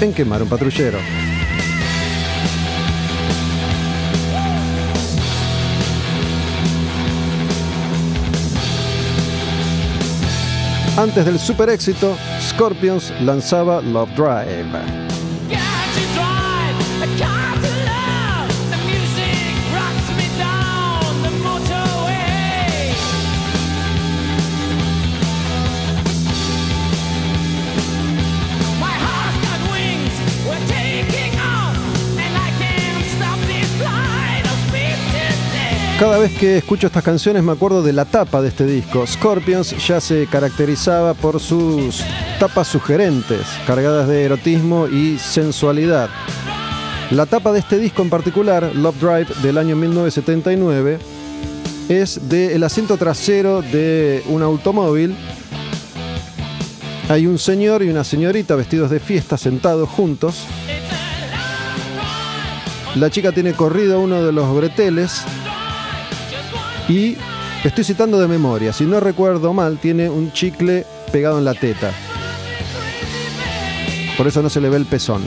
en 0.00 0.12
Quemar 0.12 0.42
un 0.42 0.48
Patrullero. 0.48 0.98
Antes 10.98 11.24
del 11.24 11.38
super 11.38 11.68
éxito, 11.68 12.16
Scorpions 12.40 13.12
lanzaba 13.20 13.80
Love 13.80 14.10
Drive. 14.16 15.07
Cada 35.98 36.18
vez 36.18 36.32
que 36.38 36.58
escucho 36.58 36.86
estas 36.86 37.02
canciones 37.02 37.42
me 37.42 37.50
acuerdo 37.50 37.82
de 37.82 37.92
la 37.92 38.04
tapa 38.04 38.40
de 38.40 38.50
este 38.50 38.64
disco. 38.66 39.04
Scorpions 39.04 39.84
ya 39.84 40.00
se 40.00 40.28
caracterizaba 40.28 41.14
por 41.14 41.40
sus 41.40 42.04
tapas 42.38 42.68
sugerentes, 42.68 43.40
cargadas 43.66 44.06
de 44.06 44.22
erotismo 44.22 44.86
y 44.86 45.18
sensualidad. 45.18 46.08
La 47.10 47.26
tapa 47.26 47.50
de 47.50 47.58
este 47.58 47.78
disco 47.78 48.02
en 48.02 48.10
particular, 48.10 48.70
Love 48.76 49.00
Drive 49.00 49.42
del 49.42 49.58
año 49.58 49.74
1979, 49.74 51.00
es 51.88 52.28
del 52.28 52.62
asiento 52.62 52.96
trasero 52.96 53.60
de 53.60 54.22
un 54.28 54.44
automóvil. 54.44 55.16
Hay 57.08 57.26
un 57.26 57.40
señor 57.40 57.82
y 57.82 57.88
una 57.88 58.04
señorita 58.04 58.54
vestidos 58.54 58.90
de 58.90 59.00
fiesta 59.00 59.36
sentados 59.36 59.88
juntos. 59.88 60.44
La 62.94 63.10
chica 63.10 63.32
tiene 63.32 63.52
corrido 63.54 64.00
uno 64.00 64.22
de 64.22 64.30
los 64.30 64.54
breteles 64.54 65.24
y 66.88 67.16
estoy 67.64 67.84
citando 67.84 68.18
de 68.18 68.26
memoria, 68.26 68.72
si 68.72 68.84
no 68.84 68.98
recuerdo 69.00 69.52
mal, 69.52 69.78
tiene 69.78 70.08
un 70.08 70.32
chicle 70.32 70.86
pegado 71.12 71.38
en 71.38 71.44
la 71.44 71.54
teta. 71.54 71.92
Por 74.16 74.26
eso 74.26 74.42
no 74.42 74.50
se 74.50 74.60
le 74.60 74.68
ve 74.68 74.76
el 74.76 74.86
pezón. 74.86 75.22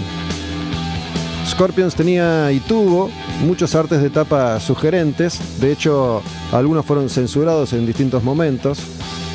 Scorpions 1.47 1.95
tenía 1.95 2.51
y 2.51 2.59
tuvo 2.59 3.09
muchos 3.45 3.75
artes 3.75 4.01
de 4.01 4.09
tapa 4.09 4.59
sugerentes, 4.59 5.59
de 5.59 5.71
hecho 5.71 6.21
algunos 6.51 6.85
fueron 6.85 7.09
censurados 7.09 7.73
en 7.73 7.85
distintos 7.85 8.23
momentos. 8.23 8.79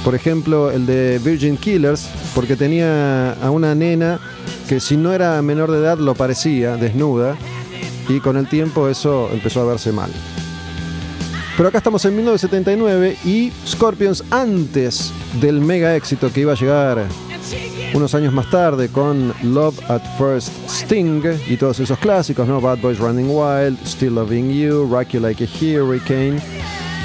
Por 0.05 0.15
ejemplo, 0.15 0.71
el 0.71 0.87
de 0.87 1.19
Virgin 1.19 1.57
Killers, 1.57 2.09
porque 2.35 2.57
tenía 2.57 3.33
a 3.33 3.51
una 3.51 3.75
nena 3.75 4.21
que 4.69 4.81
si 4.81 4.97
no 4.97 5.13
era 5.13 5.41
menor 5.43 5.71
de 5.71 5.79
edad 5.79 5.99
lo 5.99 6.15
parecía, 6.15 6.77
desnuda, 6.77 7.37
y 8.09 8.21
con 8.21 8.37
el 8.37 8.49
tiempo 8.49 8.89
eso 8.89 9.29
empezó 9.33 9.63
a 9.63 9.65
verse 9.65 9.93
mal. 9.93 10.11
Pero 11.57 11.69
acá 11.69 11.79
estamos 11.79 12.05
en 12.05 12.17
1979 12.17 13.17
y 13.25 13.51
Scorpions 13.67 14.23
antes 14.31 15.11
del 15.41 15.61
mega 15.61 15.97
éxito 15.97 16.31
que 16.31 16.41
iba 16.41 16.53
a 16.53 16.57
llegar 16.57 17.07
unos 17.95 18.15
años 18.15 18.33
más 18.35 18.51
tarde 18.51 18.89
con 18.89 19.33
Love 19.43 19.79
at 19.91 20.03
First 20.19 20.53
Sting 20.69 21.23
y 21.49 21.57
todos 21.57 21.81
esos 21.81 21.99
clásicos, 21.99 22.47
¿no? 22.47 22.61
Bad 22.61 22.79
Boys 22.79 22.99
Running 22.99 23.31
Wild, 23.31 23.79
Still 23.87 24.17
Loving 24.17 24.53
You, 24.53 24.87
Rock 24.91 25.09
You 25.13 25.21
Like 25.21 25.45
a 25.45 25.47
Hurricane. 25.47 26.41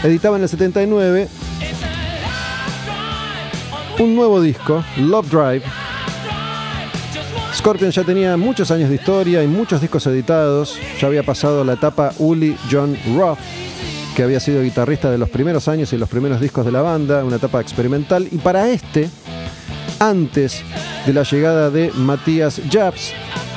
Editaba 0.03 0.35
en 0.35 0.43
el 0.43 0.49
79 0.49 1.29
un 3.99 4.15
nuevo 4.15 4.41
disco, 4.41 4.83
Love 4.97 5.29
Drive. 5.29 5.63
Scorpions 7.53 7.93
ya 7.93 8.03
tenía 8.03 8.35
muchos 8.37 8.71
años 8.71 8.89
de 8.89 8.95
historia 8.95 9.43
y 9.43 9.47
muchos 9.47 9.79
discos 9.79 10.07
editados. 10.07 10.79
Ya 10.99 11.07
había 11.07 11.23
pasado 11.23 11.63
la 11.63 11.73
etapa 11.73 12.11
Uli 12.17 12.57
John 12.71 12.97
Roth, 13.15 13.37
que 14.15 14.23
había 14.23 14.39
sido 14.39 14.61
guitarrista 14.61 15.09
de 15.09 15.17
los 15.17 15.29
primeros 15.29 15.67
años 15.67 15.93
y 15.93 15.97
los 15.97 16.09
primeros 16.09 16.41
discos 16.41 16.65
de 16.65 16.71
la 16.71 16.81
banda, 16.81 17.23
una 17.23 17.37
etapa 17.37 17.61
experimental. 17.61 18.27
Y 18.31 18.37
para 18.37 18.69
este, 18.69 19.09
antes 19.99 20.63
de 21.05 21.13
la 21.13 21.23
llegada 21.23 21.69
de 21.69 21.91
Matías 21.91 22.61
Japs 22.69 23.13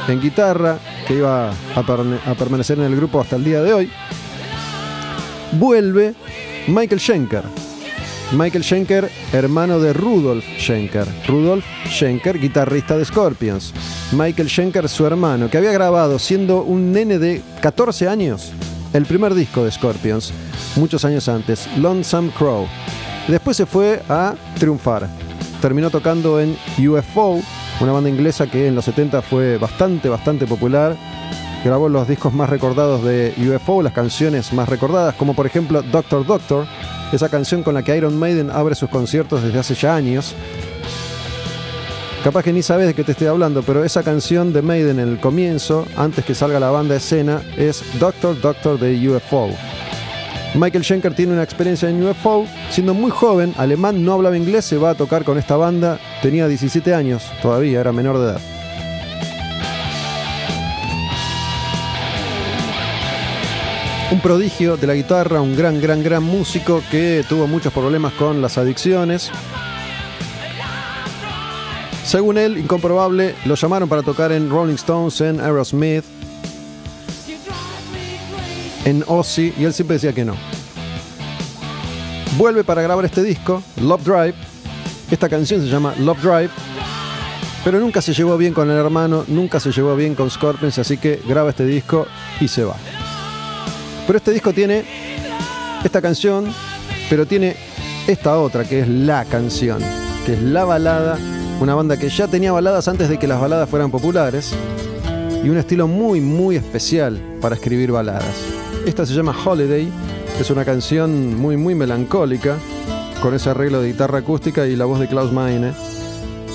en 0.09 0.21
guitarra, 0.21 0.79
que 1.07 1.15
iba 1.15 1.51
a, 1.51 1.55
a 1.75 2.35
permanecer 2.35 2.79
en 2.79 2.85
el 2.85 2.97
grupo 2.97 3.21
hasta 3.21 3.37
el 3.37 3.45
día 3.45 3.63
de 3.63 3.73
hoy, 3.73 3.91
vuelve 5.53 6.15
Michael 6.69 7.01
Schenker. 7.01 7.43
Michael 8.33 8.65
Schenker, 8.65 9.11
hermano 9.33 9.79
de 9.81 9.93
Rudolf 9.93 10.45
Schenker. 10.59 11.07
Rudolf 11.29 11.65
Schenker, 11.89 12.39
guitarrista 12.39 12.97
de 12.97 13.05
Scorpions. 13.05 13.73
Michael 14.13 14.49
Schenker, 14.49 14.89
su 14.89 15.07
hermano, 15.07 15.51
que 15.51 15.59
había 15.59 15.73
grabado 15.73 16.19
siendo 16.19 16.63
un 16.63 16.93
nene 16.93 17.19
de 17.19 17.43
14 17.61 18.09
años 18.09 18.53
el 18.95 19.07
primer 19.07 19.35
disco 19.35 19.65
de 19.65 19.73
Scorpions, 19.73 20.33
muchos 20.77 21.05
años 21.05 21.29
antes, 21.29 21.69
Lonesome 21.77 22.31
Crow. 22.31 22.67
Después 23.27 23.57
se 23.57 23.67
fue 23.67 24.01
a 24.09 24.35
triunfar. 24.59 25.09
Terminó 25.61 25.91
tocando 25.91 26.41
en 26.41 26.57
UFO, 26.79 27.41
una 27.81 27.93
banda 27.93 28.09
inglesa 28.09 28.47
que 28.47 28.69
en 28.69 28.77
los 28.77 28.85
70 28.85 29.21
fue 29.23 29.59
bastante, 29.59 30.09
bastante 30.09 30.47
popular. 30.47 30.97
Grabó 31.65 31.89
los 31.89 32.07
discos 32.07 32.33
más 32.33 32.49
recordados 32.49 33.03
de 33.03 33.35
UFO, 33.37 33.83
las 33.83 33.93
canciones 33.93 34.53
más 34.53 34.69
recordadas, 34.69 35.17
como 35.17 35.35
por 35.35 35.47
ejemplo 35.47 35.83
Doctor 35.83 36.25
Doctor, 36.25 36.67
esa 37.13 37.29
canción 37.29 37.65
con 37.65 37.75
la 37.75 37.83
que 37.83 37.97
Iron 37.97 38.17
Maiden 38.17 38.51
abre 38.51 38.77
sus 38.77 38.91
conciertos 38.91 39.43
desde 39.43 39.59
hace 39.59 39.75
ya 39.75 39.97
años. 39.97 40.37
Capaz 42.25 42.43
que 42.43 42.55
ni 42.55 42.63
sabes 42.63 42.87
de 42.87 42.95
qué 42.95 43.05
te 43.05 43.13
estoy 43.13 43.27
hablando, 43.27 43.63
pero 43.63 43.85
esa 43.85 44.03
canción 44.03 44.55
de 44.55 44.63
Maiden 44.63 44.99
en 44.99 45.11
el 45.11 45.21
comienzo, 45.21 45.87
antes 45.95 46.25
que 46.25 46.35
salga 46.35 46.59
la 46.59 46.71
banda 46.71 46.97
escena, 46.97 47.43
es 47.59 47.85
Doctor 48.01 48.41
Doctor 48.41 48.81
de 48.81 49.11
UFO. 49.11 49.51
Michael 50.55 50.85
Schenker 50.85 51.13
tiene 51.13 51.35
una 51.35 51.43
experiencia 51.43 51.87
en 51.91 52.03
UFO, 52.03 52.47
siendo 52.71 52.95
muy 52.95 53.11
joven, 53.11 53.53
alemán, 53.59 54.03
no 54.03 54.15
hablaba 54.15 54.39
inglés, 54.39 54.65
se 54.65 54.79
va 54.79 54.91
a 54.91 54.95
tocar 54.95 55.23
con 55.23 55.37
esta 55.37 55.59
banda, 55.59 55.99
tenía 56.23 56.49
17 56.49 56.95
años, 56.95 57.31
todavía 57.43 57.83
era 57.83 57.93
menor 57.93 58.17
de 58.17 58.25
edad. 58.25 58.41
Un 64.13 64.21
prodigio 64.21 64.79
de 64.79 64.87
la 64.87 64.95
guitarra, 64.95 65.43
un 65.43 65.55
gran, 65.55 65.79
gran, 65.79 66.03
gran 66.03 66.23
músico 66.23 66.83
que 66.91 67.23
tuvo 67.29 67.47
muchos 67.47 67.71
problemas 67.71 68.15
con 68.15 68.41
las 68.41 68.57
adicciones. 68.57 69.31
Según 72.05 72.37
él, 72.37 72.59
incomprobable, 72.59 73.35
lo 73.47 73.55
llamaron 73.55 73.89
para 73.89 74.03
tocar 74.03 74.31
en 74.31 74.51
Rolling 74.51 74.75
Stones, 74.75 75.21
en 75.23 75.41
Aerosmith, 75.41 76.05
en 78.85 79.03
Ozzy, 79.07 79.55
y 79.59 79.65
él 79.65 79.73
siempre 79.73 79.95
decía 79.95 80.13
que 80.13 80.25
no. 80.25 80.35
Vuelve 82.37 82.63
para 82.63 82.83
grabar 82.83 83.07
este 83.07 83.23
disco, 83.23 83.63
Love 83.81 84.05
Drive. 84.05 84.35
Esta 85.11 85.31
canción 85.31 85.63
se 85.63 85.69
llama 85.69 85.95
Love 85.99 86.21
Drive, 86.21 86.51
pero 87.65 87.81
nunca 87.81 88.03
se 88.03 88.13
llevó 88.13 88.37
bien 88.37 88.53
con 88.53 88.71
el 88.71 88.77
hermano, 88.77 89.25
nunca 89.27 89.59
se 89.59 89.73
llevó 89.73 89.97
bien 89.97 90.15
con 90.15 90.31
Scorpions, 90.31 90.79
así 90.79 90.99
que 90.99 91.23
graba 91.27 91.51
este 91.51 91.65
disco 91.65 92.07
y 92.39 92.49
se 92.49 92.65
va. 92.65 92.77
Pero 94.07 94.19
este 94.19 94.33
disco 94.33 94.53
tiene 94.53 94.85
esta 95.83 96.03
canción, 96.03 96.53
pero 97.09 97.25
tiene 97.25 97.57
esta 98.07 98.39
otra, 98.39 98.65
que 98.65 98.81
es 98.81 98.89
la 98.89 99.25
canción, 99.25 99.79
que 100.27 100.35
es 100.35 100.43
la 100.43 100.65
balada, 100.67 101.19
una 101.61 101.75
banda 101.75 101.97
que 101.97 102.09
ya 102.09 102.29
tenía 102.29 102.53
baladas 102.53 102.89
antes 102.89 103.09
de 103.09 103.19
que 103.19 103.27
las 103.27 103.41
baladas 103.41 103.69
fueran 103.69 103.91
populares, 103.91 104.55
y 105.43 105.49
un 105.51 105.59
estilo 105.59 105.87
muy, 105.87 106.21
muy 106.21 106.57
especial 106.57 107.21
para 107.41 107.55
escribir 107.55 107.93
baladas. 107.93 108.35
Esta 108.87 109.05
se 109.05 109.13
llama 109.13 109.37
Holiday, 109.45 109.91
es 110.41 110.51
una 110.51 110.65
canción 110.65 111.39
muy, 111.39 111.57
muy 111.57 111.75
melancólica, 111.75 112.57
con 113.21 113.35
ese 113.35 113.51
arreglo 113.51 113.81
de 113.81 113.89
guitarra 113.89 114.19
acústica 114.19 114.67
y 114.67 114.75
la 114.75 114.87
voz 114.87 115.01
de 115.01 115.09
Klaus 115.09 115.33
Meine, 115.33 115.73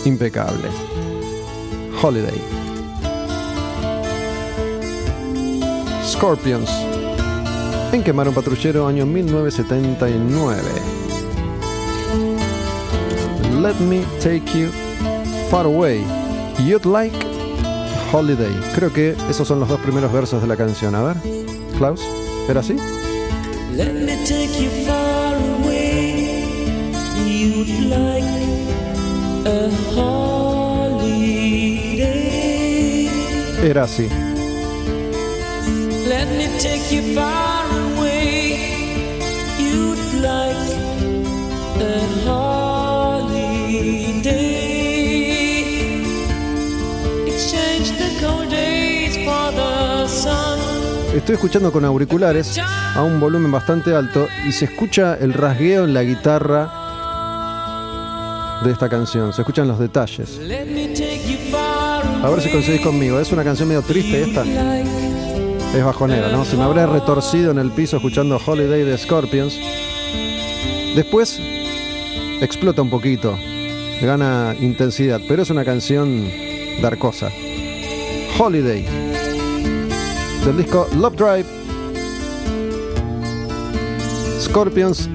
impecable. 0.06 0.68
Holiday. 2.02 2.42
Scorpions. 6.06 6.70
En 7.92 8.04
Quemar 8.04 8.28
un 8.28 8.34
Patrullero, 8.34 8.88
año 8.88 9.06
1979. 9.06 10.62
Let 13.62 13.80
me 13.82 14.04
take 14.22 14.58
you 14.58 14.89
far 15.50 15.66
away. 15.66 16.04
You'd 16.60 16.86
like 16.86 17.16
holiday. 18.12 18.54
Creo 18.76 18.94
que 18.94 19.16
esos 19.30 19.48
son 19.48 19.60
los 19.60 19.68
dos 19.70 19.80
primeros 19.80 20.12
versos 20.14 20.42
de 20.42 20.48
la 20.48 20.56
canción. 20.56 20.94
A 20.96 21.02
ver, 21.02 21.18
Klaus, 21.78 22.02
¿era 22.48 22.60
así? 22.60 22.76
Let 23.74 23.94
me 23.94 24.16
take 24.26 24.62
you 24.62 24.70
far 24.86 25.36
away. 25.64 26.44
You'd 27.26 27.90
like 27.90 28.26
a 29.46 29.70
holiday. 29.96 31.10
Era 33.64 33.84
así. 33.84 34.08
Let 36.08 36.28
me 36.38 36.48
take 36.60 36.92
you 36.96 37.02
far 37.16 37.59
Estoy 51.30 51.46
escuchando 51.46 51.72
con 51.72 51.86
auriculares 51.86 52.58
a 52.58 53.04
un 53.04 53.20
volumen 53.20 53.52
bastante 53.52 53.94
alto 53.94 54.28
y 54.48 54.52
se 54.52 54.66
escucha 54.66 55.14
el 55.14 55.32
rasgueo 55.32 55.86
en 55.86 55.94
la 55.94 56.02
guitarra 56.02 56.72
de 58.64 58.72
esta 58.72 58.90
canción. 58.90 59.32
Se 59.32 59.44
escuchan 59.44 59.68
los 59.68 59.78
detalles. 59.78 60.40
A 62.24 62.30
ver 62.32 62.42
si 62.42 62.50
conseguís 62.50 62.82
conmigo. 62.82 63.20
Es 63.20 63.32
una 63.32 63.44
canción 63.44 63.68
medio 63.68 63.84
triste 63.84 64.24
esta. 64.24 64.44
Es 64.44 65.86
bajonera, 65.86 66.32
¿no? 66.32 66.46
Se 66.46 66.58
me 66.58 66.64
habrá 66.64 66.88
retorcido 66.88 67.52
en 67.52 67.60
el 67.60 67.70
piso 67.74 67.98
escuchando 67.98 68.42
Holiday 68.44 68.84
de 68.84 68.98
Scorpions. 68.98 69.56
Después 70.96 71.40
explota 72.42 72.82
un 72.82 72.90
poquito, 72.90 73.38
gana 74.02 74.56
intensidad, 74.60 75.22
pero 75.28 75.44
es 75.44 75.52
una 75.52 75.64
canción 75.64 76.28
darkosa. 76.82 77.30
Holiday, 78.40 78.84
del 80.45 80.57
disco 80.57 80.88
Love 80.95 81.16
Drive. 81.16 81.45
Scorpions, 84.40 85.10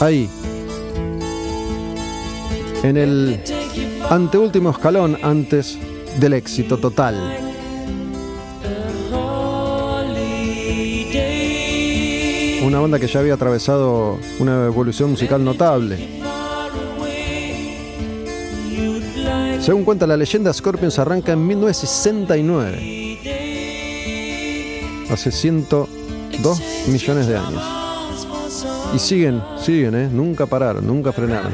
ahí, 0.00 0.28
en 2.82 2.96
el 2.96 3.40
anteúltimo 4.08 4.70
escalón 4.70 5.18
antes 5.22 5.78
del 6.18 6.32
éxito 6.32 6.78
total. 6.78 7.14
Una 12.64 12.80
banda 12.80 12.98
que 12.98 13.06
ya 13.06 13.20
había 13.20 13.34
atravesado 13.34 14.18
una 14.38 14.66
evolución 14.66 15.10
musical 15.10 15.44
notable. 15.44 16.20
Según 19.60 19.84
cuenta 19.84 20.06
la 20.06 20.16
leyenda, 20.16 20.52
Scorpions 20.52 20.98
arranca 20.98 21.32
en 21.32 21.46
1969. 21.46 23.01
Hace 25.12 25.30
102 25.30 26.62
millones 26.88 27.26
de 27.26 27.36
años. 27.36 27.62
Y 28.94 28.98
siguen, 28.98 29.42
siguen, 29.62 29.94
¿eh? 29.94 30.08
Nunca 30.10 30.46
pararon, 30.46 30.86
nunca 30.86 31.12
frenaron. 31.12 31.52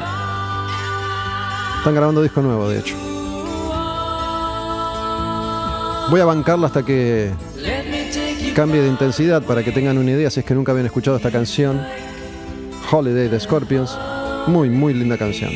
Están 1.78 1.93
grabando 1.93 2.22
disco 2.22 2.40
nuevo, 2.40 2.68
de 2.68 2.78
hecho. 2.78 2.94
Voy 6.09 6.20
a 6.20 6.24
bancarla 6.24 6.68
hasta 6.68 6.85
que 6.85 7.32
cambie 8.55 8.80
de 8.80 8.89
intensidad 8.89 9.43
para 9.43 9.64
que 9.64 9.72
tengan 9.72 9.98
una 9.98 10.12
idea 10.12 10.30
si 10.30 10.39
es 10.39 10.47
que 10.47 10.55
nunca 10.55 10.70
habían 10.70 10.86
escuchado 10.86 11.16
esta 11.16 11.32
canción. 11.32 11.80
Holiday 12.93 13.28
de 13.28 13.40
Scorpions. 13.40 13.98
Muy, 14.47 14.70
muy 14.70 14.94
linda 14.94 15.18
canción. 15.18 15.51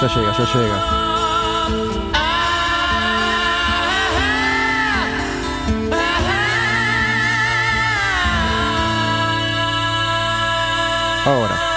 Ya 0.00 0.06
llega, 0.06 0.32
ya 0.32 0.44
llega. 0.44 0.78
Ahora. 11.26 11.67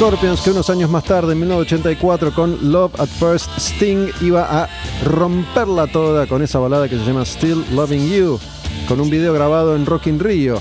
Scorpions, 0.00 0.40
que 0.40 0.50
unos 0.50 0.70
años 0.70 0.88
más 0.88 1.04
tarde, 1.04 1.34
en 1.34 1.40
1984, 1.40 2.32
con 2.32 2.72
Love 2.72 2.98
at 2.98 3.06
First 3.06 3.50
Sting, 3.58 4.08
iba 4.22 4.62
a 4.62 4.66
romperla 5.04 5.88
toda 5.88 6.26
con 6.26 6.40
esa 6.40 6.58
balada 6.58 6.88
que 6.88 6.96
se 6.96 7.04
llama 7.04 7.22
Still 7.26 7.62
Loving 7.72 8.10
You, 8.10 8.40
con 8.88 8.98
un 8.98 9.10
video 9.10 9.34
grabado 9.34 9.76
en 9.76 9.84
Rock 9.84 10.06
in 10.06 10.18
Rio. 10.18 10.58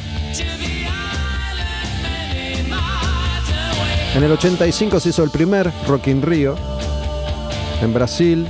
En 4.14 4.22
el 4.22 4.30
85 4.34 5.00
se 5.00 5.08
hizo 5.08 5.24
el 5.24 5.30
primer 5.30 5.72
Rock 5.88 6.08
in 6.08 6.22
Rio 6.22 6.58
en 7.82 7.94
Brasil. 7.94 8.46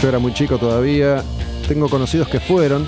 Yo 0.00 0.08
era 0.08 0.20
muy 0.20 0.32
chico 0.32 0.58
todavía. 0.58 1.24
Tengo 1.66 1.88
conocidos 1.88 2.28
que 2.28 2.38
fueron. 2.38 2.86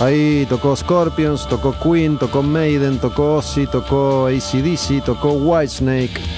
Ahí 0.00 0.44
tocó 0.50 0.76
Scorpions, 0.76 1.48
tocó 1.48 1.74
Queen, 1.82 2.18
tocó 2.18 2.42
Maiden, 2.42 2.98
tocó 2.98 3.36
Ozzy, 3.36 3.66
tocó 3.66 4.26
ACDC, 4.26 5.02
tocó 5.02 5.32
Whitesnake. 5.32 6.31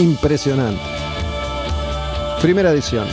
Impresionante. 0.00 0.80
Primera 2.40 2.70
edición. 2.70 3.06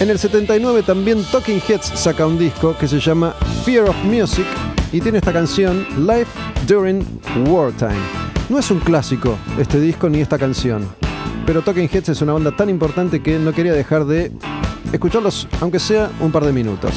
En 0.00 0.08
el 0.08 0.18
79 0.18 0.82
también 0.82 1.22
Talking 1.24 1.60
Heads 1.68 1.92
saca 1.94 2.26
un 2.26 2.38
disco 2.38 2.74
que 2.78 2.88
se 2.88 2.98
llama 2.98 3.34
Fear 3.66 3.90
of 3.90 3.96
Music 4.04 4.46
y 4.92 5.00
tiene 5.02 5.18
esta 5.18 5.30
canción 5.30 5.86
Life 6.06 6.30
During 6.66 7.06
Wartime. 7.48 8.00
No 8.48 8.58
es 8.58 8.70
un 8.70 8.80
clásico 8.80 9.36
este 9.58 9.78
disco 9.78 10.08
ni 10.08 10.20
esta 10.20 10.38
canción, 10.38 10.88
pero 11.44 11.60
Talking 11.60 11.90
Heads 11.92 12.08
es 12.08 12.22
una 12.22 12.32
banda 12.32 12.56
tan 12.56 12.70
importante 12.70 13.22
que 13.22 13.38
no 13.38 13.52
quería 13.52 13.74
dejar 13.74 14.06
de 14.06 14.32
escucharlos, 14.90 15.48
aunque 15.60 15.80
sea 15.80 16.10
un 16.20 16.32
par 16.32 16.46
de 16.46 16.52
minutos. 16.52 16.94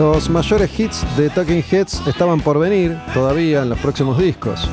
Los 0.00 0.30
mayores 0.30 0.80
hits 0.80 1.04
de 1.18 1.28
Talking 1.28 1.62
Heads 1.62 2.06
estaban 2.06 2.40
por 2.40 2.58
venir 2.58 2.98
todavía 3.12 3.60
en 3.60 3.68
los 3.68 3.78
próximos 3.80 4.16
discos. 4.16 4.66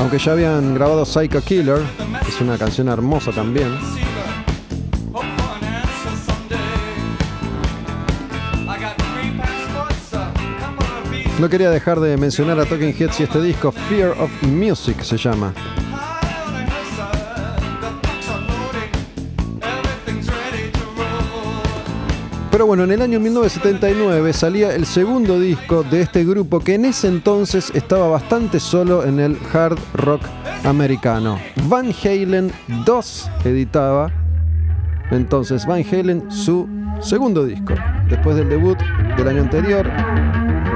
Aunque 0.00 0.18
ya 0.18 0.32
habían 0.32 0.74
grabado 0.74 1.04
Psycho 1.04 1.40
Killer, 1.40 1.80
es 2.28 2.40
una 2.40 2.58
canción 2.58 2.88
hermosa 2.88 3.30
también. 3.30 3.72
No 11.38 11.50
quería 11.50 11.68
dejar 11.68 12.00
de 12.00 12.16
mencionar 12.16 12.58
a 12.58 12.64
Talking 12.64 12.94
Heads 12.98 13.20
y 13.20 13.24
este 13.24 13.42
disco, 13.42 13.70
Fear 13.70 14.12
of 14.12 14.30
Music 14.42 15.02
se 15.02 15.18
llama. 15.18 15.52
Pero 22.50 22.64
bueno, 22.64 22.84
en 22.84 22.92
el 22.92 23.02
año 23.02 23.20
1979 23.20 24.32
salía 24.32 24.74
el 24.74 24.86
segundo 24.86 25.38
disco 25.38 25.82
de 25.82 26.00
este 26.00 26.24
grupo 26.24 26.60
que 26.60 26.74
en 26.76 26.86
ese 26.86 27.08
entonces 27.08 27.70
estaba 27.74 28.08
bastante 28.08 28.58
solo 28.58 29.04
en 29.04 29.20
el 29.20 29.36
hard 29.52 29.78
rock 29.92 30.22
americano. 30.64 31.38
Van 31.64 31.92
Halen 32.02 32.50
2 32.86 33.30
editaba 33.44 34.10
entonces 35.10 35.66
Van 35.66 35.84
Halen 35.84 36.30
su 36.30 36.66
segundo 37.00 37.44
disco. 37.44 37.74
Después 38.08 38.36
del 38.36 38.48
debut 38.48 38.78
del 39.16 39.28
año 39.28 39.42
anterior, 39.42 39.86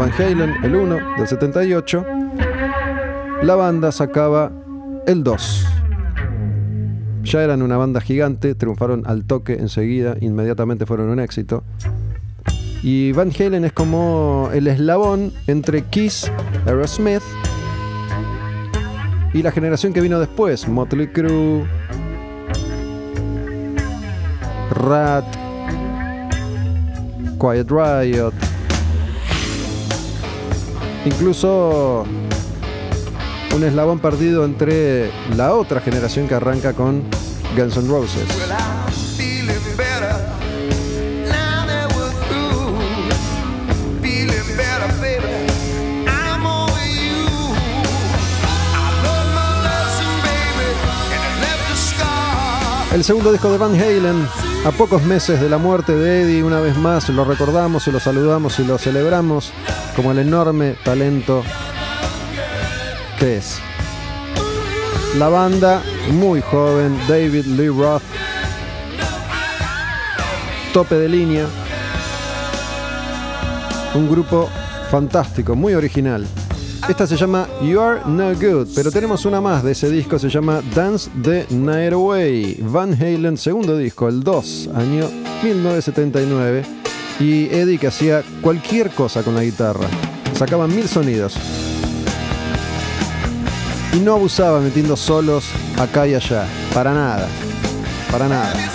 Van 0.00 0.10
Halen 0.18 0.64
el 0.64 0.74
1 0.74 0.98
del 1.18 1.28
78, 1.28 2.06
la 3.42 3.54
banda 3.54 3.92
sacaba 3.92 4.50
el 5.06 5.22
2. 5.22 5.66
ya 7.22 7.42
eran 7.42 7.60
una 7.60 7.76
banda 7.76 8.00
gigante, 8.00 8.54
triunfaron 8.54 9.02
al 9.04 9.26
toque 9.26 9.58
enseguida, 9.58 10.16
inmediatamente 10.18 10.86
fueron 10.86 11.10
un 11.10 11.20
éxito. 11.20 11.64
Y 12.82 13.12
Van 13.12 13.30
Halen 13.38 13.66
es 13.66 13.74
como 13.74 14.48
el 14.54 14.68
eslabón 14.68 15.34
entre 15.46 15.82
Kiss, 15.82 16.32
Aerosmith 16.64 17.20
y 19.34 19.42
la 19.42 19.52
generación 19.52 19.92
que 19.92 20.00
vino 20.00 20.18
después, 20.18 20.66
Motley 20.66 21.08
Crue, 21.08 21.66
Rat, 24.70 25.26
Quiet 27.38 27.70
Riot, 27.70 28.49
incluso 31.04 32.04
un 33.54 33.64
eslabón 33.64 33.98
perdido 33.98 34.44
entre 34.44 35.10
la 35.36 35.54
otra 35.54 35.80
generación 35.80 36.28
que 36.28 36.34
arranca 36.34 36.72
con 36.72 37.02
Guns 37.56 37.76
N' 37.76 37.88
Roses. 37.88 38.26
El 52.92 53.04
segundo 53.04 53.30
disco 53.30 53.50
de 53.52 53.56
Van 53.56 53.74
Halen, 53.74 54.26
a 54.66 54.72
pocos 54.72 55.02
meses 55.04 55.40
de 55.40 55.48
la 55.48 55.58
muerte 55.58 55.94
de 55.94 56.22
Eddie, 56.22 56.42
una 56.42 56.60
vez 56.60 56.76
más 56.76 57.08
lo 57.08 57.24
recordamos 57.24 57.86
y 57.86 57.92
lo 57.92 58.00
saludamos 58.00 58.58
y 58.58 58.64
lo 58.64 58.78
celebramos 58.78 59.52
como 59.96 60.12
el 60.12 60.18
enorme 60.18 60.74
talento 60.84 61.42
que 63.18 63.36
es. 63.36 63.58
La 65.18 65.28
banda, 65.28 65.82
muy 66.12 66.40
joven, 66.40 66.96
David 67.08 67.44
Lee 67.46 67.68
Roth, 67.68 68.02
tope 70.72 70.94
de 70.94 71.08
línea, 71.08 71.46
un 73.94 74.08
grupo 74.08 74.48
fantástico, 74.90 75.54
muy 75.54 75.74
original. 75.74 76.26
Esta 76.88 77.06
se 77.06 77.16
llama 77.16 77.46
You 77.62 77.80
Are 77.80 78.00
No 78.06 78.34
Good, 78.34 78.68
pero 78.74 78.90
tenemos 78.90 79.24
una 79.24 79.40
más 79.40 79.62
de 79.62 79.72
ese 79.72 79.90
disco, 79.90 80.18
se 80.18 80.28
llama 80.28 80.62
Dance 80.74 81.10
the 81.22 81.46
Night 81.50 81.92
Away. 81.92 82.58
Van 82.62 82.94
Halen, 82.94 83.36
segundo 83.36 83.76
disco, 83.76 84.08
el 84.08 84.22
2, 84.22 84.70
año 84.74 85.08
1979. 85.42 86.79
Y 87.20 87.54
Eddie 87.54 87.78
que 87.78 87.86
hacía 87.86 88.24
cualquier 88.40 88.90
cosa 88.90 89.22
con 89.22 89.34
la 89.34 89.44
guitarra. 89.44 89.86
Sacaban 90.34 90.74
mil 90.74 90.88
sonidos. 90.88 91.36
Y 93.92 93.98
no 93.98 94.14
abusaba 94.14 94.60
metiendo 94.60 94.96
solos 94.96 95.44
acá 95.78 96.08
y 96.08 96.14
allá. 96.14 96.46
Para 96.72 96.94
nada. 96.94 97.28
Para 98.10 98.26
nada. 98.26 98.69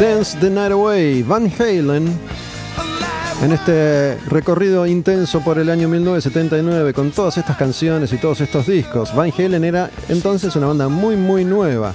Dance 0.00 0.36
the 0.38 0.50
night 0.50 0.72
away. 0.72 1.22
Van 1.22 1.50
Halen. 1.58 2.06
En 3.42 3.52
este 3.52 4.18
recorrido 4.26 4.86
intenso 4.86 5.42
por 5.42 5.58
el 5.58 5.68
año 5.68 5.88
1979 5.88 6.94
con 6.94 7.10
todas 7.10 7.36
estas 7.36 7.56
canciones 7.56 8.12
y 8.12 8.16
todos 8.16 8.40
estos 8.40 8.66
discos, 8.66 9.14
Van 9.14 9.30
Halen 9.30 9.62
era 9.62 9.90
entonces 10.08 10.56
una 10.56 10.68
banda 10.68 10.88
muy 10.88 11.16
muy 11.16 11.44
nueva. 11.44 11.94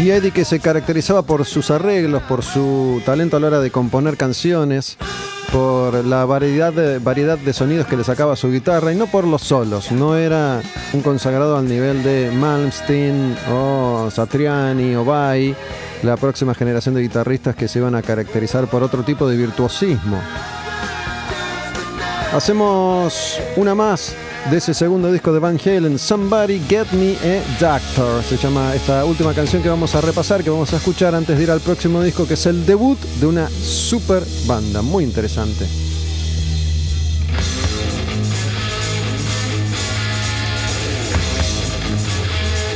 Y 0.00 0.10
Eddie 0.10 0.32
que 0.32 0.44
se 0.44 0.58
caracterizaba 0.60 1.22
por 1.22 1.44
sus 1.44 1.70
arreglos, 1.70 2.22
por 2.22 2.42
su 2.42 3.02
talento 3.04 3.36
a 3.36 3.40
la 3.40 3.48
hora 3.48 3.60
de 3.60 3.70
componer 3.70 4.16
canciones, 4.16 4.96
por 5.52 6.04
la 6.04 6.24
variedad 6.24 6.72
de, 6.72 6.98
variedad 6.98 7.38
de 7.38 7.52
sonidos 7.52 7.86
que 7.86 7.96
le 7.96 8.04
sacaba 8.04 8.36
su 8.36 8.50
guitarra 8.50 8.92
y 8.92 8.96
no 8.96 9.06
por 9.06 9.26
los 9.26 9.42
solos. 9.42 9.90
No 9.90 10.16
era 10.16 10.62
un 10.92 11.02
consagrado 11.02 11.56
al 11.56 11.68
nivel 11.68 12.02
de 12.02 12.30
Malmsteen 12.30 13.36
o 13.52 14.08
Satriani 14.10 14.94
o 14.94 15.04
Vai, 15.04 15.54
la 16.02 16.16
próxima 16.16 16.54
generación 16.54 16.94
de 16.94 17.02
guitarristas 17.02 17.56
que 17.56 17.68
se 17.68 17.78
iban 17.78 17.94
a 17.94 18.02
caracterizar 18.02 18.66
por 18.68 18.82
otro 18.82 19.02
tipo 19.02 19.28
de 19.28 19.36
virtuosismo. 19.36 20.20
Hacemos 22.32 23.40
una 23.56 23.74
más 23.74 24.14
de 24.48 24.56
ese 24.56 24.72
segundo 24.74 25.12
disco 25.12 25.32
de 25.32 25.38
Van 25.38 25.58
Halen, 25.64 25.98
Somebody 25.98 26.60
Get 26.68 26.90
Me 26.92 27.14
a 27.16 27.42
Doctor. 27.60 28.22
Se 28.24 28.36
llama 28.36 28.74
esta 28.74 29.04
última 29.04 29.34
canción 29.34 29.62
que 29.62 29.68
vamos 29.68 29.94
a 29.94 30.00
repasar, 30.00 30.42
que 30.42 30.50
vamos 30.50 30.72
a 30.72 30.76
escuchar 30.76 31.14
antes 31.14 31.36
de 31.36 31.42
ir 31.44 31.50
al 31.50 31.60
próximo 31.60 32.02
disco, 32.02 32.26
que 32.26 32.34
es 32.34 32.46
el 32.46 32.64
debut 32.64 32.98
de 33.20 33.26
una 33.26 33.48
super 33.50 34.22
banda. 34.46 34.82
Muy 34.82 35.04
interesante. 35.04 35.66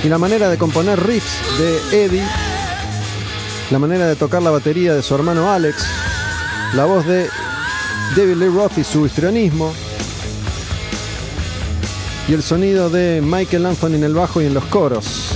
Y 0.05 0.09
la 0.09 0.19
manera 0.19 0.51
de 0.51 0.59
componer 0.59 1.03
riffs 1.03 1.39
de 1.59 2.05
Eddie, 2.05 2.25
la 3.71 3.79
manera 3.79 4.07
de 4.07 4.17
tocar 4.17 4.43
la 4.43 4.51
batería 4.51 4.95
de 4.95 5.03
su 5.03 5.15
hermano 5.15 5.51
Alex, 5.51 5.87
la 6.75 6.85
voz 6.85 7.07
de 7.07 7.27
David 8.15 8.37
Lee 8.37 8.49
Roth 8.49 8.77
y 8.77 8.85
su 8.85 9.07
histrionismo, 9.07 9.73
y 12.27 12.33
el 12.33 12.43
sonido 12.43 12.89
de 12.91 13.21
Michael 13.23 13.67
Anthony 13.67 13.95
en 13.95 14.05
el 14.05 14.15
bajo 14.15 14.41
y 14.41 14.47
en 14.47 14.55
los 14.55 14.65
coros. 14.67 15.31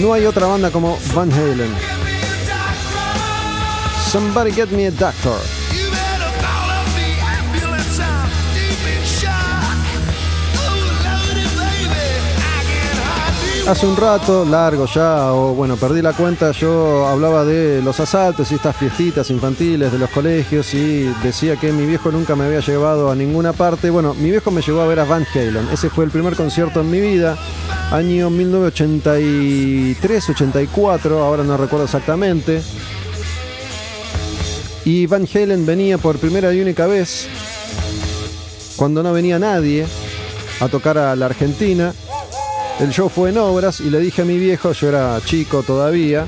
No 0.00 0.12
hay 0.12 0.26
otra 0.26 0.46
banda 0.46 0.70
como 0.70 0.98
Van 1.14 1.32
Halen. 1.32 1.74
Somebody 4.10 4.52
get 4.52 4.68
me 4.70 4.86
a 4.86 4.90
doctor. 4.90 5.57
Hace 13.68 13.86
un 13.86 13.96
rato, 13.98 14.46
largo 14.46 14.86
ya, 14.86 15.34
o 15.34 15.52
bueno, 15.52 15.76
perdí 15.76 16.00
la 16.00 16.14
cuenta, 16.14 16.52
yo 16.52 17.06
hablaba 17.06 17.44
de 17.44 17.82
los 17.82 18.00
asaltos 18.00 18.50
y 18.50 18.54
estas 18.54 18.74
fiestitas 18.74 19.28
infantiles 19.28 19.92
de 19.92 19.98
los 19.98 20.08
colegios 20.08 20.72
y 20.72 21.02
decía 21.22 21.56
que 21.56 21.70
mi 21.70 21.84
viejo 21.84 22.10
nunca 22.10 22.34
me 22.34 22.46
había 22.46 22.60
llevado 22.60 23.10
a 23.10 23.14
ninguna 23.14 23.52
parte. 23.52 23.90
Bueno, 23.90 24.14
mi 24.14 24.30
viejo 24.30 24.50
me 24.50 24.62
llevó 24.62 24.80
a 24.80 24.86
ver 24.86 25.00
a 25.00 25.04
Van 25.04 25.26
Halen. 25.34 25.68
Ese 25.70 25.90
fue 25.90 26.06
el 26.06 26.10
primer 26.10 26.34
concierto 26.34 26.80
en 26.80 26.90
mi 26.90 26.98
vida, 26.98 27.36
año 27.90 28.30
1983, 28.30 30.30
84, 30.30 31.22
ahora 31.22 31.44
no 31.44 31.58
recuerdo 31.58 31.84
exactamente. 31.84 32.62
Y 34.86 35.06
Van 35.06 35.28
Halen 35.30 35.66
venía 35.66 35.98
por 35.98 36.16
primera 36.16 36.54
y 36.54 36.62
única 36.62 36.86
vez, 36.86 37.28
cuando 38.76 39.02
no 39.02 39.12
venía 39.12 39.38
nadie, 39.38 39.84
a 40.58 40.68
tocar 40.68 40.96
a 40.96 41.14
la 41.14 41.26
Argentina. 41.26 41.92
El 42.80 42.90
show 42.90 43.08
fue 43.08 43.30
en 43.30 43.38
obras 43.38 43.80
y 43.80 43.90
le 43.90 43.98
dije 43.98 44.22
a 44.22 44.24
mi 44.24 44.38
viejo, 44.38 44.72
yo 44.72 44.88
era 44.88 45.20
chico 45.24 45.64
todavía. 45.64 46.26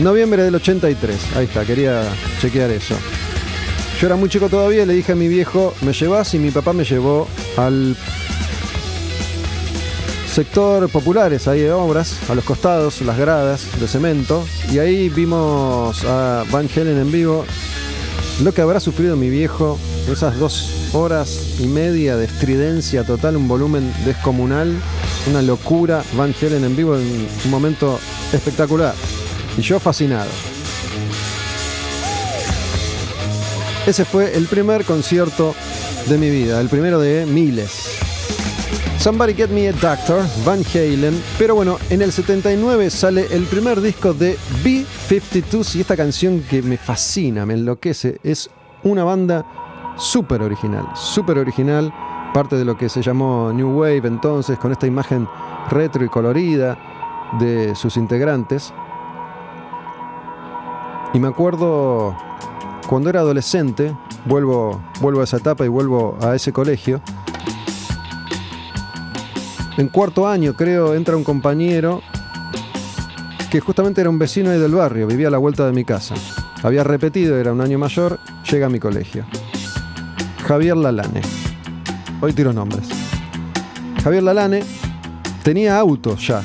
Noviembre 0.00 0.42
del 0.42 0.56
83, 0.56 1.36
ahí 1.36 1.44
está, 1.44 1.64
quería 1.64 2.02
chequear 2.40 2.70
eso. 2.72 2.96
Yo 4.00 4.08
era 4.08 4.16
muy 4.16 4.28
chico 4.28 4.48
todavía 4.48 4.82
y 4.82 4.86
le 4.86 4.94
dije 4.94 5.12
a 5.12 5.14
mi 5.14 5.28
viejo, 5.28 5.72
¿me 5.82 5.92
llevas? 5.92 6.34
Y 6.34 6.38
mi 6.40 6.50
papá 6.50 6.72
me 6.72 6.84
llevó 6.84 7.28
al 7.56 7.96
sector 10.30 10.88
populares, 10.90 11.46
ahí 11.46 11.60
de 11.60 11.72
obras, 11.72 12.18
a 12.28 12.34
los 12.34 12.44
costados, 12.44 13.00
las 13.02 13.16
gradas 13.16 13.80
de 13.80 13.86
cemento. 13.86 14.44
Y 14.70 14.80
ahí 14.80 15.08
vimos 15.08 16.04
a 16.04 16.44
Van 16.50 16.68
Halen 16.74 16.98
en 16.98 17.12
vivo. 17.12 17.46
Lo 18.42 18.52
que 18.52 18.62
habrá 18.62 18.80
sufrido 18.80 19.16
mi 19.16 19.30
viejo, 19.30 19.78
esas 20.12 20.38
dos 20.38 20.90
horas 20.92 21.56
y 21.58 21.66
media 21.66 22.16
de 22.16 22.26
estridencia 22.26 23.04
total, 23.04 23.36
un 23.36 23.48
volumen 23.48 23.92
descomunal. 24.04 24.74
una 25.28 25.42
locura. 25.42 26.04
Van 26.16 26.34
Halen 26.40 26.64
en 26.64 26.76
vivo 26.76 26.96
en 26.96 27.28
un 27.44 27.50
momento 27.50 27.98
espectacular. 28.32 28.94
Y 29.58 29.62
yo 29.62 29.80
fascinado. 29.80 30.30
Ese 33.86 34.04
fue 34.04 34.36
el 34.36 34.46
primer 34.46 34.84
concierto 34.84 35.54
de 36.08 36.18
mi 36.18 36.30
vida, 36.30 36.60
el 36.60 36.68
primero 36.68 37.00
de 37.00 37.26
miles. 37.26 37.96
Somebody 38.98 39.34
Get 39.34 39.50
Me 39.50 39.68
a 39.68 39.72
Doctor, 39.72 40.24
Van 40.44 40.64
Halen. 40.74 41.22
Pero 41.38 41.54
bueno, 41.54 41.78
en 41.90 42.02
el 42.02 42.12
79 42.12 42.90
sale 42.90 43.26
el 43.30 43.44
primer 43.44 43.80
disco 43.80 44.12
de 44.12 44.36
B-52s 44.64 45.76
y 45.76 45.80
esta 45.80 45.96
canción 45.96 46.40
que 46.40 46.62
me 46.62 46.76
fascina, 46.76 47.46
me 47.46 47.54
enloquece, 47.54 48.18
es 48.24 48.50
una 48.82 49.04
banda 49.04 49.65
súper 49.96 50.42
original, 50.42 50.86
súper 50.94 51.38
original, 51.38 51.92
parte 52.32 52.56
de 52.56 52.64
lo 52.64 52.76
que 52.76 52.88
se 52.88 53.02
llamó 53.02 53.52
New 53.52 53.78
Wave 53.78 54.06
entonces, 54.06 54.58
con 54.58 54.72
esta 54.72 54.86
imagen 54.86 55.28
retro 55.70 56.04
y 56.04 56.08
colorida 56.08 56.78
de 57.38 57.74
sus 57.74 57.96
integrantes. 57.96 58.72
Y 61.12 61.18
me 61.18 61.28
acuerdo 61.28 62.14
cuando 62.86 63.10
era 63.10 63.20
adolescente, 63.20 63.96
vuelvo, 64.26 64.80
vuelvo 65.00 65.20
a 65.20 65.24
esa 65.24 65.38
etapa 65.38 65.64
y 65.64 65.68
vuelvo 65.68 66.16
a 66.22 66.34
ese 66.34 66.52
colegio. 66.52 67.00
En 69.76 69.88
cuarto 69.88 70.26
año, 70.26 70.54
creo, 70.54 70.94
entra 70.94 71.16
un 71.16 71.24
compañero 71.24 72.00
que 73.50 73.60
justamente 73.60 74.00
era 74.00 74.10
un 74.10 74.18
vecino 74.18 74.50
ahí 74.50 74.58
del 74.58 74.74
barrio, 74.74 75.06
vivía 75.06 75.28
a 75.28 75.30
la 75.30 75.38
vuelta 75.38 75.66
de 75.66 75.72
mi 75.72 75.84
casa. 75.84 76.14
Había 76.62 76.82
repetido, 76.82 77.38
era 77.38 77.52
un 77.52 77.60
año 77.60 77.78
mayor, 77.78 78.18
llega 78.50 78.66
a 78.66 78.70
mi 78.70 78.80
colegio. 78.80 79.24
Javier 80.46 80.76
Lalane. 80.76 81.22
Hoy 82.20 82.32
tiro 82.32 82.52
nombres. 82.52 82.86
Javier 84.04 84.22
Lalane 84.22 84.60
tenía 85.42 85.76
auto 85.76 86.16
ya. 86.16 86.40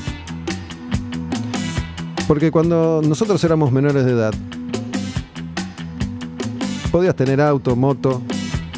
Porque 2.27 2.49
cuando 2.49 3.03
nosotros 3.07 3.43
éramos 3.43 3.71
menores 3.71 4.03
de 4.03 4.13
edad, 4.13 4.33
podías 6.91 7.15
tener 7.15 7.39
auto, 7.41 7.75
moto, 7.75 8.23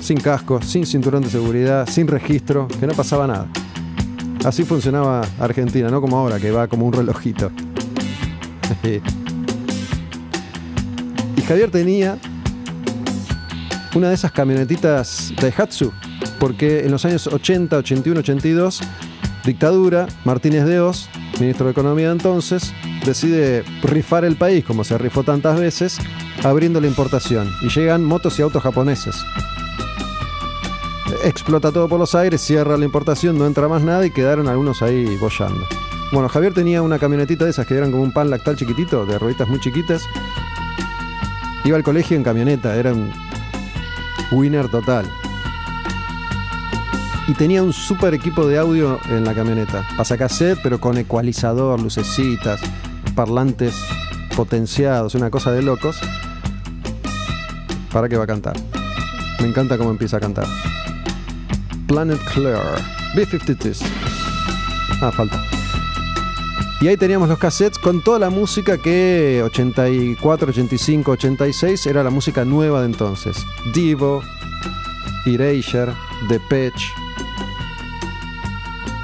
sin 0.01 0.19
casco, 0.19 0.61
sin 0.61 0.85
cinturón 0.85 1.23
de 1.23 1.29
seguridad, 1.29 1.87
sin 1.87 2.05
registro, 2.09 2.67
que 2.67 2.85
no 2.85 2.91
pasaba 2.91 3.25
nada. 3.25 3.47
Así 4.43 4.65
funcionaba 4.65 5.21
Argentina, 5.39 5.87
no 5.89 6.01
como 6.01 6.17
ahora, 6.17 6.37
que 6.37 6.51
va 6.51 6.67
como 6.67 6.85
un 6.85 6.91
relojito. 6.91 7.49
y 11.37 11.41
Javier 11.43 11.71
tenía 11.71 12.17
una 13.95 14.09
de 14.09 14.15
esas 14.15 14.31
camionetitas 14.31 15.33
Daihatsu, 15.39 15.91
porque 16.39 16.85
en 16.85 16.91
los 16.91 17.05
años 17.05 17.27
80, 17.27 17.77
81, 17.77 18.19
82, 18.19 18.81
dictadura, 19.45 20.07
Martínez 20.25 20.65
de 20.65 20.79
Oz, 20.79 21.09
ministro 21.39 21.65
de 21.65 21.71
Economía 21.71 22.11
entonces, 22.11 22.73
decide 23.05 23.63
rifar 23.83 24.25
el 24.25 24.35
país, 24.35 24.65
como 24.65 24.83
se 24.83 24.97
rifó 24.97 25.23
tantas 25.23 25.59
veces, 25.59 25.97
abriendo 26.43 26.81
la 26.81 26.87
importación. 26.87 27.49
Y 27.61 27.69
llegan 27.69 28.03
motos 28.03 28.39
y 28.39 28.41
autos 28.41 28.63
japoneses. 28.63 29.15
Explota 31.23 31.71
todo 31.71 31.87
por 31.87 31.99
los 31.99 32.15
aires, 32.15 32.41
cierra 32.41 32.77
la 32.77 32.85
importación, 32.85 33.37
no 33.37 33.45
entra 33.45 33.67
más 33.67 33.83
nada 33.83 34.05
y 34.05 34.11
quedaron 34.11 34.47
algunos 34.47 34.81
ahí 34.81 35.05
bollando. 35.17 35.65
Bueno, 36.11 36.29
Javier 36.29 36.53
tenía 36.53 36.81
una 36.81 36.99
camionetita 36.99 37.45
de 37.45 37.51
esas 37.51 37.65
que 37.65 37.75
eran 37.75 37.91
como 37.91 38.03
un 38.03 38.11
pan 38.11 38.29
lactal 38.29 38.55
chiquitito, 38.55 39.05
de 39.05 39.17
rueditas 39.17 39.47
muy 39.47 39.59
chiquitas. 39.59 40.03
Iba 41.63 41.77
al 41.77 41.83
colegio 41.83 42.17
en 42.17 42.23
camioneta, 42.23 42.75
era 42.75 42.93
un 42.93 43.11
winner 44.33 44.67
total. 44.69 45.05
Y 47.27 47.33
tenía 47.33 47.63
un 47.63 47.71
super 47.71 48.13
equipo 48.13 48.45
de 48.47 48.57
audio 48.57 48.99
en 49.09 49.23
la 49.23 49.33
camioneta. 49.33 49.87
Pasacassette, 49.95 50.59
pero 50.61 50.79
con 50.79 50.97
ecualizador, 50.97 51.79
lucecitas, 51.79 52.59
parlantes 53.15 53.75
potenciados, 54.35 55.15
una 55.15 55.29
cosa 55.29 55.51
de 55.51 55.61
locos. 55.61 55.97
¿Para 57.91 58.09
qué 58.09 58.17
va 58.17 58.25
a 58.25 58.27
cantar? 58.27 58.55
Me 59.39 59.47
encanta 59.47 59.77
cómo 59.77 59.91
empieza 59.91 60.17
a 60.17 60.19
cantar. 60.19 60.45
Planet 61.87 62.19
Clear, 62.33 62.61
B-52s. 63.15 63.85
Ah, 65.01 65.11
falta. 65.11 65.62
Y 66.83 66.89
ahí 66.89 66.97
teníamos 66.97 67.29
los 67.29 67.39
cassettes 67.39 67.79
con 67.79 68.01
toda 68.01 68.19
la 68.19 68.29
música 68.29 68.77
que 68.77 69.41
84, 69.41 70.49
85, 70.49 71.11
86 71.11 71.85
era 71.85 72.03
la 72.03 72.09
música 72.09 72.43
nueva 72.43 72.81
de 72.81 72.87
entonces. 72.87 73.37
Divo, 73.73 74.21
Erasure, 75.25 75.93
Depeche 76.27 76.89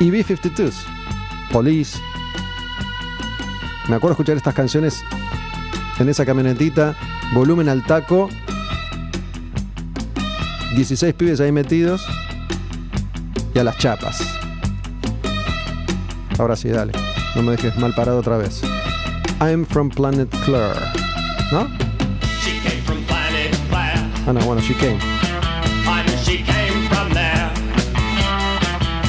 y 0.02 0.12
B-52s. 0.12 0.74
Police. 1.54 1.98
Me 3.88 3.96
acuerdo 3.96 4.12
escuchar 4.12 4.36
estas 4.36 4.56
canciones 4.56 5.02
en 6.00 6.10
esa 6.10 6.26
camionetita, 6.26 6.98
volumen 7.34 7.70
al 7.70 7.86
taco, 7.86 8.28
16 10.76 11.14
pibes 11.14 11.40
ahí 11.40 11.54
metidos 11.54 12.06
y 13.56 13.60
a 13.60 13.64
las 13.64 13.78
chapas. 13.78 14.22
Ahora 16.38 16.58
sí, 16.58 16.68
dale. 16.68 17.09
No 17.36 17.44
me 17.44 17.52
dejes 17.52 17.76
mal 17.78 17.94
parado 17.94 18.20
otra 18.20 18.38
vez. 18.38 18.62
I'm 19.40 19.66
from 19.66 19.90
Planet 19.90 20.30
Clear. 20.44 20.74
¿No? 21.52 21.68
She 22.42 22.60
came 22.62 22.82
from 22.84 23.04
planet 23.06 23.56
Claire, 23.70 24.00
Ah, 24.28 24.34
no, 24.34 24.40
bueno, 24.46 24.62
she 24.62 24.74
came. 24.76 24.98
and 25.88 26.10
she 26.24 26.44
came 26.44 26.88
from 26.90 27.12
there. 27.14 27.50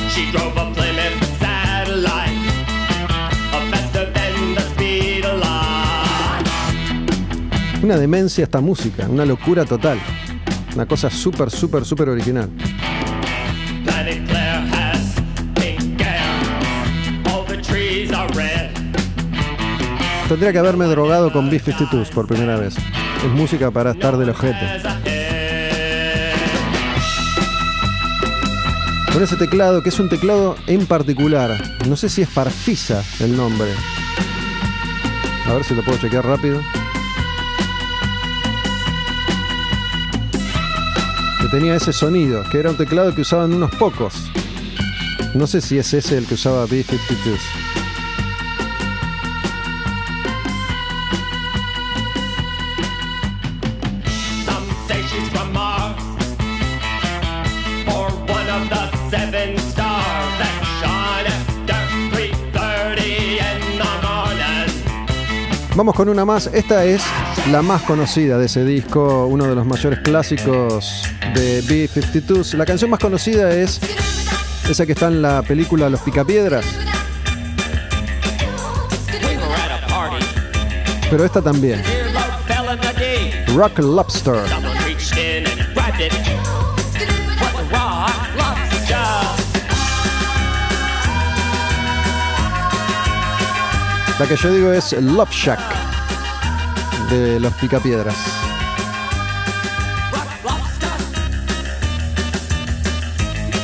She 0.08 0.30
drove 0.32 0.56
a 0.56 0.72
Plymouth 0.72 1.38
satellite, 1.38 2.38
a 3.52 3.70
faster 3.70 4.10
than 4.12 4.54
the 4.54 4.62
speed 4.74 5.24
of 5.24 5.38
light. 5.40 6.46
Una 7.82 7.96
demencia 7.98 8.44
esta 8.44 8.60
música, 8.60 9.06
una 9.08 9.24
locura 9.26 9.64
total. 9.64 9.98
Una 10.74 10.86
cosa 10.86 11.10
súper, 11.10 11.50
súper, 11.50 11.84
súper 11.84 12.08
original. 12.08 12.48
Tendría 20.30 20.52
que 20.52 20.60
haberme 20.60 20.84
drogado 20.84 21.32
con 21.32 21.50
B-52s 21.50 22.10
por 22.10 22.28
primera 22.28 22.56
vez. 22.56 22.76
Es 22.76 23.32
música 23.32 23.72
para 23.72 23.90
estar 23.90 24.16
del 24.16 24.30
ojete. 24.30 24.80
Con 29.12 29.24
ese 29.24 29.34
teclado, 29.34 29.82
que 29.82 29.88
es 29.88 29.98
un 29.98 30.08
teclado 30.08 30.54
en 30.68 30.86
particular. 30.86 31.60
No 31.88 31.96
sé 31.96 32.08
si 32.08 32.22
es 32.22 32.28
Farfisa 32.28 33.02
el 33.18 33.36
nombre. 33.36 33.70
A 35.48 35.54
ver 35.54 35.64
si 35.64 35.74
lo 35.74 35.82
puedo 35.84 35.98
chequear 35.98 36.24
rápido. 36.24 36.62
Que 41.40 41.48
tenía 41.50 41.74
ese 41.74 41.92
sonido, 41.92 42.44
que 42.52 42.60
era 42.60 42.70
un 42.70 42.76
teclado 42.76 43.12
que 43.16 43.22
usaban 43.22 43.52
unos 43.52 43.74
pocos. 43.74 44.30
No 45.34 45.48
sé 45.48 45.60
si 45.60 45.76
es 45.76 45.92
ese 45.92 46.18
el 46.18 46.26
que 46.26 46.34
usaba 46.34 46.66
B-52s. 46.66 47.59
Vamos 65.80 65.94
con 65.94 66.10
una 66.10 66.26
más. 66.26 66.46
Esta 66.52 66.84
es 66.84 67.02
la 67.50 67.62
más 67.62 67.80
conocida 67.80 68.36
de 68.36 68.44
ese 68.44 68.66
disco, 68.66 69.24
uno 69.24 69.46
de 69.46 69.54
los 69.54 69.64
mayores 69.64 70.00
clásicos 70.00 71.04
de 71.34 71.62
B-52s. 71.62 72.52
La 72.52 72.66
canción 72.66 72.90
más 72.90 73.00
conocida 73.00 73.50
es 73.50 73.80
esa 74.68 74.84
que 74.84 74.92
está 74.92 75.06
en 75.06 75.22
la 75.22 75.40
película 75.40 75.88
Los 75.88 76.00
Picapiedras, 76.00 76.66
pero 81.08 81.24
esta 81.24 81.40
también. 81.40 81.82
Rock 83.56 83.78
Lobster. 83.78 84.69
La 94.20 94.28
que 94.28 94.36
yo 94.36 94.52
digo 94.52 94.70
es 94.70 94.92
Love 94.92 95.30
Shack 95.30 95.58
de 97.08 97.40
Los 97.40 97.54
Picapiedras. 97.54 98.14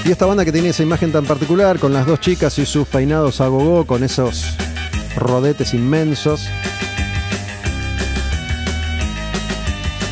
Y 0.07 0.11
esta 0.11 0.25
banda 0.25 0.47
que 0.47 0.53
tiene 0.53 0.71
esa 0.71 0.83
imagen 0.83 1.13
tan 1.13 1.27
particular, 1.27 1.79
con 1.79 1.93
las 1.93 2.07
dos 2.07 2.21
chicas 2.21 2.59
y 2.59 2.65
sus 2.65 2.89
peinados 2.89 3.43
a 3.43 3.49
gogó, 3.49 3.87
con 3.87 4.03
esos 4.03 4.47
rodetes 5.17 5.75
inmensos. 5.75 6.49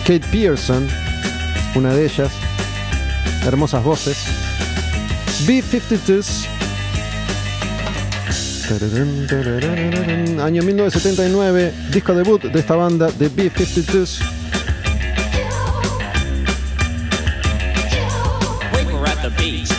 Kate 0.01 0.29
Pearson, 0.31 0.87
una 1.75 1.95
de 1.95 2.05
ellas. 2.05 2.31
Hermosas 3.47 3.83
voces. 3.83 4.19
B-52s. 5.47 6.54
Año 8.67 10.63
1979, 10.63 11.75
disco 11.91 12.15
debut 12.15 12.39
de 12.39 12.59
esta 12.59 12.75
banda, 12.75 13.09
The 13.09 13.29
B-52s. 13.29 14.21
We 18.73 18.85
were 18.91 19.07
at 19.07 19.21
the 19.21 19.29
beach. 19.37 19.71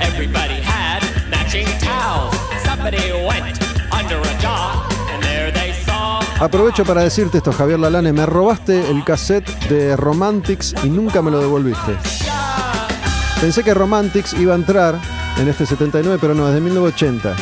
Everybody 0.00 0.62
had 0.62 1.02
matching 1.28 1.66
towels. 1.80 2.36
Somebody 2.64 2.98
went 3.26 3.58
under 3.90 4.20
a 4.20 4.40
dock, 4.40 4.92
and 5.12 5.20
there 5.24 5.50
they 5.50 5.72
saw. 5.84 6.20
Aprovecho 6.38 6.84
para 6.84 7.02
decirte 7.02 7.38
esto, 7.38 7.52
Javier 7.52 7.80
Lalane, 7.80 8.12
me 8.12 8.26
robaste 8.26 8.90
el 8.90 9.02
cassette 9.02 9.50
de 9.68 9.96
Romantics 9.96 10.72
y 10.84 10.88
nunca 10.88 11.20
me 11.20 11.32
lo 11.32 11.40
devolviste. 11.40 11.96
Pensé 13.40 13.64
que 13.64 13.74
Romantics 13.74 14.34
iba 14.34 14.52
a 14.52 14.56
entrar 14.56 15.23
en 15.38 15.48
este 15.48 15.66
79, 15.66 16.18
pero 16.20 16.34
no, 16.34 16.46
desde 16.46 16.60
1980. 16.60 17.34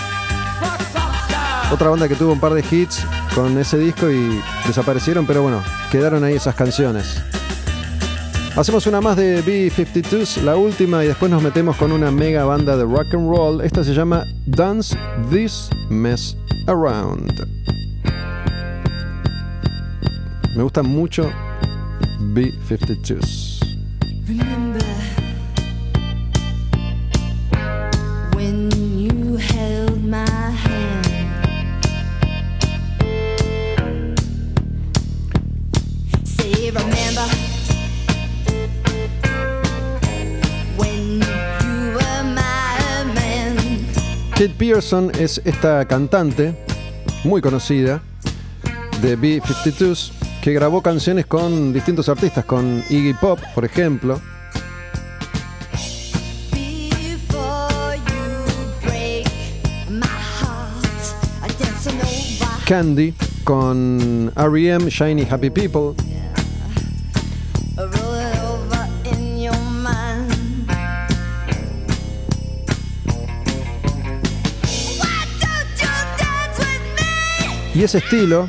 Otra 1.73 1.89
banda 1.89 2.09
que 2.09 2.15
tuvo 2.15 2.33
un 2.33 2.41
par 2.41 2.55
de 2.55 2.65
hits 2.71 3.05
con 3.35 3.57
ese 3.59 3.79
disco 3.79 4.11
y 4.11 4.41
desaparecieron, 4.67 5.27
pero 5.27 5.43
bueno, 5.43 5.63
quedaron 5.91 6.23
ahí 6.25 6.35
esas 6.35 6.55
canciones. 6.55 7.23
Hacemos 8.55 8.87
una 8.87 9.01
más 9.01 9.17
de 9.17 9.41
B-52s, 9.41 10.43
la 10.43 10.57
última, 10.57 11.03
y 11.03 11.07
después 11.07 11.31
nos 11.31 11.43
metemos 11.43 11.77
con 11.77 11.91
una 11.91 12.11
mega 12.11 12.45
banda 12.45 12.77
de 12.77 12.85
rock 12.85 13.15
and 13.15 13.35
roll. 13.35 13.63
Esta 13.63 13.83
se 13.83 13.95
llama 13.95 14.27
Dance 14.45 14.95
This 15.31 15.71
Mess 15.89 16.37
Around. 16.67 17.33
Me 20.55 20.63
gustan 20.63 20.87
mucho 20.87 21.31
B-52s. 22.21 23.52
Kate 44.43 44.55
Pearson 44.59 45.13
es 45.21 45.41
esta 45.45 45.87
cantante 45.87 46.57
muy 47.23 47.41
conocida 47.41 48.03
de 49.01 49.15
B-52s 49.15 50.11
que 50.43 50.53
grabó 50.53 50.83
canciones 50.83 51.27
con 51.27 51.73
distintos 51.73 52.09
artistas, 52.09 52.45
con 52.45 52.83
Iggy 52.91 53.15
Pop, 53.15 53.39
por 53.55 53.65
ejemplo. 53.65 54.21
Candy, 62.67 63.15
con 63.45 64.33
R.E.M., 64.35 64.91
Shiny 64.91 65.25
Happy 65.31 65.51
People, 65.51 65.95
y 77.75 77.83
ese 77.83 77.99
estilo, 77.99 78.49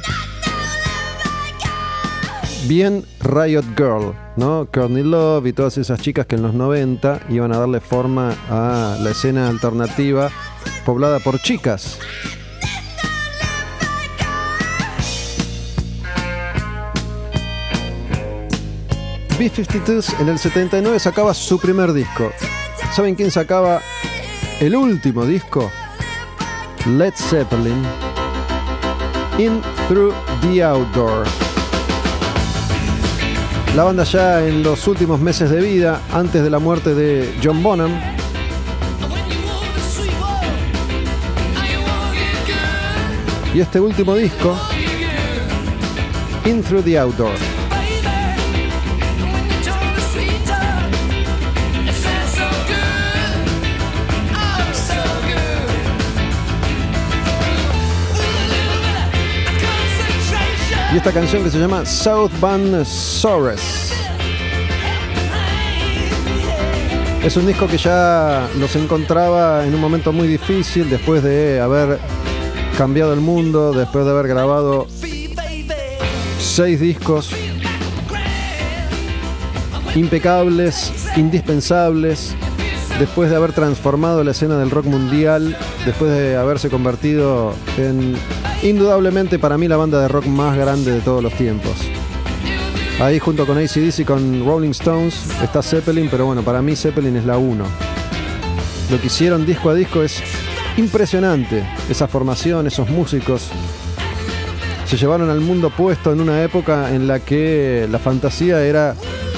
bien 2.68 3.06
Riot 3.22 3.66
Girl, 3.78 4.14
¿no? 4.36 4.68
Courtney 4.72 5.04
Love 5.04 5.48
y 5.48 5.54
todas 5.54 5.78
esas 5.78 6.02
chicas 6.02 6.26
que 6.26 6.36
en 6.36 6.44
los 6.44 6.54
90 6.54 7.22
iban 7.30 7.54
a 7.54 7.58
darle 7.58 7.80
forma 7.80 8.36
a 8.50 8.98
la 9.00 9.12
escena 9.12 9.48
alternativa 9.48 10.30
poblada 10.86 11.20
por 11.20 11.40
chicas. 11.40 12.00
B-52s 19.40 20.20
en 20.20 20.30
el 20.30 20.38
79 20.38 21.00
sacaba 21.00 21.34
su 21.34 21.60
primer 21.60 21.92
disco. 21.92 22.32
¿Saben 22.94 23.16
quién 23.16 23.32
sacaba 23.32 23.82
el 24.60 24.76
último 24.76 25.26
disco? 25.26 25.72
Led 26.86 27.14
Zeppelin. 27.16 28.13
In 29.40 29.62
Through 29.88 30.14
the 30.42 30.64
Outdoor. 30.64 31.26
La 33.76 33.84
banda 33.84 34.04
ya 34.04 34.46
en 34.46 34.62
los 34.62 34.88
últimos 34.88 35.20
meses 35.20 35.50
de 35.50 35.60
vida, 35.60 36.02
antes 36.14 36.44
de 36.44 36.50
la 36.52 36.60
muerte 36.60 36.94
de 36.94 37.34
John 37.44 37.64
Bonham, 37.64 37.92
y 43.56 43.60
este 43.60 43.80
último 43.80 44.16
disco, 44.16 44.56
In 46.46 46.62
Through 46.62 46.84
the 46.84 47.00
Outdoor. 47.00 47.53
Y 60.94 60.98
esta 60.98 61.12
canción 61.12 61.44
que 61.44 61.50
se 61.50 61.58
llama 61.58 61.88
South 61.88 62.30
Van 62.40 62.86
Sores. 62.86 63.92
Es 67.24 67.36
un 67.36 67.48
disco 67.48 67.68
que 67.68 67.80
ya 67.80 68.48
los 68.60 68.76
encontraba 68.76 69.66
en 69.66 69.74
un 69.74 69.82
momento 69.82 70.14
muy 70.14 70.28
difícil 70.28 70.88
después 70.92 71.24
de 71.24 71.60
haber 71.60 71.98
cambiado 72.78 73.12
el 73.12 73.22
mundo, 73.22 73.74
después 73.74 74.06
de 74.06 74.12
haber 74.12 74.28
grabado 74.28 74.86
seis 76.40 76.80
discos 76.80 77.32
impecables, 79.96 80.92
indispensables, 81.16 82.36
después 83.00 83.32
de 83.32 83.36
haber 83.36 83.54
transformado 83.54 84.24
la 84.24 84.30
escena 84.30 84.60
del 84.60 84.70
rock 84.70 84.86
mundial, 84.86 85.58
después 85.88 86.12
de 86.12 86.36
haberse 86.36 86.70
convertido 86.70 87.56
en 87.80 88.16
indudablemente 88.64 89.40
para 89.40 89.58
mí 89.58 89.68
la 89.68 89.78
banda 89.78 90.02
de 90.02 90.08
rock 90.08 90.26
más 90.26 90.58
grande 90.58 90.92
de 90.92 91.02
todos 91.02 91.22
los 91.22 91.34
tiempos. 91.34 91.74
Ahí 93.00 93.20
junto 93.20 93.46
con 93.46 93.58
ACDC, 93.58 94.06
con 94.06 94.46
Rolling 94.46 94.72
Stones, 94.72 95.26
está 95.42 95.62
Zeppelin, 95.62 96.08
pero 96.10 96.26
bueno, 96.26 96.44
para 96.44 96.62
mí 96.62 96.76
Zeppelin 96.76 97.18
es 97.18 97.26
la 97.26 97.38
1. 97.38 97.66
Lo 98.90 99.02
que 99.02 99.08
hicieron 99.08 99.46
disco 99.46 99.70
a 99.70 99.74
disco 99.74 100.02
es 100.02 100.22
impresionante. 100.78 101.64
Esa 101.90 102.08
formación, 102.08 102.66
esos 102.66 102.90
músicos, 102.90 103.50
se 104.86 104.96
llevaron 104.96 105.30
al 105.30 105.42
mundo 105.42 105.70
puesto 105.70 106.14
en 106.14 106.22
una 106.22 106.42
época 106.44 106.94
en 106.94 107.08
la 107.08 107.20
que 107.20 107.88
la 107.92 108.00
fantasía 108.00 108.64
era 108.64 108.96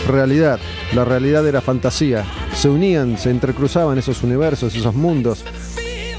realidad, 0.07 0.59
la 0.93 1.03
realidad 1.03 1.47
era 1.47 1.61
fantasía. 1.61 2.23
Se 2.53 2.69
unían, 2.69 3.17
se 3.17 3.31
entrecruzaban 3.31 3.97
esos 3.97 4.21
universos, 4.21 4.75
esos 4.75 4.93
mundos. 4.93 5.43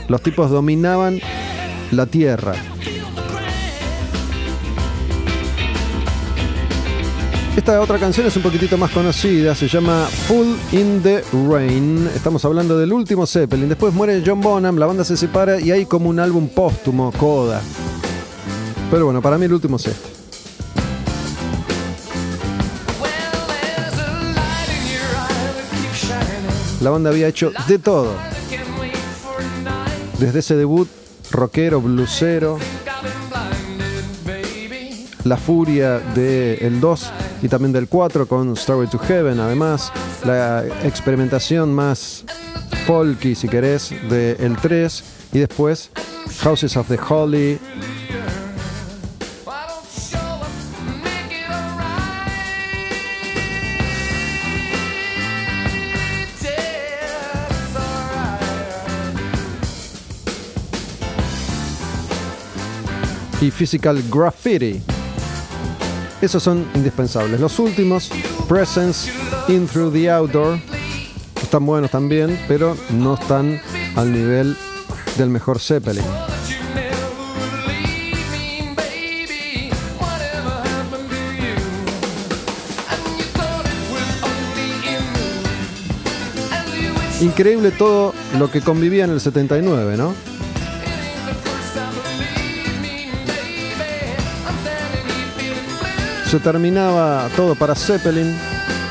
Los 0.08 0.22
tipos 0.22 0.50
dominaban 0.50 1.20
la 1.92 2.06
tierra. 2.06 2.54
Esta 7.56 7.80
otra 7.80 7.98
canción 7.98 8.26
es 8.26 8.36
un 8.36 8.42
poquitito 8.42 8.76
más 8.76 8.90
conocida, 8.90 9.54
se 9.54 9.66
llama 9.66 10.06
Full 10.28 10.46
in 10.72 11.02
the 11.02 11.24
Rain. 11.48 12.06
Estamos 12.14 12.44
hablando 12.44 12.76
del 12.76 12.92
último 12.92 13.26
Zeppelin. 13.26 13.66
Después 13.66 13.94
muere 13.94 14.22
John 14.24 14.42
Bonham, 14.42 14.76
la 14.76 14.84
banda 14.84 15.04
se 15.04 15.16
separa 15.16 15.58
y 15.58 15.70
hay 15.70 15.86
como 15.86 16.10
un 16.10 16.20
álbum 16.20 16.48
póstumo, 16.48 17.10
Coda. 17.12 17.62
Pero 18.90 19.06
bueno, 19.06 19.22
para 19.22 19.38
mí 19.38 19.46
el 19.46 19.54
último 19.54 19.78
es 19.78 19.86
este. 19.86 20.08
La 26.82 26.90
banda 26.90 27.08
había 27.08 27.26
hecho 27.26 27.52
de 27.66 27.78
todo. 27.78 28.12
Desde 30.18 30.40
ese 30.40 30.56
debut 30.56 30.88
rockero, 31.30 31.80
blusero, 31.80 32.58
la 35.24 35.38
furia 35.38 35.98
del 36.14 36.80
2 36.80 37.12
y 37.42 37.48
también 37.48 37.72
del 37.72 37.88
4 37.88 38.26
con 38.26 38.52
Story 38.54 38.88
to 38.88 38.98
Heaven, 38.98 39.40
además, 39.40 39.92
la 40.24 40.64
experimentación 40.84 41.72
más 41.72 42.24
folky, 42.86 43.34
si 43.34 43.48
querés, 43.48 43.90
del 44.08 44.56
3 44.56 45.04
y 45.32 45.38
después 45.40 45.90
Houses 46.42 46.76
of 46.76 46.88
the 46.88 46.98
Holy. 47.08 47.58
y 63.40 63.50
Physical 63.50 64.02
Graffiti. 64.10 64.95
Esos 66.20 66.42
son 66.42 66.66
indispensables. 66.74 67.40
Los 67.40 67.58
últimos, 67.58 68.10
Presence, 68.48 69.12
In 69.48 69.66
Through 69.66 69.92
the 69.92 70.10
Outdoor, 70.10 70.58
están 71.42 71.66
buenos 71.66 71.90
también, 71.90 72.38
pero 72.48 72.76
no 72.90 73.14
están 73.14 73.60
al 73.96 74.12
nivel 74.12 74.56
del 75.18 75.28
mejor 75.28 75.60
Zeppelin. 75.60 76.04
Increíble 87.20 87.70
todo 87.70 88.12
lo 88.38 88.50
que 88.50 88.60
convivía 88.60 89.04
en 89.04 89.10
el 89.10 89.20
79, 89.20 89.96
¿no? 89.96 90.14
Se 96.26 96.40
terminaba 96.40 97.28
todo 97.36 97.54
para 97.54 97.76
Zeppelin 97.76 98.36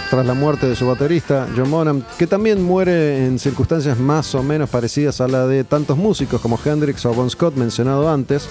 tras 0.10 0.26
la 0.26 0.34
muerte 0.34 0.68
de 0.68 0.76
su 0.76 0.88
baterista, 0.88 1.48
John 1.56 1.70
Bonham, 1.70 2.04
que 2.18 2.28
también 2.28 2.64
muere 2.64 3.26
en 3.26 3.40
circunstancias 3.40 4.00
más 4.00 4.34
o 4.36 4.42
menos 4.42 4.70
parecidas 4.70 5.20
a 5.20 5.28
la 5.28 5.46
de 5.46 5.66
tantos 5.66 5.98
músicos 5.98 6.40
como 6.40 6.58
Hendrix 6.64 7.06
o 7.06 7.14
Bon 7.14 7.30
Scott 7.30 7.56
mencionado 7.56 8.10
antes. 8.10 8.48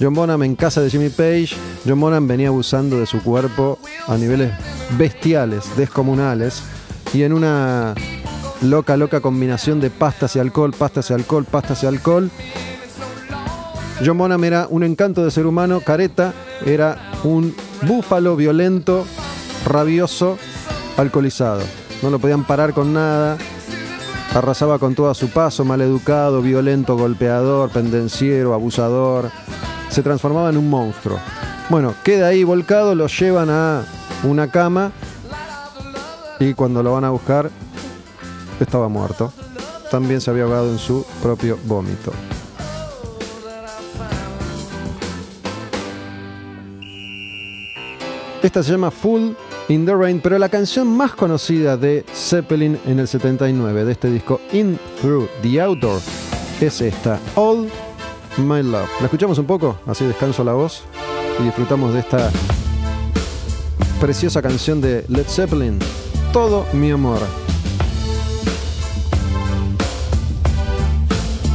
John 0.00 0.14
Bonham 0.14 0.42
en 0.42 0.56
casa 0.56 0.80
de 0.80 0.90
Jimmy 0.90 1.10
Page, 1.10 1.50
John 1.86 2.00
Bonham 2.00 2.26
venía 2.26 2.48
abusando 2.48 2.98
de 2.98 3.06
su 3.06 3.22
cuerpo 3.22 3.78
a 4.08 4.16
niveles 4.16 4.50
bestiales, 4.98 5.64
descomunales, 5.76 6.62
y 7.14 7.22
en 7.22 7.32
una 7.32 7.94
loca, 8.62 8.96
loca 8.96 9.20
combinación 9.20 9.78
de 9.80 9.90
pastas 9.90 10.34
y 10.34 10.40
alcohol, 10.40 10.74
pastas 10.76 11.10
y 11.10 11.12
alcohol, 11.12 11.44
pastas 11.44 11.84
y 11.84 11.86
alcohol, 11.86 12.28
John 14.04 14.18
Bonham 14.18 14.42
era 14.42 14.66
un 14.68 14.82
encanto 14.82 15.24
de 15.24 15.30
ser 15.30 15.46
humano, 15.46 15.80
careta, 15.80 16.32
era 16.66 17.12
un 17.22 17.54
búfalo 17.82 18.36
violento, 18.36 19.06
rabioso, 19.64 20.38
alcoholizado. 20.96 21.62
No 22.02 22.10
lo 22.10 22.18
podían 22.18 22.44
parar 22.44 22.72
con 22.72 22.92
nada. 22.92 23.36
Arrasaba 24.34 24.78
con 24.78 24.94
todo 24.94 25.10
a 25.10 25.14
su 25.14 25.28
paso, 25.28 25.64
maleducado, 25.64 26.40
violento, 26.40 26.96
golpeador, 26.96 27.70
pendenciero, 27.70 28.54
abusador. 28.54 29.30
Se 29.88 30.02
transformaba 30.02 30.50
en 30.50 30.56
un 30.56 30.70
monstruo. 30.70 31.18
Bueno, 31.68 31.94
queda 32.04 32.28
ahí 32.28 32.44
volcado, 32.44 32.94
lo 32.94 33.06
llevan 33.08 33.50
a 33.50 33.82
una 34.22 34.50
cama 34.50 34.92
y 36.38 36.54
cuando 36.54 36.82
lo 36.82 36.92
van 36.92 37.04
a 37.04 37.10
buscar 37.10 37.50
estaba 38.60 38.88
muerto. 38.88 39.32
También 39.90 40.20
se 40.20 40.30
había 40.30 40.44
ahogado 40.44 40.70
en 40.70 40.78
su 40.78 41.04
propio 41.22 41.58
vómito. 41.64 42.12
Esta 48.42 48.62
se 48.62 48.72
llama 48.72 48.90
Full 48.90 49.32
in 49.68 49.84
the 49.84 49.94
Rain, 49.94 50.18
pero 50.22 50.38
la 50.38 50.48
canción 50.48 50.88
más 50.88 51.12
conocida 51.12 51.76
de 51.76 52.06
Zeppelin 52.14 52.78
en 52.86 52.98
el 52.98 53.06
79, 53.06 53.84
de 53.84 53.92
este 53.92 54.10
disco 54.10 54.40
In 54.52 54.78
Through 55.02 55.28
the 55.42 55.60
Outdoor, 55.60 56.00
es 56.58 56.80
esta, 56.80 57.20
All 57.34 57.68
My 58.38 58.62
Love. 58.62 58.88
¿La 59.00 59.04
escuchamos 59.04 59.36
un 59.38 59.44
poco? 59.44 59.78
Así 59.86 60.06
descanso 60.06 60.42
la 60.42 60.54
voz 60.54 60.84
y 61.38 61.42
disfrutamos 61.42 61.92
de 61.92 62.00
esta 62.00 62.30
preciosa 64.00 64.40
canción 64.40 64.80
de 64.80 65.04
Led 65.08 65.26
Zeppelin, 65.26 65.78
Todo 66.32 66.64
mi 66.72 66.90
amor. 66.90 67.18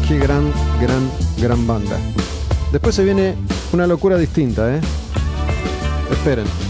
Qué 0.08 0.20
gran, 0.20 0.54
gran, 0.80 1.10
gran 1.42 1.66
banda. 1.66 1.98
Después 2.72 2.94
se 2.94 3.04
viene 3.04 3.34
una 3.74 3.88
locura 3.88 4.20
distinta, 4.20 4.76
¿eh? 4.76 4.82
Esperen. 6.12 6.65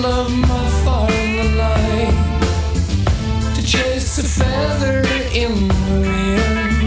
Love 0.00 0.32
my 0.32 0.68
far 0.84 1.10
in 1.12 1.36
the 1.36 1.48
night 1.56 2.14
to 3.54 3.62
chase 3.62 4.18
a 4.18 4.22
feather 4.22 5.00
in 5.34 5.68
the 5.68 5.74
wind? 6.00 6.82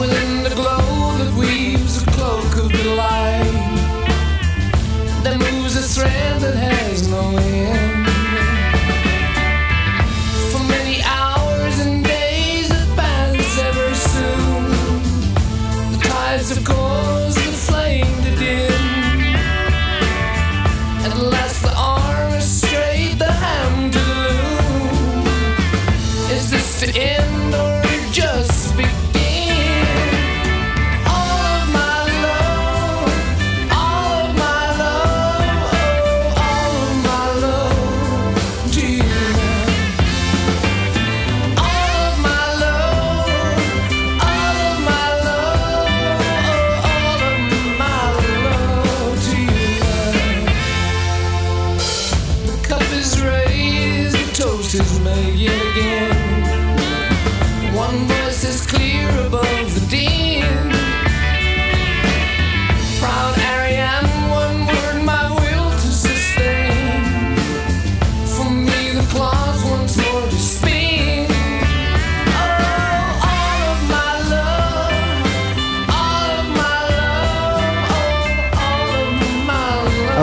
Within 0.00 0.42
the 0.42 0.54
glow 0.54 1.16
that 1.18 1.34
weaves 1.38 2.02
a 2.02 2.06
cloak 2.12 2.56
of 2.64 2.72
delight 2.72 3.44
that 5.22 5.36
moves 5.38 5.76
a 5.76 5.82
thread 5.82 6.40
that 6.40 6.54
has 6.54 7.08
no 7.08 7.36
end. 7.36 7.51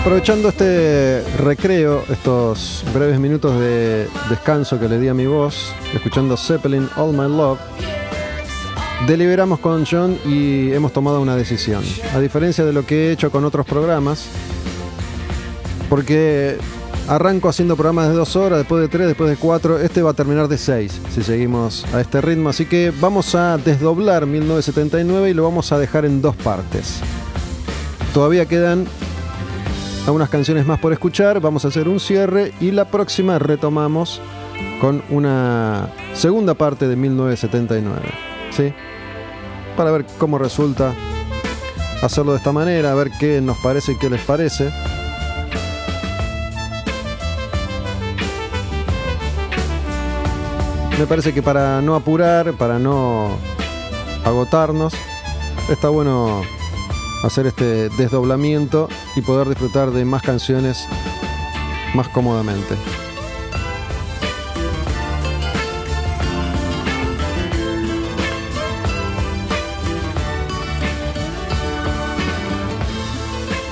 Aprovechando 0.10 0.50
este 0.50 1.24
recreo, 1.38 2.04
estos 2.10 2.84
breves 2.96 3.20
minutos 3.20 3.60
de 3.60 4.08
descanso 4.28 4.80
que 4.80 4.90
le 4.90 4.98
di 4.98 5.08
a 5.08 5.14
mi 5.14 5.28
voz, 5.28 5.72
escuchando 5.94 6.36
Zeppelin 6.36 6.90
All 6.98 7.12
My 7.12 7.28
Love, 7.28 7.60
deliberamos 9.06 9.60
con 9.60 9.86
John 9.86 10.18
y 10.26 10.72
hemos 10.72 10.94
tomado 10.94 11.22
una 11.22 11.36
decisión. 11.36 11.84
A 12.16 12.20
diferencia 12.20 12.66
de 12.66 12.74
lo 12.74 12.88
que 12.88 13.10
he 13.10 13.12
hecho 13.12 13.30
con 13.30 13.46
otros 13.46 13.68
programas, 13.68 14.26
porque 15.92 16.58
arranco 17.08 17.48
haciendo 17.48 17.76
programas 17.76 18.10
de 18.10 18.16
dos 18.16 18.36
horas, 18.36 18.58
después 18.58 18.82
de 18.82 18.88
tres, 18.88 19.06
después 19.06 19.30
de 19.30 19.36
cuatro, 19.36 19.78
este 19.78 20.02
va 20.02 20.10
a 20.10 20.16
terminar 20.16 20.48
de 20.48 20.58
seis 20.58 21.00
si 21.12 21.22
seguimos 21.22 21.86
a 21.94 22.02
este 22.02 22.20
ritmo. 22.20 22.50
Así 22.50 22.66
que 22.66 22.92
vamos 23.00 23.36
a 23.36 23.60
desdoblar 23.60 24.26
1979 24.26 25.30
y 25.30 25.34
lo 25.36 25.44
vamos 25.44 25.72
a 25.72 25.78
dejar 25.78 26.06
en 26.06 26.20
dos 26.20 26.36
partes. 26.36 27.00
Todavía 28.12 28.48
quedan 28.48 28.88
algunas 30.10 30.30
canciones 30.30 30.66
más 30.66 30.80
por 30.80 30.92
escuchar, 30.92 31.40
vamos 31.40 31.66
a 31.66 31.68
hacer 31.68 31.88
un 31.88 32.00
cierre 32.00 32.52
y 32.60 32.72
la 32.72 32.86
próxima 32.86 33.38
retomamos 33.38 34.20
con 34.82 35.04
una 35.12 35.88
segunda 36.16 36.56
parte 36.56 36.88
de 36.88 36.96
1979. 36.96 38.02
¿Sí? 38.50 38.74
Para 39.78 39.92
ver 39.92 40.08
cómo 40.18 40.40
resulta 40.40 40.96
hacerlo 42.02 42.32
de 42.32 42.40
esta 42.40 42.52
manera, 42.52 42.92
a 42.92 42.96
ver 42.96 43.12
qué 43.20 43.40
nos 43.40 43.60
parece 43.60 43.92
y 43.92 43.98
qué 43.98 44.10
les 44.10 44.22
parece. 44.22 44.72
Me 50.98 51.06
parece 51.06 51.36
que 51.36 51.44
para 51.44 51.84
no 51.84 51.94
apurar, 51.94 52.54
para 52.54 52.80
no 52.80 53.38
agotarnos, 54.26 54.96
está 55.70 55.90
bueno 55.90 56.42
hacer 57.24 57.48
este 57.48 57.90
desdoblamiento 57.90 58.88
y 59.16 59.22
poder 59.22 59.50
disfrutar 59.50 59.92
de 59.92 60.06
más 60.06 60.22
canciones 60.22 60.88
más 61.94 62.08
cómodamente. 62.10 62.76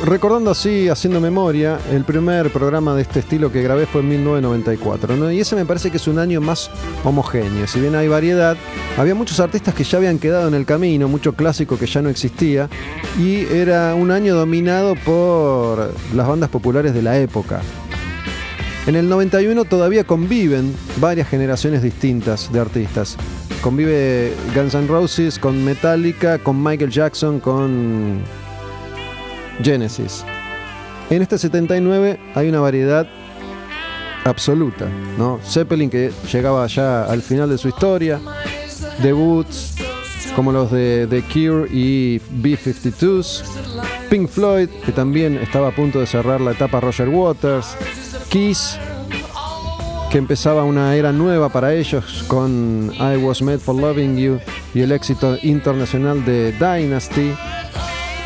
Recordando 0.08 0.52
así, 0.52 0.88
haciendo 0.88 1.20
memoria, 1.20 1.80
el 1.92 2.06
primer 2.06 2.50
programa 2.50 2.96
de 2.96 3.02
este 3.02 3.20
estilo 3.20 3.52
que 3.52 3.62
grabé 3.62 3.86
fue 3.86 4.00
en 4.00 4.08
1994, 4.08 5.18
¿no? 5.18 5.30
y 5.30 5.42
ese 5.42 5.58
me 5.58 5.66
parece 5.66 5.92
que 5.92 5.98
es 5.98 6.08
un 6.08 6.18
año 6.18 6.40
más 6.40 6.72
homogéneo. 7.04 7.68
Si 7.68 7.82
bien 7.82 7.94
hay 7.94 8.08
variedad, 8.08 8.56
había 8.98 9.16
muchos 9.16 9.42
artistas 9.42 9.74
que 9.74 9.84
ya 9.84 9.98
habían 9.98 10.18
quedado 10.18 10.48
en 10.48 10.54
el 10.54 10.66
camino, 10.66 11.10
mucho 11.10 11.34
clásico 11.34 11.78
que 11.78 11.88
ya 11.88 12.02
no 12.02 12.08
existía, 12.08 12.70
y 13.20 13.48
era 13.54 13.96
un 13.96 14.10
año 14.12 14.34
dominado 14.34 14.96
por 14.96 15.94
las 16.16 16.26
bandas 16.26 16.50
populares 16.50 16.94
de 16.94 17.02
la 17.02 17.18
época. 17.18 17.60
En 18.86 18.96
el 18.96 19.10
91 19.10 19.66
todavía 19.66 20.06
conviven 20.06 20.74
varias 21.02 21.28
generaciones 21.28 21.82
distintas 21.82 22.50
de 22.54 22.62
artistas. 22.62 23.18
convive 23.62 24.32
Guns 24.56 24.74
N' 24.74 24.88
Roses 24.88 25.38
con 25.38 25.66
Metallica, 25.66 26.38
con 26.40 26.64
Michael 26.64 26.92
Jackson, 26.92 27.42
con 27.42 28.22
Genesis. 29.62 30.26
En 31.10 31.22
este 31.22 31.38
79 31.38 32.20
hay 32.36 32.50
una 32.50 32.60
variedad 32.60 33.08
absoluta, 34.26 34.88
¿no? 35.18 35.40
Zeppelin 35.44 35.90
que 35.90 36.12
llegaba 36.32 36.68
ya 36.68 37.06
al 37.06 37.22
final 37.22 37.50
de 37.50 37.58
su 37.58 37.70
historia, 37.70 38.20
debuts 39.02 39.76
como 40.36 40.52
los 40.52 40.72
de 40.72 41.08
The 41.10 41.22
Cure 41.24 41.68
y 41.72 42.20
B-52s, 42.30 43.44
Pink 44.10 44.30
Floyd 44.30 44.70
que 44.86 44.92
también 44.92 45.38
estaba 45.38 45.70
a 45.70 45.72
punto 45.72 46.00
de 46.00 46.08
cerrar 46.08 46.42
la 46.42 46.52
etapa 46.52 46.80
Roger 46.80 47.10
Waters, 47.10 47.76
Kiss 48.30 48.78
que 50.12 50.18
empezaba 50.18 50.64
una 50.64 50.96
era 50.96 51.12
nueva 51.12 51.50
para 51.50 51.74
ellos 51.74 52.24
con 52.28 52.92
I 52.96 53.18
Was 53.18 53.42
Made 53.42 53.60
for 53.60 53.76
Loving 53.76 54.18
You 54.18 54.40
y 54.74 54.82
el 54.82 54.92
éxito 54.92 55.38
internacional 55.42 56.24
de 56.24 56.54
Dynasty. 56.54 57.34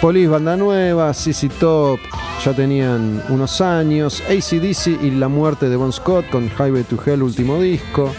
Police 0.01 0.29
Banda 0.29 0.57
Nueva, 0.57 1.13
CC 1.13 1.47
Top, 1.47 1.99
ya 2.43 2.53
tenían 2.53 3.21
unos 3.29 3.61
años. 3.61 4.23
ACDC 4.27 5.03
y 5.03 5.11
la 5.11 5.27
muerte 5.27 5.69
de 5.69 5.75
Bon 5.75 5.93
Scott 5.93 6.27
con 6.31 6.49
Highway 6.49 6.83
to 6.85 6.97
Hell, 7.05 7.21
último 7.21 7.61
disco. 7.61 8.11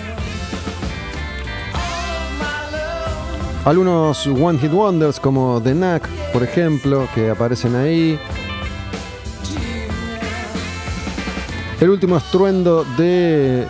Algunos 3.64 4.28
One 4.28 4.60
Hit 4.60 4.72
Wonders 4.72 5.18
como 5.18 5.60
The 5.60 5.72
Knack, 5.72 6.08
por 6.32 6.44
ejemplo, 6.44 7.08
que 7.16 7.30
aparecen 7.30 7.74
ahí. 7.74 8.16
El 11.80 11.90
último 11.90 12.16
estruendo 12.16 12.84
de 12.96 13.66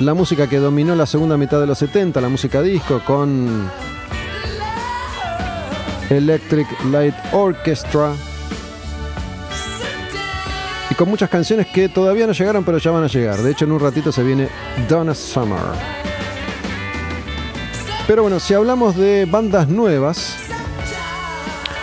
la 0.00 0.14
música 0.14 0.48
que 0.48 0.56
dominó 0.56 0.94
la 0.94 1.04
segunda 1.04 1.36
mitad 1.36 1.60
de 1.60 1.66
los 1.66 1.76
70, 1.76 2.22
la 2.22 2.30
música 2.30 2.62
disco, 2.62 3.02
con 3.04 3.70
Electric 6.10 6.66
Light 6.90 7.14
Orchestra. 7.32 8.12
Y 10.90 10.94
con 10.94 11.08
muchas 11.08 11.28
canciones 11.28 11.66
que 11.66 11.88
todavía 11.88 12.26
no 12.26 12.32
llegaron, 12.32 12.64
pero 12.64 12.78
ya 12.78 12.90
van 12.90 13.04
a 13.04 13.08
llegar. 13.08 13.38
De 13.38 13.50
hecho, 13.50 13.64
en 13.64 13.72
un 13.72 13.80
ratito 13.80 14.10
se 14.10 14.22
viene 14.22 14.48
Donna 14.88 15.14
Summer. 15.14 15.58
Pero 18.06 18.22
bueno, 18.22 18.40
si 18.40 18.54
hablamos 18.54 18.96
de 18.96 19.26
bandas 19.26 19.68
nuevas, 19.68 20.36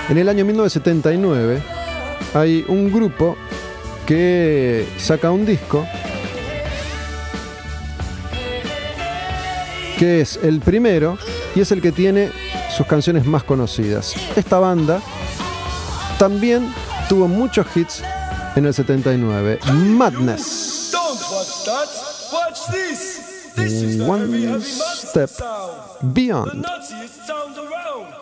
en 0.09 0.17
el 0.17 0.27
año 0.27 0.43
1979 0.43 1.61
hay 2.33 2.65
un 2.67 2.91
grupo 2.91 3.37
que 4.05 4.87
saca 4.97 5.31
un 5.31 5.45
disco 5.45 5.87
que 9.97 10.21
es 10.21 10.39
el 10.43 10.59
primero 10.59 11.17
y 11.55 11.61
es 11.61 11.71
el 11.71 11.81
que 11.81 11.91
tiene 11.91 12.31
sus 12.75 12.85
canciones 12.85 13.25
más 13.25 13.43
conocidas. 13.43 14.13
Esta 14.35 14.59
banda 14.59 15.01
también 16.19 16.73
tuvo 17.07 17.27
muchos 17.27 17.65
hits 17.75 18.01
en 18.55 18.65
el 18.65 18.73
79. 18.73 19.59
Madness. 19.73 20.91
One 24.07 24.61
step 24.61 25.29
Beyond. 26.01 26.53
nuttiest 26.55 27.25
sound 27.25 27.57
around. 27.57 28.13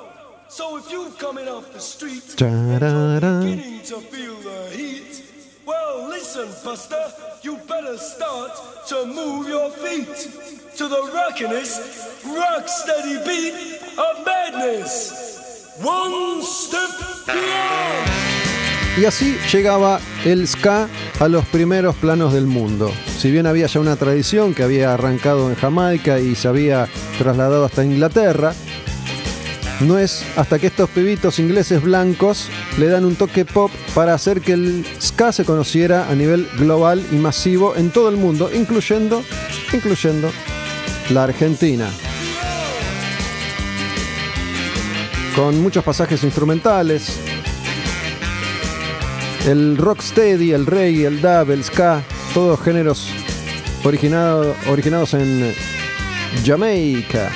Well, 5.66 6.10
listen, 6.10 6.50
Buster, 6.66 7.06
you 7.42 7.56
better 7.70 7.98
start 7.98 8.52
to 8.90 9.06
move 9.06 9.48
your 9.48 9.70
feet 9.72 10.10
to 10.76 10.90
the 10.90 11.10
rockinest, 11.14 12.26
rock 12.26 12.68
steady 12.68 13.18
beat 13.26 13.80
of 13.98 14.26
madness. 14.26 15.78
One 15.82 16.44
step 16.44 16.90
beyond. 17.26 18.10
Y 18.96 19.06
así 19.06 19.38
llegaba 19.52 20.00
el 20.26 20.48
ska 20.48 20.88
a 21.20 21.28
los 21.28 21.46
primeros 21.46 21.96
planos 21.96 22.34
del 22.34 22.46
mundo. 22.46 22.92
Si 23.18 23.32
bien 23.32 23.48
había 23.48 23.68
ya 23.68 23.80
una 23.80 23.96
tradición 23.96 24.54
que 24.54 24.64
había 24.64 24.94
arrancado 24.94 25.50
en 25.50 25.56
Jamaica 25.56 26.20
y 26.20 26.36
se 26.36 26.48
había 26.48 26.88
trasladado 27.18 27.66
hasta 27.66 27.84
Inglaterra, 27.84 28.54
no 29.82 29.98
es 30.00 30.24
hasta 30.38 30.60
que 30.60 30.68
estos 30.68 30.90
pibitos 30.90 31.40
ingleses 31.40 31.82
blancos 31.82 32.48
le 32.78 32.88
dan 32.88 33.06
un 33.06 33.16
toque 33.16 33.44
pop 33.46 33.72
para 33.94 34.14
hacer 34.14 34.42
que 34.42 34.54
el 34.54 34.86
ska 35.02 35.32
se 35.32 35.44
conociera 35.46 36.10
a 36.10 36.16
nivel 36.16 36.48
global 36.58 37.04
y 37.12 37.16
masivo 37.16 37.76
en 37.76 37.90
todo 37.92 38.10
el 38.10 38.16
mundo, 38.18 38.50
incluyendo, 38.54 39.24
incluyendo 39.74 40.32
la 41.10 41.24
Argentina. 41.26 41.90
Con 45.36 45.62
muchos 45.62 45.84
pasajes 45.84 46.24
instrumentales, 46.24 47.18
el 49.48 49.78
rocksteady, 49.78 50.52
el 50.54 50.66
reggae, 50.66 51.08
el 51.08 51.20
dub, 51.22 51.52
el 51.52 51.64
ska, 51.64 52.04
todos 52.34 52.62
géneros 52.62 53.10
originado- 53.84 54.56
originados 54.70 55.14
en 55.16 55.54
Jamaica. 56.46 57.30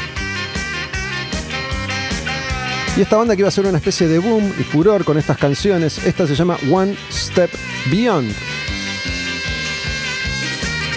Y 2.97 3.01
esta 3.01 3.15
banda 3.15 3.35
que 3.35 3.41
iba 3.41 3.49
a 3.49 3.51
ser 3.51 3.67
una 3.67 3.77
especie 3.77 4.07
de 4.07 4.17
boom 4.17 4.51
y 4.59 4.63
furor 4.63 5.05
con 5.05 5.19
estas 5.19 5.37
canciones, 5.37 6.03
esta 6.03 6.25
se 6.25 6.33
llama 6.33 6.57
One 6.71 6.95
Step 7.11 7.51
Beyond. 7.91 8.33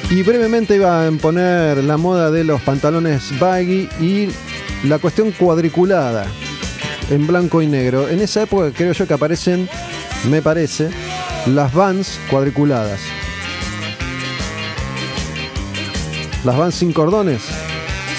Y 0.09 0.23
brevemente 0.23 0.77
iba 0.77 1.03
a 1.03 1.09
imponer 1.09 1.85
la 1.85 1.99
moda 1.99 2.31
de 2.31 2.43
los 2.43 2.63
pantalones 2.63 3.39
baggy 3.39 3.87
y 4.01 4.31
la 4.89 4.99
cuestión 4.99 5.31
cuadriculada 5.33 6.27
en 7.11 7.27
blanco 7.27 7.61
y 7.61 7.67
negro. 7.67 8.09
En 8.09 8.23
esa 8.23 8.45
época 8.45 8.71
creo 8.75 8.93
yo 8.93 9.07
que 9.07 9.13
aparecen, 9.13 9.69
me 10.31 10.41
parece, 10.41 10.89
las 11.49 11.75
vans 11.75 12.19
cuadriculadas. 12.31 13.01
Las 16.47 16.57
vans 16.57 16.77
sin 16.77 16.95
cordones. 16.95 17.43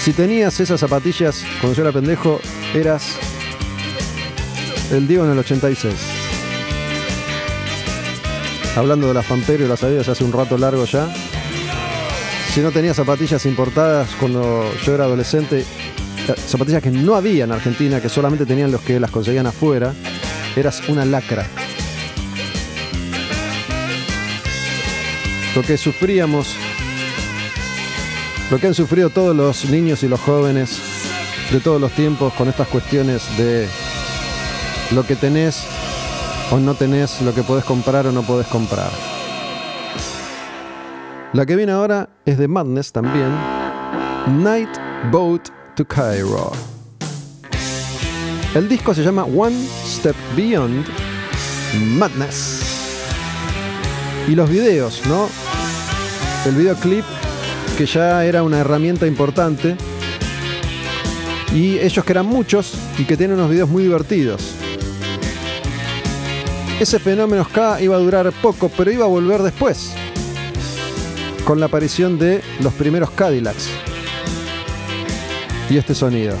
Si 0.00 0.12
tenías 0.12 0.60
esas 0.60 0.78
zapatillas 0.78 1.44
cuando 1.60 1.76
yo 1.76 1.82
era 1.82 1.90
pendejo, 1.90 2.40
eras 2.74 3.18
el 4.92 5.08
Diego 5.08 5.24
en 5.24 5.32
el 5.32 5.38
86. 5.38 5.94
Hablando 8.76 9.08
de 9.08 9.14
las 9.14 9.26
Pampero 9.26 9.64
y 9.64 9.68
las 9.68 9.82
Adidas 9.82 10.08
hace 10.08 10.24
un 10.24 10.32
rato 10.32 10.58
largo 10.58 10.84
ya. 10.84 11.12
Si 12.52 12.60
no 12.60 12.70
tenías 12.70 12.96
zapatillas 12.96 13.46
importadas 13.46 14.10
cuando 14.20 14.70
yo 14.84 14.94
era 14.94 15.04
adolescente, 15.04 15.60
eh, 15.60 16.34
zapatillas 16.36 16.82
que 16.82 16.90
no 16.90 17.14
había 17.14 17.44
en 17.44 17.52
Argentina, 17.52 18.00
que 18.00 18.10
solamente 18.10 18.44
tenían 18.44 18.70
los 18.70 18.82
que 18.82 19.00
las 19.00 19.10
conseguían 19.10 19.46
afuera, 19.46 19.94
eras 20.54 20.86
una 20.88 21.04
lacra. 21.06 21.46
Lo 25.56 25.62
que 25.62 25.78
sufríamos, 25.78 26.54
lo 28.50 28.58
que 28.58 28.66
han 28.66 28.74
sufrido 28.74 29.10
todos 29.10 29.34
los 29.34 29.64
niños 29.70 30.02
y 30.02 30.08
los 30.08 30.20
jóvenes 30.20 30.78
de 31.50 31.60
todos 31.60 31.80
los 31.80 31.92
tiempos 31.92 32.32
con 32.34 32.48
estas 32.48 32.68
cuestiones 32.68 33.22
de 33.36 33.68
lo 34.94 35.06
que 35.06 35.16
tenés 35.16 35.64
o 36.50 36.58
no 36.58 36.74
tenés, 36.74 37.22
lo 37.22 37.34
que 37.34 37.42
podés 37.42 37.64
comprar 37.64 38.06
o 38.06 38.12
no 38.12 38.22
podés 38.22 38.46
comprar. 38.48 38.90
La 41.32 41.46
que 41.46 41.56
viene 41.56 41.72
ahora 41.72 42.10
es 42.26 42.36
de 42.36 42.46
Madness 42.46 42.92
también. 42.92 43.30
Night 44.42 44.68
Boat 45.10 45.48
to 45.76 45.86
Cairo. 45.86 46.52
El 48.54 48.68
disco 48.68 48.92
se 48.92 49.02
llama 49.02 49.24
One 49.24 49.56
Step 49.86 50.14
Beyond 50.36 50.86
Madness. 51.96 52.60
Y 54.28 54.34
los 54.34 54.50
videos, 54.50 55.00
¿no? 55.06 55.28
El 56.44 56.54
videoclip 56.54 57.04
que 57.78 57.86
ya 57.86 58.26
era 58.26 58.42
una 58.42 58.58
herramienta 58.58 59.06
importante. 59.06 59.74
Y 61.54 61.78
ellos 61.78 62.04
que 62.04 62.12
eran 62.12 62.26
muchos 62.26 62.74
y 62.98 63.04
que 63.04 63.16
tienen 63.16 63.38
unos 63.38 63.50
videos 63.50 63.70
muy 63.70 63.84
divertidos. 63.84 64.61
Ese 66.82 66.98
fenómeno 66.98 67.44
ska 67.44 67.80
iba 67.80 67.94
a 67.94 67.98
durar 68.00 68.32
poco, 68.32 68.68
pero 68.68 68.90
iba 68.90 69.04
a 69.04 69.08
volver 69.08 69.40
después. 69.42 69.94
Con 71.44 71.60
la 71.60 71.66
aparición 71.66 72.18
de 72.18 72.42
los 72.58 72.72
primeros 72.72 73.12
Cadillacs. 73.12 73.68
Y 75.70 75.76
este 75.76 75.94
sonido. 75.94 76.34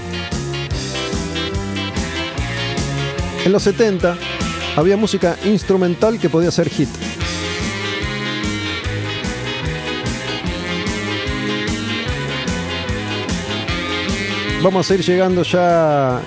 En 3.44 3.52
los 3.52 3.62
70 3.62 4.16
había 4.74 4.96
música 4.96 5.36
instrumental 5.44 6.18
que 6.18 6.28
podía 6.28 6.50
ser 6.50 6.68
hit. 6.70 6.88
Vamos 14.60 14.90
a 14.90 14.94
ir 14.94 15.04
llegando 15.04 15.44
ya 15.44 16.20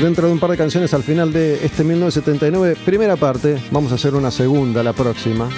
dentro 0.00 0.26
de 0.26 0.32
un 0.32 0.38
par 0.38 0.50
de 0.50 0.56
canciones 0.56 0.92
al 0.94 1.02
final 1.02 1.32
de 1.32 1.64
este 1.64 1.84
1979. 1.84 2.76
Primera 2.84 3.16
parte, 3.16 3.56
vamos 3.70 3.92
a 3.92 3.96
hacer 3.96 4.14
una 4.14 4.30
segunda 4.30 4.82
la 4.82 4.92
próxima. 4.92 5.48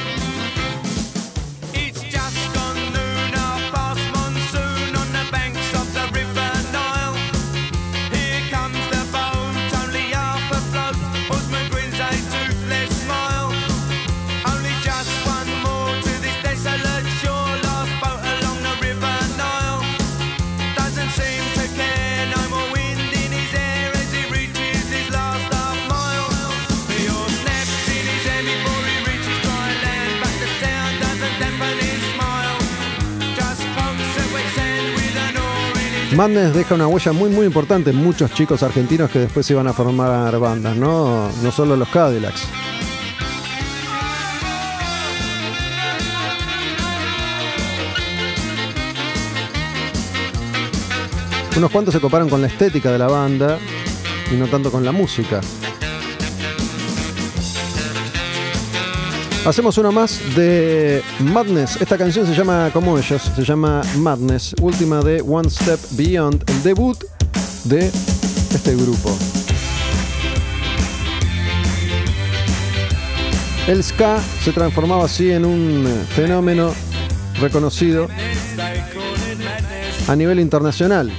Madness 36.19 36.53
deja 36.53 36.75
una 36.75 36.89
huella 36.89 37.13
muy 37.13 37.31
muy 37.31 37.47
importante 37.47 37.91
en 37.91 37.97
muchos 37.97 38.33
chicos 38.35 38.65
argentinos 38.65 39.09
que 39.09 39.21
después 39.21 39.47
se 39.47 39.53
iban 39.53 39.69
a 39.69 39.73
formar 39.73 40.37
bandas, 40.41 40.75
no, 40.75 41.31
no 41.45 41.53
solo 41.53 41.77
los 41.77 41.89
Cadillacs. 41.91 42.43
Unos 51.57 51.71
cuantos 51.71 51.95
se 51.95 52.01
coparon 52.01 52.29
con 52.29 52.41
la 52.41 52.49
estética 52.49 52.91
de 52.91 52.99
la 52.99 53.07
banda 53.07 53.61
y 54.33 54.35
no 54.35 54.49
tanto 54.49 54.73
con 54.73 54.85
la 54.85 54.91
música. 54.91 55.41
Hacemos 59.47 59.79
uno 59.79 59.93
más 59.93 60.21
de 60.37 61.03
Madness. 61.21 61.81
Esta 61.81 61.97
canción 61.97 62.27
se 62.27 62.35
llama 62.35 62.71
como 62.73 62.99
ellos, 62.99 63.31
se 63.35 63.45
llama 63.45 63.81
Madness, 63.97 64.55
última 64.61 65.01
de 65.01 65.23
One 65.23 65.49
Step 65.49 65.81
Beyond, 65.93 66.45
el 66.51 66.63
debut 66.63 66.99
de 67.65 67.87
este 67.87 68.77
grupo. 68.77 69.17
El 73.67 73.83
ska 73.83 74.19
se 74.43 74.53
transformaba 74.53 75.05
así 75.05 75.31
en 75.31 75.45
un 75.45 75.87
fenómeno 76.15 76.75
reconocido 77.41 78.09
a 80.09 80.17
nivel 80.17 80.41
internacional. 80.41 81.11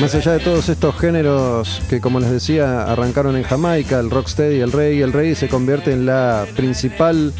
Más 0.00 0.14
allá 0.14 0.32
de 0.32 0.40
todos 0.40 0.68
estos 0.68 0.98
géneros 0.98 1.80
que, 1.88 2.00
como 2.00 2.18
les 2.20 2.30
decía, 2.30 2.82
arrancaron 2.84 3.36
en 3.36 3.44
Jamaica, 3.44 4.00
el 4.00 4.10
rocksteady, 4.10 4.60
el 4.60 4.72
reggae, 4.72 5.02
el 5.02 5.12
reggae 5.12 5.34
se 5.34 5.48
convierte 5.48 5.92
en 5.92 6.04
la 6.04 6.46
principal 6.56 7.32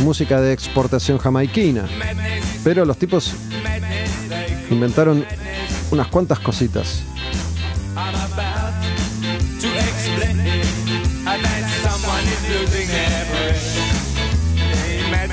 música 0.00 0.40
de 0.40 0.52
exportación 0.52 1.18
jamaiquina. 1.18 1.86
Pero 2.64 2.84
los 2.84 2.98
tipos 2.98 3.34
inventaron 4.70 5.24
unas 5.90 6.08
cuantas 6.08 6.40
cositas. 6.40 7.04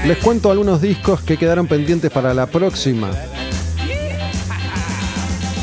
Les 0.05 0.17
cuento 0.17 0.51
algunos 0.51 0.81
discos 0.81 1.21
que 1.21 1.37
quedaron 1.37 1.67
pendientes 1.67 2.11
para 2.11 2.33
la 2.33 2.45
próxima. 2.47 3.11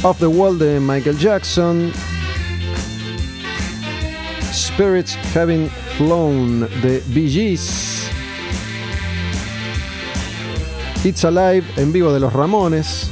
Off 0.04 0.18
the 0.20 0.26
Wall 0.26 0.56
de 0.56 0.78
Michael 0.78 1.18
Jackson. 1.18 1.92
Spirits 4.52 5.16
Having 5.34 5.68
Flown 5.96 6.60
de 6.82 7.02
Bee 7.08 7.28
Gees. 7.28 8.08
It's 11.04 11.24
Alive 11.24 11.64
en 11.76 11.92
vivo 11.92 12.12
de 12.12 12.20
los 12.20 12.32
Ramones. 12.32 13.10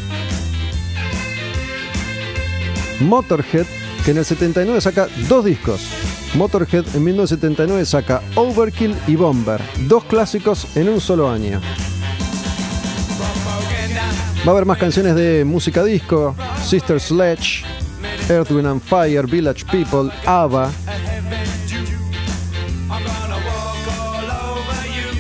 Motorhead, 3.00 3.66
que 4.04 4.12
en 4.12 4.18
el 4.18 4.24
79 4.24 4.80
saca 4.80 5.08
dos 5.28 5.44
discos. 5.44 5.88
Motorhead 6.34 6.84
en 6.94 7.02
1979 7.02 7.84
saca 7.84 8.22
Overkill 8.36 8.94
y 9.08 9.16
Bomber, 9.16 9.60
dos 9.88 10.04
clásicos 10.04 10.76
en 10.76 10.88
un 10.88 11.00
solo 11.00 11.28
año. 11.28 11.60
Va 14.46 14.52
a 14.52 14.54
haber 14.54 14.64
más 14.64 14.78
canciones 14.78 15.16
de 15.16 15.44
música 15.44 15.82
disco, 15.82 16.36
Sister 16.64 17.00
Sledge, 17.00 17.64
Earth, 18.28 18.52
Wind 18.52 18.68
and 18.68 18.80
Fire, 18.80 19.26
Village 19.26 19.64
People, 19.64 20.08
ABBA. 20.24 20.70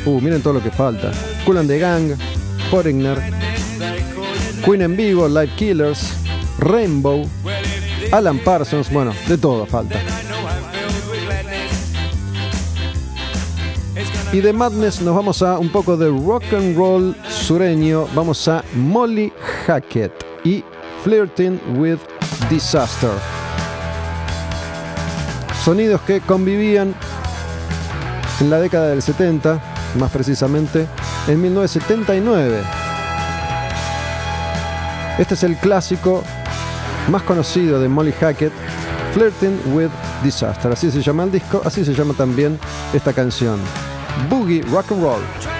Uh, 0.04 0.20
miren 0.20 0.40
todo 0.40 0.52
lo 0.52 0.62
que 0.62 0.70
falta. 0.70 1.10
Cool 1.44 1.58
and 1.58 1.68
the 1.68 1.76
Gang, 1.76 2.12
Foreigner, 2.70 3.18
Queen 4.64 4.82
en 4.82 4.96
vivo, 4.96 5.26
Live 5.26 5.50
Killers, 5.56 6.12
Rainbow, 6.60 7.28
Alan 8.12 8.38
Parsons, 8.38 8.92
bueno, 8.92 9.12
de 9.26 9.36
todo 9.36 9.66
falta. 9.66 9.98
Y 14.32 14.40
de 14.40 14.52
Madness 14.52 15.00
nos 15.00 15.16
vamos 15.16 15.42
a 15.42 15.58
un 15.58 15.70
poco 15.70 15.96
de 15.96 16.10
rock 16.10 16.44
and 16.52 16.76
roll 16.76 17.16
sureño. 17.46 18.08
Vamos 18.12 18.48
a 18.48 18.64
Molly 18.74 19.32
Hackett 19.66 20.12
y 20.44 20.64
Flirting 21.04 21.60
with 21.76 21.98
Disaster. 22.50 23.10
Sonidos 25.64 26.00
que 26.00 26.20
convivían 26.20 26.92
en 28.40 28.50
la 28.50 28.58
década 28.58 28.88
del 28.88 29.00
70, 29.00 29.60
más 29.96 30.10
precisamente 30.10 30.88
en 31.28 31.40
1979. 31.40 32.62
Este 35.16 35.34
es 35.34 35.44
el 35.44 35.56
clásico 35.56 36.24
más 37.10 37.22
conocido 37.22 37.78
de 37.78 37.88
Molly 37.88 38.12
Hackett, 38.12 38.52
Flirting 39.14 39.56
with 39.72 39.90
Disaster. 40.24 40.72
Así 40.72 40.90
se 40.90 41.00
llama 41.00 41.22
el 41.22 41.30
disco, 41.30 41.62
así 41.64 41.84
se 41.84 41.94
llama 41.94 42.14
también 42.14 42.58
esta 42.92 43.12
canción. 43.12 43.60
Boogie 44.28 44.62
Rock 44.62 44.90
and 44.90 45.02
Roll. 45.02 45.55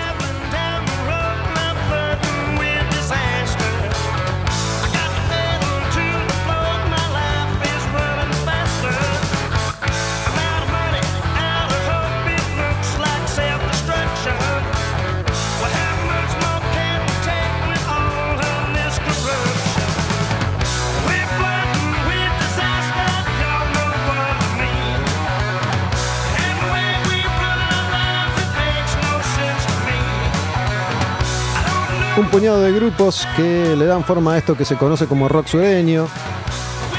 Un 32.16 32.30
puñado 32.30 32.62
de 32.62 32.72
grupos 32.72 33.28
que 33.36 33.76
le 33.76 33.84
dan 33.84 34.02
forma 34.02 34.32
a 34.32 34.38
esto 34.38 34.56
que 34.56 34.64
se 34.64 34.76
conoce 34.76 35.06
como 35.06 35.28
rock 35.28 35.48
sureño. 35.48 36.08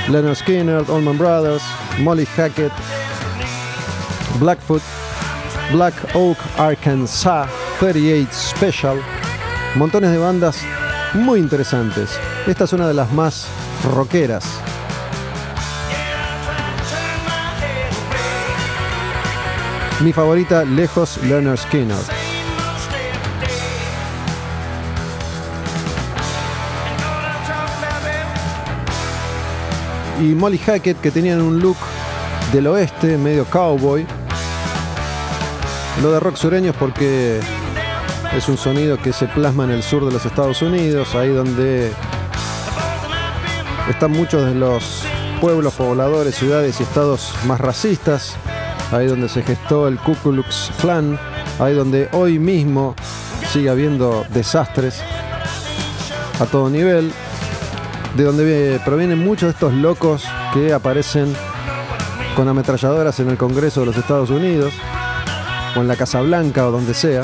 Leonard 0.09 0.35
Skinner, 0.35 0.85
Allman 0.87 1.17
Brothers, 1.17 1.63
Molly 1.99 2.25
Hackett, 2.25 2.71
Blackfoot, 4.39 4.83
Black 5.73 5.95
Oak, 6.13 6.37
Arkansas, 6.59 7.49
38 7.79 8.29
Special. 8.31 9.01
Montones 9.73 10.11
de 10.11 10.19
bandas 10.19 10.59
muy 11.15 11.39
interesantes. 11.39 12.11
Esta 12.45 12.65
es 12.65 12.73
una 12.73 12.87
de 12.87 12.93
las 12.93 13.11
más 13.11 13.47
rockeras. 13.95 14.45
Mi 20.01 20.13
favorita, 20.13 20.63
lejos, 20.63 21.17
Leonard 21.23 21.57
Skinner. 21.57 22.16
Y 30.19 30.35
Molly 30.35 30.57
Hackett 30.57 30.99
que 30.99 31.11
tenían 31.11 31.41
un 31.41 31.59
look 31.59 31.77
del 32.51 32.67
oeste, 32.67 33.17
medio 33.17 33.45
cowboy. 33.45 34.05
Lo 36.01 36.11
de 36.11 36.19
rock 36.19 36.35
sureño 36.35 36.71
es 36.71 36.77
porque 36.77 37.39
es 38.35 38.49
un 38.49 38.57
sonido 38.57 38.97
que 38.97 39.13
se 39.13 39.27
plasma 39.27 39.63
en 39.65 39.71
el 39.71 39.83
sur 39.83 40.05
de 40.05 40.11
los 40.11 40.25
Estados 40.25 40.61
Unidos, 40.61 41.15
ahí 41.15 41.29
donde 41.29 41.91
están 43.89 44.11
muchos 44.11 44.45
de 44.45 44.55
los 44.55 45.03
pueblos, 45.41 45.73
pobladores, 45.73 46.35
ciudades 46.35 46.79
y 46.79 46.83
estados 46.83 47.33
más 47.45 47.59
racistas, 47.59 48.35
ahí 48.91 49.07
donde 49.07 49.29
se 49.29 49.43
gestó 49.43 49.87
el 49.87 49.97
Ku 49.97 50.15
Klux 50.15 50.71
Klan, 50.81 51.19
ahí 51.59 51.73
donde 51.73 52.09
hoy 52.11 52.39
mismo 52.39 52.95
sigue 53.51 53.69
habiendo 53.69 54.25
desastres 54.29 55.01
a 56.39 56.45
todo 56.45 56.69
nivel, 56.69 57.11
de 58.15 58.23
donde 58.23 58.79
provienen 58.85 59.19
muchos 59.19 59.47
de 59.47 59.53
estos 59.53 59.73
locos 59.73 60.25
que 60.53 60.73
aparecen 60.73 61.33
con 62.35 62.47
ametralladoras 62.47 63.19
en 63.19 63.29
el 63.29 63.37
Congreso 63.37 63.81
de 63.81 63.87
los 63.87 63.97
Estados 63.97 64.29
Unidos, 64.29 64.73
o 65.75 65.79
en 65.81 65.87
la 65.87 65.95
Casa 65.95 66.21
Blanca, 66.21 66.67
o 66.67 66.71
donde 66.71 66.93
sea. 66.93 67.23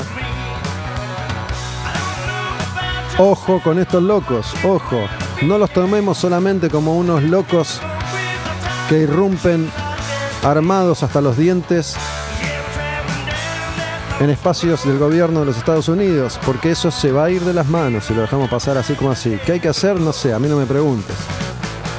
Ojo 3.18 3.60
con 3.62 3.78
estos 3.78 4.02
locos, 4.02 4.52
ojo. 4.64 5.00
No 5.42 5.58
los 5.58 5.70
tomemos 5.70 6.18
solamente 6.18 6.68
como 6.68 6.96
unos 6.96 7.22
locos 7.22 7.80
que 8.88 8.98
irrumpen 8.98 9.70
armados 10.42 11.02
hasta 11.02 11.20
los 11.20 11.36
dientes 11.36 11.96
en 14.20 14.30
espacios 14.30 14.84
del 14.86 14.98
gobierno 14.98 15.40
de 15.40 15.46
los 15.46 15.56
Estados 15.56 15.88
Unidos, 15.88 16.38
porque 16.46 16.70
eso 16.70 16.90
se 16.90 17.10
va 17.10 17.24
a 17.24 17.30
ir 17.30 17.42
de 17.42 17.52
las 17.52 17.68
manos 17.68 18.04
si 18.04 18.14
lo 18.14 18.22
dejamos 18.22 18.48
pasar 18.48 18.78
así 18.78 18.94
como 18.94 19.10
así. 19.10 19.38
¿Qué 19.44 19.52
hay 19.52 19.60
que 19.60 19.68
hacer? 19.68 20.00
No 20.00 20.12
sé, 20.12 20.32
a 20.32 20.38
mí 20.38 20.48
no 20.48 20.56
me 20.56 20.66
preguntes. 20.66 21.16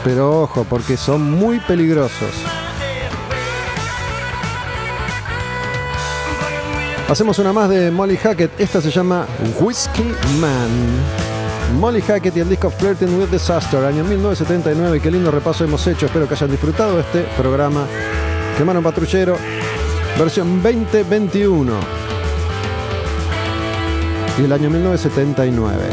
Pero 0.03 0.41
ojo, 0.43 0.65
porque 0.69 0.97
son 0.97 1.31
muy 1.31 1.59
peligrosos. 1.59 2.31
Hacemos 7.09 7.37
una 7.37 7.53
más 7.53 7.69
de 7.69 7.91
Molly 7.91 8.17
Hackett. 8.17 8.59
Esta 8.59 8.81
se 8.81 8.89
llama 8.89 9.27
Whiskey 9.59 10.15
Man. 10.39 10.69
Molly 11.79 12.01
Hackett 12.01 12.35
y 12.37 12.39
el 12.39 12.49
disco 12.49 12.69
Flirting 12.69 13.19
with 13.19 13.27
Disaster, 13.27 13.83
año 13.83 14.03
1979. 14.03 15.01
Qué 15.01 15.11
lindo 15.11 15.29
repaso 15.29 15.63
hemos 15.63 15.85
hecho. 15.85 16.05
Espero 16.05 16.27
que 16.27 16.33
hayan 16.33 16.49
disfrutado 16.49 16.99
este 16.99 17.21
programa. 17.37 17.85
Quemaron 18.57 18.83
Patrullero, 18.83 19.37
versión 20.17 20.63
2021. 20.63 22.04
Y 24.37 24.43
el 24.43 24.51
año 24.51 24.69
1979. 24.69 25.83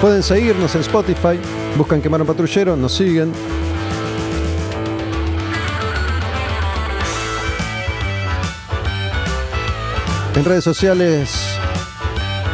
Pueden 0.00 0.22
seguirnos 0.22 0.74
en 0.74 0.80
Spotify. 0.82 1.38
Buscan 1.76 2.02
Quemaron 2.02 2.26
Patrullero, 2.26 2.76
nos 2.76 2.92
siguen. 2.92 3.32
En 10.34 10.44
redes 10.44 10.64
sociales, 10.64 11.30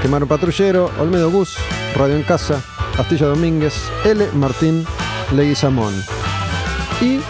Quemaron 0.02 0.28
Patrullero, 0.28 0.90
Olmedo 0.98 1.30
Bus, 1.30 1.56
Radio 1.96 2.16
en 2.16 2.22
Casa, 2.22 2.60
Astilla 2.98 3.26
Domínguez, 3.26 3.74
L. 4.04 4.28
Martín 4.34 4.84
Leguizamón. 5.32 5.94
Y 7.00 7.20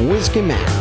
Whiskey 0.00 0.42
Man. 0.42 0.75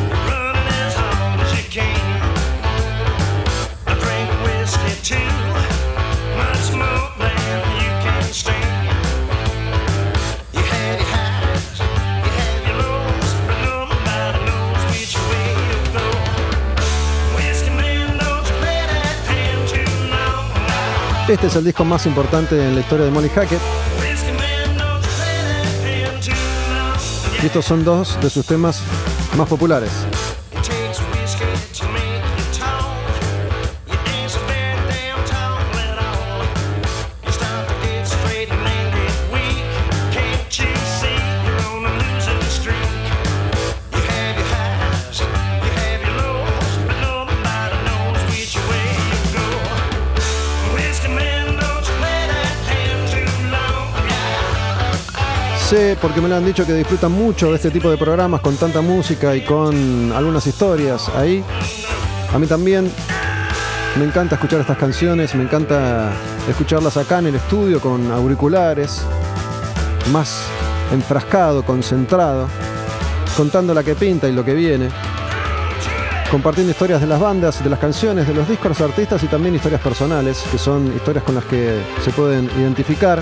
Este 21.28 21.48
es 21.48 21.56
el 21.56 21.64
disco 21.66 21.84
más 21.84 22.06
importante 22.06 22.56
en 22.56 22.76
la 22.76 22.82
historia 22.82 23.06
de 23.06 23.12
Molly 23.12 23.30
Hackett. 23.30 23.60
Y 27.42 27.46
estos 27.48 27.66
son 27.66 27.84
dos 27.84 28.20
de 28.22 28.30
sus 28.30 28.46
temas 28.46 28.84
más 29.36 29.50
populares. 29.50 29.90
Porque 56.02 56.22
me 56.22 56.30
lo 56.30 56.38
han 56.38 56.46
dicho, 56.46 56.66
que 56.66 56.74
disfrutan 56.74 57.12
mucho 57.12 57.50
de 57.50 57.58
este 57.58 57.70
tipo 57.70 57.90
de 57.90 57.98
programas 57.98 58.40
con 58.40 58.56
tanta 58.56 58.80
música 58.80 59.36
y 59.36 59.44
con 59.44 60.14
algunas 60.14 60.48
historias 60.48 61.10
ahí. 61.10 61.44
A 62.34 62.40
mí 62.40 62.48
también 62.48 62.90
me 64.00 64.06
encanta 64.06 64.36
escuchar 64.36 64.62
estas 64.62 64.78
canciones, 64.78 65.36
me 65.36 65.44
encanta 65.44 66.14
escucharlas 66.48 66.96
acá 66.96 67.20
en 67.20 67.28
el 67.28 67.36
estudio 67.36 67.82
con 67.82 68.10
auriculares, 68.10 69.02
más 70.14 70.44
enfrascado, 70.94 71.62
concentrado, 71.64 72.48
contando 73.36 73.74
la 73.74 73.84
que 73.84 73.96
pinta 73.96 74.30
y 74.30 74.32
lo 74.32 74.46
que 74.46 74.54
viene, 74.54 74.88
compartiendo 76.32 76.72
historias 76.72 77.02
de 77.02 77.08
las 77.08 77.20
bandas, 77.20 77.62
de 77.62 77.70
las 77.70 77.80
canciones, 77.80 78.26
de 78.26 78.34
los 78.34 78.48
discos, 78.48 78.70
los 78.70 78.82
artistas 78.82 79.22
y 79.24 79.28
también 79.28 79.56
historias 79.56 79.82
personales, 79.82 80.42
que 80.50 80.58
son 80.58 80.88
historias 80.96 81.26
con 81.26 81.36
las 81.36 81.44
que 81.44 81.82
se 82.02 82.12
pueden 82.12 82.46
identificar, 82.58 83.22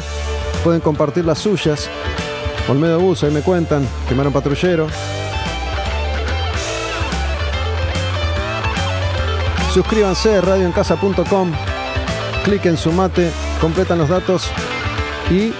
pueden 0.64 0.82
compartir 0.82 1.26
las 1.26 1.40
suyas. 1.40 1.90
Olmedo 2.68 3.00
Bus, 3.00 3.24
ahí 3.24 3.32
me 3.32 3.42
cuentan, 3.42 3.88
quemaron 4.08 4.32
patrullero. 4.32 4.88
Suscríbanse, 9.74 10.40
radioencasa.com, 10.40 11.52
cliquen 12.46 12.78
su 12.78 12.92
mate, 12.92 13.32
completan 13.60 13.98
los 13.98 14.10
datos 14.10 14.50
y 15.32 15.52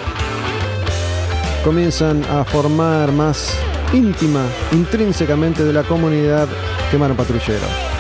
comienzan 1.64 2.24
a 2.26 2.44
formar 2.44 3.12
más 3.12 3.58
íntima, 3.94 4.46
intrínsecamente 4.72 5.64
de 5.64 5.74
la 5.74 5.84
comunidad 5.84 6.48
Quemaron 6.92 7.18
Patrullero. 7.18 7.93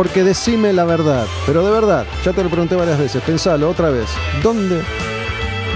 Porque 0.00 0.24
decime 0.24 0.72
la 0.72 0.86
verdad, 0.86 1.26
pero 1.44 1.62
de 1.62 1.70
verdad, 1.70 2.06
ya 2.24 2.32
te 2.32 2.42
lo 2.42 2.48
pregunté 2.48 2.74
varias 2.74 2.98
veces, 2.98 3.22
pensalo 3.22 3.68
otra 3.68 3.90
vez, 3.90 4.06
¿dónde, 4.42 4.80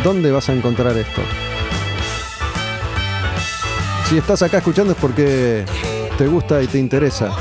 dónde 0.02 0.30
vas 0.30 0.48
a 0.48 0.54
encontrar 0.54 0.96
esto? 0.96 1.20
Si 4.08 4.16
estás 4.16 4.40
acá 4.40 4.56
escuchando 4.56 4.94
es 4.94 4.98
porque 4.98 5.66
te 6.16 6.26
gusta 6.26 6.62
y 6.62 6.66
te 6.68 6.78
interesa. 6.78 7.36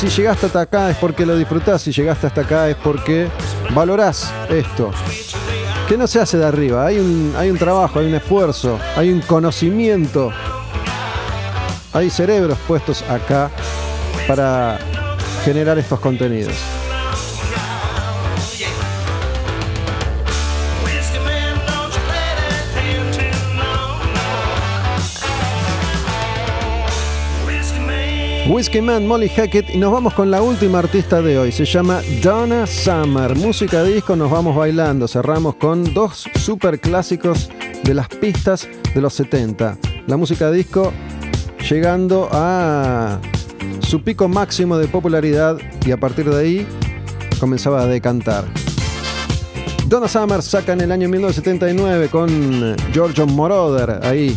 Si 0.00 0.08
llegaste 0.08 0.46
hasta 0.46 0.60
acá 0.62 0.90
es 0.90 0.96
porque 0.96 1.24
lo 1.24 1.36
disfrutás, 1.36 1.82
si 1.82 1.92
llegaste 1.92 2.26
hasta 2.26 2.40
acá 2.40 2.68
es 2.68 2.74
porque 2.74 3.28
valorás 3.72 4.34
esto. 4.48 4.90
Que 5.88 5.98
no 5.98 6.06
se 6.06 6.18
hace 6.18 6.38
de 6.38 6.46
arriba, 6.46 6.86
hay 6.86 6.98
un, 6.98 7.34
hay 7.36 7.50
un 7.50 7.58
trabajo, 7.58 7.98
hay 7.98 8.06
un 8.06 8.14
esfuerzo, 8.14 8.78
hay 8.96 9.10
un 9.10 9.20
conocimiento, 9.20 10.32
hay 11.92 12.08
cerebros 12.08 12.58
puestos 12.66 13.02
acá 13.02 13.50
para 14.26 14.78
generar 15.44 15.78
estos 15.78 16.00
contenidos. 16.00 16.73
Whiskey 28.46 28.82
Man, 28.82 29.06
Molly 29.06 29.30
Hackett 29.30 29.70
y 29.74 29.78
nos 29.78 29.90
vamos 29.90 30.12
con 30.12 30.30
la 30.30 30.42
última 30.42 30.80
artista 30.80 31.22
de 31.22 31.38
hoy. 31.38 31.50
Se 31.50 31.64
llama 31.64 32.02
Donna 32.22 32.66
Summer. 32.66 33.34
Música 33.36 33.82
disco, 33.82 34.16
nos 34.16 34.30
vamos 34.30 34.54
bailando. 34.54 35.08
Cerramos 35.08 35.54
con 35.54 35.94
dos 35.94 36.28
super 36.34 36.78
clásicos 36.78 37.48
de 37.84 37.94
las 37.94 38.08
pistas 38.08 38.68
de 38.94 39.00
los 39.00 39.14
70. 39.14 39.78
La 40.06 40.18
música 40.18 40.50
disco 40.50 40.92
llegando 41.70 42.28
a 42.32 43.18
su 43.80 44.02
pico 44.02 44.28
máximo 44.28 44.76
de 44.76 44.88
popularidad 44.88 45.56
y 45.86 45.92
a 45.92 45.96
partir 45.96 46.28
de 46.28 46.38
ahí 46.38 46.66
comenzaba 47.40 47.82
a 47.82 47.86
decantar. 47.86 48.44
Donna 49.86 50.06
Summer 50.08 50.42
saca 50.42 50.74
en 50.74 50.82
el 50.82 50.92
año 50.92 51.08
1979 51.08 52.08
con 52.10 52.76
Giorgio 52.92 53.26
Moroder 53.26 54.00
ahí 54.02 54.36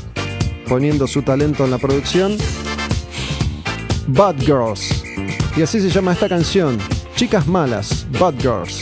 poniendo 0.67 1.07
su 1.07 1.23
talento 1.23 1.65
en 1.65 1.71
la 1.71 1.77
producción. 1.77 2.37
Bad 4.07 4.39
Girls. 4.39 5.03
Y 5.55 5.61
así 5.61 5.81
se 5.81 5.89
llama 5.89 6.13
esta 6.13 6.29
canción. 6.29 6.77
Chicas 7.15 7.45
malas, 7.45 8.05
Bad 8.19 8.35
Girls. 8.39 8.79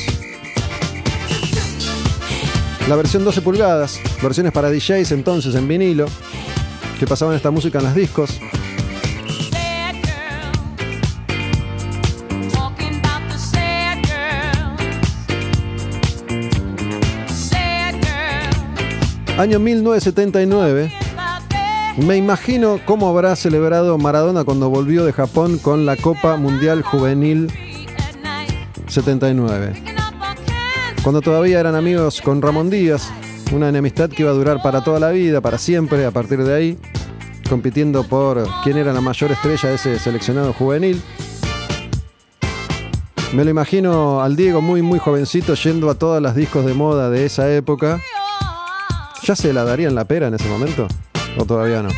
La 2.87 2.95
versión 2.95 3.25
12 3.25 3.41
pulgadas, 3.41 3.99
versiones 4.21 4.51
para 4.51 4.69
DJs 4.69 5.11
entonces 5.11 5.55
en 5.55 5.67
vinilo, 5.67 6.05
que 6.99 7.07
pasaban 7.07 7.35
esta 7.35 7.49
música 7.49 7.79
en 7.79 7.85
las 7.85 7.95
discos. 7.95 8.39
Año 19.37 19.59
1979. 19.59 21.05
Me 21.98 22.17
imagino 22.17 22.82
cómo 22.83 23.07
habrá 23.07 23.38
celebrado 23.38 23.98
Maradona 23.98 24.43
cuando 24.43 24.69
volvió 24.69 25.06
de 25.06 25.14
Japón 25.14 25.57
con 25.57 25.85
la 25.85 25.95
Copa 25.95 26.35
Mundial 26.35 26.82
Juvenil 26.82 27.49
79. 28.88 29.74
Cuando 31.03 31.22
todavía 31.22 31.61
eran 31.61 31.74
amigos 31.74 32.22
con 32.22 32.41
Ramón 32.41 32.69
Díaz, 32.69 33.09
una 33.53 33.69
enemistad 33.69 34.09
que 34.09 34.24
iba 34.24 34.32
a 34.32 34.33
durar 34.33 34.61
para 34.61 34.83
toda 34.83 34.99
la 34.99 35.11
vida, 35.11 35.40
para 35.40 35.57
siempre, 35.57 36.06
a 36.06 36.11
partir 36.11 36.43
de 36.43 36.53
ahí. 36.53 36.77
compitiendo 37.49 38.03
por 38.03 38.45
quién 38.64 38.75
era 38.75 38.91
la 38.91 39.01
mayor 39.01 39.32
estrella 39.32 39.69
de 39.69 39.75
ese 39.75 39.99
seleccionado 39.99 40.51
juvenil. 40.51 41.01
Me 43.33 43.45
lo 43.45 43.51
imagino 43.51 44.22
al 44.22 44.35
Diego 44.35 44.61
muy 44.61 44.82
muy 44.82 44.99
jovencito 44.99 45.53
yendo 45.53 45.90
a 45.90 45.95
todas 45.95 46.22
las 46.22 46.35
discos 46.35 46.65
de 46.65 46.74
moda 46.74 47.09
de 47.09 47.25
esa 47.25 47.53
época. 47.53 48.01
¿Ya 49.24 49.35
se 49.35 49.53
la 49.53 49.64
darían 49.64 49.95
la 49.95 50.06
pera 50.06 50.27
en 50.27 50.33
ese 50.33 50.49
momento? 50.49 50.88
¿O 51.38 51.45
todavía 51.45 51.81
no? 51.81 51.89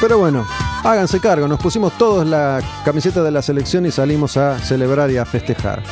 Pero 0.00 0.18
bueno, 0.18 0.46
háganse 0.84 1.18
cargo, 1.18 1.48
nos 1.48 1.58
pusimos 1.58 1.98
todos 1.98 2.24
la 2.24 2.62
camiseta 2.84 3.22
de 3.24 3.32
la 3.32 3.42
selección 3.42 3.84
y 3.84 3.90
salimos 3.90 4.36
a 4.36 4.56
celebrar 4.60 5.10
y 5.10 5.16
a 5.16 5.24
festejar. 5.24 5.82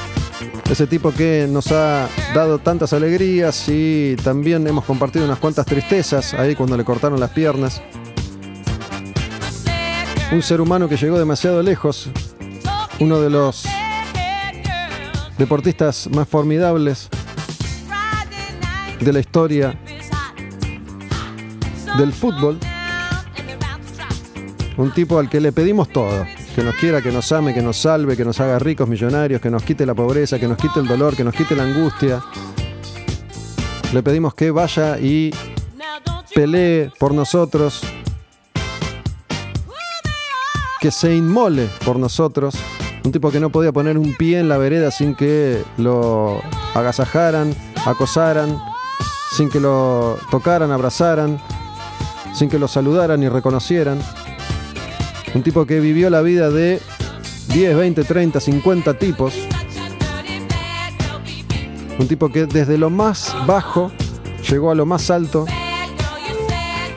Ese 0.71 0.87
tipo 0.87 1.13
que 1.13 1.49
nos 1.51 1.73
ha 1.73 2.09
dado 2.33 2.59
tantas 2.59 2.93
alegrías 2.93 3.69
y 3.69 4.15
también 4.23 4.65
hemos 4.69 4.85
compartido 4.85 5.25
unas 5.25 5.39
cuantas 5.39 5.67
tristezas 5.67 6.35
ahí 6.35 6.55
cuando 6.55 6.77
le 6.77 6.85
cortaron 6.85 7.19
las 7.19 7.31
piernas. 7.31 7.83
Un 10.33 10.43
ser 10.43 10.61
humano 10.61 10.89
que 10.89 10.97
llegó 10.97 11.19
demasiado 11.19 11.63
lejos, 11.63 12.09
uno 13.01 13.21
de 13.21 13.31
los 13.31 13.65
deportistas 15.37 16.09
más 16.15 16.29
formidables 16.29 17.09
de 19.01 19.13
la 19.13 19.21
historia 19.21 19.79
del 21.99 22.13
fútbol. 22.13 22.59
Un 24.77 24.93
tipo 24.93 25.19
al 25.19 25.31
que 25.31 25.41
le 25.41 25.53
pedimos 25.53 25.89
todo. 25.89 26.27
Que 26.55 26.63
nos 26.63 26.75
quiera, 26.77 27.03
que 27.03 27.13
nos 27.13 27.31
ame, 27.33 27.53
que 27.53 27.63
nos 27.63 27.77
salve, 27.77 28.17
que 28.17 28.25
nos 28.25 28.41
haga 28.41 28.59
ricos, 28.59 28.89
millonarios, 28.89 29.41
que 29.41 29.51
nos 29.51 29.63
quite 29.63 29.85
la 29.85 29.95
pobreza, 29.95 30.39
que 30.39 30.49
nos 30.49 30.57
quite 30.57 30.81
el 30.81 30.87
dolor, 30.87 31.15
que 31.15 31.25
nos 31.25 31.35
quite 31.35 31.55
la 31.55 31.65
angustia. 31.65 32.23
Le 33.93 34.03
pedimos 34.03 34.35
que 34.35 34.51
vaya 34.51 34.99
y 34.99 35.33
pelee 36.35 36.91
por 36.99 37.13
nosotros. 37.15 37.83
Que 40.81 40.91
se 40.91 41.15
inmole 41.15 41.69
por 41.85 41.99
nosotros. 41.99 42.55
Un 43.05 43.13
tipo 43.13 43.31
que 43.31 43.41
no 43.41 43.51
podía 43.51 43.73
poner 43.73 43.99
un 43.99 44.15
pie 44.15 44.41
en 44.41 44.49
la 44.49 44.59
vereda 44.59 44.91
sin 44.91 45.15
que 45.15 45.63
lo 45.77 46.41
agasajaran, 46.75 47.55
acosaran, 47.85 48.59
sin 49.37 49.51
que 49.51 49.61
lo 49.61 50.19
tocaran, 50.31 50.73
abrazaran, 50.73 51.39
sin 52.33 52.49
que 52.49 52.59
lo 52.59 52.69
saludaran 52.69 53.23
y 53.23 53.29
reconocieran. 53.29 53.99
Un 55.35 55.43
tipo 55.43 55.67
que 55.67 55.79
vivió 55.79 56.09
la 56.09 56.23
vida 56.23 56.49
de 56.49 56.81
10, 57.49 57.77
20, 57.77 58.05
30, 58.05 58.41
50 58.41 58.95
tipos. 58.95 59.35
Un 61.99 62.09
tipo 62.09 62.31
que 62.31 62.47
desde 62.47 62.79
lo 62.79 62.89
más 62.89 63.37
bajo 63.47 63.93
llegó 64.49 64.71
a 64.71 64.75
lo 64.75 64.87
más 64.87 65.11
alto. 65.11 65.45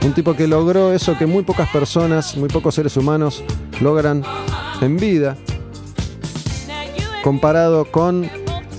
Un 0.06 0.14
tipo 0.14 0.34
que 0.34 0.48
logró 0.48 0.94
eso 0.94 1.18
que 1.18 1.26
muy 1.26 1.44
pocas 1.44 1.68
personas, 1.70 2.38
muy 2.38 2.48
pocos 2.48 2.74
seres 2.74 2.96
humanos 2.96 3.44
logran 3.82 4.24
en 4.80 4.96
vida. 4.96 5.36
Comparado 7.22 7.84
con 7.92 8.32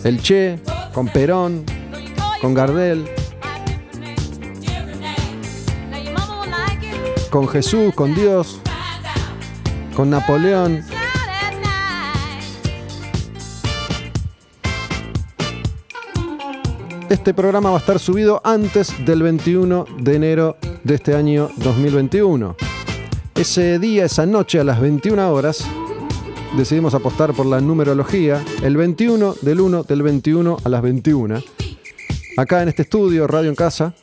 el 0.02 0.22
Che, 0.22 0.58
con 0.94 1.08
Perón, 1.08 1.66
con 2.40 2.54
Gardel, 2.54 3.19
con 7.30 7.48
Jesús, 7.48 7.94
con 7.94 8.14
Dios, 8.14 8.60
con 9.94 10.10
Napoleón. 10.10 10.82
Este 17.08 17.32
programa 17.34 17.70
va 17.70 17.76
a 17.76 17.80
estar 17.80 17.98
subido 17.98 18.40
antes 18.44 19.04
del 19.04 19.22
21 19.22 19.86
de 19.98 20.14
enero 20.14 20.56
de 20.84 20.94
este 20.94 21.14
año 21.14 21.48
2021. 21.56 22.56
Ese 23.34 23.78
día, 23.78 24.04
esa 24.04 24.26
noche 24.26 24.60
a 24.60 24.64
las 24.64 24.80
21 24.80 25.32
horas, 25.32 25.64
decidimos 26.56 26.94
apostar 26.94 27.32
por 27.32 27.46
la 27.46 27.60
numerología. 27.60 28.44
El 28.62 28.76
21 28.76 29.34
del 29.42 29.60
1 29.60 29.84
del 29.84 30.02
21 30.02 30.58
a 30.62 30.68
las 30.68 30.82
21. 30.82 31.42
Acá 32.36 32.62
en 32.62 32.68
este 32.68 32.82
estudio, 32.82 33.26
Radio 33.26 33.50
en 33.50 33.56
Casa, 33.56 33.94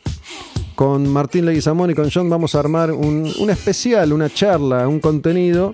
con 0.78 1.12
Martín 1.12 1.48
Leguizamón 1.48 1.90
y 1.90 1.96
con 1.96 2.12
John 2.14 2.30
vamos 2.30 2.54
a 2.54 2.60
armar 2.60 2.92
un, 2.92 3.26
especial, 3.50 4.14
una 4.14 4.30
charla, 4.30 4.88
un 4.88 5.00
contenido 5.00 5.74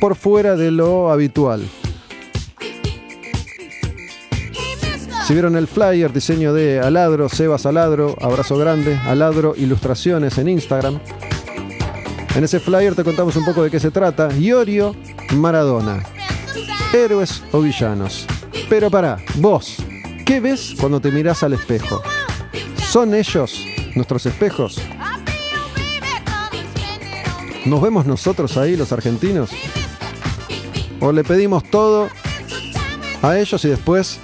por 0.00 0.16
fuera 0.16 0.56
de 0.56 0.72
lo 0.72 1.12
habitual. 1.12 1.62
Si 5.24 5.32
vieron 5.32 5.54
el 5.54 5.68
flyer, 5.68 6.12
diseño 6.12 6.52
de 6.52 6.80
Aladro, 6.80 7.28
Sebas 7.28 7.66
Aladro, 7.66 8.16
abrazo 8.20 8.58
grande, 8.58 8.96
Aladro 8.96 9.54
Ilustraciones 9.56 10.38
en 10.38 10.48
Instagram. 10.48 10.98
En 12.34 12.42
ese 12.42 12.58
flyer 12.58 12.96
te 12.96 13.04
contamos 13.04 13.36
un 13.36 13.44
poco 13.44 13.62
de 13.62 13.70
qué 13.70 13.78
se 13.78 13.92
trata. 13.92 14.28
Iorio 14.36 14.96
Maradona. 15.36 16.02
Héroes 16.92 17.44
o 17.52 17.60
villanos. 17.60 18.26
Pero 18.68 18.90
para, 18.90 19.18
vos, 19.36 19.76
¿qué 20.26 20.40
ves 20.40 20.74
cuando 20.80 21.00
te 21.00 21.12
mirás 21.12 21.44
al 21.44 21.52
espejo? 21.52 22.02
¿Son 22.76 23.14
ellos 23.14 23.66
nuestros 23.94 24.26
espejos? 24.26 24.80
¿Nos 27.64 27.82
vemos 27.82 28.06
nosotros 28.06 28.56
ahí, 28.56 28.76
los 28.76 28.92
argentinos? 28.92 29.50
¿O 31.00 31.12
le 31.12 31.24
pedimos 31.24 31.64
todo 31.64 32.08
a 33.22 33.38
ellos 33.38 33.64
y 33.64 33.68
después 33.68 34.18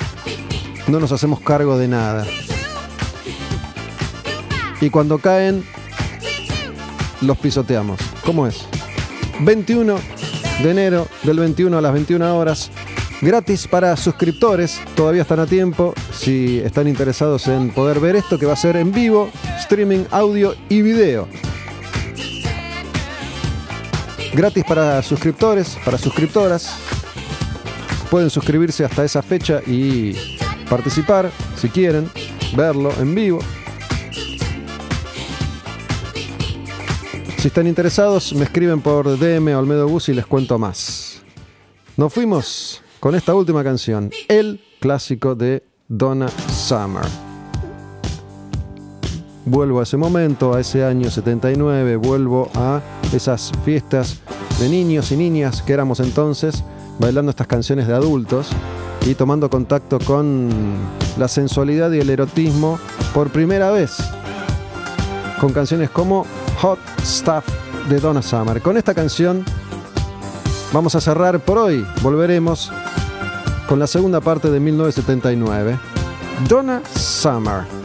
no 0.88 1.00
nos 1.00 1.12
hacemos 1.12 1.40
cargo 1.40 1.78
de 1.78 1.88
nada? 1.88 2.26
Y 4.80 4.90
cuando 4.90 5.18
caen, 5.18 5.64
los 7.20 7.38
pisoteamos. 7.38 8.00
¿Cómo 8.24 8.46
es? 8.46 8.66
21 9.40 9.96
de 10.62 10.70
enero 10.70 11.06
del 11.22 11.38
21 11.38 11.76
a 11.76 11.80
las 11.80 11.92
21 11.92 12.36
horas. 12.36 12.70
Gratis 13.22 13.66
para 13.66 13.96
suscriptores, 13.96 14.78
todavía 14.94 15.22
están 15.22 15.40
a 15.40 15.46
tiempo. 15.46 15.94
Si 16.12 16.58
están 16.58 16.88
interesados 16.88 17.46
en 17.48 17.70
poder 17.70 18.00
ver 18.00 18.16
esto, 18.16 18.38
que 18.38 18.46
va 18.46 18.52
a 18.52 18.56
ser 18.56 18.76
en 18.76 18.92
vivo, 18.92 19.30
streaming, 19.66 20.04
audio 20.12 20.54
y 20.68 20.80
video. 20.80 21.26
Gratis 24.32 24.64
para 24.64 25.02
suscriptores, 25.02 25.76
para 25.84 25.98
suscriptoras. 25.98 26.78
Pueden 28.08 28.30
suscribirse 28.30 28.84
hasta 28.84 29.04
esa 29.04 29.22
fecha 29.22 29.60
y 29.66 30.14
participar, 30.70 31.32
si 31.56 31.68
quieren, 31.68 32.08
verlo 32.56 32.92
en 33.00 33.12
vivo. 33.12 33.40
Si 37.38 37.48
están 37.48 37.66
interesados, 37.66 38.32
me 38.34 38.44
escriben 38.44 38.80
por 38.80 39.18
DM 39.18 39.48
a 39.48 39.58
Olmedo 39.58 39.88
Bus 39.88 40.08
y 40.08 40.14
les 40.14 40.26
cuento 40.26 40.60
más. 40.60 41.22
Nos 41.96 42.12
fuimos 42.12 42.82
con 43.00 43.16
esta 43.16 43.34
última 43.34 43.64
canción, 43.64 44.12
el 44.28 44.60
clásico 44.78 45.34
de 45.34 45.64
Donna 45.88 46.28
Summer. 46.52 47.25
Vuelvo 49.48 49.78
a 49.78 49.84
ese 49.84 49.96
momento, 49.96 50.54
a 50.54 50.60
ese 50.60 50.84
año 50.84 51.08
79, 51.08 51.94
vuelvo 51.94 52.50
a 52.56 52.80
esas 53.12 53.52
fiestas 53.64 54.18
de 54.58 54.68
niños 54.68 55.12
y 55.12 55.16
niñas 55.16 55.62
que 55.62 55.72
éramos 55.72 56.00
entonces, 56.00 56.64
bailando 56.98 57.30
estas 57.30 57.46
canciones 57.46 57.86
de 57.86 57.94
adultos 57.94 58.48
y 59.06 59.14
tomando 59.14 59.48
contacto 59.48 60.00
con 60.00 60.48
la 61.16 61.28
sensualidad 61.28 61.92
y 61.92 62.00
el 62.00 62.10
erotismo 62.10 62.80
por 63.14 63.28
primera 63.28 63.70
vez, 63.70 63.96
con 65.40 65.52
canciones 65.52 65.90
como 65.90 66.26
Hot 66.60 66.80
Stuff 67.04 67.44
de 67.88 68.00
Donna 68.00 68.22
Summer. 68.22 68.60
Con 68.60 68.76
esta 68.76 68.94
canción 68.94 69.44
vamos 70.72 70.96
a 70.96 71.00
cerrar 71.00 71.38
por 71.38 71.58
hoy. 71.58 71.86
Volveremos 72.02 72.72
con 73.68 73.78
la 73.78 73.86
segunda 73.86 74.20
parte 74.20 74.50
de 74.50 74.58
1979. 74.58 75.78
Donna 76.48 76.82
Summer. 76.96 77.75